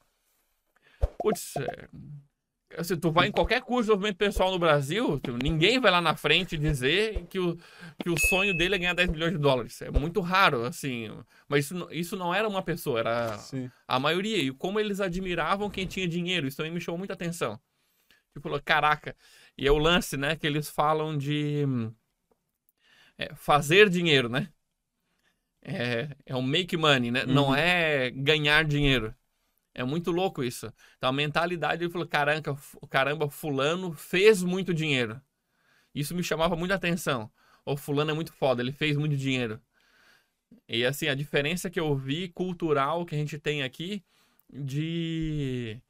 Putz, 1.20 1.56
é... 1.58 1.88
assim, 2.78 2.98
tu 2.98 3.12
vai 3.12 3.28
em 3.28 3.32
qualquer 3.32 3.62
curso 3.62 3.82
de 3.84 3.88
desenvolvimento 3.88 4.18
pessoal 4.18 4.52
no 4.52 4.60
Brasil, 4.60 5.20
tu- 5.20 5.38
ninguém 5.38 5.80
vai 5.80 5.92
lá 5.92 6.02
na 6.02 6.16
frente 6.16 6.58
dizer 6.58 7.26
que 7.28 7.40
o, 7.40 7.56
que 8.04 8.10
o 8.10 8.18
sonho 8.18 8.54
dele 8.56 8.76
é 8.76 8.78
ganhar 8.80 8.94
10 8.94 9.10
milhões 9.10 9.34
de 9.34 9.38
dólares. 9.38 9.82
É 9.82 9.92
muito 9.92 10.22
raro, 10.22 10.64
assim. 10.66 11.10
Mas 11.48 11.66
isso, 11.66 11.76
não- 11.76 11.92
isso 11.92 12.16
não 12.18 12.34
era 12.34 12.48
uma 12.48 12.62
pessoa, 12.64 13.00
era 13.00 13.38
Sim. 13.38 13.70
a 13.88 14.00
maioria. 14.00 14.38
E 14.38 14.52
como 14.52 14.80
eles 14.80 15.00
admiravam 15.00 15.70
quem 15.70 15.86
tinha 15.88 16.08
dinheiro. 16.08 16.48
Isso 16.48 16.58
também 16.58 16.72
me 16.72 16.82
chamou 16.82 16.98
muita 16.98 17.14
atenção. 17.14 17.60
Tipo, 18.34 18.62
caraca. 18.64 19.16
E 19.58 19.68
é 19.68 19.72
o 19.72 19.78
lance, 19.78 20.18
né? 20.18 20.36
Que 20.36 20.48
eles 20.48 20.70
falam 20.70 21.18
de 21.18 21.66
é, 23.18 23.34
fazer 23.36 23.90
dinheiro, 23.90 24.30
né? 24.30 24.52
É, 25.64 26.10
é 26.26 26.36
o 26.36 26.42
make 26.42 26.76
money, 26.76 27.12
né? 27.12 27.26
Não 27.26 27.50
Uhum. 27.50 27.56
é 27.56 28.10
ganhar 28.12 28.66
dinheiro. 28.66 29.14
É 29.74 29.84
muito 29.84 30.12
louco 30.12 30.44
isso. 30.44 30.72
Então 30.98 31.10
a 31.10 31.14
mentalidade, 31.14 31.84
ele 31.84 31.92
falou, 31.92 32.08
caramba, 32.08 32.58
caramba, 32.90 33.30
fulano 33.30 33.94
fez 33.94 34.44
muito 34.44 34.74
dinheiro. 34.74 35.22
Isso 35.96 36.16
me 36.16 36.24
chamava 36.24 36.56
muita 36.56 36.76
atenção. 36.76 37.32
O 37.66 37.78
fulano 37.78 38.12
é 38.12 38.14
muito 38.14 38.34
foda, 38.34 38.62
ele 38.62 38.72
fez 38.72 38.98
muito 38.98 39.16
dinheiro. 39.16 39.62
E 40.68 40.86
assim, 40.86 41.08
a 41.08 41.16
diferença 41.16 41.70
que 41.70 41.80
eu 41.80 41.96
vi 41.96 42.28
cultural 42.30 43.06
que 43.06 43.16
a 43.16 43.18
gente 43.18 43.38
tem 43.40 43.64
aqui 43.64 44.04
de. 44.52 45.82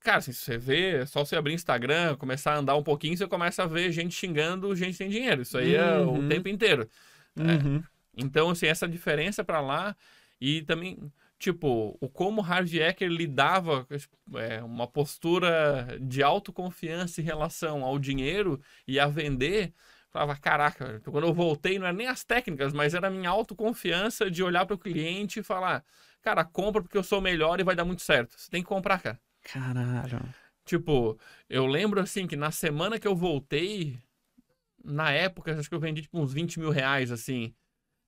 Cara, 0.00 0.18
assim, 0.18 0.32
se 0.32 0.38
você 0.40 0.56
vê, 0.56 0.90
é 0.98 1.06
só 1.06 1.24
você 1.24 1.34
abrir 1.34 1.52
Instagram, 1.52 2.16
começar 2.16 2.52
a 2.54 2.58
andar 2.58 2.76
um 2.76 2.82
pouquinho, 2.82 3.16
você 3.16 3.26
começa 3.26 3.64
a 3.64 3.66
ver 3.66 3.90
gente 3.90 4.14
xingando 4.14 4.74
gente 4.76 4.96
sem 4.96 5.08
dinheiro. 5.08 5.42
Isso 5.42 5.58
aí 5.58 5.74
é 5.74 5.98
o 5.98 6.10
Uhum. 6.12 6.28
tempo 6.28 6.48
inteiro. 6.48 6.88
Uhum. 7.36 7.82
Então, 8.16 8.50
assim, 8.50 8.66
essa 8.66 8.86
diferença 8.88 9.42
pra 9.42 9.60
lá 9.60 9.96
e 10.40 10.62
também, 10.62 10.98
tipo, 11.38 11.96
o 12.00 12.08
como 12.08 12.40
Harvey 12.40 12.80
Ecker 12.80 13.10
lidava 13.10 13.86
com 13.86 14.38
é, 14.38 14.62
uma 14.62 14.86
postura 14.86 15.98
de 16.00 16.22
autoconfiança 16.22 17.20
em 17.20 17.24
relação 17.24 17.84
ao 17.84 17.98
dinheiro 17.98 18.60
e 18.86 18.98
a 18.98 19.06
vender, 19.06 19.72
falava, 20.10 20.36
caraca, 20.36 21.00
quando 21.04 21.26
eu 21.26 21.34
voltei 21.34 21.78
não 21.78 21.86
era 21.86 21.96
nem 21.96 22.06
as 22.06 22.24
técnicas, 22.24 22.72
mas 22.72 22.94
era 22.94 23.08
a 23.08 23.10
minha 23.10 23.30
autoconfiança 23.30 24.30
de 24.30 24.42
olhar 24.42 24.64
para 24.64 24.76
o 24.76 24.78
cliente 24.78 25.40
e 25.40 25.42
falar, 25.42 25.84
cara, 26.22 26.44
compra 26.44 26.82
porque 26.82 26.96
eu 26.96 27.02
sou 27.02 27.20
melhor 27.20 27.60
e 27.60 27.64
vai 27.64 27.74
dar 27.74 27.84
muito 27.84 28.02
certo. 28.02 28.38
Você 28.38 28.50
tem 28.50 28.62
que 28.62 28.68
comprar, 28.68 29.00
cara. 29.00 29.20
Caralho. 29.42 30.34
Tipo, 30.64 31.18
eu 31.48 31.66
lembro 31.66 32.00
assim 32.00 32.26
que 32.26 32.36
na 32.36 32.50
semana 32.50 32.98
que 32.98 33.06
eu 33.06 33.14
voltei, 33.14 33.98
na 34.82 35.10
época, 35.10 35.58
acho 35.58 35.68
que 35.68 35.74
eu 35.74 35.80
vendi 35.80 36.02
tipo 36.02 36.18
uns 36.18 36.32
20 36.32 36.58
mil 36.58 36.70
reais, 36.70 37.10
assim, 37.10 37.54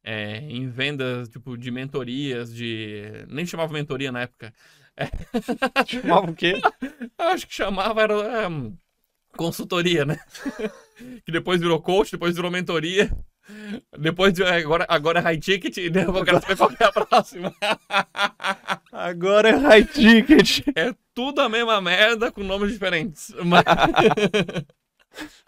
é, 0.07 0.39
em 0.39 0.69
vendas, 0.69 1.29
tipo, 1.29 1.59
de 1.59 1.69
mentorias, 1.73 2.55
de. 2.55 3.25
Nem 3.27 3.45
chamava 3.45 3.73
mentoria 3.73 4.13
na 4.13 4.21
época. 4.21 4.55
Chamava 5.87 6.31
o 6.31 6.35
quê? 6.35 6.55
Acho 7.19 7.47
que 7.47 7.53
chamava 7.53 8.01
era 8.01 8.15
é, 8.15 8.49
consultoria, 9.37 10.07
né? 10.07 10.19
que 11.27 11.33
depois 11.33 11.61
virou 11.61 11.83
coach, 11.83 12.13
depois 12.13 12.37
virou 12.37 12.51
mentoria. 12.51 13.11
Depois 13.99 14.33
de, 14.33 14.43
agora, 14.43 14.87
agora 14.89 15.19
é 15.19 15.23
high 15.23 15.39
ticket, 15.39 15.77
né? 15.93 16.05
Eu 16.05 16.25
quero 16.25 16.41
saber 16.41 16.57
qual 16.57 16.71
é 16.81 16.85
a 16.85 16.93
próxima. 16.93 17.55
Agora 18.91 19.51
é 19.51 19.57
high 19.57 19.85
ticket. 19.85 20.61
É 20.75 20.95
tudo 21.15 21.41
a 21.43 21.49
mesma 21.49 21.81
merda 21.81 22.33
com 22.33 22.43
nomes 22.43 22.73
diferentes. 22.73 23.35
Mas... 23.45 23.65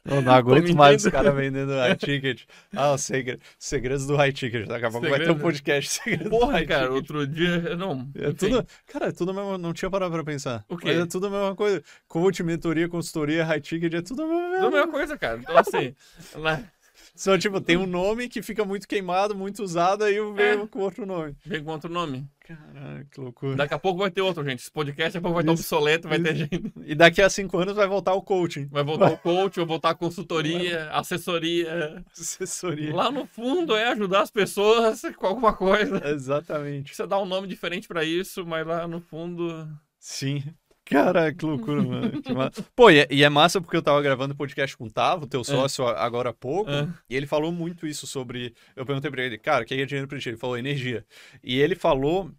Não, 0.04 0.22
não 0.22 0.32
aguento 0.32 0.74
mais 0.74 1.04
os 1.04 1.10
caras 1.12 1.34
vendendo 1.34 1.72
high 1.72 1.94
ticket. 1.96 2.42
Ah, 2.74 2.92
os 2.94 3.02
segre- 3.02 3.38
segredos 3.58 4.06
do 4.06 4.16
high 4.16 4.32
ticket. 4.32 4.66
Daqui 4.66 4.86
a 4.86 4.90
pouco 4.90 5.08
vai 5.08 5.18
ter 5.20 5.30
um 5.30 5.38
podcast 5.38 5.90
segredos 6.02 6.24
do 6.24 6.30
Porra, 6.30 6.64
cara, 6.64 6.82
ticket. 6.86 6.96
outro 6.96 7.26
dia. 7.26 7.76
Não. 7.76 8.08
É 8.14 8.28
enfim. 8.28 8.34
tudo, 8.34 8.66
cara, 8.86 9.08
é 9.08 9.12
tudo 9.12 9.30
a 9.32 9.34
mesma, 9.34 9.58
não 9.58 9.72
tinha 9.72 9.90
parado 9.90 10.12
pra 10.12 10.24
pensar. 10.24 10.64
O 10.68 10.76
quê? 10.76 10.86
Mas 10.88 10.98
é 11.02 11.06
tudo 11.06 11.26
a 11.26 11.30
mesma 11.30 11.54
coisa. 11.54 11.82
Coach, 12.06 12.42
mentoria, 12.42 12.88
consultoria, 12.88 13.44
high 13.44 13.60
ticket, 13.60 13.92
é 13.94 14.00
tudo 14.02 14.22
a 14.22 14.26
mesma 14.26 14.54
Tudo 14.56 14.66
a 14.66 14.70
mesma 14.70 14.88
coisa, 14.92 15.18
cara. 15.18 15.38
Então, 15.38 15.58
assim. 15.58 15.94
lá- 16.36 16.60
Só, 17.14 17.36
tipo, 17.36 17.60
tem 17.60 17.76
um 17.76 17.86
nome 17.86 18.28
que 18.28 18.40
fica 18.42 18.64
muito 18.64 18.86
queimado, 18.86 19.34
muito 19.34 19.62
usado, 19.62 20.04
aí 20.04 20.14
eu 20.16 20.32
É. 20.38 20.54
venho 20.54 20.68
com 20.68 20.78
outro 20.80 21.04
nome. 21.04 21.36
Vem 21.44 21.62
com 21.64 21.72
outro 21.72 21.92
nome. 21.92 22.28
Caralho, 22.46 23.06
que 23.10 23.20
loucura. 23.20 23.56
Daqui 23.56 23.74
a 23.74 23.78
pouco 23.78 23.98
vai 24.00 24.10
ter 24.10 24.22
outro, 24.22 24.42
gente. 24.42 24.60
Esse 24.60 24.70
podcast 24.70 25.12
daqui 25.12 25.18
a 25.18 25.20
pouco 25.20 25.34
vai 25.34 25.42
estar 25.42 25.52
obsoleto, 25.52 26.08
vai 26.08 26.18
ter 26.18 26.34
isso. 26.36 26.48
gente. 26.50 26.72
E 26.86 26.94
daqui 26.94 27.20
a 27.20 27.28
cinco 27.28 27.58
anos 27.58 27.74
vai 27.74 27.86
voltar 27.86 28.14
o 28.14 28.22
coaching. 28.22 28.66
Vai 28.68 28.82
voltar 28.84 29.10
o 29.12 29.18
coach, 29.18 29.56
vai 29.56 29.66
voltar 29.66 29.90
a 29.90 29.94
consultoria, 29.94 30.88
assessoria. 30.92 32.02
Assessoria. 32.18 32.94
Lá 32.94 33.10
no 33.10 33.26
fundo 33.26 33.76
é 33.76 33.88
ajudar 33.88 34.22
as 34.22 34.30
pessoas 34.30 35.02
com 35.16 35.26
alguma 35.26 35.52
coisa. 35.52 36.00
Exatamente. 36.08 36.94
Você 36.94 37.06
dá 37.06 37.18
um 37.20 37.26
nome 37.26 37.46
diferente 37.48 37.86
pra 37.88 38.02
isso, 38.04 38.46
mas 38.46 38.66
lá 38.66 38.86
no 38.88 39.00
fundo. 39.00 39.68
Sim. 39.98 40.42
Cara, 40.90 41.32
que 41.34 41.44
loucura, 41.44 41.82
mano. 41.82 42.20
Que 42.22 42.32
ma... 42.32 42.50
Pô, 42.74 42.90
e 42.90 43.00
é, 43.00 43.08
e 43.10 43.22
é, 43.22 43.28
massa 43.28 43.60
porque 43.60 43.76
eu 43.76 43.82
tava 43.82 44.00
gravando 44.00 44.34
podcast 44.34 44.76
com 44.76 44.84
o 44.84 44.90
Tavo, 44.90 45.26
teu 45.26 45.42
é. 45.42 45.44
sócio, 45.44 45.86
é. 45.86 45.94
agora 45.98 46.30
há 46.30 46.32
pouco, 46.32 46.70
é. 46.70 46.88
e 47.08 47.14
ele 47.14 47.26
falou 47.26 47.52
muito 47.52 47.86
isso 47.86 48.06
sobre. 48.06 48.54
Eu 48.74 48.86
perguntei 48.86 49.10
pra 49.10 49.22
ele, 49.22 49.38
cara, 49.38 49.64
o 49.64 49.66
que 49.66 49.74
é 49.74 49.84
dinheiro 49.84 50.08
pra 50.08 50.18
ti? 50.18 50.30
Ele 50.30 50.38
falou 50.38 50.56
energia. 50.56 51.04
E 51.42 51.60
ele 51.60 51.74
falou 51.74 52.30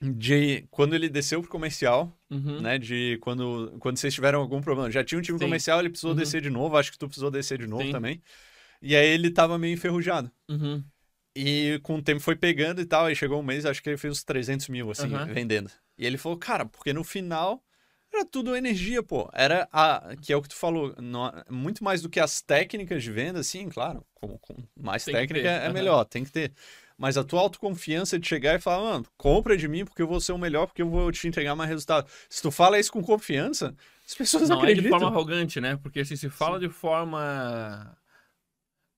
de 0.00 0.64
quando 0.70 0.94
ele 0.94 1.08
desceu 1.08 1.40
pro 1.40 1.50
comercial, 1.50 2.16
uhum. 2.30 2.60
né? 2.60 2.78
De 2.78 3.18
quando, 3.20 3.74
quando 3.78 3.96
vocês 3.96 4.14
tiveram 4.14 4.40
algum 4.40 4.60
problema. 4.60 4.90
Já 4.90 5.02
tinha 5.02 5.18
um 5.18 5.22
time 5.22 5.38
Sim. 5.38 5.44
comercial, 5.44 5.80
ele 5.80 5.90
precisou 5.90 6.12
uhum. 6.12 6.16
descer 6.16 6.40
de 6.40 6.50
novo, 6.50 6.76
acho 6.76 6.92
que 6.92 6.98
tu 6.98 7.06
precisou 7.06 7.30
descer 7.30 7.58
de 7.58 7.66
novo 7.66 7.84
Sim. 7.84 7.92
também. 7.92 8.22
E 8.80 8.96
aí 8.96 9.08
ele 9.08 9.30
tava 9.30 9.58
meio 9.58 9.74
enferrujado. 9.74 10.30
Uhum. 10.48 10.82
E 11.34 11.80
com 11.82 11.96
o 11.96 12.02
tempo 12.02 12.20
foi 12.20 12.36
pegando 12.36 12.80
e 12.80 12.84
tal, 12.84 13.06
aí 13.06 13.16
chegou 13.16 13.40
um 13.40 13.42
mês, 13.42 13.64
acho 13.64 13.82
que 13.82 13.88
ele 13.88 13.96
fez 13.96 14.12
uns 14.12 14.24
300 14.24 14.68
mil, 14.68 14.90
assim, 14.90 15.08
vendendo. 15.32 15.70
E 15.96 16.04
ele 16.04 16.18
falou, 16.18 16.36
cara, 16.36 16.66
porque 16.66 16.92
no 16.92 17.02
final 17.02 17.62
era 18.12 18.24
tudo 18.24 18.54
energia, 18.54 19.02
pô. 19.02 19.28
Era 19.32 19.68
a. 19.72 20.14
Que 20.20 20.32
é 20.32 20.36
o 20.36 20.42
que 20.42 20.48
tu 20.48 20.56
falou. 20.56 20.94
Não, 21.00 21.32
muito 21.48 21.82
mais 21.82 22.02
do 22.02 22.08
que 22.08 22.20
as 22.20 22.42
técnicas 22.42 23.02
de 23.02 23.10
venda, 23.10 23.42
sim, 23.42 23.68
claro. 23.68 24.04
Com, 24.14 24.38
com 24.38 24.54
mais 24.78 25.04
tem 25.04 25.14
técnica 25.14 25.48
é 25.48 25.68
uhum. 25.68 25.74
melhor, 25.74 26.04
tem 26.04 26.24
que 26.24 26.30
ter. 26.30 26.52
Mas 26.96 27.16
a 27.16 27.24
tua 27.24 27.40
autoconfiança 27.40 28.18
de 28.18 28.28
chegar 28.28 28.54
e 28.54 28.60
falar, 28.60 28.92
mano, 28.92 29.06
compra 29.16 29.56
de 29.56 29.66
mim 29.66 29.84
porque 29.84 30.02
eu 30.02 30.06
vou 30.06 30.20
ser 30.20 30.32
o 30.32 30.38
melhor, 30.38 30.66
porque 30.66 30.82
eu 30.82 30.88
vou 30.88 31.10
te 31.10 31.26
entregar 31.26 31.56
mais 31.56 31.68
resultado. 31.68 32.08
Se 32.28 32.40
tu 32.42 32.50
fala 32.50 32.78
isso 32.78 32.92
com 32.92 33.02
confiança, 33.02 33.74
as 34.06 34.14
pessoas 34.14 34.48
não 34.48 34.58
acreditam. 34.58 34.90
Não 34.90 34.96
é 34.96 34.98
de 34.98 35.04
forma 35.04 35.16
arrogante, 35.16 35.60
né? 35.60 35.76
Porque 35.82 36.00
assim, 36.00 36.16
se 36.16 36.28
fala 36.28 36.60
sim. 36.60 36.68
de 36.68 36.72
forma. 36.72 37.96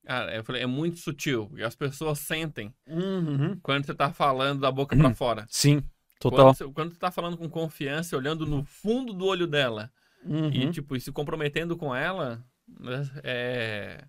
Cara, 0.05 0.37
eu 0.37 0.45
falei, 0.45 0.63
é 0.63 0.67
muito 0.67 0.99
sutil. 0.99 1.51
E 1.57 1.63
as 1.63 1.75
pessoas 1.75 2.19
sentem 2.19 2.75
uhum. 2.87 3.59
quando 3.63 3.87
você 3.87 3.95
tá 3.95 4.13
falando 4.13 4.61
da 4.61 4.71
boca 4.71 4.95
para 4.95 5.15
fora. 5.15 5.47
Sim. 5.49 5.83
Total. 6.19 6.55
Quando, 6.55 6.73
quando 6.73 6.91
tu 6.93 6.99
tá 6.99 7.11
falando 7.11 7.37
com 7.37 7.49
confiança, 7.49 8.17
olhando 8.17 8.47
no 8.47 8.65
fundo 8.65 9.13
do 9.13 9.27
olho 9.27 9.47
dela 9.47 9.91
uhum. 10.25 10.51
e, 10.51 10.71
tipo, 10.71 10.99
se 10.99 11.13
comprometendo 11.13 11.77
com 11.77 11.95
ela, 11.95 12.45
né, 12.69 13.11
é... 13.23 14.05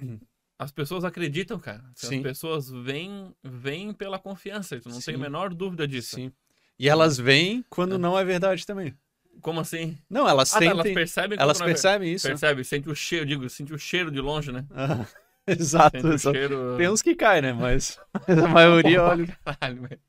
Uhum. 0.00 0.18
As 0.58 0.70
pessoas 0.70 1.04
acreditam, 1.04 1.58
cara. 1.58 1.82
Sim. 1.94 2.18
As 2.18 2.22
pessoas 2.22 2.70
vêm, 2.70 3.34
vêm 3.42 3.94
pela 3.94 4.18
confiança. 4.18 4.78
Tu 4.78 4.90
não 4.90 5.00
Sim. 5.00 5.12
tem 5.12 5.14
a 5.14 5.18
menor 5.18 5.54
dúvida 5.54 5.88
disso. 5.88 6.16
Sim. 6.16 6.30
E 6.78 6.86
elas 6.86 7.16
vêm 7.16 7.64
quando 7.70 7.94
é. 7.94 7.98
não 7.98 8.18
é 8.18 8.22
verdade 8.24 8.66
também. 8.66 8.94
Como 9.40 9.60
assim? 9.60 9.96
Não, 10.08 10.28
elas 10.28 10.54
ah, 10.54 10.58
sentem... 10.58 10.70
elas 10.70 10.92
percebem 10.92 11.38
Elas 11.40 11.60
é 11.60 11.64
percebem 11.64 12.10
é... 12.10 12.12
isso. 12.12 12.26
Percebe, 12.26 12.64
sente 12.64 12.90
o 12.90 12.94
cheiro, 12.94 13.24
digo, 13.24 13.48
sente 13.48 13.72
o 13.72 13.78
cheiro 13.78 14.10
de 14.10 14.20
longe, 14.20 14.52
né? 14.52 14.66
Ah, 14.70 15.06
exato. 15.46 15.96
exato. 15.96 16.36
Cheiro... 16.36 16.76
Tem 16.76 16.88
uns 16.88 17.00
que 17.00 17.14
caem, 17.14 17.40
né? 17.42 17.52
Mas, 17.54 17.98
mas 18.28 18.38
a 18.38 18.48
maioria 18.48 19.00
olha. 19.04 19.38
Caralho, 19.44 19.82
velho. 19.82 20.00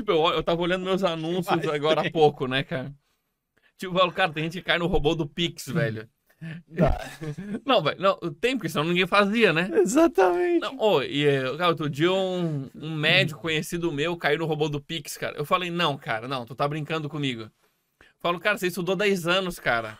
Tipo, 0.00 0.12
eu, 0.12 0.26
eu 0.28 0.42
tava 0.42 0.62
olhando 0.62 0.84
meus 0.84 1.04
anúncios 1.04 1.68
agora 1.68 2.00
há 2.00 2.10
pouco, 2.10 2.46
né, 2.46 2.62
cara? 2.62 2.92
Tipo, 3.76 3.98
falo, 3.98 4.10
cara, 4.12 4.32
tem 4.32 4.44
gente 4.44 4.58
que 4.58 4.64
cai 4.64 4.78
no 4.78 4.86
robô 4.86 5.14
do 5.14 5.26
Pix, 5.26 5.66
velho. 5.66 6.08
não, 7.66 7.82
velho, 7.82 8.00
não, 8.00 8.16
tem, 8.40 8.56
porque 8.56 8.70
senão 8.70 8.84
ninguém 8.84 9.06
fazia, 9.06 9.52
né? 9.52 9.70
Exatamente. 9.74 10.62
Não, 10.62 10.74
oh, 10.78 11.02
e, 11.02 11.26
cara, 11.58 11.68
outro 11.68 11.90
dia 11.90 12.10
um, 12.10 12.70
um 12.74 12.94
médico 12.94 13.42
conhecido 13.42 13.92
meu 13.92 14.16
caiu 14.16 14.38
no 14.38 14.46
robô 14.46 14.70
do 14.70 14.80
Pix, 14.80 15.18
cara. 15.18 15.36
Eu 15.36 15.44
falei, 15.44 15.70
não, 15.70 15.98
cara, 15.98 16.26
não, 16.26 16.46
tu 16.46 16.54
tá 16.54 16.66
brincando 16.66 17.10
comigo. 17.10 17.50
falo, 18.20 18.40
cara, 18.40 18.56
você 18.56 18.68
estudou 18.68 18.96
10 18.96 19.26
anos, 19.26 19.58
cara. 19.58 19.98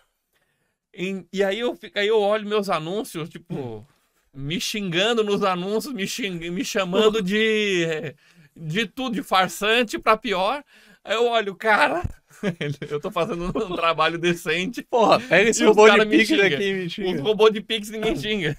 E, 0.95 1.27
e 1.31 1.45
aí, 1.45 1.61
eu, 1.61 1.79
aí 1.95 2.09
eu 2.09 2.19
olho 2.19 2.49
meus 2.49 2.71
anúncios, 2.71 3.29
tipo, 3.29 3.87
me 4.33 4.59
xingando 4.59 5.23
nos 5.23 5.45
anúncios, 5.45 5.93
me, 5.93 6.07
xing, 6.07 6.51
me 6.51 6.65
chamando 6.65 7.21
de 7.23 8.15
de 8.61 8.87
tudo, 8.87 9.15
de 9.15 9.23
farsante 9.23 9.99
pra 9.99 10.17
pior. 10.17 10.63
Aí 11.03 11.15
eu 11.15 11.27
olho, 11.27 11.55
cara, 11.55 12.03
eu 12.91 13.01
tô 13.01 13.11
fazendo 13.11 13.47
um 13.47 13.77
trabalho 13.77 14.19
decente. 14.19 14.83
Porra, 14.83 15.19
pega 15.21 15.51
esse 15.51 15.65
robô 15.65 15.89
de 15.89 16.07
Pix 16.07 16.33
aqui 16.33 16.63
e 16.63 16.75
me 16.75 16.91
xinga. 16.91 17.21
Um 17.21 17.23
robô 17.23 17.51
de 17.51 17.61
Pix 17.61 17.91
ninguém 17.91 18.17
xinga. 18.17 18.57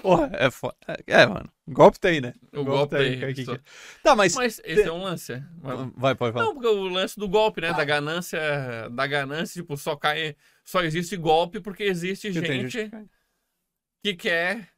Porra, 0.00 0.30
é 0.32 0.50
foda. 0.50 0.76
É, 1.06 1.26
mano. 1.26 1.48
Golpe 1.68 2.00
tem, 2.00 2.20
né? 2.20 2.32
O, 2.52 2.64
golpe, 2.64 2.96
golpe 2.96 2.96
tem. 2.96 3.34
tem. 3.34 3.44
Que... 3.44 3.60
Tá, 4.02 4.16
mas. 4.16 4.34
Mas 4.34 4.60
esse 4.64 4.82
é 4.82 4.92
um 4.92 5.02
lance. 5.02 5.42
Vai, 5.96 6.14
pode 6.14 6.32
falar. 6.32 6.46
Não, 6.46 6.54
porque 6.54 6.68
o 6.68 6.88
lance 6.88 7.18
do 7.18 7.28
golpe, 7.28 7.60
né? 7.60 7.72
Da 7.72 7.84
ganância. 7.84 8.40
Da 8.90 9.06
ganância, 9.06 9.62
tipo, 9.62 9.76
só 9.76 9.96
cai. 9.96 10.36
Só 10.64 10.82
existe 10.82 11.16
golpe 11.16 11.60
porque 11.60 11.84
existe 11.84 12.32
gente, 12.32 12.46
gente 12.46 12.90
que, 12.90 13.06
que 14.02 14.14
quer. 14.14 14.68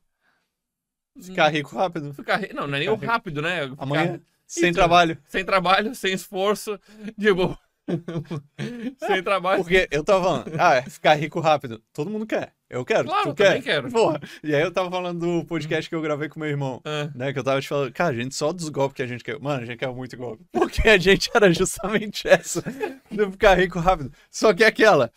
Ficar 1.20 1.48
rico 1.48 1.74
rápido. 1.74 2.12
Ficar... 2.12 2.40
Não, 2.52 2.66
não 2.66 2.76
é 2.76 2.80
nem 2.80 2.88
o 2.88 2.96
rápido, 2.96 3.40
né? 3.40 3.68
Ficar... 3.68 3.82
Amanhã. 3.82 4.20
Sem 4.46 4.72
trabalho. 4.72 5.18
Sem 5.26 5.44
trabalho, 5.44 5.94
sem 5.94 6.12
esforço. 6.12 6.78
Digo. 7.16 7.56
sem 9.06 9.22
trabalho. 9.22 9.62
Porque 9.62 9.88
eu 9.90 10.02
tava 10.02 10.24
falando, 10.24 10.52
ah, 10.58 10.74
é 10.74 10.82
ficar 10.82 11.14
rico 11.14 11.40
rápido. 11.40 11.82
Todo 11.92 12.10
mundo 12.10 12.26
quer. 12.26 12.52
Eu 12.68 12.84
quero. 12.84 13.04
Claro, 13.04 13.22
tu 13.22 13.28
eu 13.28 13.34
quer? 13.34 13.44
também 13.44 13.62
quero. 13.62 13.90
Porra. 13.90 14.20
E 14.42 14.54
aí 14.54 14.60
eu 14.60 14.72
tava 14.72 14.90
falando 14.90 15.20
do 15.20 15.44
podcast 15.46 15.88
que 15.88 15.94
eu 15.94 16.02
gravei 16.02 16.28
com 16.28 16.40
meu 16.40 16.48
irmão. 16.48 16.80
É. 16.84 17.08
Né? 17.14 17.32
Que 17.32 17.38
eu 17.38 17.44
tava 17.44 17.60
te 17.60 17.68
falando, 17.68 17.92
cara, 17.92 18.10
a 18.10 18.16
gente 18.16 18.34
só 18.34 18.52
dos 18.52 18.68
golpes 18.68 18.96
que 18.96 19.02
a 19.02 19.06
gente 19.06 19.22
quer. 19.22 19.38
Mano, 19.38 19.62
a 19.62 19.64
gente 19.64 19.78
quer 19.78 19.88
muito 19.92 20.16
golpe. 20.16 20.44
Porque 20.50 20.88
a 20.88 20.98
gente 20.98 21.30
era 21.32 21.52
justamente 21.52 22.26
essa. 22.26 22.62
De 23.10 23.30
ficar 23.30 23.54
rico 23.54 23.78
rápido. 23.78 24.12
Só 24.30 24.52
que 24.52 24.64
é 24.64 24.66
aquela. 24.66 25.12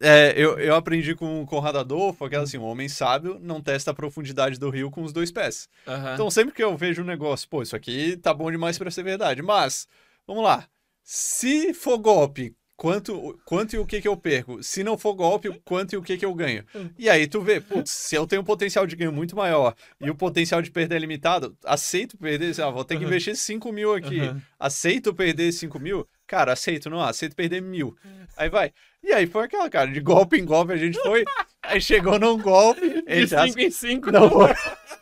É, 0.00 0.32
eu, 0.36 0.58
eu 0.58 0.74
aprendi 0.74 1.14
com 1.14 1.42
o 1.42 1.46
Conrado 1.46 1.78
Adolfo, 1.78 2.24
aquela 2.24 2.44
assim, 2.44 2.58
um 2.58 2.64
homem 2.64 2.88
sábio 2.88 3.38
não 3.40 3.60
testa 3.60 3.90
a 3.90 3.94
profundidade 3.94 4.58
do 4.58 4.70
rio 4.70 4.90
com 4.90 5.02
os 5.02 5.12
dois 5.12 5.32
pés. 5.32 5.68
Uhum. 5.86 6.14
Então, 6.14 6.30
sempre 6.30 6.54
que 6.54 6.62
eu 6.62 6.76
vejo 6.76 7.02
um 7.02 7.06
negócio, 7.06 7.48
pô, 7.48 7.62
isso 7.62 7.74
aqui 7.74 8.16
tá 8.16 8.32
bom 8.32 8.50
demais 8.50 8.78
para 8.78 8.90
ser 8.90 9.02
verdade. 9.02 9.42
Mas, 9.42 9.88
vamos 10.26 10.44
lá. 10.44 10.68
Se 11.02 11.72
for 11.72 11.98
golpe, 11.98 12.54
quanto, 12.78 13.38
quanto 13.44 13.74
e 13.74 13.78
o 13.78 13.84
que 13.84 14.00
que 14.00 14.06
eu 14.06 14.16
perco? 14.16 14.62
Se 14.62 14.84
não 14.84 14.96
for 14.96 15.12
golpe, 15.12 15.50
quanto 15.64 15.94
e 15.94 15.96
o 15.96 16.02
que 16.02 16.16
que 16.16 16.24
eu 16.24 16.32
ganho? 16.32 16.64
E 16.96 17.10
aí 17.10 17.26
tu 17.26 17.42
vê, 17.42 17.60
putz, 17.60 17.90
se 17.90 18.14
eu 18.14 18.24
tenho 18.24 18.40
um 18.40 18.44
potencial 18.44 18.86
de 18.86 18.94
ganho 18.94 19.12
muito 19.12 19.34
maior 19.34 19.74
e 20.00 20.08
o 20.08 20.14
potencial 20.14 20.62
de 20.62 20.70
perder 20.70 20.94
é 20.94 20.98
limitado, 21.00 21.56
aceito 21.64 22.16
perder, 22.16 22.56
lá, 22.56 22.70
vou 22.70 22.84
ter 22.84 22.96
que 22.96 23.04
investir 23.04 23.36
5 23.36 23.72
mil 23.72 23.92
aqui. 23.92 24.20
Uhum. 24.20 24.40
Aceito 24.58 25.12
perder 25.12 25.52
5 25.52 25.78
mil? 25.80 26.08
Cara, 26.24 26.52
aceito, 26.52 26.88
não, 26.88 27.00
aceito 27.00 27.34
perder 27.34 27.60
mil. 27.60 27.96
Aí 28.36 28.48
vai. 28.48 28.72
E 29.02 29.12
aí 29.12 29.26
foi 29.26 29.44
aquela, 29.44 29.68
cara, 29.68 29.90
de 29.90 30.00
golpe 30.00 30.38
em 30.38 30.44
golpe 30.44 30.72
a 30.72 30.76
gente 30.76 31.00
foi. 31.00 31.24
aí 31.62 31.80
chegou 31.80 32.18
num 32.18 32.40
golpe. 32.40 33.02
De 33.02 33.26
5 33.26 33.60
em 33.60 33.70
5. 33.70 34.12
Não 34.12 34.30
foi. 34.30 34.54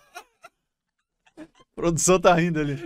A 1.76 1.80
produção 1.80 2.18
tá 2.18 2.32
rindo 2.34 2.58
ali. 2.58 2.78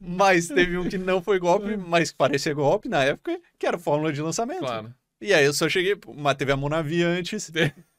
Mas 0.00 0.46
teve 0.46 0.78
um 0.78 0.88
que 0.88 0.96
não 0.96 1.20
foi 1.20 1.38
golpe, 1.40 1.76
mas 1.76 2.12
que 2.12 2.16
parecia 2.16 2.54
golpe 2.54 2.88
na 2.88 3.02
época, 3.02 3.40
que 3.58 3.66
era 3.66 3.76
fórmula 3.76 4.12
de 4.12 4.22
lançamento. 4.22 4.60
Claro. 4.60 4.94
E 5.20 5.34
aí 5.34 5.44
eu 5.44 5.52
só 5.52 5.68
cheguei, 5.68 5.98
mas 6.14 6.36
teve 6.36 6.52
a 6.52 6.56
Monavi 6.56 7.02
antes, 7.02 7.50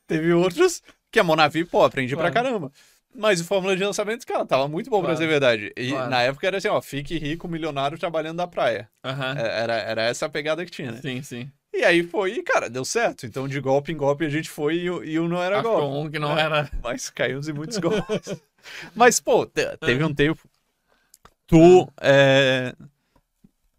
teve 0.08 0.32
outros, 0.34 0.82
que 1.12 1.20
a 1.20 1.24
Monavi, 1.24 1.66
pô, 1.66 1.84
aprendi 1.84 2.14
claro. 2.16 2.32
pra 2.32 2.44
caramba. 2.44 2.72
Mas 3.14 3.42
o 3.42 3.46
fórmula 3.46 3.76
de 3.76 3.84
lançamento, 3.84 4.26
cara, 4.26 4.46
tava 4.46 4.68
muito 4.68 4.90
bom 4.90 5.00
claro. 5.00 5.16
pra 5.16 5.18
ser 5.18 5.28
verdade. 5.28 5.74
E 5.76 5.90
claro. 5.90 6.10
na 6.10 6.22
época 6.22 6.46
era 6.48 6.58
assim, 6.58 6.68
ó, 6.68 6.80
fique 6.82 7.18
rico, 7.18 7.48
milionário, 7.48 7.98
trabalhando 7.98 8.38
da 8.38 8.48
praia. 8.48 8.90
Uhum. 9.04 9.38
Era, 9.38 9.74
era 9.74 10.02
essa 10.04 10.28
a 10.28 10.30
pegada 10.30 10.64
que 10.64 10.72
tinha, 10.72 10.92
né? 10.92 11.02
Sim, 11.02 11.22
sim. 11.24 11.52
E 11.78 11.86
aí 11.86 12.02
foi, 12.02 12.32
e 12.34 12.44
cara, 12.44 12.70
deu 12.70 12.84
certo. 12.84 13.28
Então 13.28 13.48
de 13.48 13.60
golpe 13.60 13.92
em 13.92 13.98
golpe 13.98 14.26
a 14.26 14.30
gente 14.30 14.50
foi 14.50 14.78
e, 14.78 14.86
e 14.86 15.20
o 15.20 15.28
não 15.28 15.42
era 15.42 15.60
Achou 15.60 15.80
golpe. 15.80 16.08
um 16.08 16.12
que 16.12 16.18
não 16.18 16.38
é, 16.38 16.42
era. 16.42 16.72
Mas 16.82 17.10
caímos 17.12 17.48
em 17.48 17.54
muitos 17.54 17.78
golpes. 17.78 18.36
Mas, 18.96 19.20
pô, 19.20 19.46
teve 19.46 20.04
um 20.04 20.14
tempo. 20.14 20.42
Tu 21.46 21.88
é. 22.02 22.74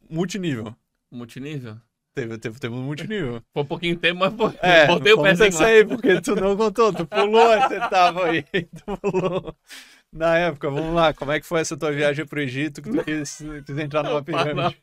Multinível. 0.08 0.74
Multinível? 1.10 1.76
Teve, 2.14 2.38
teve, 2.38 2.58
teve 2.58 2.74
um 2.74 2.82
multinível. 2.82 3.42
Foi 3.52 3.62
um 3.62 3.66
pouquinho 3.66 3.94
de 3.94 4.00
tempo, 4.00 4.18
mas 4.18 4.34
foi. 4.34 4.52
É, 4.60 4.86
botei 4.88 5.12
o 5.12 5.22
pezinho 5.22 5.64
aí, 5.64 5.84
porque 5.84 6.20
tu 6.20 6.34
não 6.34 6.56
contou, 6.56 6.92
tu 6.92 7.06
pulou, 7.06 7.60
você 7.60 7.78
tava 7.88 8.26
aí, 8.26 8.42
tu 8.84 8.98
pulou. 8.98 9.54
Na 10.12 10.36
época, 10.36 10.68
vamos 10.68 10.94
lá, 10.94 11.14
como 11.14 11.30
é 11.30 11.38
que 11.38 11.46
foi 11.46 11.60
essa 11.60 11.76
tua 11.76 11.92
viagem 11.92 12.26
pro 12.26 12.40
Egito 12.40 12.82
que 12.82 12.90
tu 12.90 13.04
quis, 13.04 13.44
quis 13.64 13.78
entrar 13.78 14.02
numa 14.02 14.22
pirâmide? 14.22 14.76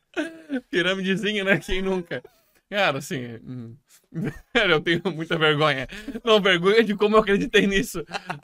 Pirâmidezinha, 0.70 1.43
né? 1.43 1.57
Quem 1.57 1.82
nunca? 1.82 2.24
Cara, 2.76 2.97
assim. 2.97 3.39
Eu 4.53 4.82
tenho 4.82 5.01
muita 5.05 5.38
vergonha. 5.38 5.88
Não, 6.26 6.41
vergonha 6.41 6.84
de 6.84 6.93
como 6.93 7.15
eu 7.15 7.21
acreditei 7.21 7.65
nisso. 7.65 8.03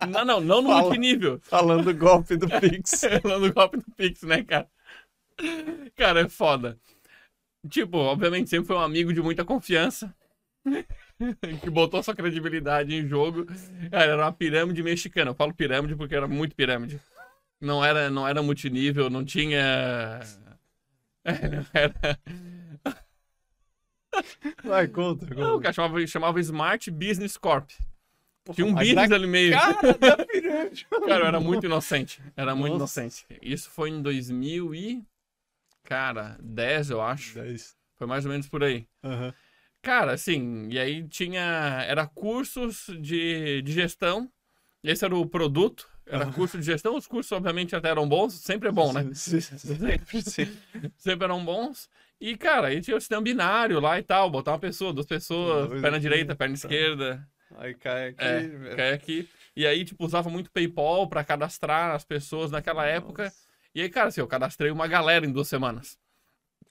Não, 0.10 0.24
não, 0.24 0.40
não 0.40 0.62
no 0.62 0.70
Fala, 0.70 0.82
multinível. 0.84 1.40
Falando 1.44 1.84
do 1.84 1.94
golpe 1.94 2.38
do 2.38 2.48
Pix. 2.48 3.02
falando 3.22 3.48
do 3.48 3.54
golpe 3.54 3.78
do 3.78 3.92
Pix, 3.96 4.24
né, 4.24 4.42
cara? 4.44 4.70
Cara, 5.98 6.22
é 6.22 6.30
foda. 6.30 6.78
Tipo, 7.70 7.98
obviamente 7.98 8.50
sempre 8.50 8.68
foi 8.68 8.78
um 8.78 8.82
amigo 8.82 9.14
de 9.14 9.22
muita 9.22 9.44
confiança. 9.44 10.14
que 11.62 11.70
botou 11.70 12.02
sua 12.02 12.16
credibilidade 12.16 12.96
em 12.96 13.06
jogo. 13.06 13.46
Cara, 13.92 14.12
era 14.12 14.24
uma 14.24 14.32
pirâmide 14.32 14.82
mexicana. 14.82 15.32
Eu 15.32 15.36
falo 15.36 15.54
pirâmide 15.54 15.96
porque 15.96 16.16
era 16.16 16.28
muito 16.28 16.56
pirâmide. 16.56 17.02
Não 17.60 17.84
era, 17.84 18.10
não 18.10 18.26
era 18.26 18.42
multinível, 18.42 19.10
não 19.10 19.26
tinha. 19.26 20.22
Era, 21.74 22.18
Vai, 24.64 24.88
conta. 24.88 25.26
conta. 25.26 25.39
Não, 25.39 25.55
o 25.55 25.62
cara 25.62 25.74
chamava, 25.74 26.07
chamava 26.07 26.39
Smart 26.39 26.91
Business 26.91 27.38
Corp. 27.38 27.70
Tinha 28.53 28.66
um 28.66 28.74
business 28.74 29.12
ali 29.12 29.28
meio. 29.28 29.51
Cara, 29.51 29.93
da 29.97 30.26
pirâmide. 30.26 30.88
cara, 30.89 31.24
eu 31.24 31.28
era 31.28 31.39
muito 31.39 31.66
inocente. 31.66 32.22
Era 32.36 32.55
muito 32.55 32.78
Nossa. 32.78 33.01
inocente. 33.01 33.26
Isso 33.41 33.70
foi 33.70 33.89
em 33.89 34.01
2000 34.01 34.76
e... 34.76 35.03
Cara, 35.84 36.38
10, 36.41 36.89
eu 36.89 37.01
acho. 37.01 37.36
10. 37.36 37.76
Foi 37.97 38.07
mais 38.07 38.26
ou 38.26 38.32
menos 38.32 38.47
por 38.47 38.64
aí. 38.64 38.88
Uhum. 39.03 39.32
Cara, 39.82 40.14
assim, 40.14 40.68
e 40.70 40.80
aí 40.80 41.07
tinha. 41.07 41.84
Era 41.88 42.05
cursos 42.05 42.86
de, 42.99 43.62
de 43.64 43.72
gestão. 43.72 44.32
Esse 44.84 45.05
era 45.05 45.16
o 45.16 45.26
produto. 45.26 45.89
Era 46.05 46.32
curso 46.32 46.57
de 46.57 46.66
gestão. 46.66 46.95
Os 46.95 47.07
cursos, 47.07 47.32
obviamente, 47.32 47.76
até 47.76 47.89
eram 47.89 48.07
bons. 48.07 48.34
Sempre 48.34 48.70
é 48.70 48.72
bom, 48.72 48.91
né? 48.91 49.09
Sim, 49.14 49.39
sim, 49.39 49.57
Sempre, 49.57 50.22
sempre 50.97 51.26
eram 51.26 51.43
bons. 51.43 51.89
E, 52.22 52.38
cara, 52.38 52.68
aí 52.68 52.80
tinha 52.82 52.96
o 52.96 53.00
sistema 53.02 53.22
binário 53.22 53.80
lá 53.80 53.98
e 54.00 54.04
tal. 54.04 54.30
Botar 54.30 54.52
uma 54.52 54.60
pessoa, 54.60 54.94
duas 54.94 55.08
pessoas, 55.08 55.68
Dois 55.70 55.82
perna 55.82 55.98
aqui, 55.98 56.04
direita, 56.04 56.36
perna 56.36 56.54
tá. 56.56 56.60
esquerda. 56.60 57.28
Aí 57.58 57.74
cai 57.74 58.10
aqui. 58.10 58.24
É, 58.24 58.76
cai 58.76 58.94
aqui. 58.94 59.30
E 59.56 59.66
aí, 59.66 59.84
tipo, 59.84 60.06
usava 60.06 60.30
muito 60.30 60.52
PayPal 60.52 61.08
pra 61.10 61.24
cadastrar 61.24 61.96
as 61.96 62.06
pessoas 62.06 62.52
naquela 62.52 62.86
época. 62.86 63.34
E 63.74 63.82
aí, 63.82 63.90
cara, 63.90 64.10
assim, 64.10 64.22
eu 64.22 64.28
cadastrei 64.28 64.70
uma 64.72 64.88
galera 64.88 65.26
em 65.26 65.32
duas 65.32 65.48
semanas. 65.48 65.98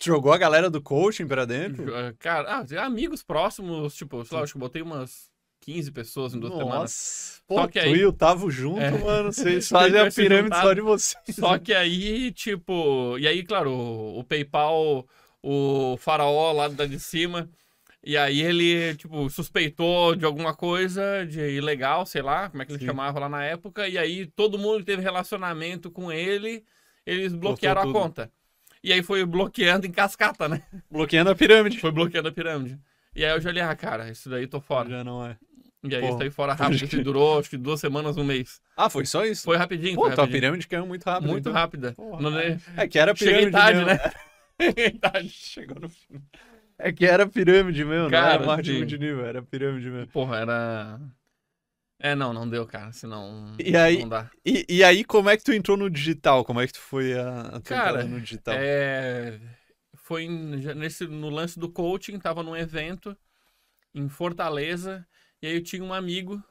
Jogou 0.03 0.33
a 0.33 0.39
galera 0.39 0.71
do 0.71 0.81
coaching 0.81 1.27
pra 1.27 1.45
dentro? 1.45 1.95
Eh, 1.95 2.15
Cara, 2.19 2.49
ah, 2.65 2.85
amigos 2.87 3.23
próximos, 3.23 3.95
tipo, 3.95 4.25
sei 4.25 4.37
lá, 4.39 4.45
acho 4.45 4.53
que 4.53 4.57
eu 4.57 4.61
botei 4.61 4.81
umas 4.81 5.29
15 5.61 5.91
pessoas 5.93 6.33
em 6.33 6.41
duas 6.41 6.55
semanas. 6.55 6.75
Nossa. 6.81 7.43
Pô, 7.47 7.55
Só 7.57 7.67
que 7.67 7.81
tu 7.81 7.85
aí- 7.85 7.97
e 7.97 8.07
o 8.07 8.13
Tavo 8.13 8.51
junto, 8.51 8.81
É. 8.81 8.91
mano. 8.93 9.31
Vocês 9.33 9.47
a 9.47 9.51
gente 9.51 9.69
fazem 9.69 10.01
a 10.01 10.11
pirâmide 10.11 10.45
juntado- 10.45 10.67
só 10.69 10.73
de 10.75 10.81
vocês. 10.81 11.37
Só 11.37 11.59
que 11.59 11.75
aí, 11.75 12.33
tipo, 12.33 13.19
e 13.19 13.27
aí, 13.29 13.43
claro, 13.43 13.71
o, 13.73 14.21
o 14.21 14.25
PayPal, 14.25 15.07
o 15.43 15.97
faraó 15.99 16.53
lá 16.53 16.69
de 16.69 16.99
cima, 16.99 17.49
e 18.03 18.17
aí 18.17 18.41
ele, 18.41 18.95
tipo, 18.95 19.29
suspeitou 19.29 20.15
de 20.17 20.25
alguma 20.25 20.55
coisa 20.55 21.27
de 21.27 21.41
ilegal, 21.41 22.07
sei 22.07 22.23
lá, 22.23 22.49
como 22.49 22.63
é 22.63 22.67
que 22.67 22.73
ele 22.73 22.79
Sim. 22.81 22.87
chamava 22.87 23.19
lá 23.21 23.29
na 23.29 23.45
época, 23.45 23.87
e 23.89 23.99
aí 23.99 24.27
todo 24.27 24.59
mundo 24.59 24.79
que 24.81 24.87
teve 24.87 25.03
relacionamento 25.03 25.91
com 25.91 26.11
ele, 26.11 26.65
eles 27.07 27.33
bloquearam 27.35 27.81
a 27.83 27.85
tudo. 27.85 27.93
conta. 27.99 28.31
E 28.83 28.93
aí 28.93 29.03
foi 29.03 29.25
bloqueando 29.27 29.87
em 29.87 29.91
cascata, 29.93 30.49
né? 30.49 30.63
Bloqueando 30.91 31.29
a 31.31 31.35
pirâmide. 31.35 31.79
Foi 31.79 31.91
bloqueando 31.93 32.29
a 32.29 32.33
pirâmide. 32.33 32.79
E 33.15 33.23
aí 33.25 33.31
eu 33.33 33.41
já 33.41 33.51
olhei, 33.51 33.63
ah, 33.63 33.77
cara, 33.77 34.09
isso 34.11 34.31
daí 34.31 34.47
tô 34.47 34.59
fora. 34.61 34.89
Já 34.89 35.05
não 35.05 35.27
é. 35.27 35.37
E 35.85 35.95
aí 35.95 36.01
Pô, 36.01 36.17
saí 36.17 36.31
fora 36.31 36.55
pode 36.57 36.73
rápido, 36.79 36.89
que 36.89 37.03
durou 37.03 37.39
acho 37.39 37.51
que 37.51 37.57
duas 37.59 37.79
semanas, 37.81 38.17
um 38.17 38.25
mês. 38.25 38.61
Ah, 38.75 38.89
foi 38.89 39.05
só 39.05 39.25
isso? 39.27 39.45
Foi 39.45 39.57
rapidinho, 39.59 39.97
Pô, 39.97 40.03
foi 40.07 40.15
tua 40.15 40.25
rapidinho. 40.25 40.41
pirâmide 40.43 40.67
caiu 40.69 40.87
muito 40.87 41.05
rápido. 41.05 41.29
Muito 41.29 41.41
então. 41.49 41.53
rápida. 41.53 41.93
Porra, 41.93 42.23
Não 42.23 42.33
dei- 42.33 42.57
É 42.77 42.89
que 42.89 42.99
era 42.99 43.15
pirâmide 43.15 43.45
Cheguei 43.45 43.53
tarde, 43.53 43.85
mesmo. 43.85 43.93
né? 43.93 43.99
Chegou 45.29 45.81
no 45.81 45.89
fim. 45.89 46.23
É 46.79 46.93
que 46.93 47.05
era 47.05 47.29
pirâmide 47.29 47.85
mesmo, 47.85 48.05
não 48.05 48.11
Cara, 48.11 48.35
era 48.35 48.47
marketing 48.47 48.73
sim. 48.73 48.79
multinível, 48.79 49.27
era 49.27 49.43
pirâmide 49.43 49.91
mesmo. 49.91 50.07
Porra, 50.09 50.39
era. 50.39 51.01
É, 51.99 52.15
não, 52.15 52.33
não 52.33 52.49
deu, 52.49 52.67
cara. 52.67 52.93
Senão. 52.93 53.55
E 53.59 53.77
aí- 53.77 53.99
Não 54.01 54.09
dá. 54.09 54.31
E, 54.45 54.65
e 54.69 54.83
aí, 54.83 55.05
como 55.05 55.29
é 55.29 55.37
que 55.37 55.45
tu 55.45 55.53
entrou 55.53 55.77
no 55.77 55.91
digital? 55.91 56.45
Como 56.45 56.61
é 56.61 56.67
que 56.67 56.73
tu 56.73 56.81
foi 56.81 57.13
a, 57.13 57.41
a 57.41 57.51
tua 57.53 57.61
Cara, 57.63 58.05
no 58.05 58.21
digital? 58.21 58.55
É. 58.57 59.39
Foi 59.95 60.27
nesse, 60.27 61.07
no 61.07 61.29
lance 61.29 61.59
do 61.59 61.71
coaching, 61.71 62.19
tava 62.19 62.43
num 62.43 62.57
evento 62.57 63.15
em 63.95 64.09
Fortaleza. 64.09 65.07
E 65.43 65.47
aí 65.47 65.55
eu 65.57 65.63
tinha 65.63 65.85
um 65.85 65.93
amigo. 65.93 66.43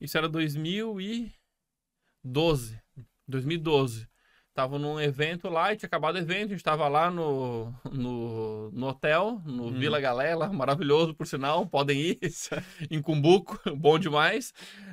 Isso 0.00 0.18
era 0.18 0.28
2012. 0.28 2.78
2012. 3.26 4.06
Tava 4.54 4.78
num 4.78 5.00
evento 5.00 5.48
lá 5.48 5.72
e 5.72 5.76
tinha 5.76 5.86
acabado 5.86 6.16
o 6.16 6.18
evento. 6.18 6.48
A 6.48 6.52
gente 6.52 6.62
tava 6.62 6.86
lá 6.86 7.10
no, 7.10 7.72
no, 7.90 8.70
no 8.70 8.86
hotel, 8.88 9.40
no 9.46 9.64
Uhum. 9.64 9.78
Vila 9.78 9.98
Galela, 9.98 10.52
maravilhoso 10.52 11.14
por 11.14 11.26
sinal. 11.26 11.66
Podem 11.66 11.98
ir. 11.98 12.18
em 12.90 13.00
Cumbuco, 13.00 13.58
bom 13.74 13.98
demais. 13.98 14.52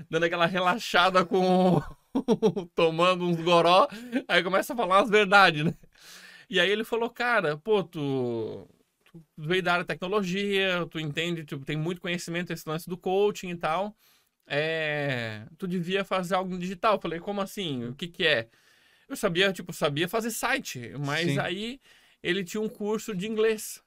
Dando 0.09 0.23
aquela 0.23 0.45
relaxada 0.45 1.25
com. 1.25 1.81
tomando 2.73 3.25
uns 3.25 3.41
goró. 3.41 3.87
Aí 4.29 4.41
começa 4.43 4.73
a 4.73 4.77
falar 4.77 5.01
as 5.01 5.09
verdades, 5.09 5.65
né? 5.65 5.73
E 6.49 6.59
aí 6.59 6.69
ele 6.69 6.83
falou, 6.83 7.09
cara, 7.09 7.57
pô, 7.57 7.83
tu, 7.83 8.67
tu 9.05 9.23
veio 9.37 9.61
da 9.61 9.73
área 9.73 9.83
de 9.83 9.87
tecnologia, 9.87 10.87
tu 10.89 10.99
entende, 10.99 11.43
tu 11.43 11.59
tem 11.59 11.77
muito 11.77 12.01
conhecimento 12.01 12.47
desse 12.47 12.67
lance 12.67 12.87
do 12.89 12.97
coaching 12.97 13.49
e 13.49 13.57
tal. 13.57 13.95
É, 14.47 15.45
tu 15.57 15.67
devia 15.67 16.03
fazer 16.03 16.35
algo 16.35 16.51
no 16.51 16.59
digital. 16.59 16.95
Eu 16.95 17.01
falei, 17.01 17.19
como 17.19 17.41
assim? 17.41 17.85
O 17.85 17.95
que 17.95 18.07
que 18.07 18.25
é? 18.25 18.49
Eu 19.09 19.15
sabia, 19.15 19.51
tipo, 19.51 19.73
sabia 19.73 20.07
fazer 20.07 20.31
site, 20.31 20.91
mas 20.99 21.25
Sim. 21.31 21.39
aí 21.39 21.81
ele 22.21 22.43
tinha 22.43 22.61
um 22.61 22.69
curso 22.69 23.15
de 23.15 23.27
inglês. 23.27 23.81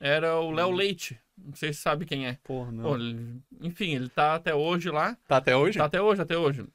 Era 0.00 0.38
o 0.40 0.50
Léo 0.50 0.68
Hum. 0.68 0.74
Leite. 0.74 1.18
Não 1.38 1.54
sei 1.54 1.72
se 1.72 1.80
sabe 1.80 2.04
quem 2.04 2.26
é. 2.26 2.38
Porra, 2.42 2.72
não. 2.72 2.82
Pô, 2.84 2.96
ele- 2.96 3.40
enfim, 3.60 3.94
ele 3.94 4.08
tá 4.08 4.34
até 4.34 4.54
hoje 4.54 4.90
lá. 4.90 5.16
Tá 5.28 5.36
até 5.36 5.56
hoje? 5.56 5.78
Tá 5.78 5.84
até 5.84 6.00
hoje, 6.00 6.20
até 6.20 6.36
hoje. 6.36 6.66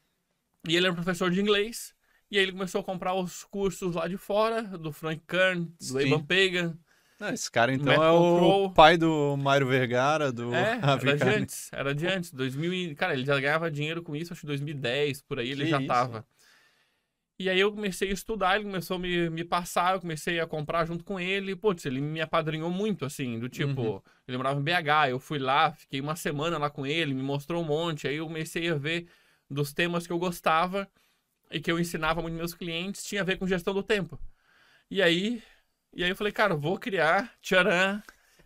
E 0.67 0.75
ele 0.75 0.85
era 0.87 0.95
professor 0.95 1.29
de 1.29 1.39
inglês. 1.41 1.93
E 2.31 2.37
aí 2.37 2.43
ele 2.43 2.51
começou 2.53 2.81
a 2.81 2.83
comprar 2.83 3.13
os 3.13 3.43
cursos 3.45 3.95
lá 3.95 4.07
de 4.07 4.17
fora, 4.17 4.61
do 4.63 4.91
Frank 4.91 5.21
Kern, 5.27 5.71
do. 5.79 6.01
Ivan 6.01 6.23
Pagan. 6.23 6.77
Ah, 7.19 7.33
esse 7.33 7.49
cara, 7.49 7.73
então, 7.73 7.85
Matt 7.87 7.99
é 7.99 8.11
o 8.11 8.69
pai 8.71 8.95
do 8.97 9.35
Mário 9.37 9.65
Vergara, 9.67 10.31
do 10.31 10.53
É, 10.53 10.79
era 10.83 11.15
de 11.15 11.23
antes, 11.23 11.69
era 11.73 11.95
de 11.95 12.05
antes. 12.05 12.31
2000 12.31 12.71
e- 12.73 12.95
Cara, 12.95 13.13
ele 13.13 13.25
já 13.25 13.39
ganhava 13.39 13.71
dinheiro 13.71 14.03
com 14.03 14.15
isso, 14.15 14.33
acho 14.33 14.41
que 14.41 14.47
2010, 14.47 15.21
por 15.21 15.39
aí 15.39 15.49
ele 15.49 15.63
Que 15.63 15.69
já 15.71 15.77
isso? 15.79 15.87
tava. 15.87 16.25
E 17.39 17.49
aí 17.49 17.59
eu 17.59 17.71
comecei 17.71 18.09
a 18.09 18.13
estudar, 18.13 18.55
ele 18.55 18.65
começou 18.65 18.95
a 18.97 18.99
me, 18.99 19.29
me 19.29 19.43
passar, 19.43 19.93
eu 19.95 20.01
comecei 20.01 20.39
a 20.39 20.47
comprar 20.47 20.85
junto 20.85 21.03
com 21.03 21.19
ele. 21.19 21.55
Putz, 21.55 21.85
ele 21.85 22.01
me 22.01 22.19
apadrinhou 22.21 22.71
muito, 22.71 23.05
assim, 23.05 23.39
do 23.39 23.47
tipo, 23.47 23.95
Uhum. 23.95 24.01
ele 24.27 24.37
morava 24.37 24.59
em 24.59 24.63
BH, 24.63 25.09
eu 25.09 25.19
fui 25.19 25.37
lá, 25.39 25.71
fiquei 25.71 26.01
uma 26.01 26.15
semana 26.15 26.57
lá 26.57 26.69
com 26.69 26.85
ele, 26.85 27.13
me 27.13 27.21
mostrou 27.21 27.61
um 27.63 27.65
monte. 27.65 28.07
Aí 28.07 28.15
eu 28.17 28.25
comecei 28.27 28.69
a 28.69 28.75
ver 28.75 29.07
dos 29.49 29.71
temas 29.71 30.07
que 30.07 30.13
eu 30.13 30.17
gostava 30.19 30.89
e 31.51 31.59
que 31.61 31.71
eu 31.71 31.79
ensinava 31.79 32.21
muito 32.21 32.35
meus 32.35 32.53
clientes, 32.55 33.03
tinha 33.03 33.21
a 33.21 33.25
ver 33.25 33.37
com 33.37 33.47
gestão 33.47 33.73
do 33.73 33.83
tempo. 33.83 34.19
E 34.89 35.01
aí, 35.01 35.43
e 35.93 36.03
aí 36.03 36.09
eu 36.09 36.15
falei, 36.15 36.33
cara, 36.33 36.55
vou 36.55 36.77
criar, 36.79 37.33
tcharam, 37.41 38.01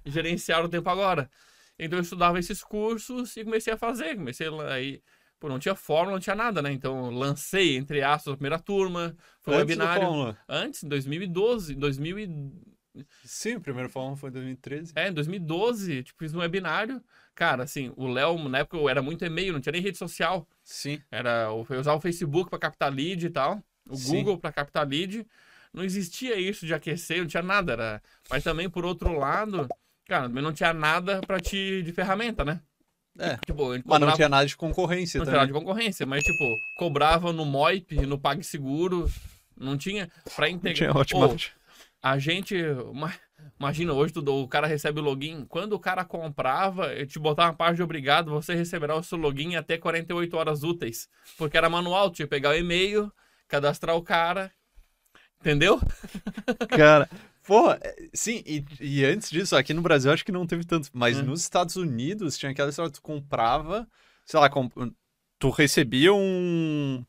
gerenciar 0.05 0.63
o 0.63 0.69
tempo 0.69 0.89
agora. 0.89 1.29
Então 1.77 1.99
eu 1.99 2.03
estudava 2.03 2.39
esses 2.39 2.63
cursos 2.63 3.35
e 3.37 3.43
comecei 3.43 3.73
a 3.73 3.77
fazer, 3.77 4.15
comecei 4.15 4.49
lá 4.49 4.73
aí, 4.73 5.01
pô, 5.41 5.49
não 5.49 5.57
tinha 5.59 5.75
fórmula, 5.75 6.13
não 6.13 6.19
tinha 6.19 6.35
nada, 6.35 6.61
né? 6.61 6.71
Então 6.71 7.09
lancei 7.09 7.75
entre 7.75 8.03
aspas 8.03 8.33
a 8.33 8.37
primeira 8.37 8.59
turma, 8.59 9.17
foi 9.41 9.55
um 9.55 9.57
Antes 9.57 9.75
do 9.75 9.81
webinário 9.81 10.37
antes, 10.47 10.83
em 10.83 10.87
2012, 10.87 11.75
2000 11.75 12.19
e- 12.19 12.51
Sim, 13.23 13.55
o 13.55 13.61
primeiro 13.61 13.89
Fórmula 13.89 14.17
foi 14.17 14.29
em 14.29 14.33
2013. 14.33 14.93
é, 14.95 15.07
em 15.07 15.13
2012, 15.13 16.03
tipo, 16.03 16.19
fiz 16.19 16.33
um 16.35 16.39
webinário. 16.39 17.01
Cara, 17.33 17.63
assim, 17.63 17.91
o 17.95 18.05
Léo, 18.05 18.37
na 18.49 18.59
época 18.59 18.77
eu 18.77 18.89
era 18.89 19.01
muito 19.01 19.23
e-mail, 19.23 19.53
não 19.53 19.61
tinha 19.61 19.71
nem 19.71 19.81
rede 19.81 19.97
social. 19.97 20.47
Sim. 20.63 21.01
Era, 21.09 21.47
eu 21.69 21.79
usava 21.79 21.97
o 21.97 22.01
Facebook 22.01 22.49
para 22.49 22.59
captar 22.59 22.93
lead 22.93 23.25
e 23.25 23.29
tal, 23.29 23.63
o 23.89 23.95
Sim. 23.95 24.17
Google 24.17 24.37
para 24.37 24.51
captar 24.51 24.85
lead. 24.87 25.25
Não 25.73 25.85
existia 25.85 26.37
isso 26.37 26.65
de 26.65 26.73
aquecer, 26.73 27.19
não 27.19 27.27
tinha 27.27 27.41
nada. 27.41 27.71
Era... 27.71 28.03
Mas 28.29 28.43
também, 28.43 28.69
por 28.69 28.83
outro 28.83 29.17
lado, 29.17 29.69
cara, 30.05 30.27
também 30.27 30.43
não 30.43 30.51
tinha 30.51 30.73
nada 30.73 31.21
para 31.21 31.39
te 31.39 31.81
de 31.81 31.93
ferramenta, 31.93 32.43
né? 32.43 32.61
É. 33.19 33.37
Tipo, 33.45 33.71
a 33.71 33.75
gente 33.75 33.83
Mas 33.85 33.93
não 33.99 34.07
cobrava- 34.07 34.15
tinha 34.15 34.29
nada 34.29 34.45
de 34.45 34.55
concorrência 34.57 35.17
não 35.19 35.25
tinha 35.25 35.35
nada 35.37 35.47
também. 35.47 35.59
de 35.61 35.65
concorrência, 35.65 36.05
mas 36.05 36.23
tipo, 36.23 36.57
cobrava 36.77 37.33
no 37.33 37.45
Moip, 37.45 37.93
no 38.05 38.17
PagSeguro, 38.17 39.11
não 39.57 39.77
tinha 39.77 40.09
Não 40.39 40.47
integrar. 40.47 40.75
tinha 40.75 40.93
Pô, 40.93 40.99
Hotmart. 41.01 41.49
a 42.01 42.17
gente. 42.17 42.55
ma- 42.93 43.13
Imagina, 43.59 43.91
hoje 43.93 44.13
tu- 44.13 44.23
o 44.43 44.47
cara 44.47 44.67
recebe 44.67 44.99
o 44.99 45.03
login. 45.03 45.45
Quando 45.45 45.73
o 45.73 45.79
cara 45.79 46.05
comprava, 46.05 46.93
eu 46.93 47.05
te 47.07 47.17
botava 47.19 47.49
uma 47.49 47.55
página 47.57 47.77
de 47.77 47.83
obrigado, 47.83 48.29
você 48.31 48.53
receberá 48.53 48.95
o 48.95 49.03
seu 49.03 49.17
login 49.17 49.55
até 49.55 49.77
48 49.79 50.37
horas 50.37 50.63
úteis. 50.63 51.09
Porque 51.39 51.57
era 51.57 51.67
manual, 51.69 52.11
tinha 52.11 52.25
que 52.27 52.29
pegar 52.29 52.51
o 52.51 52.55
e-mail, 52.55 53.11
cadastrar 53.47 53.95
o 53.95 54.01
cara. 54.03 54.51
Entendeu? 55.39 55.79
Cara, 56.69 57.09
porra, 57.45 57.79
é, 57.81 57.95
sim, 58.13 58.43
e, 58.45 58.63
e 58.79 59.05
antes 59.05 59.29
disso, 59.29 59.55
aqui 59.55 59.73
no 59.73 59.81
Brasil 59.81 60.11
acho 60.11 60.25
que 60.25 60.31
não 60.31 60.45
teve 60.47 60.63
tanto, 60.65 60.89
mas 60.93 61.19
Hum. 61.19 61.25
nos 61.25 61.41
Estados 61.41 61.75
Unidos 61.75 62.37
tinha 62.37 62.51
aquela 62.51 62.69
história, 62.69 62.91
tu 62.91 63.01
comprava, 63.01 63.87
sei 64.25 64.39
lá, 64.39 64.49
com- 64.49 64.69
tu 65.39 65.49
recebia 65.49 66.13
um, 66.13 67.03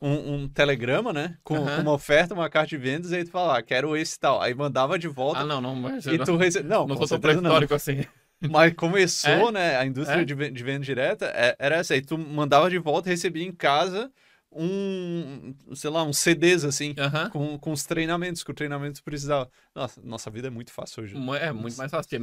um, 0.00 0.34
um 0.34 0.48
telegrama, 0.48 1.12
né, 1.12 1.36
com, 1.42 1.56
uma 1.56 1.92
oferta, 1.92 2.34
uma 2.34 2.48
carta 2.48 2.68
de 2.68 2.76
vendas, 2.76 3.10
e 3.12 3.16
aí 3.16 3.24
tu 3.24 3.30
falava, 3.30 3.58
ah, 3.58 3.62
quero 3.62 3.96
esse 3.96 4.18
tal, 4.18 4.40
aí 4.40 4.54
mandava 4.54 4.98
de 4.98 5.08
volta, 5.08 5.40
Ah, 5.40 5.44
não, 5.44 5.60
não, 5.60 5.74
mas 5.74 6.06
e 6.06 6.16
não, 6.18 6.24
tu 6.24 6.36
recebia, 6.36 6.68
não, 6.68 6.86
não 6.86 6.96
sou 7.06 7.18
tão 7.18 7.30
histórico 7.32 7.74
assim. 7.74 8.04
mas 8.40 8.72
começou, 8.74 9.50
É? 9.50 9.52
né, 9.52 9.76
a 9.76 9.86
indústria 9.86 10.22
É? 10.22 10.24
de, 10.24 10.34
ven- 10.34 10.52
de 10.52 10.62
venda 10.62 10.84
direta, 10.84 11.26
é- 11.34 11.56
era 11.58 11.76
essa 11.76 11.94
aí, 11.94 12.02
tu 12.02 12.16
mandava 12.18 12.70
de 12.70 12.78
volta 12.78 13.08
recebia 13.08 13.44
em 13.44 13.52
casa 13.52 14.10
um, 14.52 15.54
sei 15.74 15.90
lá, 15.90 16.02
uns 16.02 16.18
CDs, 16.18 16.64
assim, 16.64 16.94
com, 17.32 17.58
com 17.58 17.72
os 17.72 17.84
treinamentos, 17.84 18.42
que 18.42 18.50
o 18.50 18.54
treinamento 18.54 19.02
precisava. 19.02 19.50
Nossa, 19.74 20.00
nossa 20.02 20.30
vida 20.30 20.48
é 20.48 20.50
muito 20.50 20.72
fácil 20.72 21.02
hoje. 21.02 21.14
É 21.40 21.52
muito 21.52 21.76
mais 21.76 21.90
fácil. 21.90 22.18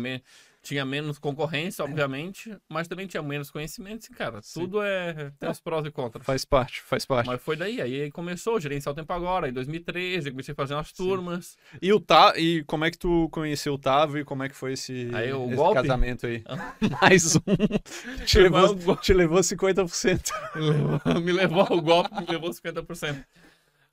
Tinha, 0.64 0.84
me- 0.86 0.92
tinha 0.92 1.04
menos 1.04 1.20
concorrência, 1.20 1.84
obviamente, 1.84 2.56
mas 2.70 2.88
também 2.88 3.06
tinha 3.06 3.22
menos 3.22 3.52
conhecimento. 3.52 4.06
e, 4.08 4.16
Cara, 4.16 4.42
Sim. 4.42 4.62
tudo 4.62 4.82
é. 4.82 5.32
Tem 5.40 5.50
os 5.50 5.60
prós 5.60 5.86
e 5.86 5.92
contras. 5.92 6.26
Faz 6.26 6.46
parte, 6.46 6.82
faz 6.82 7.06
parte. 7.06 7.28
Mas 7.28 7.42
foi 7.42 7.56
daí. 7.56 7.82
Aí 7.82 8.10
começou 8.12 8.58
a 8.58 8.60
gerenciar 8.60 8.94
o 8.94 8.96
tempo 8.96 9.12
agora, 9.14 9.50
em 9.50 9.54
2013, 9.54 10.28
eu 10.28 10.32
comecei 10.34 10.54
a 10.54 10.56
fazer 10.56 10.74
umas 10.74 10.92
turmas. 10.92 11.58
E 11.82 11.92
o 11.92 12.00
Ta... 12.00 12.34
e 12.38 12.64
como 12.66 12.86
é 12.86 12.92
que 12.92 12.98
tu 12.98 13.30
conheceu 13.32 13.74
o 13.74 13.78
Tavo 13.78 14.18
e 14.18 14.24
como 14.26 14.44
é 14.44 14.50
que 14.50 14.56
foi 14.56 14.74
esse, 14.74 15.10
Aí, 15.14 15.32
o 15.34 15.46
esse 15.48 15.56
golpe? 15.56 15.82
casamento 15.82 16.26
aí? 16.28 16.44
Mais 17.02 17.36
um. 17.36 17.40
te, 18.26 18.40
levou, 18.40 18.72
um 18.74 18.96
te 18.96 19.14
levou 19.14 19.40
50%. 19.40 20.32
me 21.24 21.32
levou 21.32 21.62
ao 21.62 21.82
golpe, 21.82 22.16
me 22.22 22.26
levou 22.28 22.50
50%. 22.50 23.24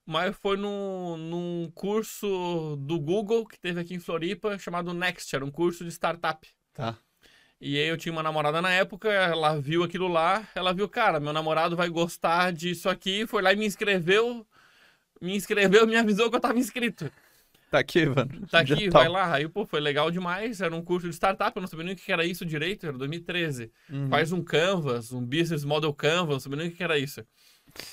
Mas 0.06 0.34
foi 0.36 0.56
num, 0.56 1.16
num 1.16 1.70
curso 1.74 2.76
do 2.80 2.98
Google 2.98 3.46
que 3.46 3.58
teve 3.60 3.80
aqui 3.80 3.94
em 3.94 4.00
Floripa, 4.00 4.58
chamado 4.58 4.92
Next, 4.94 5.34
era 5.36 5.44
um 5.44 5.50
curso 5.50 5.84
de 5.84 5.90
startup. 5.90 6.48
Tá. 6.72 6.96
E 7.60 7.78
aí 7.78 7.88
eu 7.88 7.96
tinha 7.96 8.12
uma 8.12 8.22
namorada 8.22 8.62
na 8.62 8.70
época, 8.70 9.10
ela 9.10 9.60
viu 9.60 9.84
aquilo 9.84 10.08
lá, 10.08 10.48
ela 10.54 10.72
viu, 10.72 10.88
cara, 10.88 11.20
meu 11.20 11.32
namorado 11.32 11.76
vai 11.76 11.90
gostar 11.90 12.52
disso 12.52 12.88
aqui, 12.88 13.26
foi 13.26 13.42
lá 13.42 13.52
e 13.52 13.56
me 13.56 13.66
inscreveu, 13.66 14.46
me 15.20 15.36
inscreveu, 15.36 15.86
me 15.86 15.96
avisou 15.96 16.30
que 16.30 16.36
eu 16.36 16.40
tava 16.40 16.58
inscrito. 16.58 17.12
Tá 17.70 17.78
aqui, 17.78 18.04
mano. 18.04 18.46
Tá 18.50 18.60
aqui, 18.60 18.90
vai 18.90 19.08
lá. 19.08 19.34
Aí, 19.34 19.48
pô, 19.48 19.64
foi 19.64 19.78
legal 19.78 20.10
demais. 20.10 20.60
Era 20.60 20.74
um 20.74 20.82
curso 20.82 21.08
de 21.08 21.14
startup, 21.14 21.56
eu 21.56 21.60
não 21.60 21.68
sabia 21.68 21.84
nem 21.84 21.94
o 21.94 21.96
que 21.96 22.10
era 22.10 22.24
isso 22.24 22.44
direito, 22.44 22.84
era 22.84 22.98
2013. 22.98 23.70
Uhum. 23.88 24.08
Faz 24.08 24.32
um 24.32 24.42
Canvas, 24.42 25.12
um 25.12 25.24
Business 25.24 25.64
Model 25.64 25.94
Canvas, 25.94 26.34
não 26.34 26.40
sabia 26.40 26.58
nem 26.58 26.68
o 26.68 26.72
que 26.72 26.82
era 26.82 26.98
isso. 26.98 27.24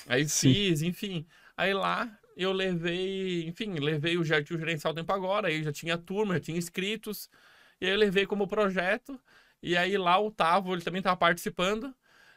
Aí 0.08 0.28
Sim. 0.28 0.52
fiz, 0.52 0.82
enfim. 0.82 1.24
Aí 1.56 1.72
lá 1.72 2.10
eu 2.36 2.52
levei, 2.52 3.46
enfim, 3.46 3.74
levei 3.74 4.18
o, 4.18 4.24
já, 4.24 4.38
o 4.40 4.58
gerencial 4.58 4.92
tempo 4.92 5.12
agora, 5.12 5.46
aí 5.46 5.62
já 5.62 5.72
tinha 5.72 5.96
turma, 5.96 6.34
já 6.34 6.40
tinha 6.40 6.58
inscritos. 6.58 7.30
E 7.80 7.86
aí 7.86 7.92
eu 7.92 7.98
levei 7.98 8.26
como 8.26 8.48
projeto. 8.48 9.18
E 9.62 9.76
aí 9.76 9.96
lá 9.96 10.20
o 10.20 10.30
Tavo, 10.30 10.74
ele 10.74 10.82
também 10.82 11.00
estava 11.00 11.16
participando. 11.16 11.92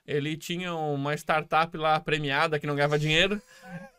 Ele 0.06 0.36
tinha 0.36 0.74
uma 0.74 1.14
startup 1.16 1.76
lá 1.78 2.00
premiada 2.00 2.60
que 2.60 2.66
não 2.66 2.76
ganhava 2.76 2.98
dinheiro, 2.98 3.40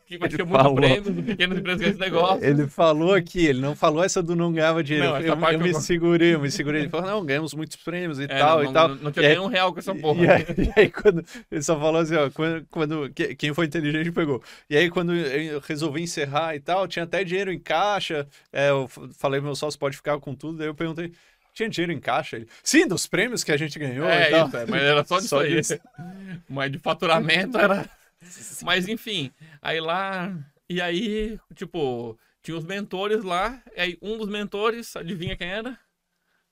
que 0.05 0.17
batia 0.17 0.43
muito 0.43 0.61
falou. 0.61 0.75
prêmio 0.75 1.23
pequenas 1.23 1.57
empresas 1.57 1.81
com 1.81 1.89
esse 1.89 1.99
negócio. 1.99 2.45
Ele 2.45 2.67
falou 2.67 3.13
aqui, 3.13 3.45
ele 3.45 3.61
não 3.61 3.73
falou 3.73 4.03
essa 4.03 4.21
do 4.21 4.35
não 4.35 4.51
ganhava 4.51 4.83
dinheiro. 4.83 5.11
Não, 5.11 5.19
eu, 5.21 5.53
eu, 5.53 5.59
me 5.59 5.73
segurei, 5.73 6.35
eu 6.35 6.41
me 6.41 6.51
segurei. 6.51 6.81
Ele 6.81 6.89
falou, 6.89 7.09
não, 7.09 7.25
ganhamos 7.25 7.53
muitos 7.53 7.77
prêmios 7.77 8.19
e 8.19 8.25
é, 8.25 8.27
tal 8.27 8.63
não, 8.63 8.69
e 8.69 8.73
tal. 8.73 8.89
Não, 8.89 8.95
não 8.95 9.11
tinha 9.13 9.29
nenhum 9.29 9.47
real 9.47 9.71
com 9.71 9.79
essa 9.79 9.95
porra. 9.95 10.23
E 10.23 10.29
aí, 10.29 10.45
e 10.57 10.79
aí, 10.81 10.89
quando 10.91 11.25
ele 11.49 11.61
só 11.63 11.79
falou 11.79 12.01
assim, 12.01 12.15
ó, 12.15 12.29
quando, 12.29 12.65
quando 12.69 13.09
quem 13.37 13.53
foi 13.53 13.65
inteligente 13.65 14.11
pegou. 14.11 14.43
E 14.69 14.75
aí 14.75 14.89
quando 14.89 15.15
eu 15.15 15.61
resolvi 15.61 16.01
encerrar 16.01 16.53
e 16.53 16.59
tal, 16.59 16.85
tinha 16.85 17.03
até 17.03 17.23
dinheiro 17.23 17.51
em 17.51 17.59
caixa. 17.59 18.27
É, 18.51 18.71
eu 18.71 18.89
falei, 19.17 19.39
meu 19.39 19.55
sócio 19.55 19.79
pode 19.79 19.95
ficar 19.95 20.19
com 20.19 20.35
tudo. 20.35 20.57
Daí 20.57 20.67
eu 20.67 20.75
perguntei, 20.75 21.13
tinha 21.53 21.69
dinheiro 21.69 21.91
em 21.93 21.99
caixa? 21.99 22.37
Ele, 22.37 22.47
Sim, 22.63 22.87
dos 22.87 23.05
prêmios 23.07 23.43
que 23.43 23.51
a 23.51 23.57
gente 23.57 23.77
ganhou. 23.77 24.07
É, 24.07 24.29
isso, 24.29 24.57
é, 24.57 24.65
mas 24.65 24.81
era 24.81 25.03
só 25.03 25.17
disso 25.21 25.29
só 25.29 25.41
aí. 25.41 25.55
Disso. 25.55 25.79
Mas 26.49 26.71
de 26.71 26.79
faturamento 26.79 27.57
era. 27.57 27.89
Mas 28.63 28.87
enfim, 28.87 29.31
aí 29.61 29.79
lá. 29.79 30.35
E 30.69 30.81
aí, 30.81 31.39
tipo, 31.55 32.17
tinha 32.41 32.57
os 32.57 32.65
mentores 32.65 33.23
lá. 33.23 33.61
E 33.75 33.81
aí 33.81 33.97
um 34.01 34.17
dos 34.17 34.27
mentores, 34.27 34.95
adivinha 34.95 35.37
quem 35.37 35.47
era? 35.47 35.77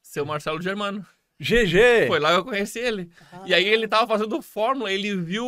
Seu 0.02 0.26
Marcelo 0.26 0.62
Germano. 0.62 1.06
GG! 1.39 2.08
Foi 2.08 2.20
lá 2.20 2.30
que 2.32 2.38
eu 2.38 2.45
conheci 2.45 2.78
ele. 2.78 3.10
Ah. 3.32 3.43
E 3.47 3.54
aí 3.54 3.68
ele 3.68 3.88
tava 3.88 4.06
fazendo 4.08 4.39
fórmula, 4.43 4.91
ele 4.91 5.16
viu 5.16 5.43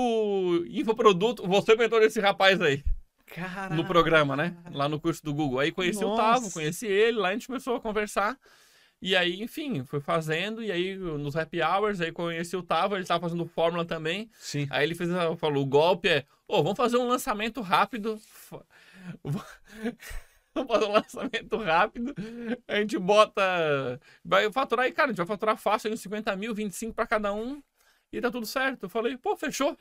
infoproduto. 0.67 1.47
Você 1.47 1.73
é 1.73 1.75
mentor 1.75 2.01
desse 2.01 2.19
rapaz 2.19 2.59
aí. 2.59 2.83
Caraca. 3.27 3.73
No 3.73 3.85
programa, 3.85 4.35
né? 4.35 4.55
Lá 4.71 4.89
no 4.89 4.99
curso 4.99 5.23
do 5.23 5.33
Google. 5.33 5.59
Aí 5.59 5.71
conheci 5.71 6.01
Nossa. 6.01 6.13
o 6.13 6.17
Tavo, 6.17 6.51
conheci 6.51 6.87
ele, 6.87 7.17
lá 7.17 7.29
a 7.29 7.33
gente 7.33 7.47
começou 7.47 7.75
a 7.75 7.79
conversar. 7.79 8.37
E 9.05 9.17
aí, 9.17 9.43
enfim, 9.43 9.83
fui 9.83 9.99
fazendo, 9.99 10.63
e 10.63 10.71
aí 10.71 10.95
nos 10.95 11.35
happy 11.35 11.61
hours, 11.61 11.99
aí 11.99 12.09
conheci 12.09 12.55
o 12.55 12.63
Tava, 12.63 12.95
ele 12.95 13.01
estava 13.01 13.19
fazendo 13.19 13.45
fórmula 13.45 13.83
também. 13.83 14.29
Sim. 14.39 14.65
Aí 14.69 14.85
ele 14.85 14.95
fez, 14.95 15.09
falou, 15.37 15.61
o 15.61 15.65
golpe 15.65 16.07
é, 16.07 16.25
ô, 16.47 16.59
oh, 16.59 16.63
vamos 16.63 16.77
fazer 16.77 16.95
um 16.95 17.05
lançamento 17.09 17.59
rápido. 17.59 18.17
vamos 19.21 19.43
fazer 20.71 20.85
um 20.85 20.91
lançamento 20.93 21.57
rápido. 21.57 22.15
A 22.65 22.75
gente 22.75 22.97
bota. 22.97 23.99
Vai 24.23 24.49
faturar 24.53 24.85
aí, 24.85 24.93
cara, 24.93 25.09
a 25.09 25.11
gente 25.11 25.17
vai 25.17 25.27
faturar 25.27 25.57
fácil 25.57 25.89
aí 25.89 25.93
uns 25.93 25.99
50 25.99 26.33
mil, 26.37 26.55
25 26.55 26.93
para 26.93 27.05
cada 27.05 27.33
um. 27.33 27.61
E 28.09 28.21
tá 28.21 28.31
tudo 28.31 28.45
certo. 28.45 28.83
Eu 28.83 28.89
falei, 28.89 29.17
pô, 29.17 29.35
fechou. 29.35 29.77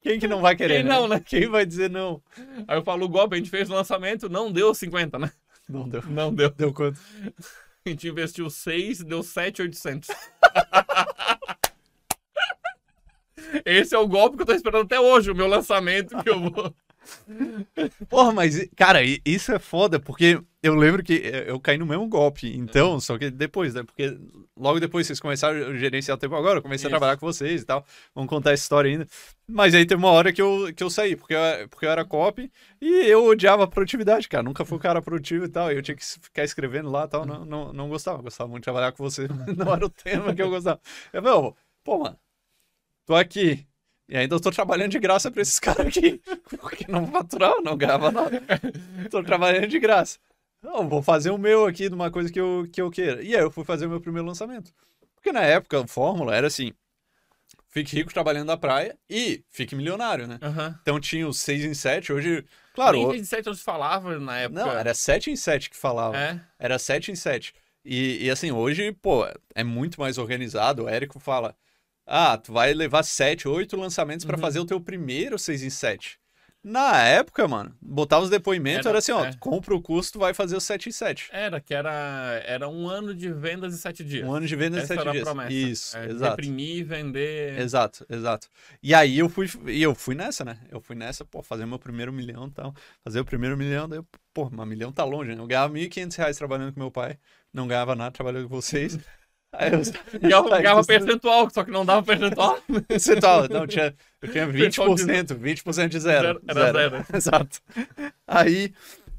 Quem 0.00 0.20
que 0.20 0.28
não 0.28 0.40
vai 0.40 0.54
querer? 0.54 0.76
Quem 0.76 0.84
né? 0.84 0.90
não, 0.90 1.08
né? 1.08 1.18
Quem 1.26 1.48
vai 1.48 1.66
dizer 1.66 1.90
não? 1.90 2.22
Aí 2.68 2.78
eu 2.78 2.84
falo, 2.84 3.04
o 3.04 3.08
golpe, 3.08 3.34
a 3.34 3.38
gente 3.38 3.50
fez 3.50 3.68
o 3.68 3.74
lançamento, 3.74 4.28
não 4.28 4.52
deu 4.52 4.72
50, 4.72 5.18
né? 5.18 5.32
Não 5.68 5.88
deu. 5.88 6.02
Não 6.02 6.32
deu. 6.32 6.50
Deu 6.50 6.72
quanto? 6.72 7.00
Gente 7.98 8.08
investiu 8.08 8.50
6, 8.50 9.02
deu 9.02 9.22
7,800. 9.22 10.10
Esse 13.64 13.94
é 13.94 13.98
o 13.98 14.06
golpe 14.06 14.36
que 14.36 14.42
eu 14.42 14.46
tô 14.46 14.52
esperando 14.52 14.84
até 14.84 15.00
hoje, 15.00 15.30
o 15.30 15.34
meu 15.34 15.46
lançamento 15.46 16.22
que 16.22 16.28
eu 16.28 16.50
vou. 16.50 16.74
Porra, 18.08 18.32
mas, 18.32 18.68
cara, 18.76 19.00
isso 19.24 19.52
é 19.52 19.58
foda, 19.58 20.00
porque 20.00 20.40
eu 20.62 20.74
lembro 20.74 21.02
que 21.02 21.14
eu 21.46 21.60
caí 21.60 21.78
no 21.78 21.86
mesmo 21.86 22.08
golpe. 22.08 22.54
Então, 22.56 22.96
é. 22.96 23.00
só 23.00 23.16
que 23.16 23.30
depois, 23.30 23.74
né? 23.74 23.82
Porque 23.82 24.18
logo 24.56 24.80
depois 24.80 25.06
vocês 25.06 25.20
começaram 25.20 25.68
a 25.68 25.74
gerenciar 25.74 26.16
o 26.16 26.20
tempo 26.20 26.34
agora, 26.34 26.58
eu 26.58 26.62
comecei 26.62 26.86
isso. 26.86 26.88
a 26.88 26.90
trabalhar 26.90 27.16
com 27.16 27.26
vocês 27.26 27.62
e 27.62 27.64
tal. 27.64 27.84
Vamos 28.14 28.28
contar 28.28 28.52
essa 28.52 28.62
história 28.62 28.90
ainda. 28.90 29.06
Mas 29.46 29.74
aí 29.74 29.86
teve 29.86 30.02
uma 30.02 30.10
hora 30.10 30.32
que 30.32 30.42
eu, 30.42 30.72
que 30.74 30.82
eu 30.82 30.90
saí, 30.90 31.16
porque 31.16 31.34
eu, 31.34 31.68
porque 31.68 31.86
eu 31.86 31.90
era 31.90 32.04
copy 32.04 32.50
e 32.80 33.06
eu 33.06 33.24
odiava 33.26 33.64
a 33.64 33.68
produtividade, 33.68 34.28
cara. 34.28 34.42
Nunca 34.42 34.64
fui 34.64 34.76
um 34.76 34.80
cara 34.80 35.00
produtivo 35.00 35.44
e 35.44 35.48
tal. 35.48 35.72
E 35.72 35.76
eu 35.76 35.82
tinha 35.82 35.96
que 35.96 36.04
ficar 36.04 36.44
escrevendo 36.44 36.90
lá 36.90 37.04
e 37.04 37.08
tal. 37.08 37.24
Não, 37.24 37.44
não, 37.44 37.72
não 37.72 37.88
gostava. 37.88 38.22
Gostava 38.22 38.50
muito 38.50 38.62
de 38.62 38.64
trabalhar 38.64 38.92
com 38.92 39.02
você. 39.02 39.28
Não 39.56 39.72
era 39.72 39.86
o 39.86 39.90
tema 39.90 40.34
que 40.34 40.42
eu 40.42 40.50
gostava. 40.50 40.80
Eu 41.12 41.22
falei, 41.22 41.52
pô, 41.84 41.98
mano, 41.98 42.18
tô 43.06 43.14
aqui 43.14 43.66
e 44.08 44.16
ainda 44.16 44.34
eu 44.34 44.40
tô 44.40 44.50
trabalhando 44.50 44.92
de 44.92 44.98
graça 44.98 45.30
pra 45.30 45.42
esses 45.42 45.58
caras 45.60 45.86
aqui. 45.86 46.20
Porque 46.60 46.90
não 46.90 47.06
faturar, 47.06 47.60
não 47.62 47.76
ganhava 47.76 48.10
nada. 48.10 48.42
tô 49.10 49.22
trabalhando 49.22 49.66
de 49.66 49.78
graça. 49.78 50.18
Não, 50.62 50.88
vou 50.88 51.02
fazer 51.02 51.30
o 51.30 51.38
meu 51.38 51.66
aqui 51.66 51.88
de 51.88 51.94
uma 51.94 52.10
coisa 52.10 52.32
que 52.32 52.40
eu, 52.40 52.66
que 52.72 52.80
eu 52.80 52.90
queira. 52.90 53.22
E 53.22 53.36
aí 53.36 53.42
eu 53.42 53.50
fui 53.50 53.64
fazer 53.64 53.86
o 53.86 53.90
meu 53.90 54.00
primeiro 54.00 54.26
lançamento. 54.26 54.72
Porque 55.14 55.30
na 55.30 55.42
época, 55.42 55.82
a 55.82 55.86
fórmula 55.86 56.34
era 56.34 56.46
assim: 56.46 56.72
fique 57.68 57.94
rico 57.94 58.12
trabalhando 58.12 58.46
na 58.46 58.56
praia 58.56 58.98
e 59.08 59.44
fique 59.50 59.76
milionário, 59.76 60.26
né? 60.26 60.38
Uhum. 60.42 60.74
Então 60.82 61.00
tinha 61.00 61.28
os 61.28 61.38
6 61.40 61.64
em 61.64 61.74
7, 61.74 62.12
hoje. 62.12 62.44
Claro. 62.74 62.96
Nem 62.96 63.10
6 63.10 63.20
em 63.20 63.24
7 63.24 63.46
não 63.46 63.54
se 63.54 63.62
falava 63.62 64.18
na 64.18 64.38
época. 64.38 64.64
Não, 64.64 64.72
era 64.72 64.94
7 64.94 65.30
em 65.30 65.36
7 65.36 65.70
que 65.70 65.76
falava. 65.76 66.16
É? 66.16 66.40
Era 66.58 66.78
7 66.78 67.12
em 67.12 67.16
7. 67.16 67.54
E, 67.84 68.24
e 68.24 68.30
assim, 68.30 68.50
hoje, 68.50 68.92
pô, 68.92 69.26
é 69.54 69.64
muito 69.64 70.00
mais 70.00 70.18
organizado. 70.18 70.84
O 70.84 70.88
Érico 70.88 71.20
fala 71.20 71.54
ah, 72.08 72.38
tu 72.38 72.52
vai 72.52 72.72
levar 72.72 73.02
7, 73.02 73.46
8 73.46 73.76
lançamentos 73.76 74.24
para 74.24 74.36
uhum. 74.36 74.40
fazer 74.40 74.58
o 74.60 74.64
teu 74.64 74.80
primeiro 74.80 75.38
6 75.38 75.62
em 75.62 75.70
7. 75.70 76.18
Na 76.62 77.02
época, 77.02 77.46
mano, 77.46 77.74
botava 77.80 78.24
os 78.24 78.30
depoimentos, 78.30 78.80
era, 78.80 78.90
era 78.90 78.98
assim, 78.98 79.12
ó, 79.12 79.24
é. 79.24 79.32
compra 79.38 79.74
o 79.74 79.80
custo, 79.80 80.18
vai 80.18 80.34
fazer 80.34 80.56
o 80.56 80.60
7 80.60 80.88
em 80.88 80.92
7. 80.92 81.28
Era, 81.32 81.60
que 81.60 81.72
era, 81.72 82.42
era 82.44 82.68
um 82.68 82.88
ano 82.88 83.14
de 83.14 83.32
vendas 83.32 83.72
em 83.72 83.76
7 83.76 84.04
dias. 84.04 84.26
Um 84.26 84.34
ano 84.34 84.46
de 84.46 84.56
vendas 84.56 84.82
Essa 84.82 84.94
em 84.94 84.98
7 84.98 85.12
dias. 85.12 85.24
Promessa. 85.24 85.52
Isso, 85.52 85.96
é, 85.96 86.06
exato. 86.06 86.30
Reprimir, 86.30 86.84
vender. 86.84 87.58
Exato, 87.60 88.04
exato. 88.10 88.48
E 88.82 88.92
aí 88.92 89.18
eu 89.18 89.28
fui, 89.28 89.48
e 89.66 89.80
eu 89.80 89.94
fui 89.94 90.16
nessa, 90.16 90.44
né? 90.44 90.58
Eu 90.68 90.80
fui 90.80 90.96
nessa, 90.96 91.24
pô, 91.24 91.42
fazer 91.42 91.64
meu 91.64 91.78
primeiro 91.78 92.12
milhão 92.12 92.48
e 92.48 92.50
tal. 92.50 92.74
Fazer 93.04 93.20
o 93.20 93.24
primeiro 93.24 93.56
milhão, 93.56 93.88
daí, 93.88 94.00
pô, 94.34 94.48
um 94.48 94.66
milhão 94.66 94.92
tá 94.92 95.04
longe, 95.04 95.34
né? 95.34 95.40
Eu 95.40 95.46
ganhava 95.46 95.72
1.500 95.72 96.16
reais 96.16 96.36
trabalhando 96.36 96.72
com 96.72 96.80
meu 96.80 96.90
pai, 96.90 97.18
não 97.52 97.68
ganhava 97.68 97.94
nada 97.94 98.10
trabalhando 98.10 98.48
com 98.48 98.56
vocês. 98.56 98.98
Aí 99.52 99.70
eu, 99.72 99.80
ganhava 100.50 100.84
percentual, 100.84 101.48
só 101.50 101.64
que 101.64 101.70
não 101.70 101.84
dava 101.84 102.02
percentual. 102.02 102.58
percentual, 102.86 103.48
não, 103.48 103.66
tinha, 103.66 103.94
eu 104.20 104.30
tinha 104.30 104.46
20%, 104.46 105.38
20% 105.38 105.88
de 105.88 106.00
zero. 106.00 106.26
zero 106.26 106.42
era 106.48 106.72
zero. 106.72 106.78
zero. 106.78 107.06
Exato. 107.14 107.60
Aí 108.26 108.72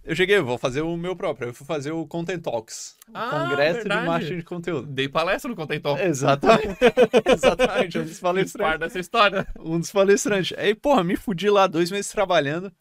eu 0.04 0.16
cheguei, 0.16 0.40
vou 0.40 0.58
fazer 0.58 0.82
o 0.82 0.96
meu 0.96 1.16
próprio. 1.16 1.50
Eu 1.50 1.54
fui 1.54 1.66
fazer 1.66 1.92
o 1.92 2.06
Content 2.08 2.42
Talks. 2.42 2.96
Ah, 3.14 3.48
Congresso 3.48 3.80
verdade. 3.80 4.02
de 4.02 4.08
Marketing 4.08 4.38
de 4.38 4.44
Conteúdo. 4.44 4.88
Dei 4.88 5.10
palestra 5.10 5.50
no 5.50 5.56
Content 5.56 5.82
Talks. 5.82 6.04
Exatamente. 6.04 6.78
Exatamente, 7.26 8.00
um 8.00 8.04
dos 8.04 8.20
palestrantes. 8.20 8.80
dessa 8.80 9.00
história. 9.00 9.48
Um 9.60 9.80
dos 9.80 9.92
palestrantes. 9.92 10.58
Aí, 10.58 10.74
porra, 10.74 11.04
me 11.04 11.16
fudi 11.16 11.50
lá, 11.50 11.68
dois 11.68 11.92
meses 11.92 12.12
trabalhando. 12.12 12.72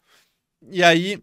E 0.71 0.83
aí, 0.83 1.21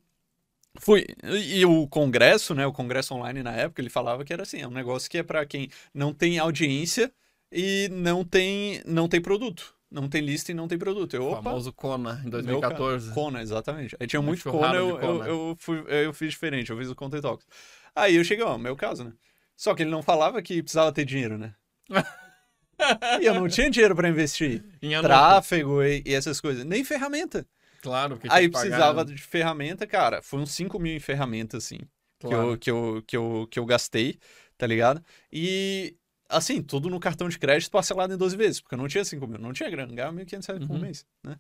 Fui. 0.81 1.07
E 1.25 1.65
o 1.65 1.87
congresso, 1.87 2.55
né? 2.55 2.67
O 2.67 2.73
congresso 2.73 3.15
online 3.15 3.43
na 3.43 3.53
época, 3.53 3.81
ele 3.81 3.91
falava 3.91 4.25
que 4.25 4.33
era 4.33 4.43
assim, 4.43 4.61
é 4.61 4.69
um 4.69 4.73
negócio 4.73 5.11
que 5.11 5.19
é 5.19 5.23
para 5.23 5.45
quem 5.47 5.69
não 5.95 6.13
tem 6.13 6.39
audiência 6.39 7.13
e 7.51 7.89
não 7.91 8.25
tem 8.25 8.83
não 8.85 9.09
tem 9.09 9.21
produto. 9.21 9.75
Não 9.91 10.09
tem 10.09 10.21
lista 10.21 10.51
e 10.51 10.55
não 10.55 10.67
tem 10.67 10.77
produto. 10.77 11.15
Eu, 11.15 11.31
o 11.31 11.43
famoso 11.43 11.73
Kona, 11.73 12.21
em 12.25 12.29
2014. 12.29 13.13
Kona, 13.13 13.41
exatamente. 13.41 13.97
Aí 14.01 14.07
tinha 14.07 14.21
muito 14.21 14.43
Kona, 14.51 14.75
eu, 14.75 14.99
Kona. 14.99 15.25
Eu, 15.27 15.49
eu, 15.49 15.57
fui, 15.59 15.85
eu 15.87 16.13
fiz 16.13 16.31
diferente, 16.31 16.71
eu 16.71 16.77
fiz 16.77 16.91
o 16.91 16.95
Content 16.95 17.23
Talks. 17.23 17.47
Aí 17.95 18.17
eu 18.17 18.25
cheguei, 18.25 18.45
ó, 18.45 18.59
meu 18.59 18.75
caso, 18.75 19.05
né? 19.05 19.13
Só 19.57 19.75
que 19.75 19.83
ele 19.85 19.91
não 19.91 20.03
falava 20.03 20.43
que 20.43 20.63
precisava 20.63 20.93
ter 20.93 21.05
dinheiro, 21.05 21.39
né? 21.39 21.55
e 23.23 23.27
eu 23.27 23.35
não 23.35 23.49
tinha 23.49 23.71
dinheiro 23.71 23.95
para 23.95 24.09
investir. 24.09 24.63
Em 24.83 25.01
Tráfego 25.01 25.83
e, 25.83 26.03
e 26.05 26.13
essas 26.13 26.41
coisas. 26.41 26.65
Nem 26.65 26.85
ferramenta. 26.85 27.47
Claro, 27.87 28.19
que 28.19 28.27
Aí 28.29 28.49
precisava 28.49 29.05
pagar... 29.05 29.15
de 29.15 29.23
ferramenta, 29.23 29.87
cara. 29.87 30.21
Foi 30.21 30.41
uns 30.41 30.51
5 30.51 30.77
mil 30.81 30.97
em 30.97 30.99
ferramenta, 30.99 31.57
assim. 31.57 31.79
Claro. 32.19 32.37
Que, 32.37 32.37
eu, 32.37 32.59
que, 32.59 32.71
eu, 32.71 33.03
que, 33.07 33.17
eu, 33.17 33.49
que 33.49 33.59
eu 33.61 33.65
gastei, 33.65 34.19
tá 34.59 34.67
ligado? 34.67 35.01
E, 35.33 35.95
assim, 36.29 36.61
tudo 36.61 36.91
no 36.91 36.99
cartão 36.99 37.29
de 37.29 37.39
crédito 37.39 37.71
parcelado 37.71 38.13
em 38.13 38.17
12 38.17 38.37
vezes, 38.37 38.61
porque 38.61 38.75
eu 38.75 38.79
não 38.79 38.89
tinha 38.89 39.05
5 39.05 39.25
mil, 39.29 39.39
não 39.39 39.53
tinha 39.53 39.71
grana, 39.71 39.95
ganhava 39.95 40.17
1.500 40.17 40.47
reais 40.47 40.67
por 40.67 40.75
uhum. 40.75 40.81
mês, 40.81 41.07
né? 41.23 41.39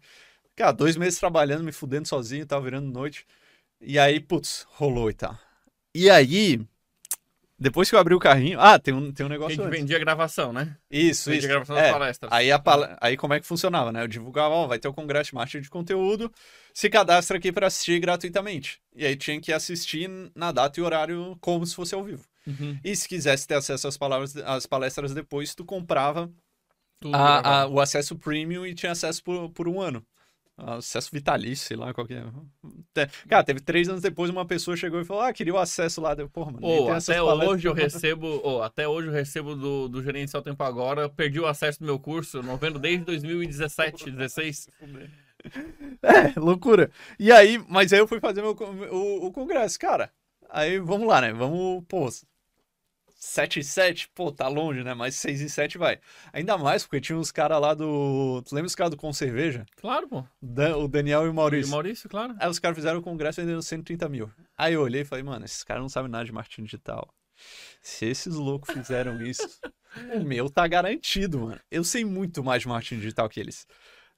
Cara, 0.54 0.72
dois 0.72 0.96
meses 0.96 1.18
trabalhando, 1.18 1.64
me 1.64 1.72
fudendo 1.72 2.06
sozinho, 2.06 2.46
tava 2.46 2.62
virando 2.62 2.88
noite. 2.90 3.26
E 3.80 3.98
aí, 3.98 4.20
putz, 4.20 4.64
rolou 4.70 5.10
e 5.10 5.14
tal. 5.14 5.36
E 5.92 6.08
aí, 6.08 6.64
depois 7.58 7.88
que 7.88 7.96
eu 7.96 7.98
abri 7.98 8.14
o 8.14 8.18
carrinho. 8.18 8.60
Ah, 8.60 8.78
tem 8.78 8.92
um, 8.92 9.12
tem 9.12 9.24
um 9.24 9.28
negócio. 9.28 9.60
A 9.60 9.64
gente 9.64 9.78
vendia 9.78 9.98
gravação, 9.98 10.52
né? 10.52 10.76
Isso, 10.90 11.30
vendia 11.30 11.38
isso. 11.40 11.48
gravação 11.48 11.74
das 11.74 11.84
é, 11.86 11.92
palestras. 11.92 12.32
Aí, 12.32 12.52
a 12.52 12.58
pal... 12.58 12.86
aí 13.00 13.16
como 13.16 13.34
é 13.34 13.40
que 13.40 13.46
funcionava, 13.46 13.90
né? 13.90 14.02
Eu 14.02 14.08
divulgava, 14.08 14.54
ó, 14.54 14.66
vai 14.66 14.78
ter 14.78 14.88
o 14.88 14.92
Congresso 14.92 15.30
de 15.30 15.34
Marketing 15.36 15.62
de 15.62 15.70
Conteúdo, 15.70 16.30
se 16.74 16.90
cadastra 16.90 17.38
aqui 17.38 17.50
para 17.50 17.66
assistir 17.66 17.98
gratuitamente. 17.98 18.80
E 18.94 19.06
aí 19.06 19.16
tinha 19.16 19.40
que 19.40 19.52
assistir 19.52 20.10
na 20.34 20.52
data 20.52 20.78
e 20.78 20.82
horário 20.82 21.36
como 21.40 21.66
se 21.66 21.74
fosse 21.74 21.94
ao 21.94 22.04
vivo. 22.04 22.24
Uhum. 22.46 22.78
E 22.84 22.94
se 22.94 23.08
quisesse 23.08 23.46
ter 23.46 23.54
acesso 23.54 23.88
às, 23.88 23.96
palavras, 23.96 24.36
às 24.36 24.66
palestras 24.66 25.12
depois, 25.14 25.54
tu 25.54 25.64
comprava 25.64 26.30
a- 27.12 27.62
a- 27.62 27.66
o 27.66 27.80
acesso 27.80 28.16
premium 28.16 28.66
e 28.66 28.74
tinha 28.74 28.92
acesso 28.92 29.22
por, 29.22 29.50
por 29.50 29.68
um 29.68 29.80
ano. 29.80 30.04
Acesso 30.58 31.10
vitalício, 31.12 31.66
sei 31.66 31.76
lá, 31.76 31.92
qualquer. 31.92 32.24
Te- 32.94 33.06
Cara, 33.28 33.44
teve 33.44 33.60
três 33.60 33.88
anos 33.90 34.00
depois 34.00 34.30
uma 34.30 34.46
pessoa 34.46 34.74
chegou 34.74 34.98
e 35.00 35.04
falou: 35.04 35.22
Ah, 35.22 35.32
queria 35.32 35.52
o 35.52 35.58
acesso 35.58 36.00
lá. 36.00 36.14
Deu, 36.14 36.30
porra, 36.30 36.52
mano. 36.52 36.66
essas 36.96 37.10
até 37.10 37.18
palestras." 37.22 37.50
hoje 37.50 37.68
eu 37.68 37.72
recebo, 37.84 38.40
ô, 38.42 38.62
até 38.62 38.88
hoje 38.88 39.08
eu 39.08 39.12
recebo 39.12 39.54
do, 39.54 39.86
do 39.86 40.02
gerencial 40.02 40.42
Tempo 40.42 40.62
Agora, 40.64 41.10
perdi 41.10 41.38
o 41.38 41.46
acesso 41.46 41.80
do 41.80 41.84
meu 41.84 41.98
curso, 41.98 42.42
não 42.42 42.56
vendo 42.56 42.78
desde 42.78 43.04
2017, 43.04 44.10
16. 44.10 44.68
É, 46.02 46.38
loucura. 46.40 46.90
E 47.20 47.30
aí, 47.30 47.62
mas 47.68 47.92
aí 47.92 47.98
eu 48.00 48.08
fui 48.08 48.18
fazer 48.18 48.42
meu, 48.42 48.50
o, 48.90 49.26
o 49.26 49.32
congresso, 49.32 49.78
cara. 49.78 50.10
Aí 50.50 50.78
vamos 50.78 51.06
lá, 51.06 51.20
né? 51.20 51.32
Vamos, 51.32 51.84
pô. 51.86 52.08
7 53.18 53.60
e 53.60 53.64
7, 53.64 54.08
pô, 54.14 54.30
tá 54.30 54.46
longe, 54.46 54.84
né? 54.84 54.92
Mas 54.94 55.14
6 55.16 55.40
e 55.40 55.48
7 55.48 55.78
vai. 55.78 55.98
Ainda 56.32 56.56
mais 56.58 56.84
porque 56.84 57.00
tinha 57.00 57.18
uns 57.18 57.32
caras 57.32 57.60
lá 57.60 57.72
do. 57.74 58.42
Tu 58.46 58.54
lembra 58.54 58.66
os 58.66 58.74
caras 58.74 58.90
do 58.90 58.96
Com 58.96 59.12
Cerveja? 59.12 59.64
Claro, 59.76 60.06
pô. 60.08 60.24
Dan- 60.40 60.76
o 60.76 60.86
Daniel 60.86 61.24
e 61.24 61.28
o 61.28 61.30
E 61.30 61.34
Maurício. 61.34 61.68
o 61.68 61.70
Maurício, 61.72 62.08
claro. 62.08 62.34
Aí 62.38 62.48
os 62.48 62.58
caras 62.58 62.76
fizeram 62.76 62.98
o 62.98 63.02
congresso 63.02 63.40
vendendo 63.40 63.62
130 63.62 64.08
mil. 64.08 64.30
Aí 64.56 64.74
eu 64.74 64.82
olhei 64.82 65.00
e 65.00 65.04
falei, 65.04 65.24
mano, 65.24 65.44
esses 65.44 65.64
caras 65.64 65.82
não 65.82 65.88
sabem 65.88 66.10
nada 66.10 66.24
de 66.24 66.32
marketing 66.32 66.64
digital. 66.64 67.08
Se 67.82 68.06
esses 68.06 68.34
loucos 68.34 68.70
fizeram 68.72 69.20
isso, 69.22 69.46
o 70.14 70.22
meu 70.24 70.48
tá 70.50 70.66
garantido, 70.66 71.38
mano. 71.40 71.60
Eu 71.70 71.84
sei 71.84 72.04
muito 72.04 72.42
mais 72.44 72.62
de 72.62 72.68
marketing 72.68 72.96
digital 72.96 73.28
que 73.28 73.40
eles. 73.40 73.66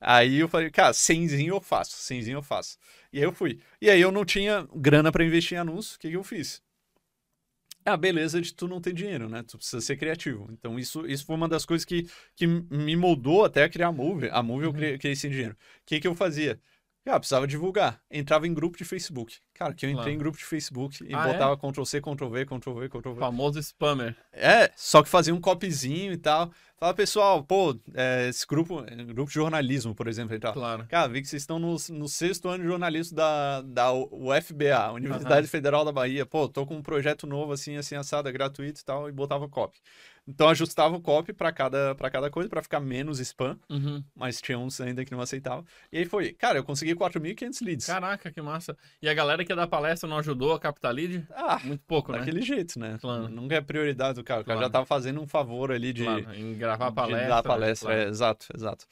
Aí 0.00 0.38
eu 0.38 0.48
falei, 0.48 0.70
cara, 0.70 0.92
cenzinho 0.92 1.54
eu 1.56 1.60
faço, 1.60 1.96
cenzinho 1.96 2.38
eu 2.38 2.42
faço. 2.42 2.78
E 3.12 3.18
aí 3.18 3.24
eu 3.24 3.32
fui. 3.32 3.60
E 3.80 3.90
aí 3.90 4.00
eu 4.00 4.12
não 4.12 4.24
tinha 4.24 4.66
grana 4.74 5.10
pra 5.10 5.24
investir 5.24 5.56
em 5.56 5.60
anúncios, 5.60 5.96
o 5.96 5.98
que, 5.98 6.08
que 6.10 6.16
eu 6.16 6.22
fiz? 6.22 6.62
É 7.84 7.90
a 7.90 7.96
beleza 7.96 8.40
de 8.40 8.52
tu 8.54 8.68
não 8.68 8.80
ter 8.80 8.92
dinheiro, 8.92 9.28
né? 9.28 9.42
Tu 9.42 9.56
precisa 9.56 9.80
ser 9.80 9.96
criativo. 9.96 10.48
Então 10.52 10.78
isso, 10.78 11.06
isso 11.06 11.24
foi 11.24 11.36
uma 11.36 11.48
das 11.48 11.64
coisas 11.64 11.84
que, 11.84 12.06
que 12.36 12.46
me 12.46 12.94
moldou 12.96 13.44
até 13.44 13.64
a 13.64 13.68
criar 13.68 13.88
a 13.88 13.92
Move. 13.92 14.28
A 14.30 14.42
Move 14.42 14.64
eu 14.64 14.72
criei, 14.72 14.98
criei 14.98 15.16
sem 15.16 15.30
dinheiro. 15.30 15.54
O 15.54 15.86
que, 15.86 16.00
que 16.00 16.06
eu 16.06 16.14
fazia? 16.14 16.60
Cara, 17.08 17.20
precisava 17.20 17.46
divulgar. 17.46 17.98
Entrava 18.10 18.46
em 18.46 18.52
grupo 18.52 18.76
de 18.76 18.84
Facebook. 18.84 19.38
Cara, 19.54 19.72
que 19.72 19.86
eu 19.86 19.88
entrei 19.88 20.02
Claro. 20.04 20.10
em 20.14 20.18
grupo 20.18 20.36
de 20.36 20.44
Facebook 20.44 21.02
e 21.02 21.14
Ah, 21.14 21.26
é? 21.26 21.32
botava 21.32 21.56
Ctrl 21.56 21.84
C, 21.84 22.02
Ctrl 22.02 22.28
V, 22.28 22.44
Ctrl 22.44 22.74
V, 22.74 22.88
Ctrl 22.90 23.12
V. 23.14 23.18
Famoso 23.18 23.58
spammer. 23.60 24.14
É, 24.30 24.70
só 24.76 25.02
que 25.02 25.08
fazia 25.08 25.34
um 25.34 25.40
copyzinho 25.40 26.12
e 26.12 26.18
tal. 26.18 26.52
Fala, 26.76 26.92
pessoal, 26.92 27.42
pô, 27.42 27.74
é, 27.94 28.28
esse 28.28 28.46
grupo, 28.46 28.84
é, 28.86 28.94
grupo 29.04 29.28
de 29.30 29.34
jornalismo, 29.34 29.94
por 29.94 30.06
exemplo, 30.06 30.36
e 30.36 30.38
tal. 30.38 30.52
Claro. 30.52 30.86
Cara, 30.86 31.08
vi 31.08 31.22
que 31.22 31.28
vocês 31.28 31.42
estão 31.42 31.58
no, 31.58 31.76
no 31.90 32.08
sexto 32.08 32.46
ano 32.46 32.62
de 32.62 32.68
jornalismo 32.68 33.16
da, 33.16 33.62
da 33.62 33.90
UFBA, 33.90 34.92
Universidade 34.92 35.46
Federal 35.48 35.86
da 35.86 35.90
Bahia. 35.90 36.26
Pô, 36.26 36.46
tô 36.46 36.66
com 36.66 36.76
um 36.76 36.82
projeto 36.82 37.26
novo, 37.26 37.52
assim, 37.52 37.76
assim, 37.76 37.96
assado, 37.96 38.28
é 38.28 38.32
gratuito 38.32 38.82
e 38.82 38.84
tal, 38.84 39.08
e 39.08 39.12
botava 39.12 39.48
copy. 39.48 39.78
Então, 40.30 40.46
ajustava 40.50 40.94
o 40.94 41.00
copy 41.00 41.32
pra 41.32 41.50
cada, 41.50 41.94
pra 41.94 42.10
cada 42.10 42.28
coisa, 42.30 42.50
pra 42.50 42.62
ficar 42.62 42.80
menos 42.80 43.18
spam, 43.18 43.58
Uhum. 43.70 44.04
mas 44.14 44.42
tinha 44.42 44.58
uns 44.58 44.78
ainda 44.78 45.02
que 45.02 45.10
não 45.10 45.22
aceitavam. 45.22 45.64
E 45.90 45.96
aí 45.96 46.04
foi, 46.04 46.34
cara, 46.34 46.58
eu 46.58 46.64
consegui 46.64 46.94
4.500 46.94 47.62
leads. 47.62 47.86
Caraca, 47.86 48.30
que 48.30 48.42
massa. 48.42 48.76
E 49.00 49.08
a 49.08 49.14
galera 49.14 49.42
que 49.42 49.50
ia 49.50 49.56
dar 49.56 49.66
palestra 49.66 50.06
não 50.06 50.18
ajudou 50.18 50.52
a 50.52 50.60
captar 50.60 50.92
lead? 50.92 51.26
Ah, 51.34 51.58
Muito 51.64 51.82
pouco, 51.86 52.12
né? 52.12 52.18
daquele 52.18 52.42
jeito, 52.42 52.78
né? 52.78 52.98
Claro. 53.00 53.28
Nunca 53.30 53.54
é 53.54 53.60
prioridade 53.62 54.16
do 54.16 54.22
cara. 54.24 54.42
O 54.42 54.44
cara 54.44 54.58
Claro. 54.58 54.66
já 54.68 54.70
tava 54.70 54.84
fazendo 54.84 55.18
um 55.20 55.26
favor 55.26 55.72
ali 55.72 55.94
de, 55.94 56.04
Claro, 56.04 56.34
em 56.34 56.54
gravar 56.58 56.90
de 56.90 56.94
palestra. 56.94 57.28
dar 57.28 57.42
palestra. 57.42 57.88
claro. 57.88 58.02
é, 58.02 58.08
exato, 58.10 58.46
exato. 58.54 58.84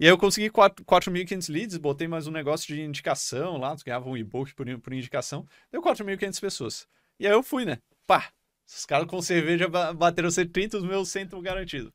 E 0.00 0.06
aí 0.06 0.10
eu 0.10 0.18
consegui 0.18 0.50
quatro- 0.50 0.84
4.500 0.84 1.48
leads, 1.48 1.76
botei 1.76 2.08
mais 2.08 2.26
um 2.26 2.32
negócio 2.32 2.66
de 2.74 2.80
indicação 2.82 3.58
lá, 3.58 3.76
tu 3.76 3.84
ganhava 3.84 4.08
um 4.08 4.16
e-book 4.16 4.54
por, 4.56 4.66
por 4.80 4.92
indicação, 4.92 5.46
deu 5.70 5.80
4.500 5.80 6.40
pessoas. 6.40 6.88
E 7.20 7.26
aí 7.28 7.32
eu 7.32 7.42
fui, 7.44 7.64
né? 7.64 7.78
Pá, 8.06 8.28
os 8.76 8.86
caras 8.86 9.06
com 9.06 9.20
cerveja 9.22 9.68
ba- 9.68 9.92
bateram 9.92 10.30
130, 10.30 10.78
os 10.78 10.84
meus 10.84 11.08
100 11.08 11.24
estão 11.24 11.42
garantidos. 11.42 11.92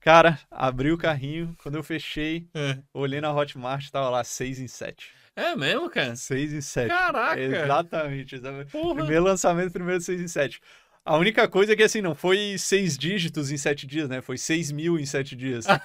Cara, 0.00 0.38
abri 0.50 0.92
o 0.92 0.98
carrinho, 0.98 1.54
quando 1.62 1.76
eu 1.76 1.82
fechei, 1.82 2.46
É. 2.54 2.78
olhei 2.92 3.20
na 3.20 3.32
Hotmart, 3.32 3.88
tava 3.90 4.10
lá 4.10 4.22
6 4.22 4.58
em 4.60 4.68
7. 4.68 5.10
É 5.34 5.56
mesmo, 5.56 5.88
cara? 5.90 6.14
6 6.14 6.52
em 6.52 6.60
7. 6.60 6.88
Caraca! 6.88 7.40
Exatamente. 7.40 8.34
exatamente. 8.36 8.70
Porra. 8.70 8.96
Primeiro 8.96 9.24
lançamento, 9.24 9.72
primeiro 9.72 10.00
6 10.00 10.20
em 10.20 10.28
7. 10.28 10.60
A 11.06 11.16
única 11.18 11.46
coisa 11.48 11.72
é 11.72 11.76
que, 11.76 11.82
assim, 11.82 12.00
não 12.00 12.14
foi 12.14 12.56
seis 12.56 12.96
dígitos 12.96 13.50
em 13.50 13.58
sete 13.58 13.86
dias, 13.86 14.08
né? 14.08 14.22
Foi 14.22 14.38
6 14.38 14.72
mil 14.72 14.98
em 14.98 15.04
sete 15.04 15.36
dias. 15.36 15.66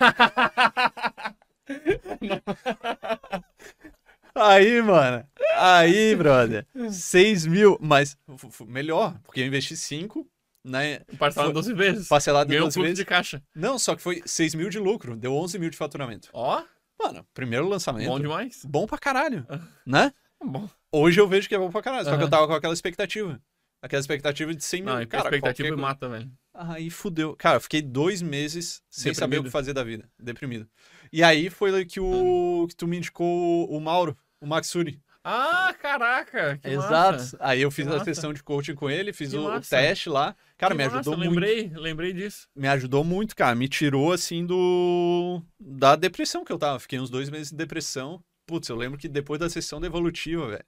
Aí, 4.39 4.81
mano. 4.81 5.25
Aí, 5.57 6.15
brother. 6.15 6.65
6 6.91 7.45
mil. 7.45 7.77
Mas 7.81 8.17
melhor, 8.67 9.17
porque 9.23 9.41
eu 9.41 9.45
investi 9.47 9.75
5, 9.75 10.27
né? 10.63 10.99
Parcelado 11.17 11.51
Foi- 11.51 11.53
12 11.53 11.73
vezes. 11.73 12.07
Parcelado 12.07 12.49
em 12.49 12.53
Ganhou 12.53 12.65
um 12.65 12.67
12 12.67 12.73
fluxo 12.75 12.87
vezes. 12.87 12.97
de 12.99 13.05
caixa. 13.05 13.43
Não, 13.55 13.77
só 13.79 13.95
que 13.95 14.01
foi 14.01 14.21
6 14.25 14.55
mil 14.55 14.69
de 14.69 14.79
lucro. 14.79 15.15
Deu 15.15 15.33
11 15.35 15.57
mil 15.59 15.69
de 15.69 15.77
faturamento. 15.77 16.29
Ó, 16.33 16.61
Mano, 17.01 17.25
primeiro 17.33 17.67
lançamento. 17.67 18.07
bom 18.07 18.19
demais. 18.19 18.61
Bom 18.65 18.85
pra 18.85 18.97
caralho. 18.97 19.45
Né? 19.85 20.11
Bom. 20.43 20.69
Hoje 20.91 21.19
eu 21.19 21.27
vejo 21.27 21.47
que 21.47 21.55
é 21.55 21.57
bom 21.57 21.69
pra 21.71 21.81
caralho. 21.81 22.05
Só 22.05 22.17
que 22.17 22.23
eu 22.23 22.29
tava 22.29 22.47
com 22.47 22.53
aquela 22.53 22.73
expectativa. 22.73 23.41
Aquela 23.81 24.01
expectativa 24.01 24.53
de 24.53 24.61
100 24.63 24.81
mil. 24.81 24.93
Não, 24.93 25.05
cara, 25.05 25.23
expectativa 25.23 25.69
qualquer 25.69 25.81
mata, 25.81 26.09
velho. 26.09 26.29
Aí 26.53 26.89
fudeu. 26.89 27.33
Cara, 27.37 27.55
eu 27.55 27.61
fiquei 27.61 27.81
dois 27.81 28.21
meses 28.21 28.81
sem 28.89 29.13
saber 29.13 29.37
o 29.37 29.43
Deprimido. 29.43 29.45
que 29.45 29.51
fazer 29.51 29.71
da 29.73 29.83
vida. 29.83 30.09
Deprimido. 30.19 30.67
E 31.13 31.23
aí 31.23 31.49
foi 31.49 31.85
que 31.85 32.01
o 32.01 32.65
que 32.67 32.75
tu 32.75 32.85
me 32.85 32.97
indicou 32.97 33.69
o 33.71 33.79
Mauro, 33.79 34.17
o 34.41 34.47
Maxuri. 34.47 35.01
Ah, 35.23 35.75
caraca! 35.81 36.57
Que 36.57 36.69
Exato. 36.69 37.17
massa. 37.17 37.37
Aí 37.41 37.61
eu 37.61 37.69
fiz 37.69 37.85
Que 37.85 37.91
a 37.93 37.97
massa. 37.97 38.05
sessão 38.05 38.33
de 38.33 38.41
coaching 38.41 38.73
com 38.73 38.89
ele, 38.89 39.11
fiz 39.11 39.33
o, 39.33 39.41
o 39.41 39.43
massa. 39.43 39.75
teste 39.77 40.07
lá. 40.09 40.35
Cara, 40.57 40.73
Que 40.73 40.77
me 40.77 40.83
massa, 40.85 40.95
ajudou 40.99 41.17
muito. 41.17 41.29
lembrei, 41.31 41.71
lembrei 41.75 42.13
disso. 42.13 42.47
Me 42.55 42.67
ajudou 42.69 43.03
muito, 43.03 43.35
cara. 43.35 43.53
Me 43.55 43.67
tirou 43.67 44.13
assim 44.13 44.45
do 44.45 45.41
da 45.59 45.95
depressão 45.95 46.43
que 46.45 46.51
eu 46.51 46.57
tava. 46.57 46.79
Fiquei 46.79 46.99
uns 46.99 47.09
dois 47.09 47.29
meses 47.29 47.49
de 47.51 47.57
depressão. 47.57 48.23
Putz, 48.47 48.69
eu 48.69 48.75
lembro 48.77 48.97
que 48.97 49.07
depois 49.09 49.39
da 49.39 49.49
sessão 49.49 49.79
da 49.79 49.87
evolutiva, 49.87 50.47
velho. 50.47 50.65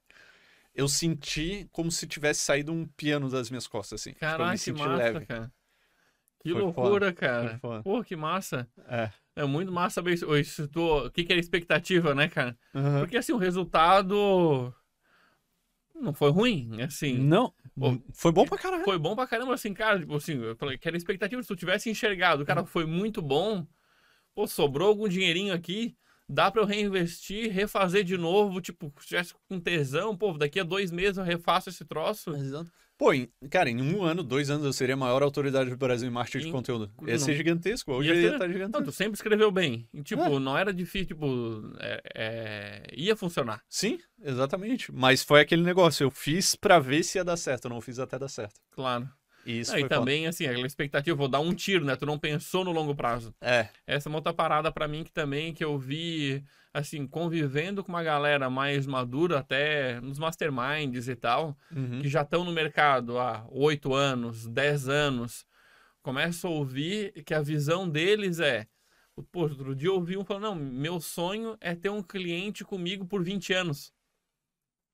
Eu 0.74 0.86
senti 0.88 1.66
como 1.72 1.90
se 1.90 2.06
tivesse 2.06 2.40
saído 2.40 2.72
um 2.72 2.86
piano 2.86 3.28
das 3.28 3.50
minhas 3.50 3.66
costas, 3.66 4.00
assim. 4.00 4.12
Tipo, 4.12 4.24
eu 4.24 4.30
Caraca, 4.30 4.50
me 4.52 4.56
que 4.58 4.58
senti 4.64 4.78
massa, 4.80 4.96
leve. 4.96 5.26
cara. 5.26 5.52
Que 6.42 6.50
Foi 6.52 6.60
loucura, 6.60 7.06
Foi 7.06 7.12
cara. 7.14 7.58
foda. 7.58 7.82
Pô, 7.82 8.02
que 8.02 8.16
massa. 8.16 8.68
É. 8.88 9.10
É 9.36 9.44
muito 9.44 9.72
massa 9.72 9.94
saber 9.94 10.14
isso. 10.14 10.36
isso 10.36 10.68
o 10.74 11.10
que, 11.10 11.24
que 11.24 11.32
era 11.32 11.40
expectativa, 11.40 12.14
né, 12.14 12.28
cara? 12.28 12.56
Aham. 12.74 13.00
Porque 13.00 13.16
assim, 13.16 13.32
o 13.32 13.36
resultado 13.38 14.74
não 15.94 16.12
foi 16.12 16.30
ruim, 16.30 16.82
assim. 16.82 17.16
Não, 17.16 17.54
foi 18.12 18.32
bom 18.32 18.44
pra 18.44 18.58
caralho. 18.58 18.84
Foi 18.84 18.98
bom 18.98 19.14
pra 19.14 19.26
caramba, 19.26 19.54
assim, 19.54 19.72
cara. 19.72 20.00
Tipo 20.00 20.16
assim, 20.16 20.34
eu 20.42 20.56
falei 20.56 20.76
que 20.76 20.88
era 20.88 20.96
expectativa. 20.96 21.40
Se 21.42 21.48
tu 21.48 21.56
tivesse 21.56 21.88
enxergado, 21.88 22.40
Uhum. 22.40 22.46
cara, 22.46 22.64
foi 22.64 22.84
muito 22.86 23.22
bom. 23.22 23.66
Pô, 24.34 24.46
sobrou 24.46 24.88
algum 24.88 25.08
dinheirinho 25.08 25.54
aqui. 25.54 25.96
Dá 26.28 26.50
pra 26.50 26.62
eu 26.62 26.66
reinvestir, 26.66 27.52
refazer 27.52 28.04
de 28.04 28.16
novo. 28.16 28.60
Tipo, 28.60 28.92
se 29.00 29.06
tivesse 29.08 29.34
com 29.48 29.60
tesão, 29.60 30.16
pô, 30.16 30.32
daqui 30.32 30.58
a 30.60 30.64
dois 30.64 30.90
meses 30.90 31.18
eu 31.18 31.24
refaço 31.24 31.68
esse 31.68 31.84
troço. 31.84 32.32
Pô, 33.02 33.12
em- 33.12 33.28
cara, 33.50 33.68
em 33.68 33.82
um 33.82 34.04
ano, 34.04 34.22
dois 34.22 34.48
anos, 34.48 34.64
eu 34.64 34.72
seria 34.72 34.94
a 34.94 34.96
maior 34.96 35.24
autoridade 35.24 35.68
do 35.68 35.76
Brasil 35.76 36.06
em 36.08 36.12
marketing 36.12 36.46
de 36.46 36.52
conteúdo. 36.52 36.88
Ia 37.04 37.12
não. 37.14 37.18
ser 37.18 37.34
gigantesco. 37.34 37.92
Hoje 37.92 38.10
Ia 38.10 38.14
ia 38.14 38.20
ser- 38.28 38.32
estar 38.34 38.46
Não, 38.46 38.52
gigantesco. 38.52 38.84
tu 38.84 38.92
sempre 38.92 39.14
escreveu 39.14 39.50
bem. 39.50 39.88
E, 39.92 40.02
tipo, 40.04 40.22
É. 40.22 40.38
não 40.38 40.56
era 40.56 40.72
difícil, 40.72 41.08
tipo, 41.08 41.26
é- 41.80 42.02
é, 42.14 42.82
ia 42.96 43.16
funcionar. 43.16 43.60
Sim, 43.68 43.98
exatamente. 44.22 44.92
Mas 44.92 45.24
foi 45.24 45.40
aquele 45.40 45.62
negócio. 45.64 46.04
Eu 46.04 46.12
fiz 46.12 46.54
pra 46.54 46.78
ver 46.78 47.02
se 47.02 47.18
ia 47.18 47.24
dar 47.24 47.36
certo. 47.36 47.64
Eu 47.64 47.70
não 47.70 47.80
fiz 47.80 47.98
até 47.98 48.16
dar 48.16 48.28
certo. 48.28 48.54
Claro. 48.70 49.08
E 49.44 49.58
isso 49.58 49.72
Não, 49.72 49.78
foi 49.80 49.86
e 49.86 49.88
também, 49.88 50.28
assim, 50.28 50.46
aquela 50.46 50.64
expectativa, 50.68 51.16
vou 51.16 51.26
dar 51.26 51.40
um 51.40 51.52
tiro, 51.52 51.84
né? 51.84 51.96
Tu 51.96 52.06
não 52.06 52.16
pensou 52.16 52.64
no 52.64 52.70
longo 52.70 52.94
prazo. 52.94 53.34
foda. 53.40 53.50
É. 53.50 53.68
Essa 53.84 54.08
é 54.08 54.10
uma 54.10 54.18
outra 54.18 54.32
parada 54.32 54.70
pra 54.70 54.86
mim 54.86 55.02
que 55.02 55.10
também 55.10 55.52
que 55.52 55.64
eu 55.64 55.76
vi, 55.76 56.44
assim, 56.74 57.06
convivendo 57.06 57.84
com 57.84 57.92
uma 57.92 58.02
galera 58.02 58.48
mais 58.48 58.86
madura, 58.86 59.38
até 59.40 60.00
nos 60.00 60.18
masterminds 60.18 61.08
e 61.08 61.14
tal, 61.16 61.56
Uhum. 61.70 62.00
que 62.00 62.08
já 62.08 62.22
estão 62.22 62.44
no 62.44 62.52
mercado 62.52 63.18
há 63.18 63.46
oito 63.50 63.92
anos, 63.94 64.48
dez 64.48 64.88
anos, 64.88 65.44
começo 66.02 66.46
a 66.46 66.50
ouvir 66.50 67.12
que 67.24 67.34
a 67.34 67.42
visão 67.42 67.88
deles 67.88 68.40
é. 68.40 68.66
Pô, 69.30 69.42
outro 69.42 69.74
dia 69.74 69.88
eu 69.88 69.94
ouvi 69.96 70.16
um 70.16 70.24
falando, 70.24 70.44
não, 70.44 70.54
meu 70.54 70.98
sonho 71.00 71.56
é 71.60 71.74
ter 71.74 71.90
um 71.90 72.02
cliente 72.02 72.64
comigo 72.64 73.04
por 73.04 73.22
20 73.22 73.52
anos. 73.52 73.92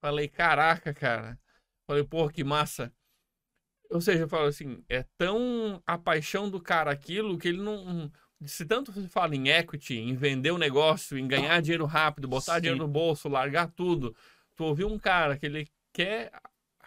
Falei, 0.00 0.28
caraca, 0.28 0.92
cara. 0.92 1.38
Falei, 1.86 2.02
pô, 2.04 2.28
que 2.28 2.42
massa. 2.44 2.92
Ou 3.90 4.00
seja, 4.00 4.24
eu 4.24 4.28
falo 4.28 4.46
assim, 4.46 4.84
é 4.88 5.04
tão 5.16 5.82
a 5.86 5.96
paixão 5.96 6.50
do 6.50 6.60
cara 6.60 6.90
aquilo 6.90 7.38
que 7.38 7.48
ele 7.48 7.62
não. 7.62 8.10
Se 8.46 8.64
tanto 8.64 8.92
se 8.92 9.08
fala 9.08 9.34
em 9.34 9.48
equity, 9.48 9.98
em 9.98 10.14
vender 10.14 10.52
o 10.52 10.58
negócio, 10.58 11.18
em 11.18 11.26
ganhar 11.26 11.60
dinheiro 11.60 11.84
rápido, 11.86 12.28
botar 12.28 12.54
Sim. 12.54 12.60
dinheiro 12.62 12.78
no 12.78 12.88
bolso, 12.88 13.28
largar 13.28 13.68
tudo. 13.72 14.14
Tu 14.54 14.64
ouviu 14.64 14.88
um 14.88 14.98
cara 14.98 15.36
que 15.36 15.46
ele 15.46 15.68
quer 15.92 16.30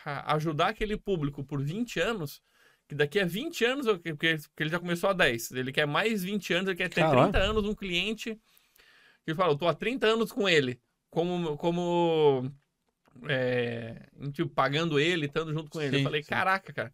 a- 0.05 0.33
ajudar 0.35 0.69
aquele 0.69 0.95
público 0.97 1.43
por 1.43 1.61
20 1.61 1.99
anos, 1.99 2.41
que 2.87 2.95
daqui 2.95 3.19
a 3.19 3.25
20 3.25 3.65
anos, 3.65 3.85
porque 3.85 4.37
ele 4.59 4.69
já 4.69 4.79
começou 4.79 5.09
há 5.09 5.13
10, 5.13 5.51
ele 5.51 5.71
quer 5.73 5.85
mais 5.85 6.23
20 6.23 6.53
anos, 6.53 6.69
ele 6.69 6.77
quer 6.77 6.89
ter 6.89 7.01
Caraca. 7.01 7.31
30 7.31 7.37
anos 7.39 7.65
um 7.65 7.75
cliente 7.75 8.35
que 9.23 9.31
ele 9.31 9.35
fala, 9.37 9.53
eu 9.53 9.57
tô 9.57 9.67
há 9.67 9.73
30 9.73 10.07
anos 10.07 10.31
com 10.31 10.47
ele, 10.47 10.79
como, 11.09 11.57
como 11.57 12.51
é, 13.27 14.07
tipo, 14.33 14.49
pagando 14.49 14.99
ele, 14.99 15.25
estando 15.27 15.53
junto 15.53 15.69
com 15.69 15.81
ele. 15.81 15.91
Sim, 15.91 15.97
eu 15.99 16.03
falei, 16.03 16.23
sim. 16.23 16.29
caraca, 16.29 16.73
cara. 16.73 16.93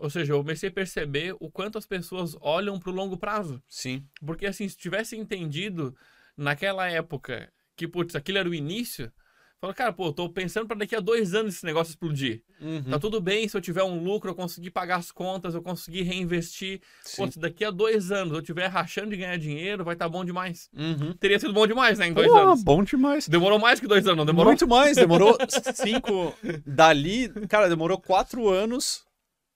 Ou 0.00 0.10
seja, 0.10 0.32
eu 0.32 0.38
comecei 0.38 0.68
a 0.68 0.72
perceber 0.72 1.34
o 1.40 1.50
quanto 1.50 1.78
as 1.78 1.86
pessoas 1.86 2.36
olham 2.40 2.78
para 2.78 2.90
o 2.90 2.94
longo 2.94 3.16
prazo. 3.16 3.62
Sim. 3.68 4.04
Porque, 4.24 4.46
assim, 4.46 4.68
se 4.68 4.76
tivesse 4.76 5.16
entendido 5.16 5.96
naquela 6.36 6.88
época 6.88 7.52
que, 7.76 7.86
putz, 7.86 8.14
aquilo 8.14 8.38
era 8.38 8.48
o 8.48 8.54
início, 8.54 9.12
Fala, 9.60 9.74
cara, 9.74 9.92
pô, 9.92 10.12
tô 10.12 10.28
pensando 10.28 10.68
para 10.68 10.76
daqui 10.76 10.94
a 10.94 11.00
dois 11.00 11.34
anos 11.34 11.56
esse 11.56 11.66
negócio 11.66 11.90
explodir. 11.90 12.44
Uhum. 12.60 12.84
Tá 12.84 12.98
tudo 13.00 13.20
bem 13.20 13.48
se 13.48 13.56
eu 13.56 13.60
tiver 13.60 13.82
um 13.82 14.00
lucro, 14.00 14.30
eu 14.30 14.34
conseguir 14.34 14.70
pagar 14.70 14.96
as 14.96 15.10
contas, 15.10 15.52
eu 15.52 15.60
conseguir 15.60 16.02
reinvestir. 16.02 16.80
Pô, 17.16 17.28
se 17.28 17.40
daqui 17.40 17.64
a 17.64 17.72
dois 17.72 18.12
anos 18.12 18.34
eu 18.34 18.42
tiver 18.42 18.68
rachando 18.68 19.10
de 19.10 19.16
ganhar 19.16 19.36
dinheiro, 19.36 19.84
vai 19.84 19.96
estar 19.96 20.04
tá 20.04 20.08
bom 20.08 20.24
demais. 20.24 20.70
Uhum. 20.72 21.12
Teria 21.14 21.40
sido 21.40 21.52
bom 21.52 21.66
demais, 21.66 21.98
né? 21.98 22.06
Em 22.06 22.12
dois 22.12 22.28
Pô, 22.28 22.38
anos. 22.38 22.62
bom 22.62 22.84
demais. 22.84 23.26
Demorou 23.26 23.58
mais 23.58 23.80
que 23.80 23.88
dois 23.88 24.06
anos, 24.06 24.18
não 24.18 24.26
demorou? 24.26 24.52
Muito 24.52 24.68
mais, 24.68 24.96
demorou 24.96 25.36
cinco. 25.74 26.32
Dali, 26.64 27.28
cara, 27.48 27.68
demorou 27.68 27.98
quatro 28.00 28.48
anos 28.48 29.07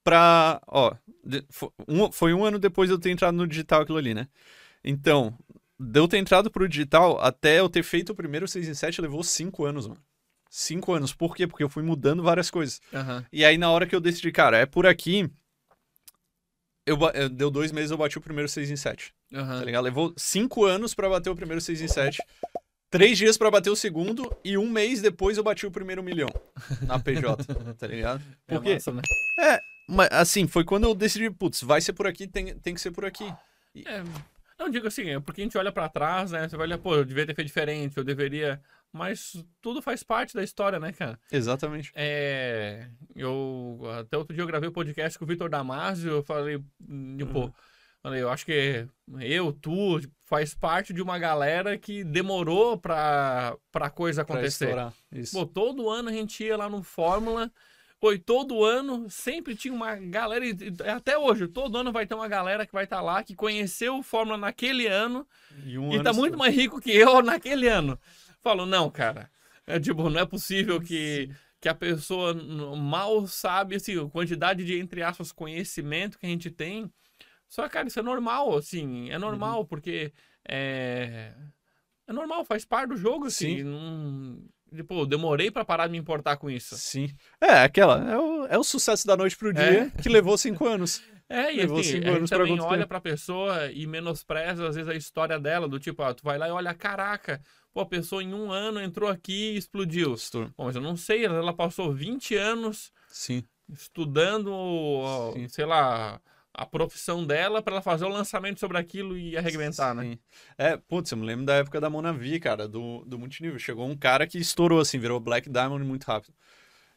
pra. 0.02 0.60
Ó, 0.66 0.94
foi 2.12 2.34
um, 2.34 2.44
ano 2.44 2.58
depois 2.58 2.88
de 2.88 2.94
eu 2.94 2.98
ter 2.98 3.10
entrado 3.10 3.36
no 3.36 3.46
digital 3.46 3.82
aquilo 3.82 3.98
ali, 3.98 4.14
né? 4.14 4.28
Então, 4.84 5.36
de 5.78 5.98
eu 5.98 6.08
ter 6.08 6.18
entrado 6.18 6.50
pro 6.50 6.68
digital 6.68 7.18
até 7.20 7.60
eu 7.60 7.68
ter 7.68 7.82
feito 7.82 8.10
o 8.10 8.14
primeiro 8.14 8.48
6 8.48 8.68
em 8.68 8.74
7 8.74 9.00
levou 9.00 9.22
cinco 9.22 9.64
anos, 9.64 9.86
mano. 9.86 10.00
Cinco 10.50 10.92
anos. 10.92 11.14
Por 11.14 11.34
quê? 11.34 11.46
Porque 11.46 11.64
eu 11.64 11.68
fui 11.68 11.82
mudando 11.82 12.22
várias 12.22 12.50
coisas. 12.50 12.80
Uhum. 12.92 13.24
E 13.32 13.44
aí, 13.44 13.56
na 13.56 13.70
hora 13.70 13.86
que 13.86 13.94
eu 13.94 14.00
decidi, 14.00 14.30
cara, 14.30 14.58
é 14.58 14.66
por 14.66 14.86
aqui. 14.86 15.30
Eu, 16.84 16.98
eu 17.14 17.28
deu 17.28 17.50
dois 17.50 17.70
meses, 17.72 17.90
eu 17.90 17.96
bati 17.96 18.18
o 18.18 18.20
primeiro 18.20 18.48
6 18.48 18.70
em 18.70 18.76
7. 18.76 19.14
Uhum. 19.32 19.46
Tá 19.46 19.64
ligado? 19.64 19.84
Levou 19.84 20.12
cinco 20.16 20.64
anos 20.64 20.94
para 20.94 21.08
bater 21.08 21.30
o 21.30 21.36
primeiro 21.36 21.60
6 21.60 21.80
em 21.80 21.88
7. 21.88 22.18
Três 22.92 23.16
dias 23.16 23.38
para 23.38 23.50
bater 23.50 23.70
o 23.70 23.76
segundo 23.76 24.30
e 24.44 24.58
um 24.58 24.68
mês 24.68 25.00
depois 25.00 25.38
eu 25.38 25.42
bati 25.42 25.64
o 25.64 25.70
primeiro 25.70 26.02
milhão 26.02 26.28
na 26.82 26.98
PJ, 26.98 27.42
tá 27.78 27.86
ligado? 27.86 28.22
Porque, 28.46 28.68
é, 28.68 28.74
massa, 28.74 28.92
né? 28.92 29.00
é, 29.40 29.58
mas 29.92 30.08
assim, 30.10 30.46
foi 30.46 30.64
quando 30.64 30.84
eu 30.84 30.94
decidi, 30.94 31.30
putz, 31.30 31.62
vai 31.62 31.80
ser 31.80 31.92
por 31.92 32.06
aqui, 32.06 32.26
tem, 32.26 32.56
tem 32.58 32.74
que 32.74 32.80
ser 32.80 32.90
por 32.90 33.04
aqui. 33.04 33.32
E... 33.74 33.86
É, 33.86 34.02
não 34.58 34.68
digo 34.68 34.86
assim, 34.86 35.10
é 35.10 35.20
porque 35.20 35.40
a 35.40 35.44
gente 35.44 35.58
olha 35.58 35.72
para 35.72 35.88
trás, 35.88 36.30
né? 36.30 36.48
Você 36.48 36.56
vai 36.56 36.66
olhar, 36.66 36.78
pô, 36.78 36.94
eu 36.94 37.04
devia 37.04 37.26
ter 37.26 37.34
feito 37.34 37.48
diferente, 37.48 37.96
eu 37.96 38.04
deveria 38.04 38.60
mas 38.92 39.42
tudo 39.62 39.80
faz 39.80 40.02
parte 40.02 40.34
da 40.34 40.44
história, 40.44 40.78
né, 40.78 40.92
cara? 40.92 41.18
Exatamente. 41.30 41.90
É, 41.94 42.86
eu 43.16 43.80
até 43.98 44.18
outro 44.18 44.34
dia 44.34 44.42
eu 44.42 44.46
gravei 44.46 44.68
o 44.68 44.70
um 44.70 44.74
podcast 44.74 45.18
com 45.18 45.24
o 45.24 45.28
Vitor 45.28 45.48
Damasio, 45.48 46.10
eu 46.10 46.22
falei, 46.22 46.62
tipo, 47.16 47.38
uhum. 47.40 47.52
falei, 48.02 48.20
eu 48.20 48.28
acho 48.28 48.44
que 48.44 48.86
eu, 49.18 49.50
tu, 49.50 49.98
faz 50.26 50.54
parte 50.54 50.92
de 50.92 51.00
uma 51.00 51.18
galera 51.18 51.78
que 51.78 52.04
demorou 52.04 52.76
pra, 52.76 53.56
pra 53.70 53.88
coisa 53.88 54.22
acontecer. 54.22 54.72
Pra 54.72 54.92
Isso. 55.10 55.38
Pô, 55.38 55.46
todo 55.46 55.88
ano 55.88 56.10
a 56.10 56.12
gente 56.12 56.44
ia 56.44 56.56
lá 56.58 56.68
no 56.68 56.82
Fórmula, 56.82 57.50
Pô, 58.02 58.12
e 58.12 58.18
todo 58.18 58.64
ano 58.64 59.08
sempre 59.08 59.54
tinha 59.54 59.72
uma 59.72 59.94
galera, 59.94 60.44
até 60.92 61.16
hoje, 61.16 61.46
todo 61.46 61.78
ano 61.78 61.92
vai 61.92 62.04
ter 62.04 62.16
uma 62.16 62.26
galera 62.26 62.66
que 62.66 62.72
vai 62.72 62.82
estar 62.82 62.96
tá 62.96 63.02
lá, 63.02 63.22
que 63.22 63.32
conheceu 63.32 63.96
o 63.96 64.02
Fórmula 64.02 64.36
naquele 64.36 64.88
ano 64.88 65.24
e, 65.64 65.78
um 65.78 65.94
e 65.94 66.02
tá 66.02 66.12
muito 66.12 66.36
mais 66.36 66.52
rico 66.52 66.80
que 66.80 66.90
eu 66.90 67.22
naquele 67.22 67.68
ano 67.68 67.96
falo, 68.42 68.66
não, 68.66 68.90
cara. 68.90 69.30
É, 69.66 69.78
tipo, 69.78 70.10
não 70.10 70.20
é 70.20 70.26
possível 70.26 70.80
que, 70.80 71.30
que 71.60 71.68
a 71.68 71.74
pessoa 71.74 72.34
mal 72.76 73.24
sabe, 73.28 73.76
assim, 73.76 73.98
a 73.98 74.08
quantidade 74.08 74.64
de, 74.64 74.78
entre 74.78 75.02
aspas, 75.02 75.30
conhecimento 75.30 76.18
que 76.18 76.26
a 76.26 76.28
gente 76.28 76.50
tem. 76.50 76.92
Só, 77.48 77.68
cara, 77.68 77.86
isso 77.86 78.00
é 78.00 78.02
normal, 78.02 78.56
assim, 78.56 79.10
é 79.10 79.18
normal, 79.18 79.60
uhum. 79.60 79.66
porque 79.66 80.12
é, 80.48 81.32
é 82.06 82.12
normal, 82.12 82.44
faz 82.44 82.64
parte 82.64 82.88
do 82.88 82.96
jogo, 82.96 83.26
assim. 83.26 83.58
Sim. 83.58 83.62
Não, 83.62 84.42
tipo, 84.74 85.00
eu 85.00 85.06
demorei 85.06 85.50
para 85.50 85.64
parar 85.64 85.86
de 85.86 85.92
me 85.92 85.98
importar 85.98 86.36
com 86.36 86.50
isso. 86.50 86.76
Sim. 86.76 87.10
É, 87.40 87.62
aquela, 87.62 88.10
é 88.10 88.18
o, 88.18 88.46
é 88.46 88.58
o 88.58 88.64
sucesso 88.64 89.06
da 89.06 89.16
noite 89.16 89.36
pro 89.36 89.52
dia 89.52 89.92
é. 89.96 90.02
que 90.02 90.08
levou 90.08 90.36
cinco 90.36 90.66
anos. 90.66 91.02
É, 91.28 91.50
e 91.50 91.56
levou 91.56 91.78
assim, 91.78 91.92
cinco 91.92 92.10
a 92.10 92.18
gente 92.18 92.28
também 92.28 92.60
olha 92.60 92.86
pra 92.86 93.00
pessoa 93.00 93.72
e 93.72 93.86
menospreza, 93.86 94.68
às 94.68 94.74
vezes, 94.74 94.90
a 94.90 94.94
história 94.94 95.40
dela, 95.40 95.66
do 95.66 95.80
tipo, 95.80 96.02
ó, 96.02 96.12
tu 96.12 96.22
vai 96.22 96.36
lá 96.36 96.46
e 96.46 96.50
olha, 96.50 96.74
caraca, 96.74 97.40
Pô, 97.72 97.80
a 97.80 97.86
pessoa 97.86 98.22
em 98.22 98.34
um 98.34 98.52
ano 98.52 98.80
entrou 98.80 99.08
aqui 99.08 99.54
e 99.54 99.56
explodiu. 99.56 100.14
Bom, 100.56 100.66
mas 100.66 100.76
eu 100.76 100.82
não 100.82 100.94
sei, 100.94 101.24
ela 101.24 101.54
passou 101.54 101.90
20 101.90 102.36
anos 102.36 102.92
Sim. 103.08 103.42
estudando, 103.70 104.52
Sim. 105.32 105.48
sei 105.48 105.64
lá, 105.64 106.20
a 106.54 106.66
profissão 106.66 107.24
dela 107.24 107.62
para 107.62 107.74
ela 107.74 107.82
fazer 107.82 108.04
o 108.04 108.08
lançamento 108.08 108.60
sobre 108.60 108.76
aquilo 108.78 109.16
e 109.16 109.36
arrebentar, 109.36 109.94
né? 109.94 110.18
É, 110.58 110.76
putz, 110.76 111.10
eu 111.10 111.18
me 111.18 111.24
lembro 111.24 111.46
da 111.46 111.54
época 111.54 111.80
da 111.80 111.88
Monavi, 111.88 112.38
cara, 112.38 112.68
do, 112.68 113.04
do 113.06 113.18
multinível. 113.18 113.58
Chegou 113.58 113.86
um 113.86 113.96
cara 113.96 114.26
que 114.26 114.38
estourou, 114.38 114.80
assim, 114.80 114.98
virou 114.98 115.18
Black 115.18 115.48
Diamond 115.48 115.84
muito 115.84 116.04
rápido. 116.04 116.34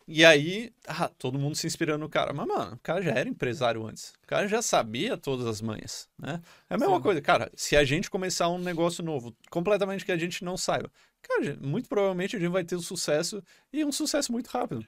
E 0.08 0.24
aí, 0.24 0.72
ah, 0.88 1.10
todo 1.18 1.40
mundo 1.40 1.56
se 1.56 1.66
inspirando 1.66 2.00
no 2.00 2.10
cara. 2.10 2.32
Mas, 2.32 2.46
mano, 2.48 2.76
o 2.76 2.80
cara 2.80 3.02
já 3.02 3.12
era 3.12 3.28
empresário 3.28 3.86
antes. 3.88 4.14
O 4.24 4.28
cara 4.28 4.48
já 4.48 4.62
sabia 4.62 5.18
todas 5.18 5.48
as 5.48 5.62
manhas, 5.62 6.08
né? 6.20 6.42
É 6.70 6.76
a 6.76 6.78
mesma 6.78 6.98
Sim. 6.98 7.02
coisa. 7.02 7.22
Cara, 7.22 7.52
se 7.56 7.76
a 7.76 7.84
gente 7.84 8.10
começar 8.10 8.48
um 8.50 8.60
negócio 8.60 9.04
novo, 9.04 9.36
completamente 9.50 10.06
que 10.06 10.12
a 10.12 10.18
gente 10.18 10.44
não 10.44 10.58
saiba, 10.58 10.92
cara, 11.24 11.58
muito 11.60 11.90
provavelmente 11.90 12.36
a 12.36 12.40
gente 12.40 12.52
vai 12.52 12.64
ter 12.64 12.76
um 12.76 12.82
sucesso 12.82 13.42
e 13.74 13.84
um 13.84 13.92
sucesso 13.92 14.32
muito 14.32 14.48
rápido. 14.48 14.86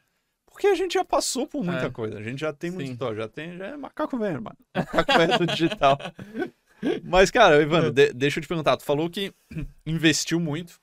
Porque 0.58 0.66
a 0.66 0.74
gente 0.74 0.95
já 0.95 1.05
passou 1.05 1.45
por 1.45 1.64
muita 1.64 1.86
é. 1.86 1.89
coisa. 1.91 2.18
A 2.18 2.24
gente 2.24 2.39
já 2.39 2.51
tem 2.51 2.72
muito 2.72 2.91
história. 2.91 3.16
Já 3.16 3.28
tem, 3.28 3.55
já 3.55 3.68
é 3.68 3.78
macaco 3.78 4.18
velho, 4.18 4.41
mano. 4.41 4.58
Macaco 4.76 5.14
velho 5.16 5.38
do 5.38 5.45
digital. 5.45 5.99
Mas, 7.05 7.30
cara, 7.30 7.62
Ivano, 7.62 7.91
de, 7.91 8.12
deixa 8.12 8.39
eu 8.39 8.41
te 8.41 8.47
perguntar. 8.47 8.76
Tu 8.76 8.84
falou 8.84 9.08
que 9.08 9.32
investiu 9.86 10.39
muito 10.39 10.80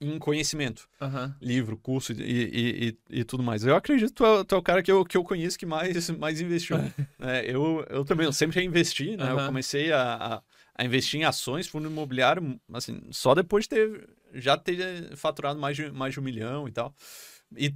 em 0.00 0.16
conhecimento. 0.16 0.88
Uhum. 1.00 1.34
Livro, 1.42 1.76
curso 1.76 2.12
e, 2.12 2.22
e, 2.22 2.88
e, 3.10 3.18
e, 3.18 3.24
tudo 3.24 3.42
mais. 3.42 3.66
Eu 3.66 3.74
acredito 3.74 4.10
que 4.10 4.14
tu, 4.14 4.24
é, 4.24 4.44
tu 4.44 4.54
é 4.54 4.58
o 4.58 4.62
cara 4.62 4.80
que 4.80 4.92
eu, 4.92 5.04
que 5.04 5.16
eu 5.16 5.24
conheço 5.24 5.58
que 5.58 5.66
mais, 5.66 6.08
mais 6.16 6.40
investiu. 6.40 6.76
é, 7.18 7.50
eu, 7.50 7.84
eu 7.90 8.04
também, 8.04 8.26
eu 8.26 8.32
sempre 8.32 8.62
investi, 8.62 9.16
né? 9.16 9.32
Uhum. 9.32 9.40
Eu 9.40 9.46
comecei 9.46 9.90
a, 9.90 10.14
a, 10.14 10.42
a, 10.78 10.84
investir 10.84 11.18
em 11.18 11.24
ações, 11.24 11.66
fundo 11.66 11.88
imobiliário, 11.88 12.60
assim, 12.72 13.02
só 13.10 13.34
depois 13.34 13.64
de 13.64 13.70
ter, 13.70 14.08
já 14.34 14.56
ter 14.56 15.16
faturado 15.16 15.58
mais 15.58 15.74
de, 15.74 15.90
mais 15.90 16.14
de 16.14 16.20
um 16.20 16.22
milhão 16.22 16.68
e 16.68 16.70
tal. 16.70 16.94
E 17.56 17.74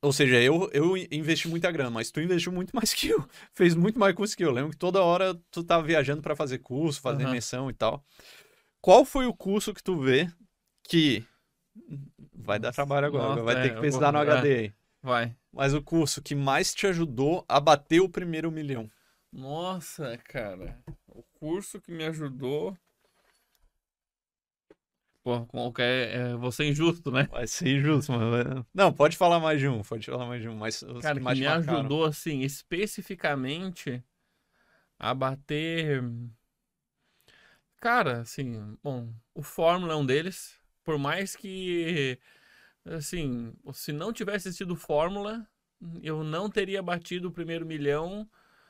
ou 0.00 0.12
seja, 0.12 0.40
eu, 0.40 0.70
eu 0.72 0.96
investi 0.96 1.48
muita 1.48 1.70
grana, 1.70 1.90
mas 1.90 2.10
tu 2.10 2.20
investiu 2.20 2.52
muito 2.52 2.74
mais 2.74 2.94
que 2.94 3.08
eu. 3.08 3.28
Fez 3.52 3.74
muito 3.74 3.98
mais 3.98 4.14
curso 4.14 4.36
que 4.36 4.44
eu. 4.44 4.50
Lembro 4.50 4.70
que 4.70 4.76
toda 4.76 5.02
hora 5.02 5.34
tu 5.50 5.62
tava 5.62 5.82
viajando 5.82 6.22
para 6.22 6.36
fazer 6.36 6.58
curso, 6.58 7.00
fazer 7.00 7.24
uhum. 7.24 7.30
imersão 7.30 7.70
e 7.70 7.74
tal. 7.74 8.04
Qual 8.80 9.04
foi 9.04 9.26
o 9.26 9.34
curso 9.34 9.74
que 9.74 9.82
tu 9.82 9.98
vê 9.98 10.28
que 10.82 11.24
Vai 12.32 12.58
dar 12.58 12.72
trabalho 12.72 13.06
agora, 13.06 13.28
Nossa, 13.30 13.42
vai 13.42 13.56
é, 13.56 13.62
ter 13.62 13.74
que 13.74 13.80
pesquisar 13.80 14.12
no 14.12 14.18
HD 14.18 14.48
é, 14.48 14.58
aí. 14.58 14.72
Vai. 15.02 15.36
Mas 15.52 15.74
o 15.74 15.82
curso 15.82 16.22
que 16.22 16.34
mais 16.34 16.74
te 16.74 16.86
ajudou 16.86 17.44
a 17.48 17.58
bater 17.60 18.00
o 18.00 18.08
primeiro 18.08 18.50
milhão? 18.50 18.88
Nossa, 19.32 20.16
cara. 20.18 20.78
O 21.08 21.22
curso 21.22 21.80
que 21.80 21.90
me 21.90 22.04
ajudou. 22.04 22.76
Pô, 25.24 25.44
qualquer. 25.46 26.14
É, 26.14 26.36
vou 26.36 26.52
ser 26.52 26.66
injusto, 26.66 27.10
né? 27.10 27.26
Vai 27.32 27.46
ser 27.46 27.78
injusto, 27.78 28.12
mas. 28.12 28.64
Não, 28.74 28.92
pode 28.92 29.16
falar 29.16 29.40
mais 29.40 29.58
de 29.58 29.66
um, 29.66 29.82
pode 29.82 30.06
falar 30.06 30.26
mais 30.26 30.42
de 30.42 30.48
um. 30.48 30.54
Mas 30.54 30.84
cara, 31.00 31.14
que 31.14 31.24
mais 31.24 31.38
me 31.40 31.46
ajudou, 31.46 32.04
assim, 32.04 32.42
especificamente 32.42 34.04
a 34.98 35.14
bater. 35.14 36.04
Cara, 37.80 38.20
assim, 38.20 38.76
bom, 38.82 39.12
o 39.34 39.42
Fórmula 39.42 39.94
é 39.94 39.96
um 39.96 40.06
deles 40.06 40.62
por 40.84 40.98
mais 40.98 41.34
que, 41.34 42.18
assim, 42.84 43.52
se 43.72 43.90
não 43.90 44.12
tivesse 44.12 44.52
sido 44.52 44.76
Fórmula, 44.76 45.46
eu 46.02 46.22
não 46.22 46.50
teria 46.50 46.82
batido 46.82 47.28
o 47.28 47.32
primeiro 47.32 47.64
milhão 47.64 48.28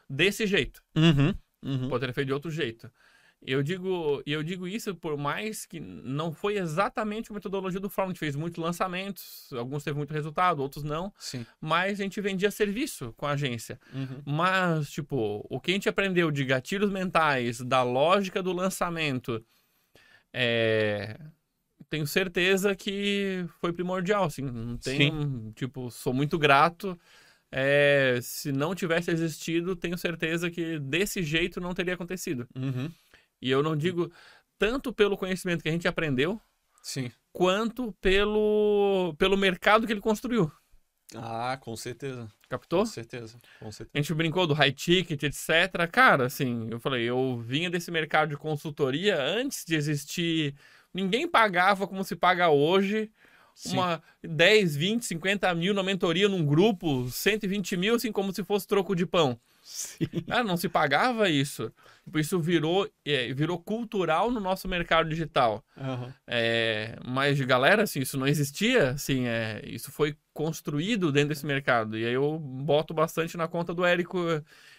desse 0.08 0.46
jeito. 0.46 0.82
Uhum, 0.96 1.34
uhum. 1.62 1.88
Poderia 1.88 2.14
feito 2.14 2.28
de 2.28 2.32
outro 2.32 2.50
jeito. 2.50 2.90
Eu 3.46 3.62
digo, 3.62 4.22
eu 4.24 4.42
digo 4.42 4.66
isso 4.66 4.94
por 4.94 5.18
mais 5.18 5.66
que 5.66 5.78
não 5.78 6.32
foi 6.32 6.56
exatamente 6.56 7.30
a 7.30 7.34
metodologia 7.34 7.78
do 7.78 7.90
Fórmula. 7.90 8.12
A 8.12 8.14
gente 8.14 8.20
fez 8.20 8.34
muitos 8.34 8.62
lançamentos, 8.62 9.50
alguns 9.52 9.84
teve 9.84 9.98
muito 9.98 10.14
resultado, 10.14 10.60
outros 10.60 10.82
não. 10.82 11.12
Sim. 11.18 11.44
Mas 11.60 12.00
a 12.00 12.02
gente 12.02 12.20
vendia 12.20 12.50
serviço 12.50 13.12
com 13.16 13.26
a 13.26 13.32
agência. 13.32 13.78
Uhum. 13.92 14.22
Mas, 14.24 14.90
tipo, 14.90 15.46
o 15.50 15.60
que 15.60 15.72
a 15.72 15.74
gente 15.74 15.88
aprendeu 15.88 16.30
de 16.30 16.44
gatilhos 16.44 16.90
mentais, 16.90 17.60
da 17.60 17.82
lógica 17.82 18.42
do 18.42 18.52
lançamento, 18.52 19.44
é, 20.32 21.20
tenho 21.90 22.06
certeza 22.06 22.74
que 22.74 23.44
foi 23.60 23.72
primordial, 23.72 24.24
assim. 24.24 24.42
Não 24.42 24.76
tenho, 24.76 25.52
tipo, 25.54 25.90
sou 25.90 26.14
muito 26.14 26.38
grato. 26.38 26.98
É, 27.52 28.18
se 28.20 28.50
não 28.50 28.74
tivesse 28.74 29.12
existido, 29.12 29.76
tenho 29.76 29.96
certeza 29.96 30.50
que 30.50 30.78
desse 30.80 31.22
jeito 31.22 31.60
não 31.60 31.72
teria 31.72 31.94
acontecido. 31.94 32.48
Uhum. 32.56 32.90
E 33.44 33.50
eu 33.50 33.62
não 33.62 33.76
digo 33.76 34.10
tanto 34.58 34.92
pelo 34.92 35.16
conhecimento 35.16 35.62
que 35.62 35.68
a 35.68 35.72
gente 35.72 35.86
aprendeu, 35.86 36.40
Sim. 36.82 37.10
quanto 37.32 37.92
pelo, 38.00 39.14
pelo 39.18 39.36
mercado 39.36 39.86
que 39.86 39.92
ele 39.92 40.00
construiu. 40.00 40.50
Ah, 41.14 41.56
com 41.60 41.76
certeza. 41.76 42.26
Captou? 42.48 42.80
Com 42.80 42.86
certeza, 42.86 43.38
com 43.60 43.70
certeza. 43.70 43.90
A 43.94 43.98
gente 43.98 44.14
brincou 44.14 44.46
do 44.46 44.54
high 44.54 44.72
ticket, 44.72 45.22
etc. 45.22 45.88
Cara, 45.92 46.26
assim, 46.26 46.68
eu 46.70 46.80
falei, 46.80 47.04
eu 47.04 47.38
vinha 47.38 47.70
desse 47.70 47.90
mercado 47.90 48.30
de 48.30 48.36
consultoria 48.36 49.22
antes 49.22 49.64
de 49.64 49.76
existir 49.76 50.56
Ninguém 50.94 51.26
pagava 51.26 51.88
como 51.88 52.04
se 52.04 52.14
paga 52.14 52.48
hoje. 52.48 53.10
Sim. 53.52 53.72
Uma 53.72 54.02
10, 54.22 54.76
20, 54.76 55.04
50 55.04 55.52
mil 55.54 55.74
na 55.74 55.82
mentoria 55.82 56.28
num 56.28 56.46
grupo, 56.46 57.08
120 57.10 57.76
mil, 57.76 57.96
assim 57.96 58.12
como 58.12 58.32
se 58.32 58.44
fosse 58.44 58.66
troco 58.66 58.94
de 58.94 59.04
pão. 59.04 59.38
Sim. 59.64 60.06
Ah, 60.28 60.44
não 60.44 60.58
se 60.58 60.68
pagava 60.68 61.30
isso. 61.30 61.72
Tipo, 62.04 62.18
isso 62.18 62.38
virou, 62.38 62.86
é, 63.02 63.32
virou 63.32 63.58
cultural 63.58 64.30
no 64.30 64.38
nosso 64.38 64.68
mercado 64.68 65.08
digital. 65.08 65.64
Uhum. 65.74 66.12
É, 66.26 66.98
mas, 67.02 67.40
galera, 67.40 67.84
assim, 67.84 68.00
isso 68.00 68.18
não 68.18 68.26
existia. 68.26 68.90
Assim, 68.90 69.26
é, 69.26 69.62
isso 69.64 69.90
foi 69.90 70.14
construído 70.34 71.10
dentro 71.10 71.30
desse 71.30 71.46
mercado. 71.46 71.96
E 71.96 72.04
aí 72.04 72.12
eu 72.12 72.38
boto 72.38 72.92
bastante 72.92 73.38
na 73.38 73.48
conta 73.48 73.72
do 73.72 73.86
Érico. 73.86 74.18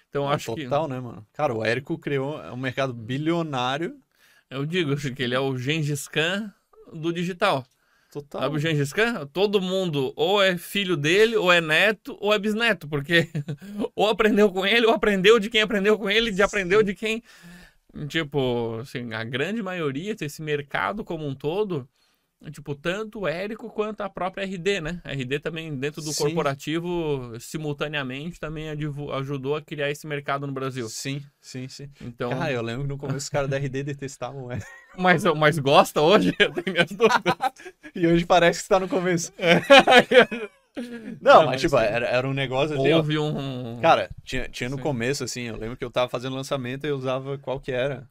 Então, 0.08 0.30
acho 0.30 0.46
total, 0.46 0.56
que. 0.56 0.64
Total, 0.70 0.88
né, 0.88 1.00
mano? 1.00 1.26
Cara, 1.34 1.54
o 1.54 1.66
Érico 1.66 1.98
criou 1.98 2.40
um 2.54 2.58
mercado 2.58 2.94
bilionário. 2.94 4.00
Eu 4.52 4.68
digo 4.68 4.94
assim, 4.94 5.16
que 5.16 5.24
ele 5.24 5.34
é 5.34 5.40
o 5.40 5.58
Gengis 5.58 6.08
Khan 6.08 6.54
do 6.94 7.12
digital. 7.12 7.66
Total. 8.16 8.44
Sabe 8.44 8.56
o 8.56 8.60
Gengis 8.60 8.94
Khan? 8.94 9.28
Todo 9.28 9.62
mundo 9.62 10.14
ou 10.16 10.42
é 10.42 10.58
filho 10.58 10.96
dele, 10.96 11.36
ou 11.36 11.52
é 11.52 11.60
neto, 11.60 12.18
ou 12.22 12.34
é 12.34 12.40
bisneto, 12.40 12.88
porque 12.88 13.28
ou 13.94 14.08
aprendeu 14.08 14.50
com 14.50 14.66
ele, 14.66 14.86
ou 14.86 14.94
aprendeu 14.94 15.38
de 15.38 15.50
quem 15.50 15.62
aprendeu 15.62 15.98
com 16.00 16.10
ele, 16.10 16.32
de 16.32 16.42
aprendeu 16.42 16.82
de 16.82 16.96
quem. 16.96 17.22
Tipo, 18.08 18.78
assim, 18.82 19.14
a 19.14 19.22
grande 19.26 19.62
maioria 19.62 20.16
desse 20.16 20.42
mercado 20.42 21.04
como 21.04 21.28
um 21.28 21.36
todo, 21.36 21.86
tipo, 22.52 22.76
tanto 22.76 23.22
o 23.22 23.28
Érico 23.28 23.70
quanto 23.70 24.02
a 24.02 24.10
própria 24.10 24.44
RD, 24.46 24.82
né? 24.82 25.02
A 25.04 25.12
RD 25.12 25.40
também, 25.40 25.76
dentro 25.76 26.02
do 26.02 26.12
Sim. 26.12 26.24
corporativo, 26.24 27.34
simultaneamente, 27.40 28.40
também 28.40 28.70
ajudou 28.70 29.56
a 29.56 29.62
criar 29.62 29.90
esse 29.90 30.06
mercado 30.06 30.46
no 30.46 30.54
Brasil. 30.54 30.88
Sim, 30.90 31.22
sim, 31.42 31.68
sim. 31.68 31.90
Então... 32.02 32.30
Cara, 32.30 32.52
eu 32.52 32.62
lembro 32.62 32.84
que 32.84 32.90
no 32.90 32.98
começo 32.98 33.18
os 33.18 33.30
caras 33.30 33.50
da 33.50 33.58
RD 33.58 33.84
detestavam 33.84 34.46
o 34.46 34.52
Érico. 34.52 34.68
Mas, 34.98 35.26
mas 35.26 35.60
gosta 35.60 36.00
hoje? 36.02 36.34
Eu 36.40 36.54
tenho 36.54 36.72
minhas 36.72 36.90
dúvidas. 36.90 37.36
e 37.94 38.08
hoje 38.08 38.26
parece 38.26 38.60
que 38.60 38.64
está 38.64 38.80
no 38.80 38.88
começo. 38.88 39.34
Não, 41.20 41.48
mas 41.48 41.60
tipo, 41.60 41.78
era, 41.78 42.06
era 42.06 42.26
um 42.26 42.34
negócio 42.34 42.78
assim. 42.78 42.94
Houve 42.94 43.20
um. 43.20 43.80
Cara, 43.82 44.10
tinha, 44.24 44.48
tinha 44.48 44.70
no 44.70 44.78
Sim. 44.78 44.82
começo, 44.82 45.26
assim, 45.26 45.42
eu 45.44 45.58
lembro 45.58 45.76
que 45.76 45.84
eu 45.84 45.92
tava 45.92 46.08
fazendo 46.08 46.34
lançamento 46.34 46.86
e 46.86 46.90
eu 46.90 46.96
usava 46.96 47.38
qual 47.38 47.60
que 47.60 47.74
era? 47.74 48.10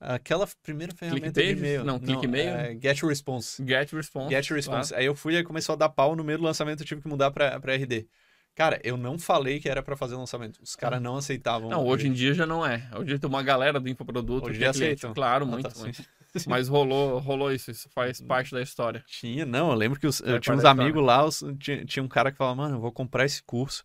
Aquela 0.00 0.48
primeira 0.62 0.94
ferramenta 0.94 1.42
de 1.42 1.50
e-mail. 1.50 1.84
Não, 1.84 1.98
clique 2.00 2.24
e-mail. 2.24 2.50
É, 2.50 2.78
get 2.80 3.02
Response. 3.02 3.62
Get 3.66 3.92
Response. 3.92 4.30
Get 4.30 4.50
Response. 4.50 4.88
Claro. 4.88 5.00
Aí 5.02 5.06
eu 5.06 5.14
fui 5.14 5.36
e 5.36 5.44
começou 5.44 5.74
a 5.74 5.76
dar 5.76 5.90
pau 5.90 6.16
no 6.16 6.24
meio 6.24 6.38
do 6.38 6.44
lançamento, 6.44 6.80
eu 6.80 6.86
tive 6.86 7.02
que 7.02 7.08
mudar 7.08 7.30
pra, 7.30 7.60
pra 7.60 7.74
RD. 7.74 8.08
Cara, 8.54 8.80
eu 8.82 8.96
não 8.96 9.18
falei 9.18 9.60
que 9.60 9.68
era 9.68 9.82
para 9.82 9.96
fazer 9.96 10.16
lançamento. 10.16 10.58
Os 10.62 10.74
caras 10.74 11.00
não 11.00 11.16
aceitavam. 11.16 11.68
Não, 11.68 11.86
hoje 11.86 12.08
em 12.08 12.12
dia 12.12 12.34
já 12.34 12.46
não 12.46 12.66
é. 12.66 12.88
Hoje 12.96 13.18
tem 13.18 13.28
uma 13.28 13.42
galera 13.42 13.78
do 13.78 13.88
infoproduto. 13.88 14.48
Hoje 14.48 14.60
já 14.60 14.70
aceitam. 14.70 15.12
Claro, 15.14 15.44
ah, 15.44 15.48
muito, 15.48 15.68
tá, 15.68 15.80
muito. 15.80 16.02
Mas 16.46 16.68
rolou, 16.68 17.18
rolou 17.18 17.52
isso, 17.52 17.70
isso 17.70 17.88
faz 17.90 18.20
parte 18.20 18.52
da 18.52 18.62
história. 18.62 19.04
Tinha, 19.06 19.44
não, 19.44 19.70
eu 19.70 19.76
lembro 19.76 19.98
que 19.98 20.06
os, 20.06 20.20
eu 20.20 20.38
tinha 20.38 20.54
uns 20.54 20.64
amigos 20.64 21.02
lá, 21.02 21.24
os, 21.24 21.44
tinha, 21.58 21.84
tinha 21.84 22.02
um 22.02 22.08
cara 22.08 22.30
que 22.30 22.38
falava, 22.38 22.56
mano, 22.56 22.76
eu 22.76 22.80
vou 22.80 22.92
comprar 22.92 23.24
esse 23.24 23.42
curso 23.42 23.84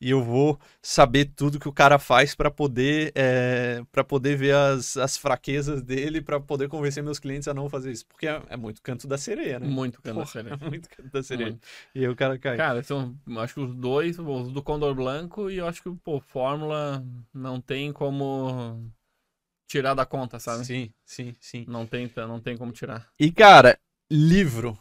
e 0.00 0.10
eu 0.10 0.22
vou 0.22 0.58
saber 0.82 1.26
tudo 1.36 1.58
que 1.58 1.68
o 1.68 1.72
cara 1.72 1.98
faz 1.98 2.34
para 2.34 2.50
poder 2.50 3.12
é, 3.14 3.82
para 3.90 4.04
poder 4.04 4.36
ver 4.36 4.54
as, 4.54 4.96
as 4.96 5.16
fraquezas 5.16 5.82
dele, 5.82 6.20
para 6.20 6.38
poder 6.38 6.68
convencer 6.68 7.02
meus 7.02 7.18
clientes 7.18 7.48
a 7.48 7.54
não 7.54 7.68
fazer 7.68 7.92
isso. 7.92 8.06
Porque 8.06 8.26
é, 8.26 8.40
é 8.48 8.56
muito 8.56 8.82
canto 8.82 9.06
da 9.06 9.16
sereia, 9.16 9.58
né? 9.58 9.66
Muito 9.66 10.00
canto 10.02 10.14
Porra, 10.14 10.26
da 10.26 10.30
sereia. 10.30 10.58
É 10.60 10.68
muito 10.68 10.88
canto 10.88 11.10
da 11.10 11.22
sereia. 11.22 11.50
Muito. 11.50 11.66
E 11.94 12.00
aí 12.00 12.08
o 12.08 12.16
cara 12.16 12.38
cai. 12.38 12.56
Cara, 12.56 12.82
são, 12.82 13.16
acho 13.38 13.54
que 13.54 13.60
os 13.60 13.74
dois, 13.74 14.18
os 14.18 14.52
do 14.52 14.62
Condor 14.62 14.94
Blanco 14.94 15.50
e 15.50 15.58
eu 15.58 15.66
acho 15.66 15.82
que, 15.82 15.90
pô, 16.04 16.20
Fórmula 16.20 17.02
não 17.32 17.60
tem 17.60 17.92
como 17.92 18.90
tirar 19.66 19.94
da 19.94 20.06
conta, 20.06 20.38
sabe? 20.38 20.64
Sim, 20.64 20.92
sim, 21.04 21.34
sim. 21.40 21.64
Não 21.68 21.86
tem, 21.86 22.10
não 22.16 22.40
tem 22.40 22.56
como 22.56 22.72
tirar. 22.72 23.08
E, 23.18 23.30
cara, 23.32 23.78
livro. 24.10 24.78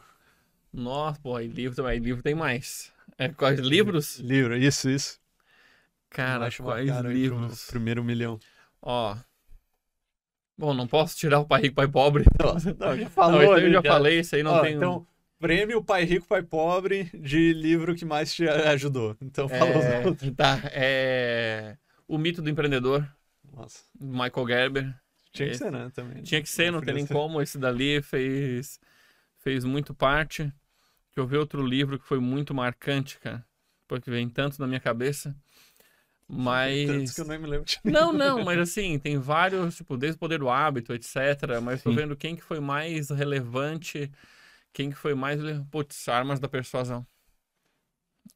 Nossa, 0.71 1.19
pô, 1.21 1.39
e 1.39 1.47
livro 1.47 1.75
também. 1.75 1.99
Livro 1.99 2.21
tem 2.21 2.35
mais. 2.35 2.93
É, 3.17 3.29
quais 3.29 3.59
livros? 3.59 4.19
Livro, 4.19 4.57
isso, 4.57 4.89
isso. 4.89 5.19
Cara, 6.09 6.49
quais 6.51 6.89
livros? 7.01 7.67
Primeiro 7.67 8.03
milhão. 8.03 8.39
Ó. 8.81 9.17
Bom, 10.57 10.73
não 10.73 10.87
posso 10.87 11.17
tirar 11.17 11.39
o 11.39 11.45
Pai 11.45 11.61
Rico, 11.61 11.75
Pai 11.75 11.87
Pobre. 11.87 12.23
Não, 12.39 12.53
não 12.53 12.97
já 12.97 13.09
falou. 13.11 13.41
Não, 13.41 13.57
eu 13.57 13.71
já, 13.71 13.81
já 13.81 13.83
falei, 13.83 14.19
isso 14.19 14.35
aí 14.35 14.43
não 14.43 14.53
Ó, 14.53 14.61
tem. 14.61 14.75
Então, 14.75 15.07
prêmio 15.39 15.83
Pai 15.83 16.03
Rico, 16.05 16.27
Pai 16.27 16.41
Pobre 16.43 17.09
de 17.13 17.53
livro 17.53 17.95
que 17.95 18.05
mais 18.05 18.33
te 18.33 18.47
ajudou. 18.47 19.17
Então, 19.21 19.49
fala 19.49 19.71
é... 19.71 20.07
os 20.07 20.35
Tá, 20.35 20.61
é... 20.71 21.77
O 22.07 22.17
Mito 22.17 22.41
do 22.41 22.49
Empreendedor. 22.49 23.07
Nossa. 23.53 23.83
Michael 23.99 24.47
Gerber. 24.47 24.95
Tinha 25.31 25.49
que 25.49 25.57
ser, 25.57 25.71
né? 25.71 25.91
Também. 25.93 26.23
Tinha 26.23 26.41
que 26.41 26.49
ser, 26.49 26.71
não, 26.71 26.79
não 26.79 26.85
tem 26.85 26.95
nem 26.95 27.05
como. 27.05 27.41
Esse 27.41 27.57
dali 27.57 28.01
fez, 28.01 28.79
fez 29.39 29.65
muito 29.65 29.93
parte. 29.93 30.51
Deixa 31.15 31.23
eu 31.23 31.27
ver 31.27 31.37
outro 31.37 31.65
livro 31.65 31.97
que 31.97 32.05
foi 32.05 32.19
muito 32.19 32.53
marcante, 32.53 33.17
cara. 33.19 33.45
Porque 33.87 34.11
vem 34.11 34.27
tanto 34.27 34.59
na 34.59 34.67
minha 34.67 34.81
cabeça. 34.81 35.33
Mas. 36.27 36.87
Tantos 36.87 37.13
que 37.13 37.21
eu 37.21 37.25
nem 37.25 37.39
me 37.39 37.47
lembro. 37.47 37.65
Não, 37.85 38.11
não, 38.11 38.43
mas 38.43 38.59
assim, 38.59 38.99
tem 38.99 39.17
vários, 39.17 39.77
tipo, 39.77 39.95
desde 39.95 40.17
o 40.17 40.19
poder 40.19 40.39
do 40.39 40.49
hábito, 40.49 40.91
etc. 40.93 41.15
Mas 41.63 41.81
Sim. 41.81 41.89
tô 41.89 41.95
vendo 41.95 42.17
quem 42.17 42.35
que 42.35 42.43
foi 42.43 42.59
mais 42.59 43.11
relevante, 43.11 44.11
quem 44.73 44.89
que 44.89 44.97
foi 44.97 45.13
mais. 45.13 45.39
Putz, 45.71 46.09
armas 46.09 46.39
da 46.39 46.49
persuasão. 46.49 47.07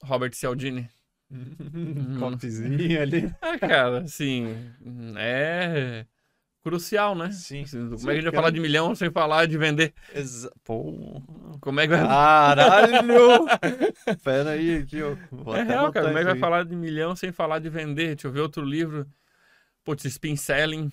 Robert 0.02 0.34
Cialdini. 0.34 0.90
Copzinho 2.18 3.02
ali. 3.02 3.36
Ah, 3.42 3.60
cara, 3.60 4.04
assim, 4.04 4.46
é 5.18 6.06
crucial, 6.64 7.16
né? 7.16 7.32
Sim. 7.32 7.64
Assim, 7.64 7.86
como 7.86 7.98
sim, 7.98 8.04
é 8.04 8.12
que 8.12 8.12
a 8.12 8.22
gente 8.22 8.24
vai 8.26 8.36
falar 8.36 8.50
de 8.52 8.60
milhão 8.60 8.96
sem 8.96 9.12
falar 9.12 9.46
de 9.46 9.58
vender? 9.58 9.94
Exa 10.14 10.52
Pô. 10.64 11.22
Como 11.62 11.80
é 11.80 11.88
que 11.88 11.96
vai... 11.96 12.06
Caralho! 12.06 13.46
Pera 14.24 14.52
aí, 14.52 14.86
ó. 15.04 15.36
Vou 15.36 15.56
é 15.56 15.64
real, 15.64 15.92
cara. 15.92 16.08
Como 16.08 16.18
é 16.18 16.22
que 16.22 16.30
vai 16.32 16.40
falar 16.40 16.66
de 16.66 16.76
milhão 16.76 17.16
sem 17.16 17.32
falar 17.32 17.60
de 17.60 17.70
vender? 17.70 18.16
Deixa 18.16 18.28
eu 18.28 18.32
ver 18.32 18.42
outro 18.42 18.64
livro. 18.64 19.08
Putz, 19.84 20.06
Spin 20.06 20.36
Selling. 20.36 20.92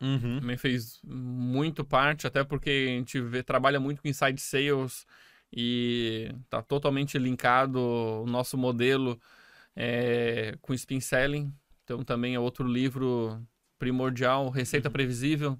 Uhum. 0.00 0.40
Também 0.40 0.56
fez 0.56 1.00
muito 1.04 1.84
parte, 1.84 2.26
até 2.26 2.42
porque 2.42 2.70
a 2.70 2.90
gente 2.90 3.20
vê, 3.20 3.42
trabalha 3.42 3.78
muito 3.78 4.02
com 4.02 4.08
inside 4.08 4.40
sales 4.40 5.06
e 5.52 6.28
está 6.44 6.60
totalmente 6.60 7.16
linkado 7.18 7.78
o 7.78 8.26
nosso 8.26 8.58
modelo 8.58 9.20
é, 9.76 10.56
com 10.60 10.74
Spin 10.74 10.98
Selling. 10.98 11.52
Então 11.84 12.02
também 12.02 12.34
é 12.34 12.40
outro 12.40 12.66
livro 12.66 13.40
primordial, 13.82 14.48
Receita 14.48 14.88
uhum. 14.88 14.92
Previsível. 14.92 15.58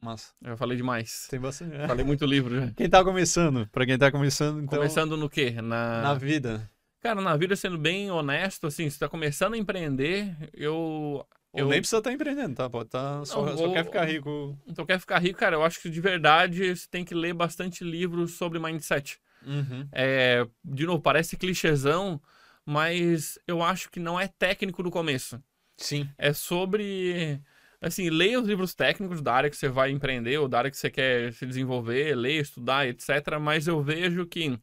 Mas 0.00 0.32
eu 0.44 0.56
falei 0.56 0.76
demais. 0.76 1.26
Tem 1.28 1.40
bastante. 1.40 1.74
É. 1.74 1.88
Falei 1.88 2.04
muito 2.04 2.24
livro. 2.24 2.54
Já. 2.54 2.70
Quem 2.70 2.86
está 2.86 3.02
começando? 3.02 3.68
Para 3.72 3.84
quem 3.84 3.94
está 3.94 4.12
começando, 4.12 4.62
então... 4.62 4.78
Começando 4.78 5.16
no 5.16 5.28
quê? 5.28 5.50
Na... 5.60 6.02
Na 6.02 6.14
vida. 6.14 6.70
Cara, 7.00 7.20
na 7.20 7.36
vida, 7.36 7.56
sendo 7.56 7.76
bem 7.76 8.12
honesto, 8.12 8.68
assim, 8.68 8.84
se 8.84 8.94
está 8.94 9.08
começando 9.08 9.54
a 9.54 9.58
empreender, 9.58 10.36
eu 10.54 11.26
ou 11.52 11.60
eu... 11.60 11.68
nem 11.68 11.80
precisa 11.80 11.98
estar 11.98 12.10
tá 12.10 12.14
empreendendo, 12.14 12.54
tá? 12.54 12.70
Pode 12.70 12.90
tá, 12.90 13.24
só, 13.24 13.44
não, 13.44 13.58
só 13.58 13.72
quer 13.72 13.84
ficar 13.84 14.04
rico. 14.04 14.56
Então 14.68 14.86
quer 14.86 15.00
ficar 15.00 15.18
rico, 15.18 15.38
cara. 15.38 15.56
Eu 15.56 15.64
acho 15.64 15.82
que 15.82 15.90
de 15.90 16.00
verdade 16.00 16.76
você 16.76 16.86
tem 16.88 17.04
que 17.04 17.14
ler 17.14 17.34
bastante 17.34 17.82
livros 17.82 18.34
sobre 18.34 18.60
mindset. 18.60 19.18
Uhum. 19.44 19.88
É, 19.90 20.46
de 20.64 20.86
novo, 20.86 21.02
parece 21.02 21.36
clichêzão, 21.36 22.20
mas 22.64 23.36
eu 23.48 23.62
acho 23.62 23.90
que 23.90 23.98
não 23.98 24.20
é 24.20 24.28
técnico 24.28 24.80
no 24.82 24.92
começo. 24.92 25.42
Sim. 25.80 26.08
É 26.16 26.32
sobre. 26.32 27.40
Assim, 27.80 28.10
leia 28.10 28.38
os 28.38 28.46
livros 28.46 28.74
técnicos 28.74 29.22
da 29.22 29.32
área 29.32 29.50
que 29.50 29.56
você 29.56 29.68
vai 29.68 29.90
empreender 29.90 30.38
ou 30.38 30.46
da 30.46 30.58
área 30.58 30.70
que 30.70 30.76
você 30.76 30.90
quer 30.90 31.32
se 31.32 31.46
desenvolver, 31.46 32.14
ler, 32.14 32.42
estudar, 32.42 32.86
etc. 32.86 33.08
Mas 33.40 33.66
eu 33.66 33.82
vejo 33.82 34.26
que. 34.26 34.58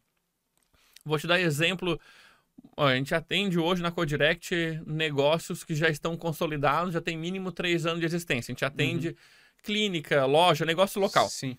Vou 1.04 1.18
te 1.18 1.26
dar 1.26 1.40
exemplo 1.40 2.00
a 2.76 2.96
gente 2.96 3.14
atende 3.16 3.58
hoje 3.58 3.82
na 3.82 3.92
Codirect 3.92 4.82
negócios 4.86 5.64
que 5.64 5.74
já 5.74 5.90
estão 5.90 6.16
consolidados, 6.16 6.94
já 6.94 7.02
tem 7.02 7.18
mínimo 7.18 7.52
três 7.52 7.86
anos 7.86 8.00
de 8.00 8.06
existência. 8.06 8.52
A 8.52 8.54
gente 8.54 8.66
atende 8.66 9.10
uhum. 9.10 9.16
clínica, 9.64 10.26
loja, 10.26 10.66
negócio 10.66 11.02
local. 11.02 11.28
Sim. 11.30 11.58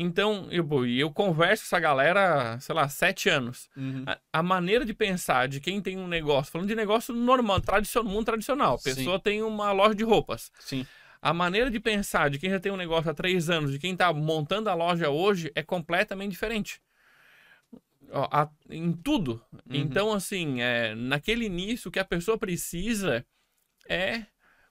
Então, 0.00 0.46
eu, 0.52 0.86
eu 0.86 1.10
converso 1.10 1.64
com 1.64 1.66
essa 1.66 1.80
galera, 1.80 2.56
sei 2.60 2.72
lá, 2.72 2.88
sete 2.88 3.28
anos. 3.28 3.68
Uhum. 3.76 4.04
A, 4.06 4.18
a, 4.34 4.42
maneira 4.44 4.84
de 4.84 4.94
pensar 4.94 5.48
de 5.48 5.58
quem 5.60 5.82
tem 5.82 5.98
um 5.98 6.06
negócio, 6.06 6.52
falando 6.52 6.68
de 6.68 6.76
negócio 6.76 7.12
normal, 7.12 7.60
tradicional, 7.60 8.12
mundo 8.12 8.26
tradicional. 8.26 8.74
A 8.76 8.78
pessoa 8.78 9.16
Sim. 9.16 9.22
tem 9.24 9.42
uma 9.42 9.72
loja 9.72 9.96
de 9.96 10.04
roupas. 10.04 10.52
Sim. 10.60 10.86
A 11.20 11.34
maneira 11.34 11.68
de 11.68 11.80
pensar 11.80 12.30
de 12.30 12.38
quem 12.38 12.48
já 12.48 12.60
tem 12.60 12.70
um 12.70 12.76
negócio 12.76 13.10
há 13.10 13.14
três 13.14 13.50
anos, 13.50 13.72
de 13.72 13.78
quem 13.80 13.92
está 13.92 14.12
montando 14.12 14.70
a 14.70 14.74
loja 14.74 15.10
hoje, 15.10 15.50
é 15.56 15.64
completamente 15.64 16.30
diferente 16.30 16.80
a, 18.12 18.48
em 18.70 18.92
tudo. 18.92 19.42
Uhum. 19.52 19.60
Então, 19.68 20.12
assim, 20.12 20.60
é, 20.60 20.94
naquele 20.94 21.46
início, 21.46 21.88
o 21.88 21.92
que 21.92 21.98
a 21.98 22.04
pessoa 22.04 22.38
precisa 22.38 23.26
é 23.88 24.24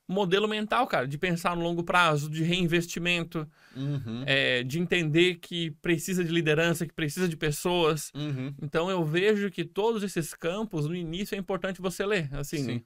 modelo 0.08 0.48
mental, 0.48 0.88
cara, 0.88 1.08
de 1.08 1.18
pensar 1.18 1.56
no 1.56 1.62
longo 1.62 1.84
prazo, 1.84 2.30
de 2.30 2.44
reinvestimento, 2.44 3.48
uhum. 3.76 4.24
é, 4.26 4.64
de 4.64 4.80
entender 4.80 5.36
que 5.36 5.72
precisa 5.82 6.24
de 6.24 6.32
liderança, 6.32 6.86
que 6.86 6.94
precisa 6.94 7.28
de 7.28 7.36
pessoas. 7.36 8.12
Uhum. 8.16 8.54
Então, 8.62 8.90
eu 8.90 9.04
vejo 9.04 9.52
que 9.52 9.66
todos 9.66 10.04
esses 10.04 10.34
campos, 10.34 10.88
no 10.88 10.96
início, 10.96 11.36
é 11.36 11.38
importante 11.38 11.82
você 11.82 12.06
ler. 12.06 12.30
Assim, 12.34 12.84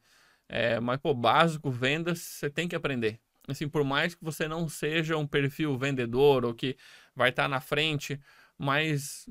é, 0.50 0.80
mas, 0.80 0.98
pô, 1.00 1.14
básico, 1.14 1.70
vendas, 1.70 2.20
você 2.20 2.50
tem 2.50 2.68
que 2.68 2.76
aprender. 2.76 3.20
Assim, 3.48 3.68
por 3.68 3.84
mais 3.84 4.16
que 4.16 4.24
você 4.24 4.48
não 4.48 4.68
seja 4.68 5.18
um 5.18 5.28
perfil 5.28 5.78
vendedor 5.78 6.46
ou 6.46 6.54
que 6.54 6.76
vai 7.16 7.30
estar 7.30 7.48
na 7.48 7.60
frente 7.60 8.20
mas 8.62 9.28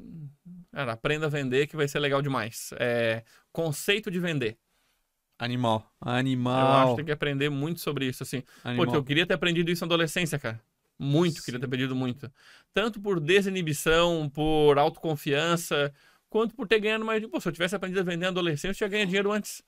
cara, 0.72 0.94
aprenda 0.94 1.26
a 1.26 1.28
vender 1.28 1.68
que 1.68 1.76
vai 1.76 1.86
ser 1.86 2.00
legal 2.00 2.20
demais. 2.20 2.74
É, 2.80 3.22
conceito 3.52 4.10
de 4.10 4.18
vender. 4.18 4.58
Animal. 5.40 5.90
Animal. 5.98 6.60
Eu 6.60 6.74
acho 6.74 6.90
que 6.90 6.96
tem 6.96 7.04
que 7.06 7.12
aprender 7.12 7.48
muito 7.48 7.80
sobre 7.80 8.06
isso, 8.06 8.22
assim. 8.22 8.42
Animal. 8.62 8.86
Pô, 8.86 8.94
eu 8.94 9.02
queria 9.02 9.26
ter 9.26 9.32
aprendido 9.32 9.70
isso 9.70 9.80
na 9.80 9.86
adolescência, 9.86 10.38
cara. 10.38 10.60
Muito, 10.98 11.38
Sim. 11.38 11.44
queria 11.46 11.58
ter 11.60 11.64
aprendido 11.64 11.96
muito. 11.96 12.30
Tanto 12.74 13.00
por 13.00 13.18
desinibição, 13.18 14.28
por 14.28 14.78
autoconfiança, 14.78 15.92
quanto 16.28 16.54
por 16.54 16.68
ter 16.68 16.78
ganhado 16.78 17.06
mais. 17.06 17.26
Pô, 17.26 17.40
se 17.40 17.48
eu 17.48 17.52
tivesse 17.52 17.74
aprendido 17.74 18.00
a 18.00 18.04
vender 18.04 18.26
na 18.26 18.28
adolescência, 18.28 18.68
eu 18.68 18.74
tinha 18.74 18.88
ganho 18.88 19.06
dinheiro 19.06 19.32
antes. 19.32 19.62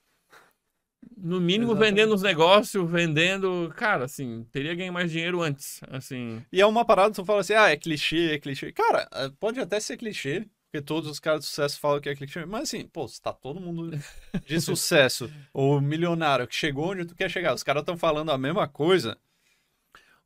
No 1.16 1.40
mínimo, 1.40 1.72
Exatamente. 1.72 1.90
vendendo 1.90 2.14
os 2.14 2.22
negócios, 2.22 2.90
vendendo. 2.90 3.72
Cara, 3.74 4.04
assim, 4.04 4.46
teria 4.52 4.74
ganho 4.74 4.92
mais 4.92 5.10
dinheiro 5.10 5.40
antes. 5.40 5.80
Assim. 5.88 6.44
E 6.52 6.60
é 6.60 6.66
uma 6.66 6.84
parada 6.84 7.10
que 7.10 7.16
tu 7.16 7.24
fala 7.24 7.40
assim, 7.40 7.54
ah, 7.54 7.70
é 7.70 7.76
clichê, 7.78 8.32
é 8.32 8.38
clichê. 8.38 8.70
Cara, 8.72 9.08
pode 9.40 9.58
até 9.58 9.80
ser 9.80 9.96
clichê, 9.96 10.46
porque 10.72 10.80
todos 10.80 11.10
os 11.10 11.20
caras 11.20 11.40
de 11.40 11.46
sucesso 11.48 11.78
falam 11.78 12.00
que 12.00 12.08
é 12.08 12.14
clichê, 12.16 12.46
mas 12.46 12.62
assim, 12.62 12.86
pô, 12.86 13.06
se 13.06 13.20
tá 13.20 13.30
todo 13.30 13.60
mundo 13.60 13.90
de 14.46 14.58
sucesso, 14.58 15.30
ou 15.52 15.78
milionário, 15.82 16.46
que 16.48 16.54
chegou 16.56 16.92
onde 16.92 17.04
tu 17.04 17.14
quer 17.14 17.30
chegar, 17.30 17.52
os 17.54 17.62
caras 17.62 17.82
estão 17.82 17.94
falando 17.98 18.30
a 18.32 18.38
mesma 18.38 18.66
coisa, 18.66 19.18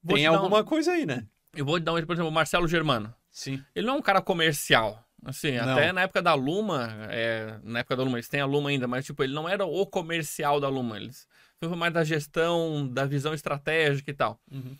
Vou 0.00 0.14
tem 0.14 0.24
te 0.24 0.30
dar 0.30 0.32
um- 0.38 0.44
alguma 0.44 0.62
coisa 0.62 0.92
aí, 0.92 1.04
né? 1.04 1.26
Eu 1.52 1.64
vou 1.64 1.80
te 1.80 1.82
dar 1.82 1.92
um 1.92 1.96
exemplo, 1.96 2.06
por 2.06 2.12
exemplo, 2.12 2.28
o 2.30 2.32
Marcelo 2.32 2.68
Germano. 2.68 3.12
Sim. 3.28 3.60
Ele 3.74 3.88
não 3.88 3.94
é 3.94 3.98
um 3.98 4.02
cara 4.02 4.22
comercial. 4.22 5.02
Assim, 5.24 5.56
Não. 5.56 5.72
até 5.72 5.90
na 5.92 6.02
época 6.02 6.22
da 6.22 6.34
Luma, 6.34 6.88
é, 7.10 7.58
na 7.64 7.80
época 7.80 7.96
da 7.96 8.04
Luma, 8.04 8.16
eles 8.18 8.28
têm 8.28 8.40
a 8.40 8.46
Luma 8.46 8.68
ainda, 8.70 8.86
mas 8.86 9.04
tipo, 9.04 9.24
ele 9.24 9.34
não 9.34 9.48
era 9.48 9.64
o 9.64 9.84
comercial 9.84 10.60
da 10.60 10.68
Luma. 10.68 10.96
Eles 10.96 11.26
foi 11.58 11.68
mais 11.74 11.92
da 11.92 12.04
gestão, 12.04 12.86
da 12.86 13.04
visão 13.04 13.34
estratégica 13.34 14.08
e 14.12 14.14
tal. 14.14 14.38
Uhum. 14.48 14.76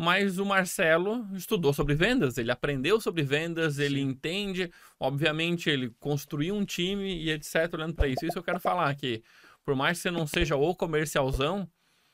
Mas 0.00 0.38
o 0.38 0.46
Marcelo 0.46 1.26
estudou 1.34 1.72
sobre 1.72 1.92
vendas, 1.96 2.38
ele 2.38 2.52
aprendeu 2.52 3.00
sobre 3.00 3.24
vendas, 3.24 3.80
ele 3.80 3.96
Sim. 3.96 4.10
entende, 4.10 4.70
obviamente 5.00 5.68
ele 5.68 5.90
construiu 5.98 6.54
um 6.54 6.64
time 6.64 7.16
e 7.16 7.30
etc, 7.32 7.68
olhando 7.74 7.94
para 7.94 8.06
isso. 8.06 8.24
Isso 8.24 8.38
eu 8.38 8.42
quero 8.44 8.60
falar 8.60 8.94
que 8.94 9.20
por 9.64 9.74
mais 9.74 9.98
que 9.98 10.02
você 10.02 10.10
não 10.12 10.24
seja 10.24 10.54
o 10.54 10.72
comercialzão, 10.74 11.68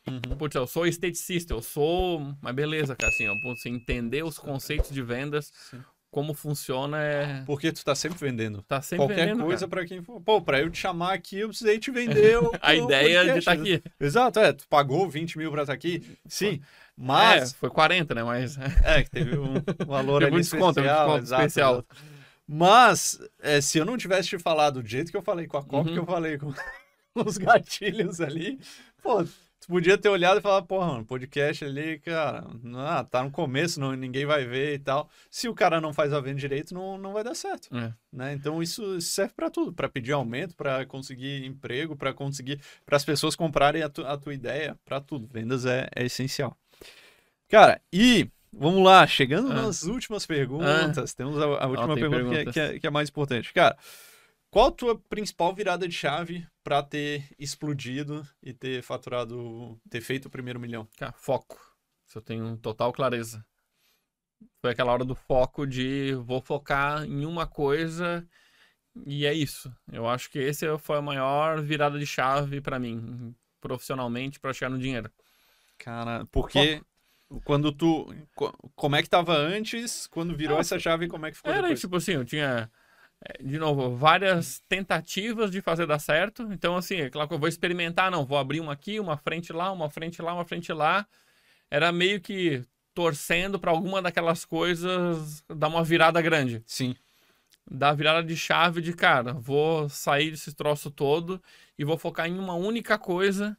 Uhum. 0.08 0.20
putz, 0.36 0.54
eu 0.54 0.66
sou 0.66 0.86
esteticista, 0.86 1.52
eu 1.54 1.60
sou, 1.62 2.34
mas 2.40 2.54
beleza, 2.54 2.94
cara, 2.96 3.10
assim, 3.12 3.26
ó, 3.28 3.34
pô, 3.40 3.54
você 3.54 3.68
entender 3.68 4.22
os 4.24 4.38
conceitos 4.38 4.90
de 4.90 5.02
vendas, 5.02 5.50
Sim. 5.70 5.80
como 6.10 6.32
funciona 6.34 6.98
é 7.02 7.42
Porque 7.46 7.70
tu 7.72 7.82
tá 7.84 7.94
sempre 7.94 8.18
vendendo. 8.18 8.62
tá 8.68 8.80
sempre 8.82 9.06
Qualquer 9.06 9.26
vendendo, 9.28 9.44
coisa 9.44 9.66
pra 9.68 9.84
quem 9.86 10.02
for. 10.02 10.20
Pô, 10.22 10.40
pra 10.42 10.60
eu 10.60 10.70
te 10.70 10.78
chamar 10.78 11.12
aqui, 11.14 11.38
eu 11.40 11.48
precisei 11.48 11.78
te 11.78 11.90
vender 11.90 12.36
A 12.62 12.74
ideia 12.74 13.20
de 13.24 13.30
podcast. 13.32 13.38
estar 13.38 13.52
aqui. 13.52 13.82
Exato, 14.00 14.38
é. 14.40 14.52
Tu 14.54 14.66
pagou 14.68 15.08
20 15.08 15.36
mil 15.38 15.50
pra 15.50 15.62
estar 15.62 15.72
aqui. 15.74 16.02
Sim. 16.26 16.60
Mas. 16.96 17.52
É, 17.52 17.56
foi 17.56 17.70
40, 17.70 18.14
né? 18.14 18.22
Mas 18.22 18.56
É, 18.84 19.02
que 19.02 19.10
teve 19.10 19.36
um 19.38 19.54
valor 19.86 20.20
Teve 20.20 20.32
um 20.32 20.34
ali 20.34 20.42
desconto, 20.42 20.74
teve 20.74 20.86
um 20.88 20.90
especial, 20.90 21.06
desconto 21.06 21.22
exato, 21.24 21.42
especial. 21.42 21.72
exato. 21.74 21.96
Mas, 22.46 23.18
é, 23.40 23.60
se 23.60 23.78
eu 23.78 23.84
não 23.84 23.96
tivesse 23.96 24.28
te 24.28 24.38
falado 24.38 24.82
do 24.82 24.88
jeito 24.88 25.10
que 25.10 25.16
eu 25.16 25.22
falei 25.22 25.46
com 25.46 25.56
a 25.56 25.62
Copa, 25.64 25.88
Uhum. 25.88 25.94
que 25.94 25.98
eu 26.00 26.06
falei 26.06 26.38
com 26.38 26.52
os 27.16 27.38
gatilhos 27.38 28.20
ali, 28.20 28.60
pô, 29.02 29.24
tu 29.24 29.66
podia 29.66 29.96
ter 29.96 30.10
olhado 30.10 30.38
e 30.40 30.42
falar, 30.42 30.60
porra, 30.60 30.88
mano, 30.88 31.06
podcast 31.06 31.64
ali, 31.64 31.98
cara, 32.00 32.44
ah, 32.76 33.02
tá 33.02 33.22
no 33.24 33.30
começo, 33.30 33.80
não, 33.80 33.92
ninguém 33.96 34.26
vai 34.26 34.44
ver 34.44 34.74
e 34.74 34.78
tal. 34.78 35.08
Se 35.30 35.48
o 35.48 35.54
cara 35.54 35.80
não 35.80 35.90
faz 35.94 36.12
a 36.12 36.20
venda 36.20 36.38
direito, 36.38 36.74
não, 36.74 36.98
não 36.98 37.14
vai 37.14 37.24
dar 37.24 37.34
certo, 37.34 37.74
É. 37.74 37.94
né? 38.12 38.34
Então 38.34 38.62
isso 38.62 39.00
serve 39.00 39.32
pra 39.34 39.48
tudo, 39.48 39.72
pra 39.72 39.88
pedir 39.88 40.12
aumento, 40.12 40.54
pra 40.54 40.84
conseguir 40.84 41.46
emprego, 41.46 41.96
pra 41.96 42.12
conseguir, 42.12 42.60
para 42.84 42.96
as 42.96 43.04
pessoas 43.06 43.34
comprarem 43.34 43.82
a, 43.82 43.88
tu- 43.88 44.06
a 44.06 44.18
tua 44.18 44.34
ideia, 44.34 44.78
pra 44.84 45.00
tudo. 45.00 45.26
Vendas 45.32 45.64
é, 45.64 45.88
é 45.96 46.04
essencial. 46.04 46.54
Cara, 47.48 47.80
e 47.92 48.30
vamos 48.52 48.82
lá, 48.82 49.06
chegando 49.06 49.50
Ah. 49.52 49.62
nas 49.62 49.82
últimas 49.84 50.26
perguntas, 50.26 51.14
temos 51.14 51.38
a, 51.38 51.44
a 51.44 51.66
última 51.66 51.94
tem 51.94 52.10
pergunta 52.10 52.42
que 52.44 52.48
é, 52.48 52.52
que, 52.52 52.60
é, 52.60 52.78
que 52.80 52.86
é 52.86 52.90
mais 52.90 53.08
importante. 53.08 53.52
Cara, 53.52 53.76
qual 54.50 54.68
a 54.68 54.72
tua 54.72 54.98
principal 54.98 55.54
virada 55.54 55.86
de 55.86 55.94
chave 55.94 56.46
pra 56.62 56.82
ter 56.82 57.24
explodido 57.38 58.26
e 58.42 58.52
ter 58.52 58.82
faturado, 58.82 59.78
ter 59.90 60.00
feito 60.00 60.26
o 60.26 60.30
primeiro 60.30 60.60
milhão? 60.60 60.88
Cara, 60.96 61.12
foco. 61.12 61.58
Isso 62.06 62.18
eu 62.18 62.22
tenho 62.22 62.56
total 62.58 62.92
clareza. 62.92 63.44
Foi 64.60 64.70
aquela 64.70 64.92
hora 64.92 65.04
do 65.04 65.14
foco 65.14 65.66
de 65.66 66.14
vou 66.24 66.40
focar 66.40 67.04
em 67.04 67.24
uma 67.24 67.46
coisa 67.46 68.26
e 69.06 69.26
é 69.26 69.32
isso. 69.34 69.72
Eu 69.90 70.06
acho 70.08 70.30
que 70.30 70.38
esse 70.38 70.66
foi 70.78 70.98
a 70.98 71.02
maior 71.02 71.60
virada 71.62 71.98
de 71.98 72.06
chave 72.06 72.60
pra 72.60 72.78
mim, 72.78 73.34
profissionalmente, 73.60 74.38
pra 74.38 74.52
chegar 74.52 74.70
no 74.70 74.78
dinheiro. 74.78 75.10
Cara, 75.78 76.26
porque 76.30 76.82
quando 77.44 77.72
tu. 77.72 78.14
co- 78.34 78.52
Como 78.74 78.96
é 78.96 79.02
que 79.02 79.08
tava 79.08 79.34
antes, 79.36 80.06
quando 80.06 80.36
virou 80.36 80.58
Ah, 80.58 80.60
essa 80.60 80.78
chave, 80.78 81.08
como 81.08 81.26
é 81.26 81.30
que 81.30 81.36
ficou 81.36 81.52
Era 81.52 81.62
depois? 81.62 81.80
tipo 81.80 81.96
assim, 81.96 82.12
eu 82.12 82.24
tinha, 82.24 82.70
é, 83.24 83.42
de 83.42 83.58
novo, 83.58 83.96
várias 83.96 84.60
tentativas 84.68 85.50
de 85.50 85.60
fazer 85.60 85.86
dar 85.86 85.98
certo. 85.98 86.42
Então, 86.52 86.76
assim, 86.76 86.96
é 86.96 87.10
claro 87.10 87.28
que 87.28 87.34
eu 87.34 87.38
vou 87.38 87.48
experimentar, 87.48 88.10
não, 88.10 88.24
vou 88.26 88.38
abrir 88.38 88.60
uma 88.60 88.72
aqui, 88.72 89.00
uma 89.00 89.16
frente 89.16 89.52
lá, 89.52 89.70
uma 89.72 89.90
frente 89.90 90.20
lá, 90.22 90.34
uma 90.34 90.44
frente 90.44 90.72
lá. 90.72 91.06
Era 91.70 91.92
meio 91.92 92.20
que 92.20 92.62
torcendo 92.94 93.58
pra 93.58 93.70
alguma 93.72 94.00
daquelas 94.02 94.44
coisas 94.44 95.42
dar 95.48 95.68
uma 95.68 95.82
virada 95.84 96.22
grande. 96.22 96.62
Sim. 96.66 96.94
Dar 97.70 97.94
virada 97.94 98.22
de 98.22 98.36
chave 98.36 98.82
de, 98.82 98.92
cara, 98.92 99.32
vou 99.32 99.88
sair 99.88 100.30
desse 100.30 100.52
troço 100.54 100.90
todo 100.90 101.42
e 101.78 101.84
vou 101.84 101.96
focar 101.96 102.28
em 102.28 102.38
uma 102.38 102.54
única 102.54 102.98
coisa. 102.98 103.56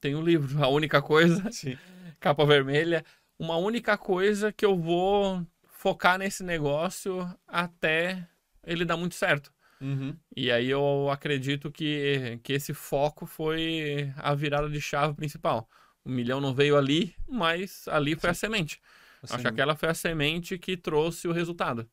Tem 0.00 0.14
um 0.14 0.22
livro, 0.22 0.62
A 0.62 0.68
Única 0.68 1.02
Coisa, 1.02 1.50
Sim. 1.50 1.76
capa 2.20 2.46
vermelha. 2.46 3.04
Uma 3.38 3.56
única 3.56 3.96
coisa 3.96 4.52
que 4.52 4.64
eu 4.64 4.76
vou 4.76 5.46
focar 5.64 6.18
nesse 6.18 6.42
negócio 6.42 7.28
até 7.46 8.26
ele 8.64 8.84
dar 8.84 8.96
muito 8.96 9.14
certo. 9.14 9.52
Uhum. 9.80 10.16
E 10.36 10.50
aí 10.50 10.68
eu 10.68 11.08
acredito 11.10 11.70
que, 11.70 12.40
que 12.42 12.52
esse 12.52 12.74
foco 12.74 13.26
foi 13.26 14.12
a 14.16 14.34
virada 14.34 14.68
de 14.68 14.80
chave 14.80 15.14
principal. 15.14 15.68
O 16.04 16.10
milhão 16.10 16.40
não 16.40 16.52
veio 16.52 16.76
ali, 16.76 17.14
mas 17.28 17.86
ali 17.88 18.16
foi 18.16 18.30
a 18.30 18.34
semente. 18.34 18.80
Acho 19.22 19.34
Assim, 19.34 19.42
que 19.42 19.48
aquela 19.48 19.76
foi 19.76 19.88
a 19.88 19.94
semente 19.94 20.58
que 20.58 20.76
trouxe 20.76 21.28
o 21.28 21.32
resultado. 21.32 21.88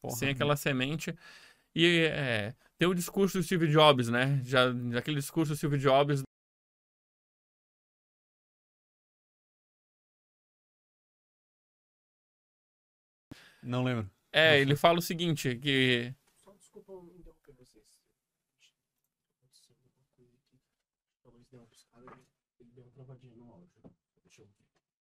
porra, 0.00 0.16
Sem 0.16 0.30
aquela 0.30 0.56
semente. 0.56 1.14
E 1.74 2.04
é, 2.10 2.54
tem 2.78 2.88
o 2.88 2.94
discurso 2.94 3.38
do 3.38 3.44
Steve 3.44 3.68
Jobs, 3.68 4.08
né? 4.08 4.40
Já, 4.44 4.66
aquele 4.96 5.18
discurso 5.18 5.52
do 5.52 5.56
Steve 5.56 5.78
Jobs 5.78 6.22
Não 13.62 13.84
lembro. 13.84 14.10
É, 14.32 14.58
ele 14.58 14.74
fala 14.74 14.98
o 14.98 15.02
seguinte, 15.02 15.56
que 15.56 16.14
Só 16.36 16.52
desculpa 16.52 16.92
eu 16.92 17.14
interromper 17.14 17.52
vocês. 17.52 17.84
Aconteceu 19.38 19.74
alguma 19.76 20.06
coisa 20.16 20.34
aqui. 20.36 20.58
Talvez 21.22 21.46
deu 21.48 21.60
uma 21.60 21.66
piscada 21.66 22.04
e 22.58 22.62
ele 22.62 22.70
deu 22.72 22.84
uma 22.84 22.90
travadinha 22.92 23.36
no 23.36 23.52
áudio. 23.52 23.68
Deixa 24.24 24.42
eu 24.42 24.46
ver. 24.46 24.52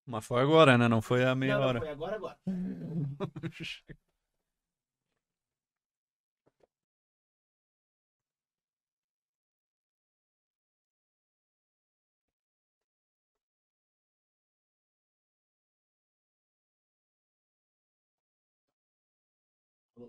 Mas 0.05 0.25
foi 0.25 0.41
agora, 0.41 0.77
né? 0.77 0.87
Não 0.87 1.01
foi 1.01 1.23
a 1.23 1.33
meia 1.33 1.53
não, 1.53 1.61
não, 1.61 1.67
hora. 1.69 1.79
foi 1.79 1.89
agora, 1.89 2.15
agora. 2.17 2.37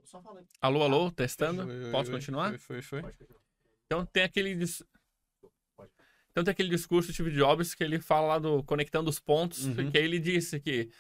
Só 0.05 0.21
fala 0.23 0.41
aí. 0.41 0.47
alô, 0.61 0.83
alô, 0.83 1.11
testando, 1.11 1.65
Foi, 1.67 1.91
posso 1.91 2.11
foi, 2.11 2.19
continuar? 2.19 2.49
Foi, 2.51 2.59
foi, 2.59 2.83
foi. 2.83 3.03
Pode 3.03 3.17
continuar. 3.19 3.41
Então 3.87 4.07
tem 4.07 4.23
aquele 4.23 4.55
dis- 4.55 4.83
então 6.31 6.43
tem 6.45 6.53
aquele 6.53 6.71
discurso 6.71 7.09
do 7.09 7.13
Steve 7.15 7.31
Jobs 7.31 7.75
que 7.75 7.85
ele 7.85 8.01
fala 8.01 8.27
lá 8.27 8.39
do 8.39 8.63
conectando 8.65 9.11
os 9.11 9.19
pontos, 9.21 9.67
Uhum. 9.67 9.91
que 9.91 9.99
aí 9.99 10.05
ele 10.05 10.19
disse 10.19 10.59
que 10.61 10.91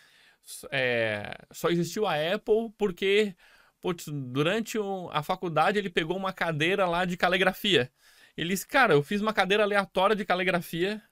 é, 0.70 1.34
só 1.52 1.70
existiu 1.70 2.06
a 2.06 2.14
Apple 2.14 2.70
porque 2.76 3.34
putz, 3.80 4.06
durante 4.08 4.78
o- 4.78 5.08
a 5.12 5.22
faculdade 5.22 5.78
ele 5.78 5.88
pegou 5.90 6.16
uma 6.16 6.32
cadeira 6.32 6.86
lá 6.86 7.04
de 7.04 7.16
caligrafia. 7.16 7.90
Ele 8.36 8.50
disse, 8.50 8.66
cara, 8.66 8.94
eu 8.94 9.02
fiz 9.02 9.20
uma 9.20 9.32
cadeira 9.32 9.62
aleatória 9.64 10.14
de 10.16 10.24
caligrafia 10.24 11.02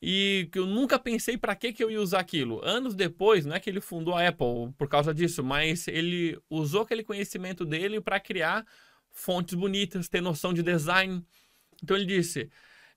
e 0.00 0.48
que 0.52 0.58
eu 0.58 0.66
nunca 0.66 0.98
pensei 0.98 1.36
para 1.36 1.54
que 1.56 1.72
que 1.72 1.82
eu 1.82 1.90
ia 1.90 2.00
usar 2.00 2.20
aquilo. 2.20 2.64
Anos 2.64 2.94
depois, 2.94 3.44
não 3.44 3.56
é 3.56 3.60
que 3.60 3.68
ele 3.68 3.80
fundou 3.80 4.14
a 4.14 4.28
Apple 4.28 4.72
por 4.76 4.88
causa 4.88 5.12
disso, 5.12 5.42
mas 5.42 5.88
ele 5.88 6.38
usou 6.48 6.82
aquele 6.82 7.02
conhecimento 7.02 7.64
dele 7.64 8.00
para 8.00 8.20
criar 8.20 8.64
fontes 9.10 9.54
bonitas, 9.54 10.08
ter 10.08 10.20
noção 10.20 10.54
de 10.54 10.62
design. 10.62 11.24
Então 11.82 11.96
ele 11.96 12.06
disse: 12.06 12.50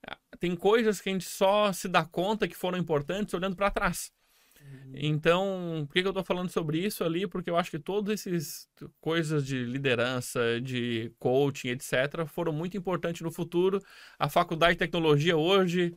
"Ah, 0.07 0.17
tem 0.39 0.55
coisas 0.55 1.01
que 1.01 1.09
a 1.09 1.13
gente 1.13 1.27
só 1.27 1.73
se 1.73 1.87
dá 1.87 2.05
conta 2.05 2.47
que 2.47 2.55
foram 2.55 2.77
importantes 2.77 3.33
olhando 3.33 3.55
para 3.55 3.71
trás. 3.71 4.11
Então, 4.93 5.85
por 5.87 5.93
que, 5.93 6.01
que 6.01 6.07
eu 6.07 6.13
tô 6.13 6.23
falando 6.23 6.49
sobre 6.49 6.79
isso 6.79 7.03
ali? 7.03 7.27
Porque 7.27 7.49
eu 7.49 7.57
acho 7.57 7.71
que 7.71 7.79
todas 7.79 8.25
essas 8.25 8.69
coisas 8.99 9.45
de 9.45 9.63
liderança, 9.65 10.61
de 10.61 11.11
coaching, 11.19 11.69
etc., 11.69 12.25
foram 12.27 12.51
muito 12.53 12.77
importantes 12.77 13.21
no 13.21 13.31
futuro. 13.31 13.81
A 14.19 14.29
faculdade 14.29 14.73
de 14.73 14.79
tecnologia 14.79 15.37
hoje 15.37 15.95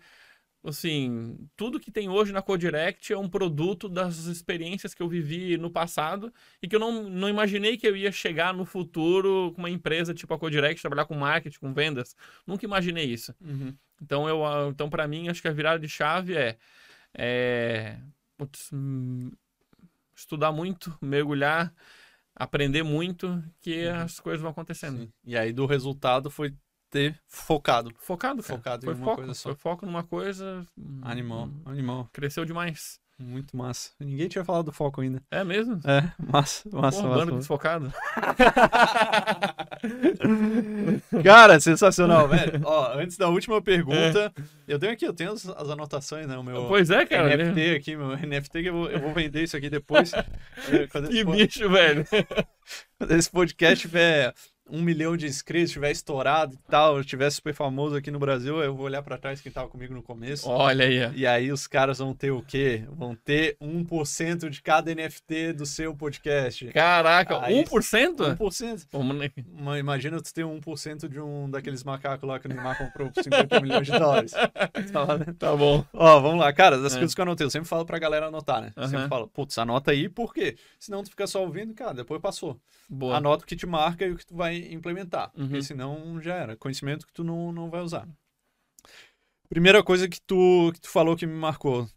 assim, 0.64 1.36
tudo 1.56 1.78
que 1.78 1.90
tem 1.90 2.08
hoje 2.08 2.32
na 2.32 2.40
Codirect 2.42 3.12
é 3.12 3.18
um 3.18 3.28
produto 3.28 3.88
das 3.88 4.24
experiências 4.24 4.94
que 4.94 5.02
eu 5.02 5.08
vivi 5.08 5.56
no 5.58 5.70
passado 5.70 6.32
e 6.62 6.68
que 6.68 6.74
eu 6.74 6.80
não, 6.80 7.04
não 7.10 7.28
imaginei 7.28 7.76
que 7.76 7.86
eu 7.86 7.96
ia 7.96 8.10
chegar 8.10 8.54
no 8.54 8.64
futuro 8.64 9.52
com 9.54 9.60
uma 9.60 9.70
empresa 9.70 10.14
tipo 10.14 10.32
a 10.34 10.38
Codirect, 10.38 10.80
trabalhar 10.80 11.04
com 11.04 11.14
marketing, 11.14 11.58
com 11.58 11.72
vendas. 11.74 12.16
Nunca 12.46 12.64
imaginei 12.64 13.04
isso. 13.06 13.34
Uhum. 13.40 13.74
Então, 14.02 14.28
eu, 14.28 14.44
ah, 14.44 14.68
então 14.70 14.88
para 14.88 15.06
mim, 15.06 15.28
acho 15.28 15.42
que 15.42 15.48
a 15.48 15.52
virada 15.52 15.78
de 15.78 15.88
chave 15.88 16.34
é, 16.36 16.56
é 17.14 17.98
putz, 18.36 18.70
hum, 18.72 19.30
estudar 20.16 20.52
muito, 20.52 20.96
mergulhar, 21.00 21.72
aprender 22.34 22.82
muito, 22.82 23.42
que 23.60 23.86
Uhum. 23.86 23.96
as 23.96 24.18
coisas 24.20 24.40
vão 24.40 24.50
acontecendo. 24.50 24.98
Sim. 25.02 25.12
E 25.24 25.36
aí 25.36 25.52
do 25.52 25.66
resultado 25.66 26.30
foi 26.30 26.54
ter 26.94 27.18
focado. 27.26 27.92
Focado, 27.98 28.40
cara. 28.42 28.56
Focado 28.56 28.84
em 28.84 28.86
foi 28.86 28.94
uma 28.94 29.04
foco, 29.04 29.16
coisa 29.16 29.34
só. 29.34 29.48
Foi 29.48 29.56
foco 29.58 29.84
numa 29.84 30.04
coisa. 30.04 30.64
hum, 30.78 31.00
Animal, 31.02 31.46
hum, 31.46 31.62
animal. 31.66 32.08
Cresceu 32.12 32.44
demais. 32.44 33.02
Muito 33.18 33.56
massa. 33.56 33.90
Ninguém 34.00 34.26
tinha 34.28 34.44
falado 34.44 34.66
do 34.66 34.72
foco 34.72 35.00
ainda. 35.00 35.22
É 35.30 35.44
mesmo? 35.44 35.80
É, 35.84 36.02
massa, 36.18 36.68
massa, 36.72 37.00
Porra, 37.00 37.08
massa. 37.14 37.26
bando 37.26 37.38
desfocado. 37.38 37.92
Cara, 41.22 41.60
sensacional, 41.60 42.28
velho. 42.28 42.60
Ó, 42.66 42.98
antes 42.98 43.16
da 43.16 43.28
última 43.28 43.62
pergunta, 43.62 44.32
eu 44.66 44.78
tenho 44.78 44.92
aqui, 44.92 45.04
eu 45.06 45.12
tenho 45.14 45.32
as, 45.32 45.46
as 45.48 45.70
anotações, 45.70 46.26
né? 46.26 46.36
O 46.36 46.42
meu 46.42 46.66
Pois 46.66 46.90
é, 46.90 47.06
cara. 47.06 47.36
né? 47.36 47.44
NFT 47.44 47.76
aqui, 47.76 47.96
meu 47.96 48.16
NFT 48.16 48.62
que 48.62 48.68
eu 48.68 48.72
vou, 48.72 48.90
eu 48.90 49.00
vou 49.00 49.12
vender 49.12 49.42
isso 49.44 49.56
aqui 49.56 49.70
depois. 49.70 50.12
É, 50.12 50.24
Que 51.08 51.24
bicho, 51.24 51.68
velho. 51.70 52.04
quando 52.98 53.12
esse 53.12 53.30
podcast 53.30 53.80
tiver 53.80 54.34
um 54.70 54.80
milhão 54.82 55.16
de 55.16 55.26
inscritos, 55.26 55.72
tiver 55.72 55.90
estourado 55.90 56.54
e 56.54 56.70
tal, 56.70 57.00
estiver 57.00 57.28
super 57.30 57.52
famoso 57.54 57.96
aqui 57.96 58.10
no 58.10 58.18
Brasil, 58.18 58.62
eu 58.62 58.74
vou 58.74 58.86
olhar 58.86 59.02
pra 59.02 59.18
trás 59.18 59.40
quem 59.40 59.52
tava 59.52 59.68
comigo 59.68 59.92
no 59.94 60.02
começo. 60.02 60.48
Olha 60.48 60.84
aí. 60.86 61.12
E 61.16 61.26
aí 61.26 61.52
os 61.52 61.66
caras 61.66 61.98
vão 61.98 62.14
ter 62.14 62.30
o 62.30 62.42
quê? 62.42 62.84
Vão 62.90 63.14
ter 63.14 63.56
1% 63.60 64.48
de 64.48 64.62
cada 64.62 64.90
NFT 64.94 65.52
do 65.52 65.66
seu 65.66 65.94
podcast. 65.94 66.66
Caraca, 66.72 67.40
Aí- 67.44 67.54
1%? 67.62 68.34
1%. 68.36 68.86
Pô, 68.90 69.02
moleque. 69.02 69.44
Mas 69.52 69.78
Imagina 69.80 70.20
tu 70.20 70.32
ter 70.32 70.44
1% 70.44 71.08
de 71.08 71.20
um 71.20 71.48
daqueles 71.50 71.84
macacos 71.84 72.26
lá 72.28 72.38
que 72.38 72.46
o 72.46 72.48
Neymar 72.48 72.78
comprou 72.78 73.10
por 73.10 73.22
50 73.22 73.60
milhões 73.60 73.86
de 73.86 73.98
dólares. 73.98 74.32
Tá? 74.92 75.06
Tá 75.38 75.56
bom. 75.56 75.84
Ó, 75.92 76.20
vamos 76.20 76.40
lá, 76.40 76.52
cara, 76.52 76.78
das 76.78 76.94
É. 76.94 76.98
coisas 76.98 77.14
que 77.14 77.20
eu 77.20 77.22
anotei, 77.24 77.44
eu 77.46 77.50
sempre 77.50 77.68
falo 77.68 77.84
pra 77.84 77.98
galera 77.98 78.26
anotar, 78.26 78.60
né? 78.62 78.72
Eu 78.76 78.88
Sempre 78.88 79.08
falo, 79.08 79.28
putz, 79.28 79.56
anota 79.58 79.90
aí, 79.90 80.08
por 80.08 80.32
quê? 80.32 80.56
Senão 80.78 81.02
tu 81.02 81.10
fica 81.10 81.26
só 81.26 81.42
ouvindo, 81.42 81.74
cara, 81.74 81.94
depois 81.94 82.20
passou. 82.20 82.58
Boa. 82.88 83.16
Anota 83.16 83.44
o 83.44 83.46
que 83.46 83.56
te 83.56 83.66
marca 83.66 84.04
e 84.06 84.10
o 84.12 84.16
que 84.16 84.26
tu 84.26 84.34
vai 84.36 84.53
implementar. 84.72 85.30
Porque 85.30 85.54
Uhum. 85.56 85.62
senão 85.62 86.20
já 86.20 86.34
era. 86.34 86.56
Conhecimento 86.56 87.06
que 87.06 87.12
tu 87.12 87.22
não, 87.24 87.52
não 87.52 87.70
vai 87.70 87.80
usar. 87.82 88.06
Primeira 89.48 89.82
coisa 89.82 90.08
que 90.08 90.20
tu, 90.20 90.70
que 90.74 90.80
tu 90.80 90.88
falou 90.88 91.16
que 91.16 91.26
me 91.26 91.34
marcou. 91.34 91.88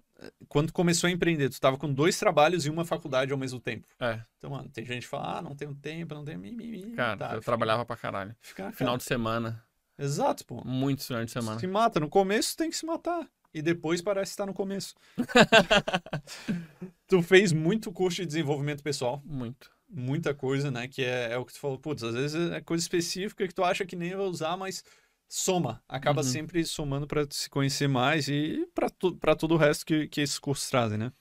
Quando 0.47 0.67
tu 0.67 0.73
começou 0.73 1.07
a 1.07 1.11
empreender, 1.11 1.47
tu 1.49 1.53
estava 1.53 1.77
com 1.77 1.91
dois 1.93 2.17
trabalhos 2.17 2.65
e 2.65 2.69
uma 2.69 2.83
faculdade 2.83 3.31
ao 3.31 3.37
mesmo 3.37 3.59
tempo. 3.59 3.87
É, 3.99 4.19
Então, 4.37 4.49
mano, 4.49 4.67
tem 4.69 4.83
gente 4.83 5.03
que 5.03 5.07
fala, 5.07 5.37
ah, 5.37 5.41
não 5.41 5.55
tenho 5.55 5.75
tempo, 5.75 6.15
não 6.15 6.25
tenho 6.25 6.39
mimimi. 6.39 6.91
cara, 6.93 7.17
Tá, 7.17 7.25
eu 7.27 7.29
fica- 7.33 7.41
trabalhava 7.45 7.85
pra 7.85 7.95
caralho. 7.95 8.35
Fica, 8.41 8.71
Final 8.71 8.97
de 8.97 9.03
semana. 9.03 9.63
Exato, 9.97 10.45
pô. 10.45 10.63
Muitos 10.65 11.05
finais 11.07 11.25
de 11.27 11.31
semana. 11.31 11.59
Se 11.59 11.67
mata. 11.67 11.99
No 11.99 12.09
começo 12.09 12.55
tem 12.57 12.69
que 12.69 12.75
se 12.75 12.85
matar. 12.85 13.27
E 13.53 13.61
depois 13.61 14.01
parece 14.01 14.31
estar 14.31 14.45
no 14.45 14.53
começo. 14.53 14.93
tu 17.07 17.21
fez 17.21 17.51
muito 17.51 17.91
curso 17.91 18.17
de 18.21 18.25
desenvolvimento 18.27 18.83
pessoal. 18.83 19.21
Muito. 19.25 19.71
Muita 19.89 20.33
coisa, 20.33 20.69
né? 20.69 20.87
Que 20.87 21.03
é, 21.03 21.31
é 21.33 21.37
o 21.37 21.45
que 21.45 21.53
tu 21.53 21.59
falou. 21.59 21.77
Putz, 21.79 22.03
às 22.03 22.13
vezes 22.13 22.51
é 22.51 22.61
coisa 22.61 22.81
específica 22.83 23.47
que 23.47 23.53
tu 23.53 23.63
acha 23.63 23.85
que 23.85 23.95
nem 23.95 24.15
vai 24.15 24.25
usar, 24.25 24.57
mas 24.57 24.83
soma. 25.29 25.81
Acaba 25.87 26.21
Uhum. 26.21 26.27
sempre 26.27 26.63
somando 26.65 27.07
para 27.07 27.25
se 27.31 27.49
conhecer 27.49 27.87
mais 27.87 28.27
e 28.27 28.67
para 28.75 28.89
tu, 28.89 29.15
pra 29.17 29.35
todo 29.35 29.53
o 29.53 29.57
resto 29.57 29.85
que, 29.85 30.07
que 30.07 30.21
esses 30.21 30.39
cursos 30.39 30.69
trazem, 30.69 30.97
né? 30.97 31.11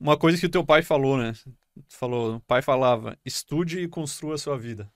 Uma 0.00 0.16
coisa 0.18 0.38
que 0.38 0.46
o 0.46 0.50
teu 0.50 0.64
pai 0.64 0.82
falou, 0.82 1.16
né? 1.18 1.32
Falou, 1.88 2.36
o 2.36 2.40
pai 2.40 2.62
falava, 2.62 3.16
estude 3.24 3.80
e 3.80 3.88
construa 3.88 4.34
a 4.34 4.38
sua 4.38 4.58
vida. 4.58 4.90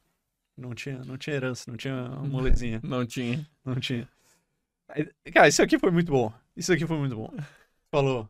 Não 0.57 0.75
tinha, 0.75 1.05
não 1.05 1.17
tinha 1.17 1.37
herança, 1.37 1.65
não 1.71 1.77
tinha 1.77 2.09
molezinha. 2.29 2.81
Não 2.83 3.07
tinha. 3.07 3.49
Não 3.65 3.77
tinha. 3.77 4.09
Cara, 5.33 5.49
isso 5.49 5.63
aqui 5.63 5.79
foi 5.79 5.91
muito 5.91 6.13
bom. 6.13 6.33
Isso 6.57 6.73
aqui 6.73 6.87
foi 6.87 6.99
muito 6.99 7.17
bom. 7.17 7.33
Falou. 7.91 8.29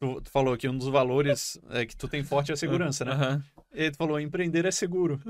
Tu, 0.00 0.20
tu 0.20 0.30
falou 0.30 0.56
que 0.56 0.68
um 0.68 0.76
dos 0.76 0.88
valores 0.88 1.58
é 1.70 1.86
que 1.86 1.96
tu 1.96 2.08
tem 2.08 2.22
forte 2.22 2.50
é 2.50 2.54
a 2.54 2.56
segurança, 2.56 3.04
né? 3.04 3.12
Aham. 3.12 3.44
E 3.72 3.90
tu 3.90 3.96
falou, 3.96 4.20
empreender 4.20 4.64
é 4.64 4.70
seguro. 4.70 5.20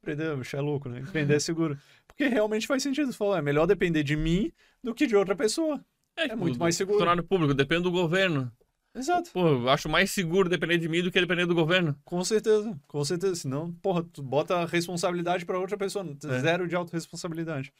Empreender, 0.00 0.36
bicho, 0.36 0.56
é 0.56 0.60
louco, 0.60 0.88
né? 0.88 1.00
Empreender 1.00 1.34
é 1.34 1.40
seguro. 1.40 1.78
Porque 2.06 2.26
realmente 2.28 2.66
faz 2.66 2.82
sentido. 2.82 3.10
Tu 3.10 3.16
falou, 3.16 3.36
é 3.36 3.42
melhor 3.42 3.66
depender 3.66 4.02
de 4.02 4.16
mim 4.16 4.52
do 4.82 4.94
que 4.94 5.06
de 5.06 5.16
outra 5.16 5.34
pessoa. 5.34 5.84
É 6.16 6.34
muito 6.36 6.58
mais 6.58 6.76
seguro. 6.76 6.98
Funcionário 6.98 7.24
público, 7.24 7.54
depende 7.54 7.84
do 7.84 7.90
governo. 7.90 8.52
Exato. 8.94 9.30
Pô, 9.30 9.48
eu 9.48 9.68
acho 9.70 9.88
mais 9.88 10.10
seguro 10.10 10.48
depender 10.48 10.76
de 10.76 10.88
mim 10.88 11.02
do 11.02 11.10
que 11.10 11.18
depender 11.18 11.46
do 11.46 11.54
governo. 11.54 11.96
Com 12.04 12.22
certeza. 12.22 12.78
Com 12.86 13.02
certeza. 13.04 13.36
Senão, 13.36 13.72
porra, 13.80 14.04
tu 14.04 14.22
bota 14.22 14.56
a 14.56 14.66
responsabilidade 14.66 15.46
pra 15.46 15.58
outra 15.58 15.78
pessoa. 15.78 16.04
É. 16.24 16.40
Zero 16.40 16.68
de 16.68 16.76
autorresponsabilidade. 16.76 17.72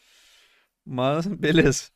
Mas, 0.84 1.26
beleza. 1.26 1.90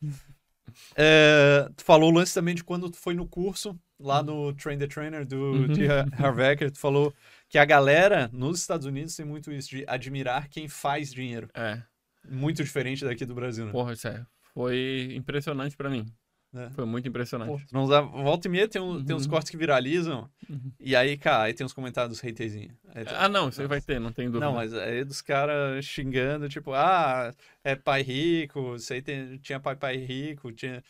É, 0.95 1.69
tu 1.77 1.85
falou 1.85 2.11
o 2.11 2.15
lance 2.15 2.33
também 2.35 2.55
de 2.55 2.65
quando 2.65 2.91
tu 2.91 2.97
foi 2.97 3.15
no 3.15 3.27
curso, 3.27 3.79
lá 3.99 4.23
no 4.23 4.53
Train 4.55 4.79
the 4.79 4.87
Trainer 4.87 5.27
do 5.27 5.37
Uhum. 5.53 5.67
de 5.69 5.87
Harvard, 6.15 6.71
tu 6.71 6.79
falou 6.79 7.15
que 7.49 7.59
a 7.59 7.65
galera 7.65 8.29
nos 8.33 8.61
Estados 8.61 8.87
Unidos 8.87 9.15
tem 9.17 9.25
muito 9.27 9.53
isso 9.53 9.71
de 9.71 9.85
admirar 9.87 10.49
quem 10.49 10.69
faz 10.69 11.13
dinheiro. 11.13 11.49
É. 11.55 11.83
Muito 12.29 12.63
diferente 12.65 13.05
daqui 13.05 13.25
do 13.25 13.35
Brasil, 13.35 13.67
né? 13.67 13.73
Porra, 13.73 13.93
isso 13.93 14.09
é. 14.09 14.25
Foi 14.53 15.13
impressionante 15.15 15.77
pra 15.77 15.89
mim. 15.91 16.07
É. 16.55 16.71
Foi 16.71 16.87
muito 16.87 17.07
impressionante. 17.09 17.49
Pô, 17.51 17.61
não 17.73 17.85
usava- 17.85 18.07
volta 18.09 18.49
e 18.49 18.51
meia 18.51 18.67
tem, 18.67 18.81
um- 18.81 19.05
tem 19.05 19.15
uns 19.15 19.25
Uhum. 19.25 19.31
cortes 19.31 19.51
que 19.51 19.57
viralizam, 19.57 20.29
Uhum. 20.49 20.73
e 20.81 20.97
aí, 20.97 21.17
cara, 21.19 21.45
aí 21.45 21.53
tem 21.55 21.67
uns 21.67 21.73
comentários 21.73 22.19
dos 22.19 22.27
haterzinhos. 22.27 22.73
Tu- 22.83 23.15
Ah, 23.15 23.29
não, 23.29 23.49
isso 23.51 23.61
aí 23.61 23.67
vai 23.67 23.81
ter, 23.81 24.01
não 24.01 24.11
tem 24.13 24.27
dúvida. 24.27 24.47
Não, 24.47 24.55
mas 24.55 24.73
aí 24.73 25.05
dos 25.05 25.21
caras 25.21 25.85
xingando, 25.85 26.49
tipo, 26.49 26.73
ah, 26.73 27.35
é 27.63 27.75
pai 27.77 28.01
rico, 28.03 28.75
isso 28.77 28.93
aí 28.93 29.03
tem- 29.03 29.37
tinha 29.39 29.61
pai 29.61 29.77
pai 29.77 29.97
rico, 29.97 30.51
tinha. 30.53 30.83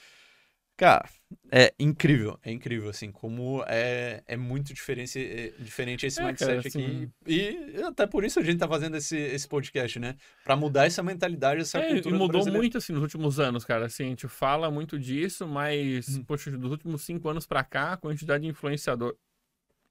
Cara, 0.76 1.08
é 1.50 1.72
incrível, 1.78 2.38
é 2.44 2.52
incrível, 2.52 2.90
assim, 2.90 3.10
como 3.10 3.64
é, 3.66 4.22
é 4.26 4.36
muito 4.36 4.74
diferente, 4.74 5.18
é 5.18 5.48
diferente 5.58 6.04
esse 6.06 6.20
É, 6.20 6.24
mindset 6.24 6.46
cara, 6.46 6.60
aqui. 6.60 6.68
assim- 6.68 7.10
E 7.26 7.82
até 7.82 8.06
por 8.06 8.24
isso 8.24 8.38
a 8.38 8.42
gente 8.42 8.58
tá 8.58 8.68
fazendo 8.68 8.94
esse, 8.96 9.16
esse 9.16 9.48
podcast, 9.48 9.98
né? 9.98 10.16
Pra 10.44 10.54
mudar 10.54 10.84
essa 10.86 11.02
mentalidade, 11.02 11.62
essa 11.62 11.78
É, 11.78 11.88
e 11.90 11.94
cultura 11.94 12.16
do 12.18 12.24
mudou 12.24 12.46
muito, 12.52 12.76
assim, 12.76 12.92
nos 12.92 13.02
últimos 13.02 13.40
anos, 13.40 13.64
cara. 13.64 13.86
Assim, 13.86 14.04
a 14.04 14.08
gente 14.08 14.28
fala 14.28 14.70
muito 14.70 14.98
disso, 14.98 15.46
mas, 15.48 16.08
Uhum. 16.08 16.24
poxa, 16.24 16.50
dos 16.50 16.70
últimos 16.70 17.02
cinco 17.02 17.28
anos 17.28 17.46
pra 17.46 17.64
cá, 17.64 17.94
a 17.94 17.96
quantidade 17.96 18.42
de 18.44 18.50
influenciador 18.50 19.16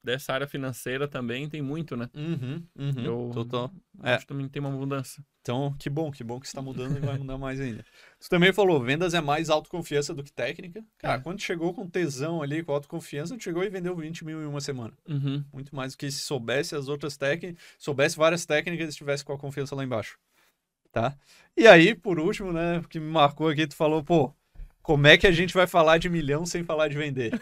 dessa 0.06 0.32
área 0.32 0.48
financeira 0.48 1.08
também 1.08 1.50
tem 1.50 1.62
muito, 1.62 1.98
né? 1.98 2.10
Uhum, 2.14 2.64
uhum, 2.78 3.04
Eu- 3.04 3.32
total. 3.34 3.72
É. 4.04 4.12
Acho 4.14 4.26
que 4.26 4.28
também 4.34 4.48
tem 4.48 4.62
uma 4.62 4.70
mudança. 4.72 5.22
Então, 5.42 5.76
que 5.78 5.90
bom, 5.90 6.12
que 6.12 6.24
bom 6.24 6.40
que 6.40 6.48
está 6.48 6.62
mudando 6.62 6.98
e 6.98 7.00
vai 7.00 7.18
mudar 7.18 7.38
mais 7.38 7.60
ainda. 7.60 7.84
Você 8.20 8.30
também 8.30 8.52
falou, 8.54 8.82
vendas 8.82 9.14
é 9.14 9.22
mais 9.22 9.50
autoconfiança 9.50 10.14
do 10.14 10.24
que 10.24 10.32
técnica. 10.32 10.84
Cara, 10.98 11.20
É. 11.20 11.22
quando 11.22 11.40
chegou 11.42 11.74
com 11.74 11.88
tesão 11.88 12.42
ali, 12.42 12.64
com 12.64 12.72
autoconfiança, 12.72 13.38
chegou 13.40 13.64
e 13.64 13.70
vendeu 13.70 13.96
20 13.96 14.24
mil 14.26 14.42
em 14.42 14.46
uma 14.46 14.62
semana. 14.62 14.94
Uhum. 15.08 15.44
Muito 15.54 15.76
mais 15.76 15.92
do 15.94 15.98
que 15.98 16.10
se 16.10 16.20
soubesse 16.20 16.76
as 16.76 16.88
outras 16.88 17.16
técnicas, 17.18 17.62
soubesse 17.78 18.18
várias 18.18 18.46
técnicas 18.46 18.88
e 18.88 18.90
estivesse 18.90 19.24
com 19.26 19.34
a 19.34 19.38
confiança 19.38 19.76
lá 19.76 19.84
embaixo. 19.84 20.18
Tá? 20.92 21.14
E 21.58 21.68
aí, 21.68 21.94
por 21.94 22.20
último, 22.20 22.54
né, 22.54 22.80
o 22.80 22.88
que 22.88 23.00
me 23.00 23.12
marcou 23.12 23.50
aqui, 23.50 23.68
tu 23.68 23.76
falou, 23.76 24.04
pô, 24.04 24.34
como 24.82 25.06
é 25.08 25.18
que 25.18 25.28
a 25.28 25.32
gente 25.32 25.54
vai 25.54 25.68
falar 25.68 25.98
de 25.98 26.08
milhão 26.10 26.46
sem 26.46 26.64
falar 26.64 26.88
de 26.88 26.98
vender? 26.98 27.34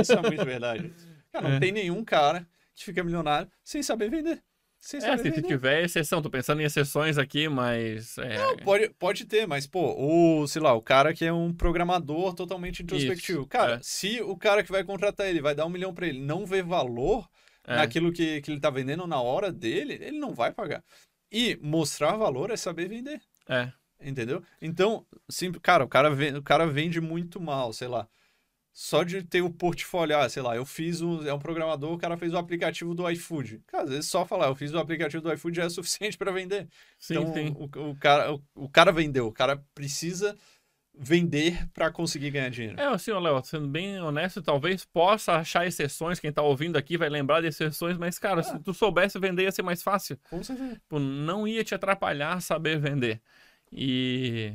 Isso 0.00 0.12
é 0.12 0.22
muito 0.22 0.44
verdade. 0.44 0.92
Cara, 1.34 1.48
não 1.48 1.56
É. 1.56 1.60
tem 1.60 1.72
nenhum 1.72 2.04
cara 2.04 2.46
que 2.76 2.84
fica 2.84 3.02
milionário 3.02 3.50
sem 3.64 3.82
saber 3.82 4.08
vender. 4.08 4.40
Sem 4.80 4.98
É, 4.98 5.00
saber 5.00 5.16
se, 5.16 5.22
se 5.24 5.30
vender. 5.30 5.48
tiver 5.48 5.82
exceção, 5.82 6.22
tô 6.22 6.30
pensando 6.30 6.60
em 6.60 6.64
exceções 6.64 7.18
aqui, 7.18 7.48
mas. 7.48 8.16
É, 8.18 8.38
Não, 8.38 8.56
pode, 8.58 8.88
pode 8.90 9.24
ter, 9.24 9.46
mas, 9.46 9.66
pô, 9.66 9.94
o, 9.98 10.46
sei 10.46 10.62
lá, 10.62 10.74
o 10.74 10.82
cara 10.82 11.12
que 11.12 11.24
é 11.24 11.32
um 11.32 11.52
programador 11.52 12.34
totalmente 12.34 12.82
introspectivo. 12.84 13.40
Isso, 13.40 13.48
cara, 13.48 13.74
é. 13.76 13.78
se 13.82 14.20
o 14.22 14.36
cara 14.36 14.62
que 14.62 14.70
vai 14.70 14.84
contratar 14.84 15.26
ele 15.26 15.40
vai 15.40 15.54
dar 15.56 15.66
um 15.66 15.70
milhão 15.70 15.92
pra 15.92 16.06
ele 16.06 16.20
não 16.20 16.46
vê 16.46 16.62
valor 16.62 17.28
é. 17.66 17.76
naquilo 17.76 18.12
que, 18.12 18.40
que 18.42 18.50
ele 18.52 18.60
tá 18.60 18.70
vendendo 18.70 19.06
na 19.06 19.20
hora 19.20 19.50
dele, 19.50 19.94
ele 19.94 20.18
não 20.18 20.32
vai 20.34 20.52
pagar. 20.52 20.84
E 21.32 21.58
mostrar 21.62 22.16
valor 22.16 22.50
é 22.52 22.56
saber 22.56 22.86
vender, 22.88 23.20
É. 23.48 23.72
entendeu? 24.00 24.40
Então, 24.62 25.04
sim, 25.28 25.50
cara, 25.50 25.82
o 25.84 25.88
cara, 25.88 26.10
vende, 26.10 26.38
o 26.38 26.42
cara 26.42 26.66
vende 26.66 27.00
muito 27.00 27.40
mal, 27.40 27.72
sei 27.72 27.88
lá. 27.88 28.06
Só 28.76 29.04
de 29.04 29.22
ter 29.22 29.40
o 29.40 29.48
portfólio, 29.48 30.18
ah, 30.18 30.28
sei 30.28 30.42
lá, 30.42 30.56
eu 30.56 30.66
fiz 30.66 31.00
um, 31.00 31.24
é 31.24 31.32
um 31.32 31.38
programador, 31.38 31.92
o 31.92 31.98
cara 31.98 32.16
fez 32.16 32.34
o 32.34 32.36
aplicativo 32.36 32.92
do 32.92 33.08
iFood. 33.08 33.62
Cara, 33.68 33.84
às 33.84 33.90
vezes 33.90 34.06
só 34.06 34.26
falar, 34.26 34.48
eu 34.48 34.56
fiz 34.56 34.72
o 34.74 34.78
aplicativo 34.80 35.22
do 35.22 35.32
iFood 35.32 35.56
já 35.56 35.64
é 35.64 35.68
suficiente 35.70 36.18
para 36.18 36.32
vender. 36.32 36.68
Sim, 36.98 37.14
então, 37.14 37.32
sim. 37.32 37.54
O, 37.56 37.90
o 37.90 37.96
cara, 37.96 38.34
o, 38.34 38.42
o 38.56 38.68
cara 38.68 38.90
vendeu, 38.90 39.28
o 39.28 39.32
cara 39.32 39.62
precisa 39.76 40.36
vender 40.92 41.68
para 41.72 41.88
conseguir 41.92 42.32
ganhar 42.32 42.48
dinheiro. 42.48 42.80
É, 42.80 42.86
assim, 42.86 43.12
Léo, 43.12 43.44
sendo 43.44 43.68
bem 43.68 44.00
honesto, 44.00 44.42
talvez 44.42 44.84
possa 44.84 45.34
achar 45.34 45.64
exceções. 45.64 46.18
Quem 46.18 46.32
tá 46.32 46.42
ouvindo 46.42 46.76
aqui 46.76 46.96
vai 46.96 47.08
lembrar 47.08 47.42
de 47.42 47.46
exceções, 47.46 47.96
mas, 47.96 48.18
cara, 48.18 48.42
se 48.42 48.58
tu 48.58 48.74
soubesse 48.74 49.20
vender, 49.20 49.44
ia 49.44 49.52
ser 49.52 49.62
mais 49.62 49.84
fácil. 49.84 50.18
Com 50.28 50.42
certeza. 50.42 50.74
Tipo, 50.74 50.98
não 50.98 51.46
ia 51.46 51.62
te 51.62 51.76
atrapalhar 51.76 52.40
saber 52.40 52.80
vender. 52.80 53.20
E 53.70 54.52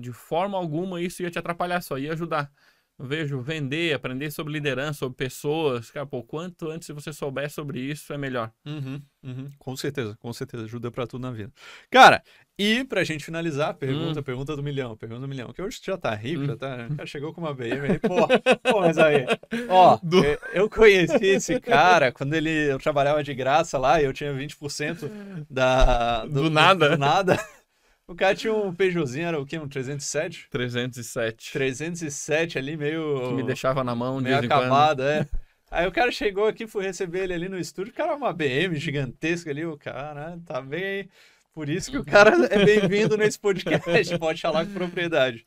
de 0.00 0.12
forma 0.12 0.56
alguma 0.56 1.00
isso 1.00 1.22
ia 1.22 1.30
te 1.32 1.38
atrapalhar, 1.38 1.80
só 1.80 1.98
ia 1.98 2.12
ajudar. 2.12 2.52
Eu 2.96 3.06
vejo 3.06 3.40
vender, 3.40 3.92
aprender 3.92 4.30
sobre 4.30 4.52
liderança, 4.52 5.00
sobre 5.00 5.16
pessoas. 5.16 5.90
Cara, 5.90 6.06
pô, 6.06 6.22
quanto 6.22 6.70
antes 6.70 6.88
você 6.90 7.12
souber 7.12 7.50
sobre 7.50 7.80
isso, 7.80 8.12
é 8.12 8.16
melhor. 8.16 8.52
Uhum, 8.64 9.02
uhum. 9.20 9.50
Com 9.58 9.76
certeza, 9.76 10.16
com 10.20 10.32
certeza. 10.32 10.62
Ajuda 10.64 10.92
pra 10.92 11.04
tudo 11.04 11.22
na 11.22 11.32
vida. 11.32 11.52
Cara, 11.90 12.22
e 12.56 12.84
pra 12.84 13.02
gente 13.02 13.24
finalizar, 13.24 13.74
pergunta, 13.74 14.20
Hum. 14.20 14.22
pergunta 14.22 14.54
do 14.54 14.62
milhão, 14.62 14.96
pergunta 14.96 15.22
do 15.22 15.26
milhão. 15.28 15.52
Que 15.52 15.60
hoje 15.60 15.80
já 15.84 15.98
tá 15.98 16.14
rico, 16.14 16.42
Hum. 16.42 16.46
já 16.46 16.56
tá. 16.56 16.86
O 16.88 16.94
cara 16.94 17.06
chegou 17.06 17.34
com 17.34 17.40
uma 17.40 17.52
BM 17.52 17.80
aí, 17.90 17.98
pô, 17.98 18.28
pô, 18.62 18.80
mas 18.82 18.96
aí. 18.96 19.26
Ó, 19.68 19.98
eu- 20.24 20.38
eu 20.62 20.70
conheci 20.70 21.26
esse 21.26 21.58
cara 21.60 22.12
quando 22.12 22.32
ele, 22.34 22.70
eu 22.70 22.78
trabalhava 22.78 23.24
de 23.24 23.34
graça 23.34 23.76
lá 23.76 24.00
e 24.00 24.04
eu 24.04 24.12
tinha 24.12 24.32
20% 24.32 25.10
da, 25.50 26.24
Do 26.26 26.48
nada. 26.48 26.90
Do 26.90 26.96
nada. 26.98 27.36
O 28.06 28.14
cara 28.14 28.34
tinha 28.34 28.52
um 28.52 28.72
Peugeotzinho, 28.74 29.26
era 29.26 29.40
o 29.40 29.46
quê? 29.46 29.58
Um 29.58 29.66
307? 29.66 30.48
307. 30.50 31.52
307 31.52 32.58
ali, 32.58 32.76
meio. 32.76 33.28
Que 33.28 33.34
me 33.34 33.42
deixava 33.42 33.82
na 33.82 33.94
mão 33.94 34.18
de 34.18 34.24
meio 34.24 34.38
acabado, 34.38 35.02
é. 35.02 35.26
Aí 35.70 35.86
o 35.86 35.92
cara 35.92 36.12
chegou 36.12 36.46
aqui, 36.46 36.66
fui 36.66 36.84
receber 36.84 37.24
ele 37.24 37.34
ali 37.34 37.48
no 37.48 37.58
estúdio, 37.58 37.92
o 37.92 37.96
cara, 37.96 38.14
uma 38.14 38.32
BM 38.32 38.76
gigantesca 38.76 39.50
ali, 39.50 39.64
o 39.64 39.76
cara, 39.78 40.38
tá 40.44 40.60
bem. 40.60 41.08
Por 41.52 41.68
isso 41.68 41.90
que 41.90 41.96
o 41.96 42.04
cara 42.04 42.46
é 42.50 42.64
bem-vindo 42.64 43.16
nesse 43.16 43.38
podcast, 43.38 43.82
pode 44.18 44.40
falar 44.40 44.66
com 44.66 44.72
propriedade. 44.72 45.44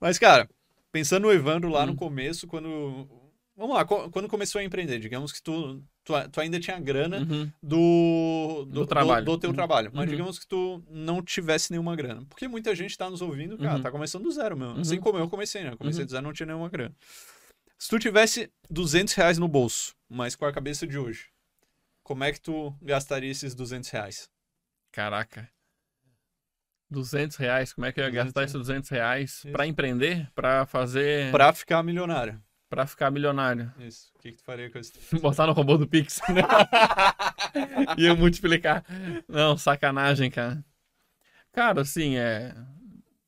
Mas, 0.00 0.18
cara, 0.18 0.48
pensando 0.90 1.22
no 1.24 1.32
Evandro 1.32 1.70
lá 1.70 1.86
no 1.86 1.92
Hum. 1.92 1.96
começo, 1.96 2.46
quando. 2.46 3.08
Vamos 3.56 3.76
lá, 3.76 3.84
quando 3.84 4.26
começou 4.28 4.58
a 4.58 4.64
empreender, 4.64 4.98
digamos 4.98 5.32
que 5.32 5.42
tu, 5.42 5.82
tu, 6.04 6.12
tu 6.30 6.40
ainda 6.40 6.58
tinha 6.60 6.78
grana 6.80 7.18
Uhum. 7.18 7.50
do, 7.62 8.66
Do 8.70 8.86
trabalho. 8.86 9.24
do, 9.24 9.38
teu 9.38 9.50
Uhum. 9.50 9.56
trabalho. 9.56 9.90
Mas 9.94 10.04
Uhum. 10.06 10.10
digamos 10.10 10.38
que 10.38 10.46
tu 10.46 10.82
não 10.90 11.22
tivesse 11.22 11.70
nenhuma 11.70 11.94
grana. 11.96 12.24
Porque 12.28 12.46
muita 12.48 12.74
gente 12.74 12.96
tá 12.96 13.08
nos 13.10 13.20
ouvindo, 13.22 13.56
cara, 13.58 13.76
Uhum. 13.76 13.82
tá 13.82 13.90
começando 13.90 14.22
do 14.24 14.30
zero 14.32 14.56
mesmo. 14.56 14.74
Uhum. 14.74 14.80
Assim 14.80 14.98
como 15.00 15.18
eu 15.18 15.28
comecei, 15.28 15.62
né? 15.64 15.76
Comecei 15.76 16.02
Uhum. 16.02 16.06
do 16.06 16.10
zero, 16.10 16.22
não 16.24 16.32
tinha 16.32 16.46
nenhuma 16.46 16.68
grana. 16.68 16.94
Se 17.78 17.88
tu 17.88 17.98
tivesse 17.98 18.50
200 18.68 19.14
reais 19.14 19.38
no 19.38 19.48
bolso, 19.48 19.94
mas 20.08 20.36
com 20.36 20.44
a 20.44 20.52
cabeça 20.52 20.86
de 20.86 20.98
hoje, 20.98 21.26
como 22.02 22.24
é 22.24 22.32
que 22.32 22.40
tu 22.40 22.74
gastaria 22.82 23.30
esses 23.30 23.54
200 23.54 23.88
reais? 23.90 24.28
Caraca. 24.92 25.48
200 26.90 27.36
reais, 27.36 27.72
como 27.72 27.86
é 27.86 27.92
que 27.92 28.00
eu 28.00 28.04
ia 28.04 28.10
200 28.10 28.24
gastar 28.26 28.42
esses 28.44 28.54
200 28.56 28.90
reais 28.90 29.42
pra 29.52 29.64
empreender, 29.66 30.28
pra 30.34 30.66
fazer, 30.66 31.30
Pra 31.30 31.52
ficar 31.52 31.82
milionário. 31.84 32.42
Pra 32.70 32.86
ficar 32.86 33.10
milionário? 33.10 33.70
Isso. 33.80 34.12
O 34.14 34.20
que, 34.20 34.30
que 34.30 34.38
tu 34.38 34.44
faria 34.44 34.70
com 34.70 34.78
esse 34.78 34.92
Botar 35.20 35.46
no 35.46 35.52
robô 35.52 35.76
do 35.76 35.88
Pix. 35.88 36.20
né? 36.28 36.42
Ia 37.98 38.14
multiplicar. 38.14 38.84
Não, 39.28 39.58
sacanagem, 39.58 40.30
cara. 40.30 40.64
Cara, 41.52 41.80
assim, 41.80 42.16
é. 42.16 42.54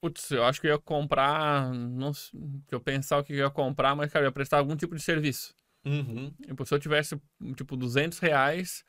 Putz, 0.01 0.31
eu 0.31 0.45
acho 0.45 0.61
que 0.61 0.69
eu 0.69 0.73
ia 0.73 0.79
comprar. 0.79 1.73
Não... 1.73 2.13
sei, 2.15 2.41
Que 2.69 2.75
eu 2.75 2.81
pensar 2.81 3.19
o 3.19 3.25
que 3.25 3.33
eu 3.33 3.39
ia 3.39 3.51
comprar, 3.51 3.95
mas, 3.95 4.13
cara, 4.13 4.25
eu 4.25 4.29
ia 4.29 4.33
prestar 4.33 4.59
algum 4.59 4.77
tipo 4.77 4.95
de 4.95 5.03
serviço. 5.03 5.55
Uhum. 5.85 6.33
Tipo, 6.47 6.65
se 6.65 6.75
eu 6.75 6.79
tivesse, 6.79 7.21
tipo, 7.57 7.77
200 7.77 8.21
reais, 8.21 8.85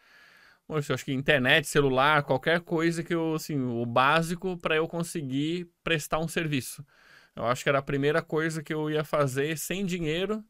poxa, 0.67 0.91
eu 0.91 0.95
acho 0.95 1.05
que 1.05 1.13
internet, 1.13 1.67
celular, 1.67 2.23
qualquer 2.23 2.61
coisa 2.61 3.03
que 3.03 3.13
eu, 3.13 3.35
assim, 3.35 3.59
o 3.59 3.85
básico 3.85 4.57
para 4.57 4.75
eu 4.75 4.87
conseguir 4.87 5.67
prestar 5.83 6.19
um 6.19 6.27
serviço. 6.27 6.85
Eu 7.35 7.45
acho 7.45 7.63
que 7.63 7.69
era 7.69 7.79
a 7.79 7.83
primeira 7.83 8.21
coisa 8.21 8.61
que 8.63 8.73
eu 8.73 8.89
ia 8.89 9.03
fazer 9.03 9.57
sem 9.57 9.85
dinheiro, 9.85 10.43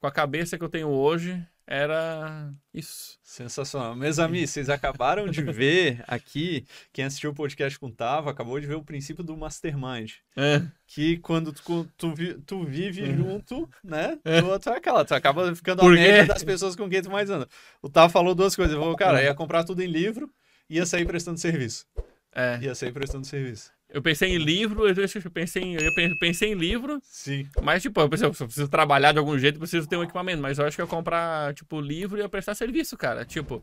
com 0.00 0.06
a 0.06 0.12
cabeça 0.12 0.58
que 0.58 0.64
eu 0.64 0.68
tenho 0.68 0.88
hoje, 0.88 1.40
era 1.66 2.52
isso. 2.74 3.18
Sensacional. 3.22 3.96
Meus 3.96 4.18
amigos, 4.18 4.50
vocês 4.50 4.68
acabaram 4.68 5.28
de 5.28 5.40
ver 5.50 6.04
aqui, 6.06 6.66
quem 6.92 7.04
assistiu 7.06 7.30
o 7.30 7.34
podcast 7.34 7.78
com 7.78 7.86
o 7.86 7.90
Tava, 7.92 8.30
acabou 8.30 8.60
de 8.60 8.66
ver 8.66 8.74
o 8.74 8.82
princípio 8.84 9.24
do 9.24 9.34
Mastermind. 9.36 10.12
É, 10.36 10.60
que 10.86 11.16
quando 11.18 11.52
tu, 11.52 11.88
tu, 11.96 12.12
tu 12.44 12.64
vive 12.64 13.02
Uhum. 13.02 13.16
junto, 13.16 13.70
né? 13.82 14.18
Tu, 14.22 14.58
tu 14.60 14.68
é 14.70 14.76
aquela, 14.76 15.04
tu 15.04 15.14
acaba 15.14 15.54
ficando 15.54 15.80
Por 15.80 15.92
a 15.92 15.94
média 15.94 16.26
das 16.26 16.44
pessoas 16.44 16.76
com 16.76 16.88
quem 16.90 17.00
tu 17.00 17.10
mais 17.10 17.30
anda. 17.30 17.48
O 17.80 17.88
Tava 17.88 18.10
falou 18.12 18.34
duas 18.34 18.54
coisas. 18.54 18.74
Ele 18.74 18.82
falou, 18.82 18.96
cara, 18.96 19.22
ia 19.22 19.34
comprar 19.34 19.64
tudo 19.64 19.80
em 19.82 19.86
livro, 19.86 20.30
ia 20.68 20.84
sair 20.84 21.06
prestando 21.06 21.38
serviço. 21.40 21.86
é. 22.34 22.58
Ia 22.60 22.74
sair 22.74 22.92
prestando 22.92 23.26
serviço. 23.26 23.72
Eu 23.94 24.02
pensei 24.02 24.30
em 24.34 24.38
livro, 24.38 24.88
eu 24.88 24.94
eu 25.24 25.30
pensei 25.30 25.62
em, 25.62 25.74
eu 25.74 25.94
pen- 25.94 26.16
pensei 26.18 26.50
em 26.50 26.54
livro, 26.54 27.00
Sim. 27.04 27.48
mas, 27.62 27.80
tipo, 27.80 28.00
eu 28.00 28.08
pensei, 28.08 28.34
se 28.34 28.42
eu 28.42 28.46
preciso 28.48 28.68
trabalhar 28.68 29.12
de 29.12 29.20
algum 29.20 29.38
jeito, 29.38 29.54
eu 29.54 29.60
preciso 29.60 29.88
ter 29.88 29.96
um 29.96 30.02
equipamento. 30.02 30.42
Mas 30.42 30.58
eu 30.58 30.66
acho 30.66 30.74
que 30.76 30.82
eu 30.82 30.86
ia 30.86 30.90
comprar, 30.90 31.54
tipo, 31.54 31.80
livro 31.80 32.18
e 32.18 32.20
ia 32.22 32.28
prestar 32.28 32.56
serviço, 32.56 32.96
cara. 32.96 33.24
Tipo, 33.24 33.62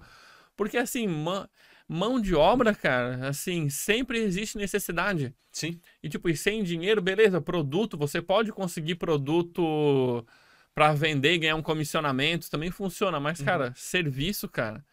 porque 0.55 0.77
assim, 0.77 1.05
ma- 1.05 1.49
mão 1.85 2.21
de 2.21 2.33
obra, 2.33 2.73
cara, 2.73 3.27
assim, 3.27 3.69
sempre 3.69 4.19
existe 4.19 4.57
necessidade. 4.57 5.33
Sim. 5.51 5.81
E, 6.01 6.07
tipo, 6.07 6.29
e 6.29 6.37
sem 6.37 6.63
dinheiro, 6.63 7.01
beleza, 7.01 7.41
produto, 7.41 7.97
você 7.97 8.21
pode 8.21 8.53
conseguir 8.53 8.95
produto 8.95 10.25
pra 10.73 10.93
vender 10.93 11.33
e 11.33 11.37
ganhar 11.39 11.55
um 11.57 11.61
comissionamento, 11.61 12.49
também 12.49 12.71
funciona. 12.71 13.19
Mas, 13.19 13.39
Uhum. 13.39 13.45
cara, 13.45 13.73
serviço, 13.75 14.47
cara, 14.47 14.85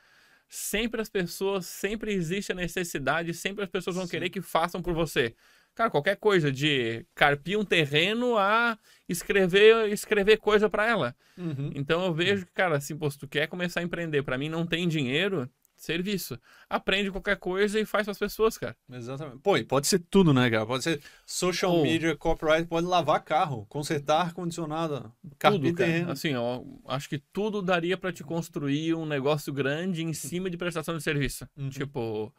sempre 0.48 1.00
as 1.00 1.08
pessoas, 1.08 1.66
sempre 1.66 2.12
existe 2.12 2.52
a 2.52 2.54
necessidade, 2.54 3.34
sempre 3.34 3.64
as 3.64 3.70
pessoas 3.70 3.96
vão 3.96 4.06
Sim. 4.06 4.10
querer 4.12 4.30
que 4.30 4.40
façam 4.40 4.80
por 4.80 4.94
você. 4.94 5.34
Cara, 5.74 5.90
qualquer 5.90 6.16
coisa, 6.16 6.50
de 6.50 7.06
carpir 7.14 7.56
um 7.56 7.64
terreno 7.64 8.36
a 8.36 8.76
escrever, 9.08 9.88
escrever 9.92 10.38
coisa 10.38 10.68
pra 10.68 10.86
ela. 10.86 11.14
Uhum. 11.36 11.70
Então 11.74 12.04
eu 12.04 12.12
vejo 12.12 12.44
que, 12.44 12.52
cara, 12.52 12.78
assim, 12.78 12.96
pô, 12.96 13.08
se 13.08 13.16
tu 13.16 13.28
quer 13.28 13.46
começar 13.46 13.78
a 13.78 13.82
empreender, 13.84 14.24
pra 14.24 14.36
mim 14.36 14.48
não 14.48 14.66
tem 14.66 14.88
dinheiro, 14.88 15.48
serviço. 15.82 16.38
Aprende 16.68 17.10
qualquer 17.10 17.36
coisa 17.36 17.78
e 17.78 17.84
faz 17.84 18.04
pras 18.04 18.18
pessoas, 18.18 18.58
cara. 18.58 18.76
Exatamente. 18.90 19.38
Pô, 19.38 19.56
e 19.56 19.64
pode 19.64 19.86
ser 19.86 19.98
tudo, 19.98 20.32
né, 20.32 20.50
cara? 20.50 20.66
Pode 20.66 20.84
ser 20.84 21.00
social 21.24 21.82
media, 21.82 22.16
copyright, 22.16 22.66
pode 22.66 22.86
lavar 22.86 23.22
carro, 23.22 23.66
consertar 23.66 24.22
ar-condicionado, 24.22 25.12
carpir 25.38 25.60
tudo, 25.60 25.76
terreno. 25.76 26.10
Assim, 26.10 26.34
ó, 26.34 26.62
acho 26.86 27.08
que 27.08 27.18
tudo 27.18 27.62
daria 27.62 27.96
pra 27.96 28.12
te 28.12 28.22
construir 28.22 28.94
um 28.94 29.06
negócio 29.06 29.52
grande 29.52 30.02
em 30.02 30.12
cima 30.12 30.50
de 30.50 30.56
prestação 30.56 30.96
de 30.96 31.02
serviço. 31.02 31.48
Uhum. 31.56 31.68
Tipo, 31.68 32.32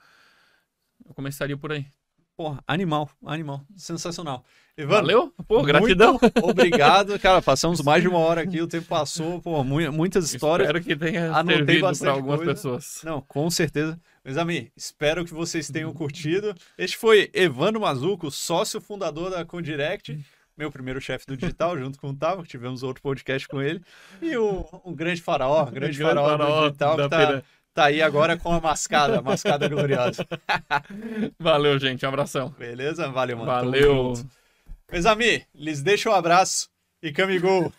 eu 1.06 1.14
começaria 1.14 1.58
por 1.58 1.72
aí. 1.72 1.86
Porra, 2.40 2.64
animal, 2.66 3.10
animal. 3.26 3.66
Sensacional. 3.76 4.46
Evandro, 4.78 4.96
Valeu? 5.02 5.34
Pô, 5.46 5.62
gratidão. 5.62 6.18
Obrigado, 6.42 7.20
cara. 7.20 7.42
Passamos 7.42 7.82
mais 7.82 8.02
de 8.02 8.08
uma 8.08 8.20
hora 8.20 8.40
aqui, 8.44 8.62
o 8.62 8.68
tempo 8.68 8.88
passou, 8.88 9.42
pô, 9.42 9.62
mu- 9.62 9.92
muitas 9.92 10.34
histórias. 10.34 10.70
Espero 10.70 10.82
que 10.82 10.96
tenha 10.96 11.34
Anotei 11.34 11.58
servido 11.58 11.82
bastante 11.82 12.06
pra 12.08 12.12
algumas 12.14 12.38
coisa. 12.38 12.54
pessoas. 12.54 13.02
Não, 13.04 13.20
com 13.20 13.50
certeza. 13.50 14.00
Meus 14.24 14.38
amigos, 14.38 14.72
espero 14.78 15.26
que 15.26 15.34
vocês 15.34 15.70
tenham 15.70 15.94
curtido. 15.94 16.56
Este 16.78 16.96
foi 16.96 17.30
Evandro 17.34 17.82
Mazuco, 17.82 18.32
sócio 18.32 18.80
fundador 18.80 19.30
da 19.32 19.44
Condirect, 19.44 20.18
meu 20.58 20.72
primeiro 20.72 21.02
chefe 21.02 21.26
do 21.28 21.36
digital, 21.36 21.78
junto 21.78 22.00
com 22.00 22.12
o 22.12 22.16
Tavo, 22.16 22.44
que 22.44 22.48
tivemos 22.50 22.84
outro 22.84 23.02
podcast 23.04 23.50
com 23.50 23.62
ele. 23.62 23.82
E 24.22 24.38
o, 24.38 24.66
um 24.86 24.94
grande 24.96 25.22
faraó, 25.22 25.66
grande, 25.66 25.98
Grande 25.98 26.04
faraó, 26.04 26.26
faraó 26.30 26.62
do 26.62 26.68
digital, 26.68 26.96
da 26.96 27.04
que 27.04 27.10
tá, 27.10 27.18
pira- 27.28 27.44
tá 27.74 27.86
aí 27.86 28.02
agora 28.02 28.38
com 28.38 28.52
a 28.52 28.60
mascada, 28.60 29.20
a 29.20 29.22
mascada 29.22 29.68
gloriosa. 29.68 30.26
Valeu, 31.40 31.80
gente. 31.80 32.06
Um 32.06 32.10
abração. 32.10 32.50
Beleza? 32.58 33.08
Valeu, 33.10 33.38
mano. 33.38 33.52
Valeu. 33.52 34.14
Meus 34.92 35.06
amigos, 35.06 35.46
lhes 35.54 35.82
deixo 35.82 36.10
um 36.10 36.14
abraço 36.14 36.70
e 37.02 37.12
camigol. 37.12 37.72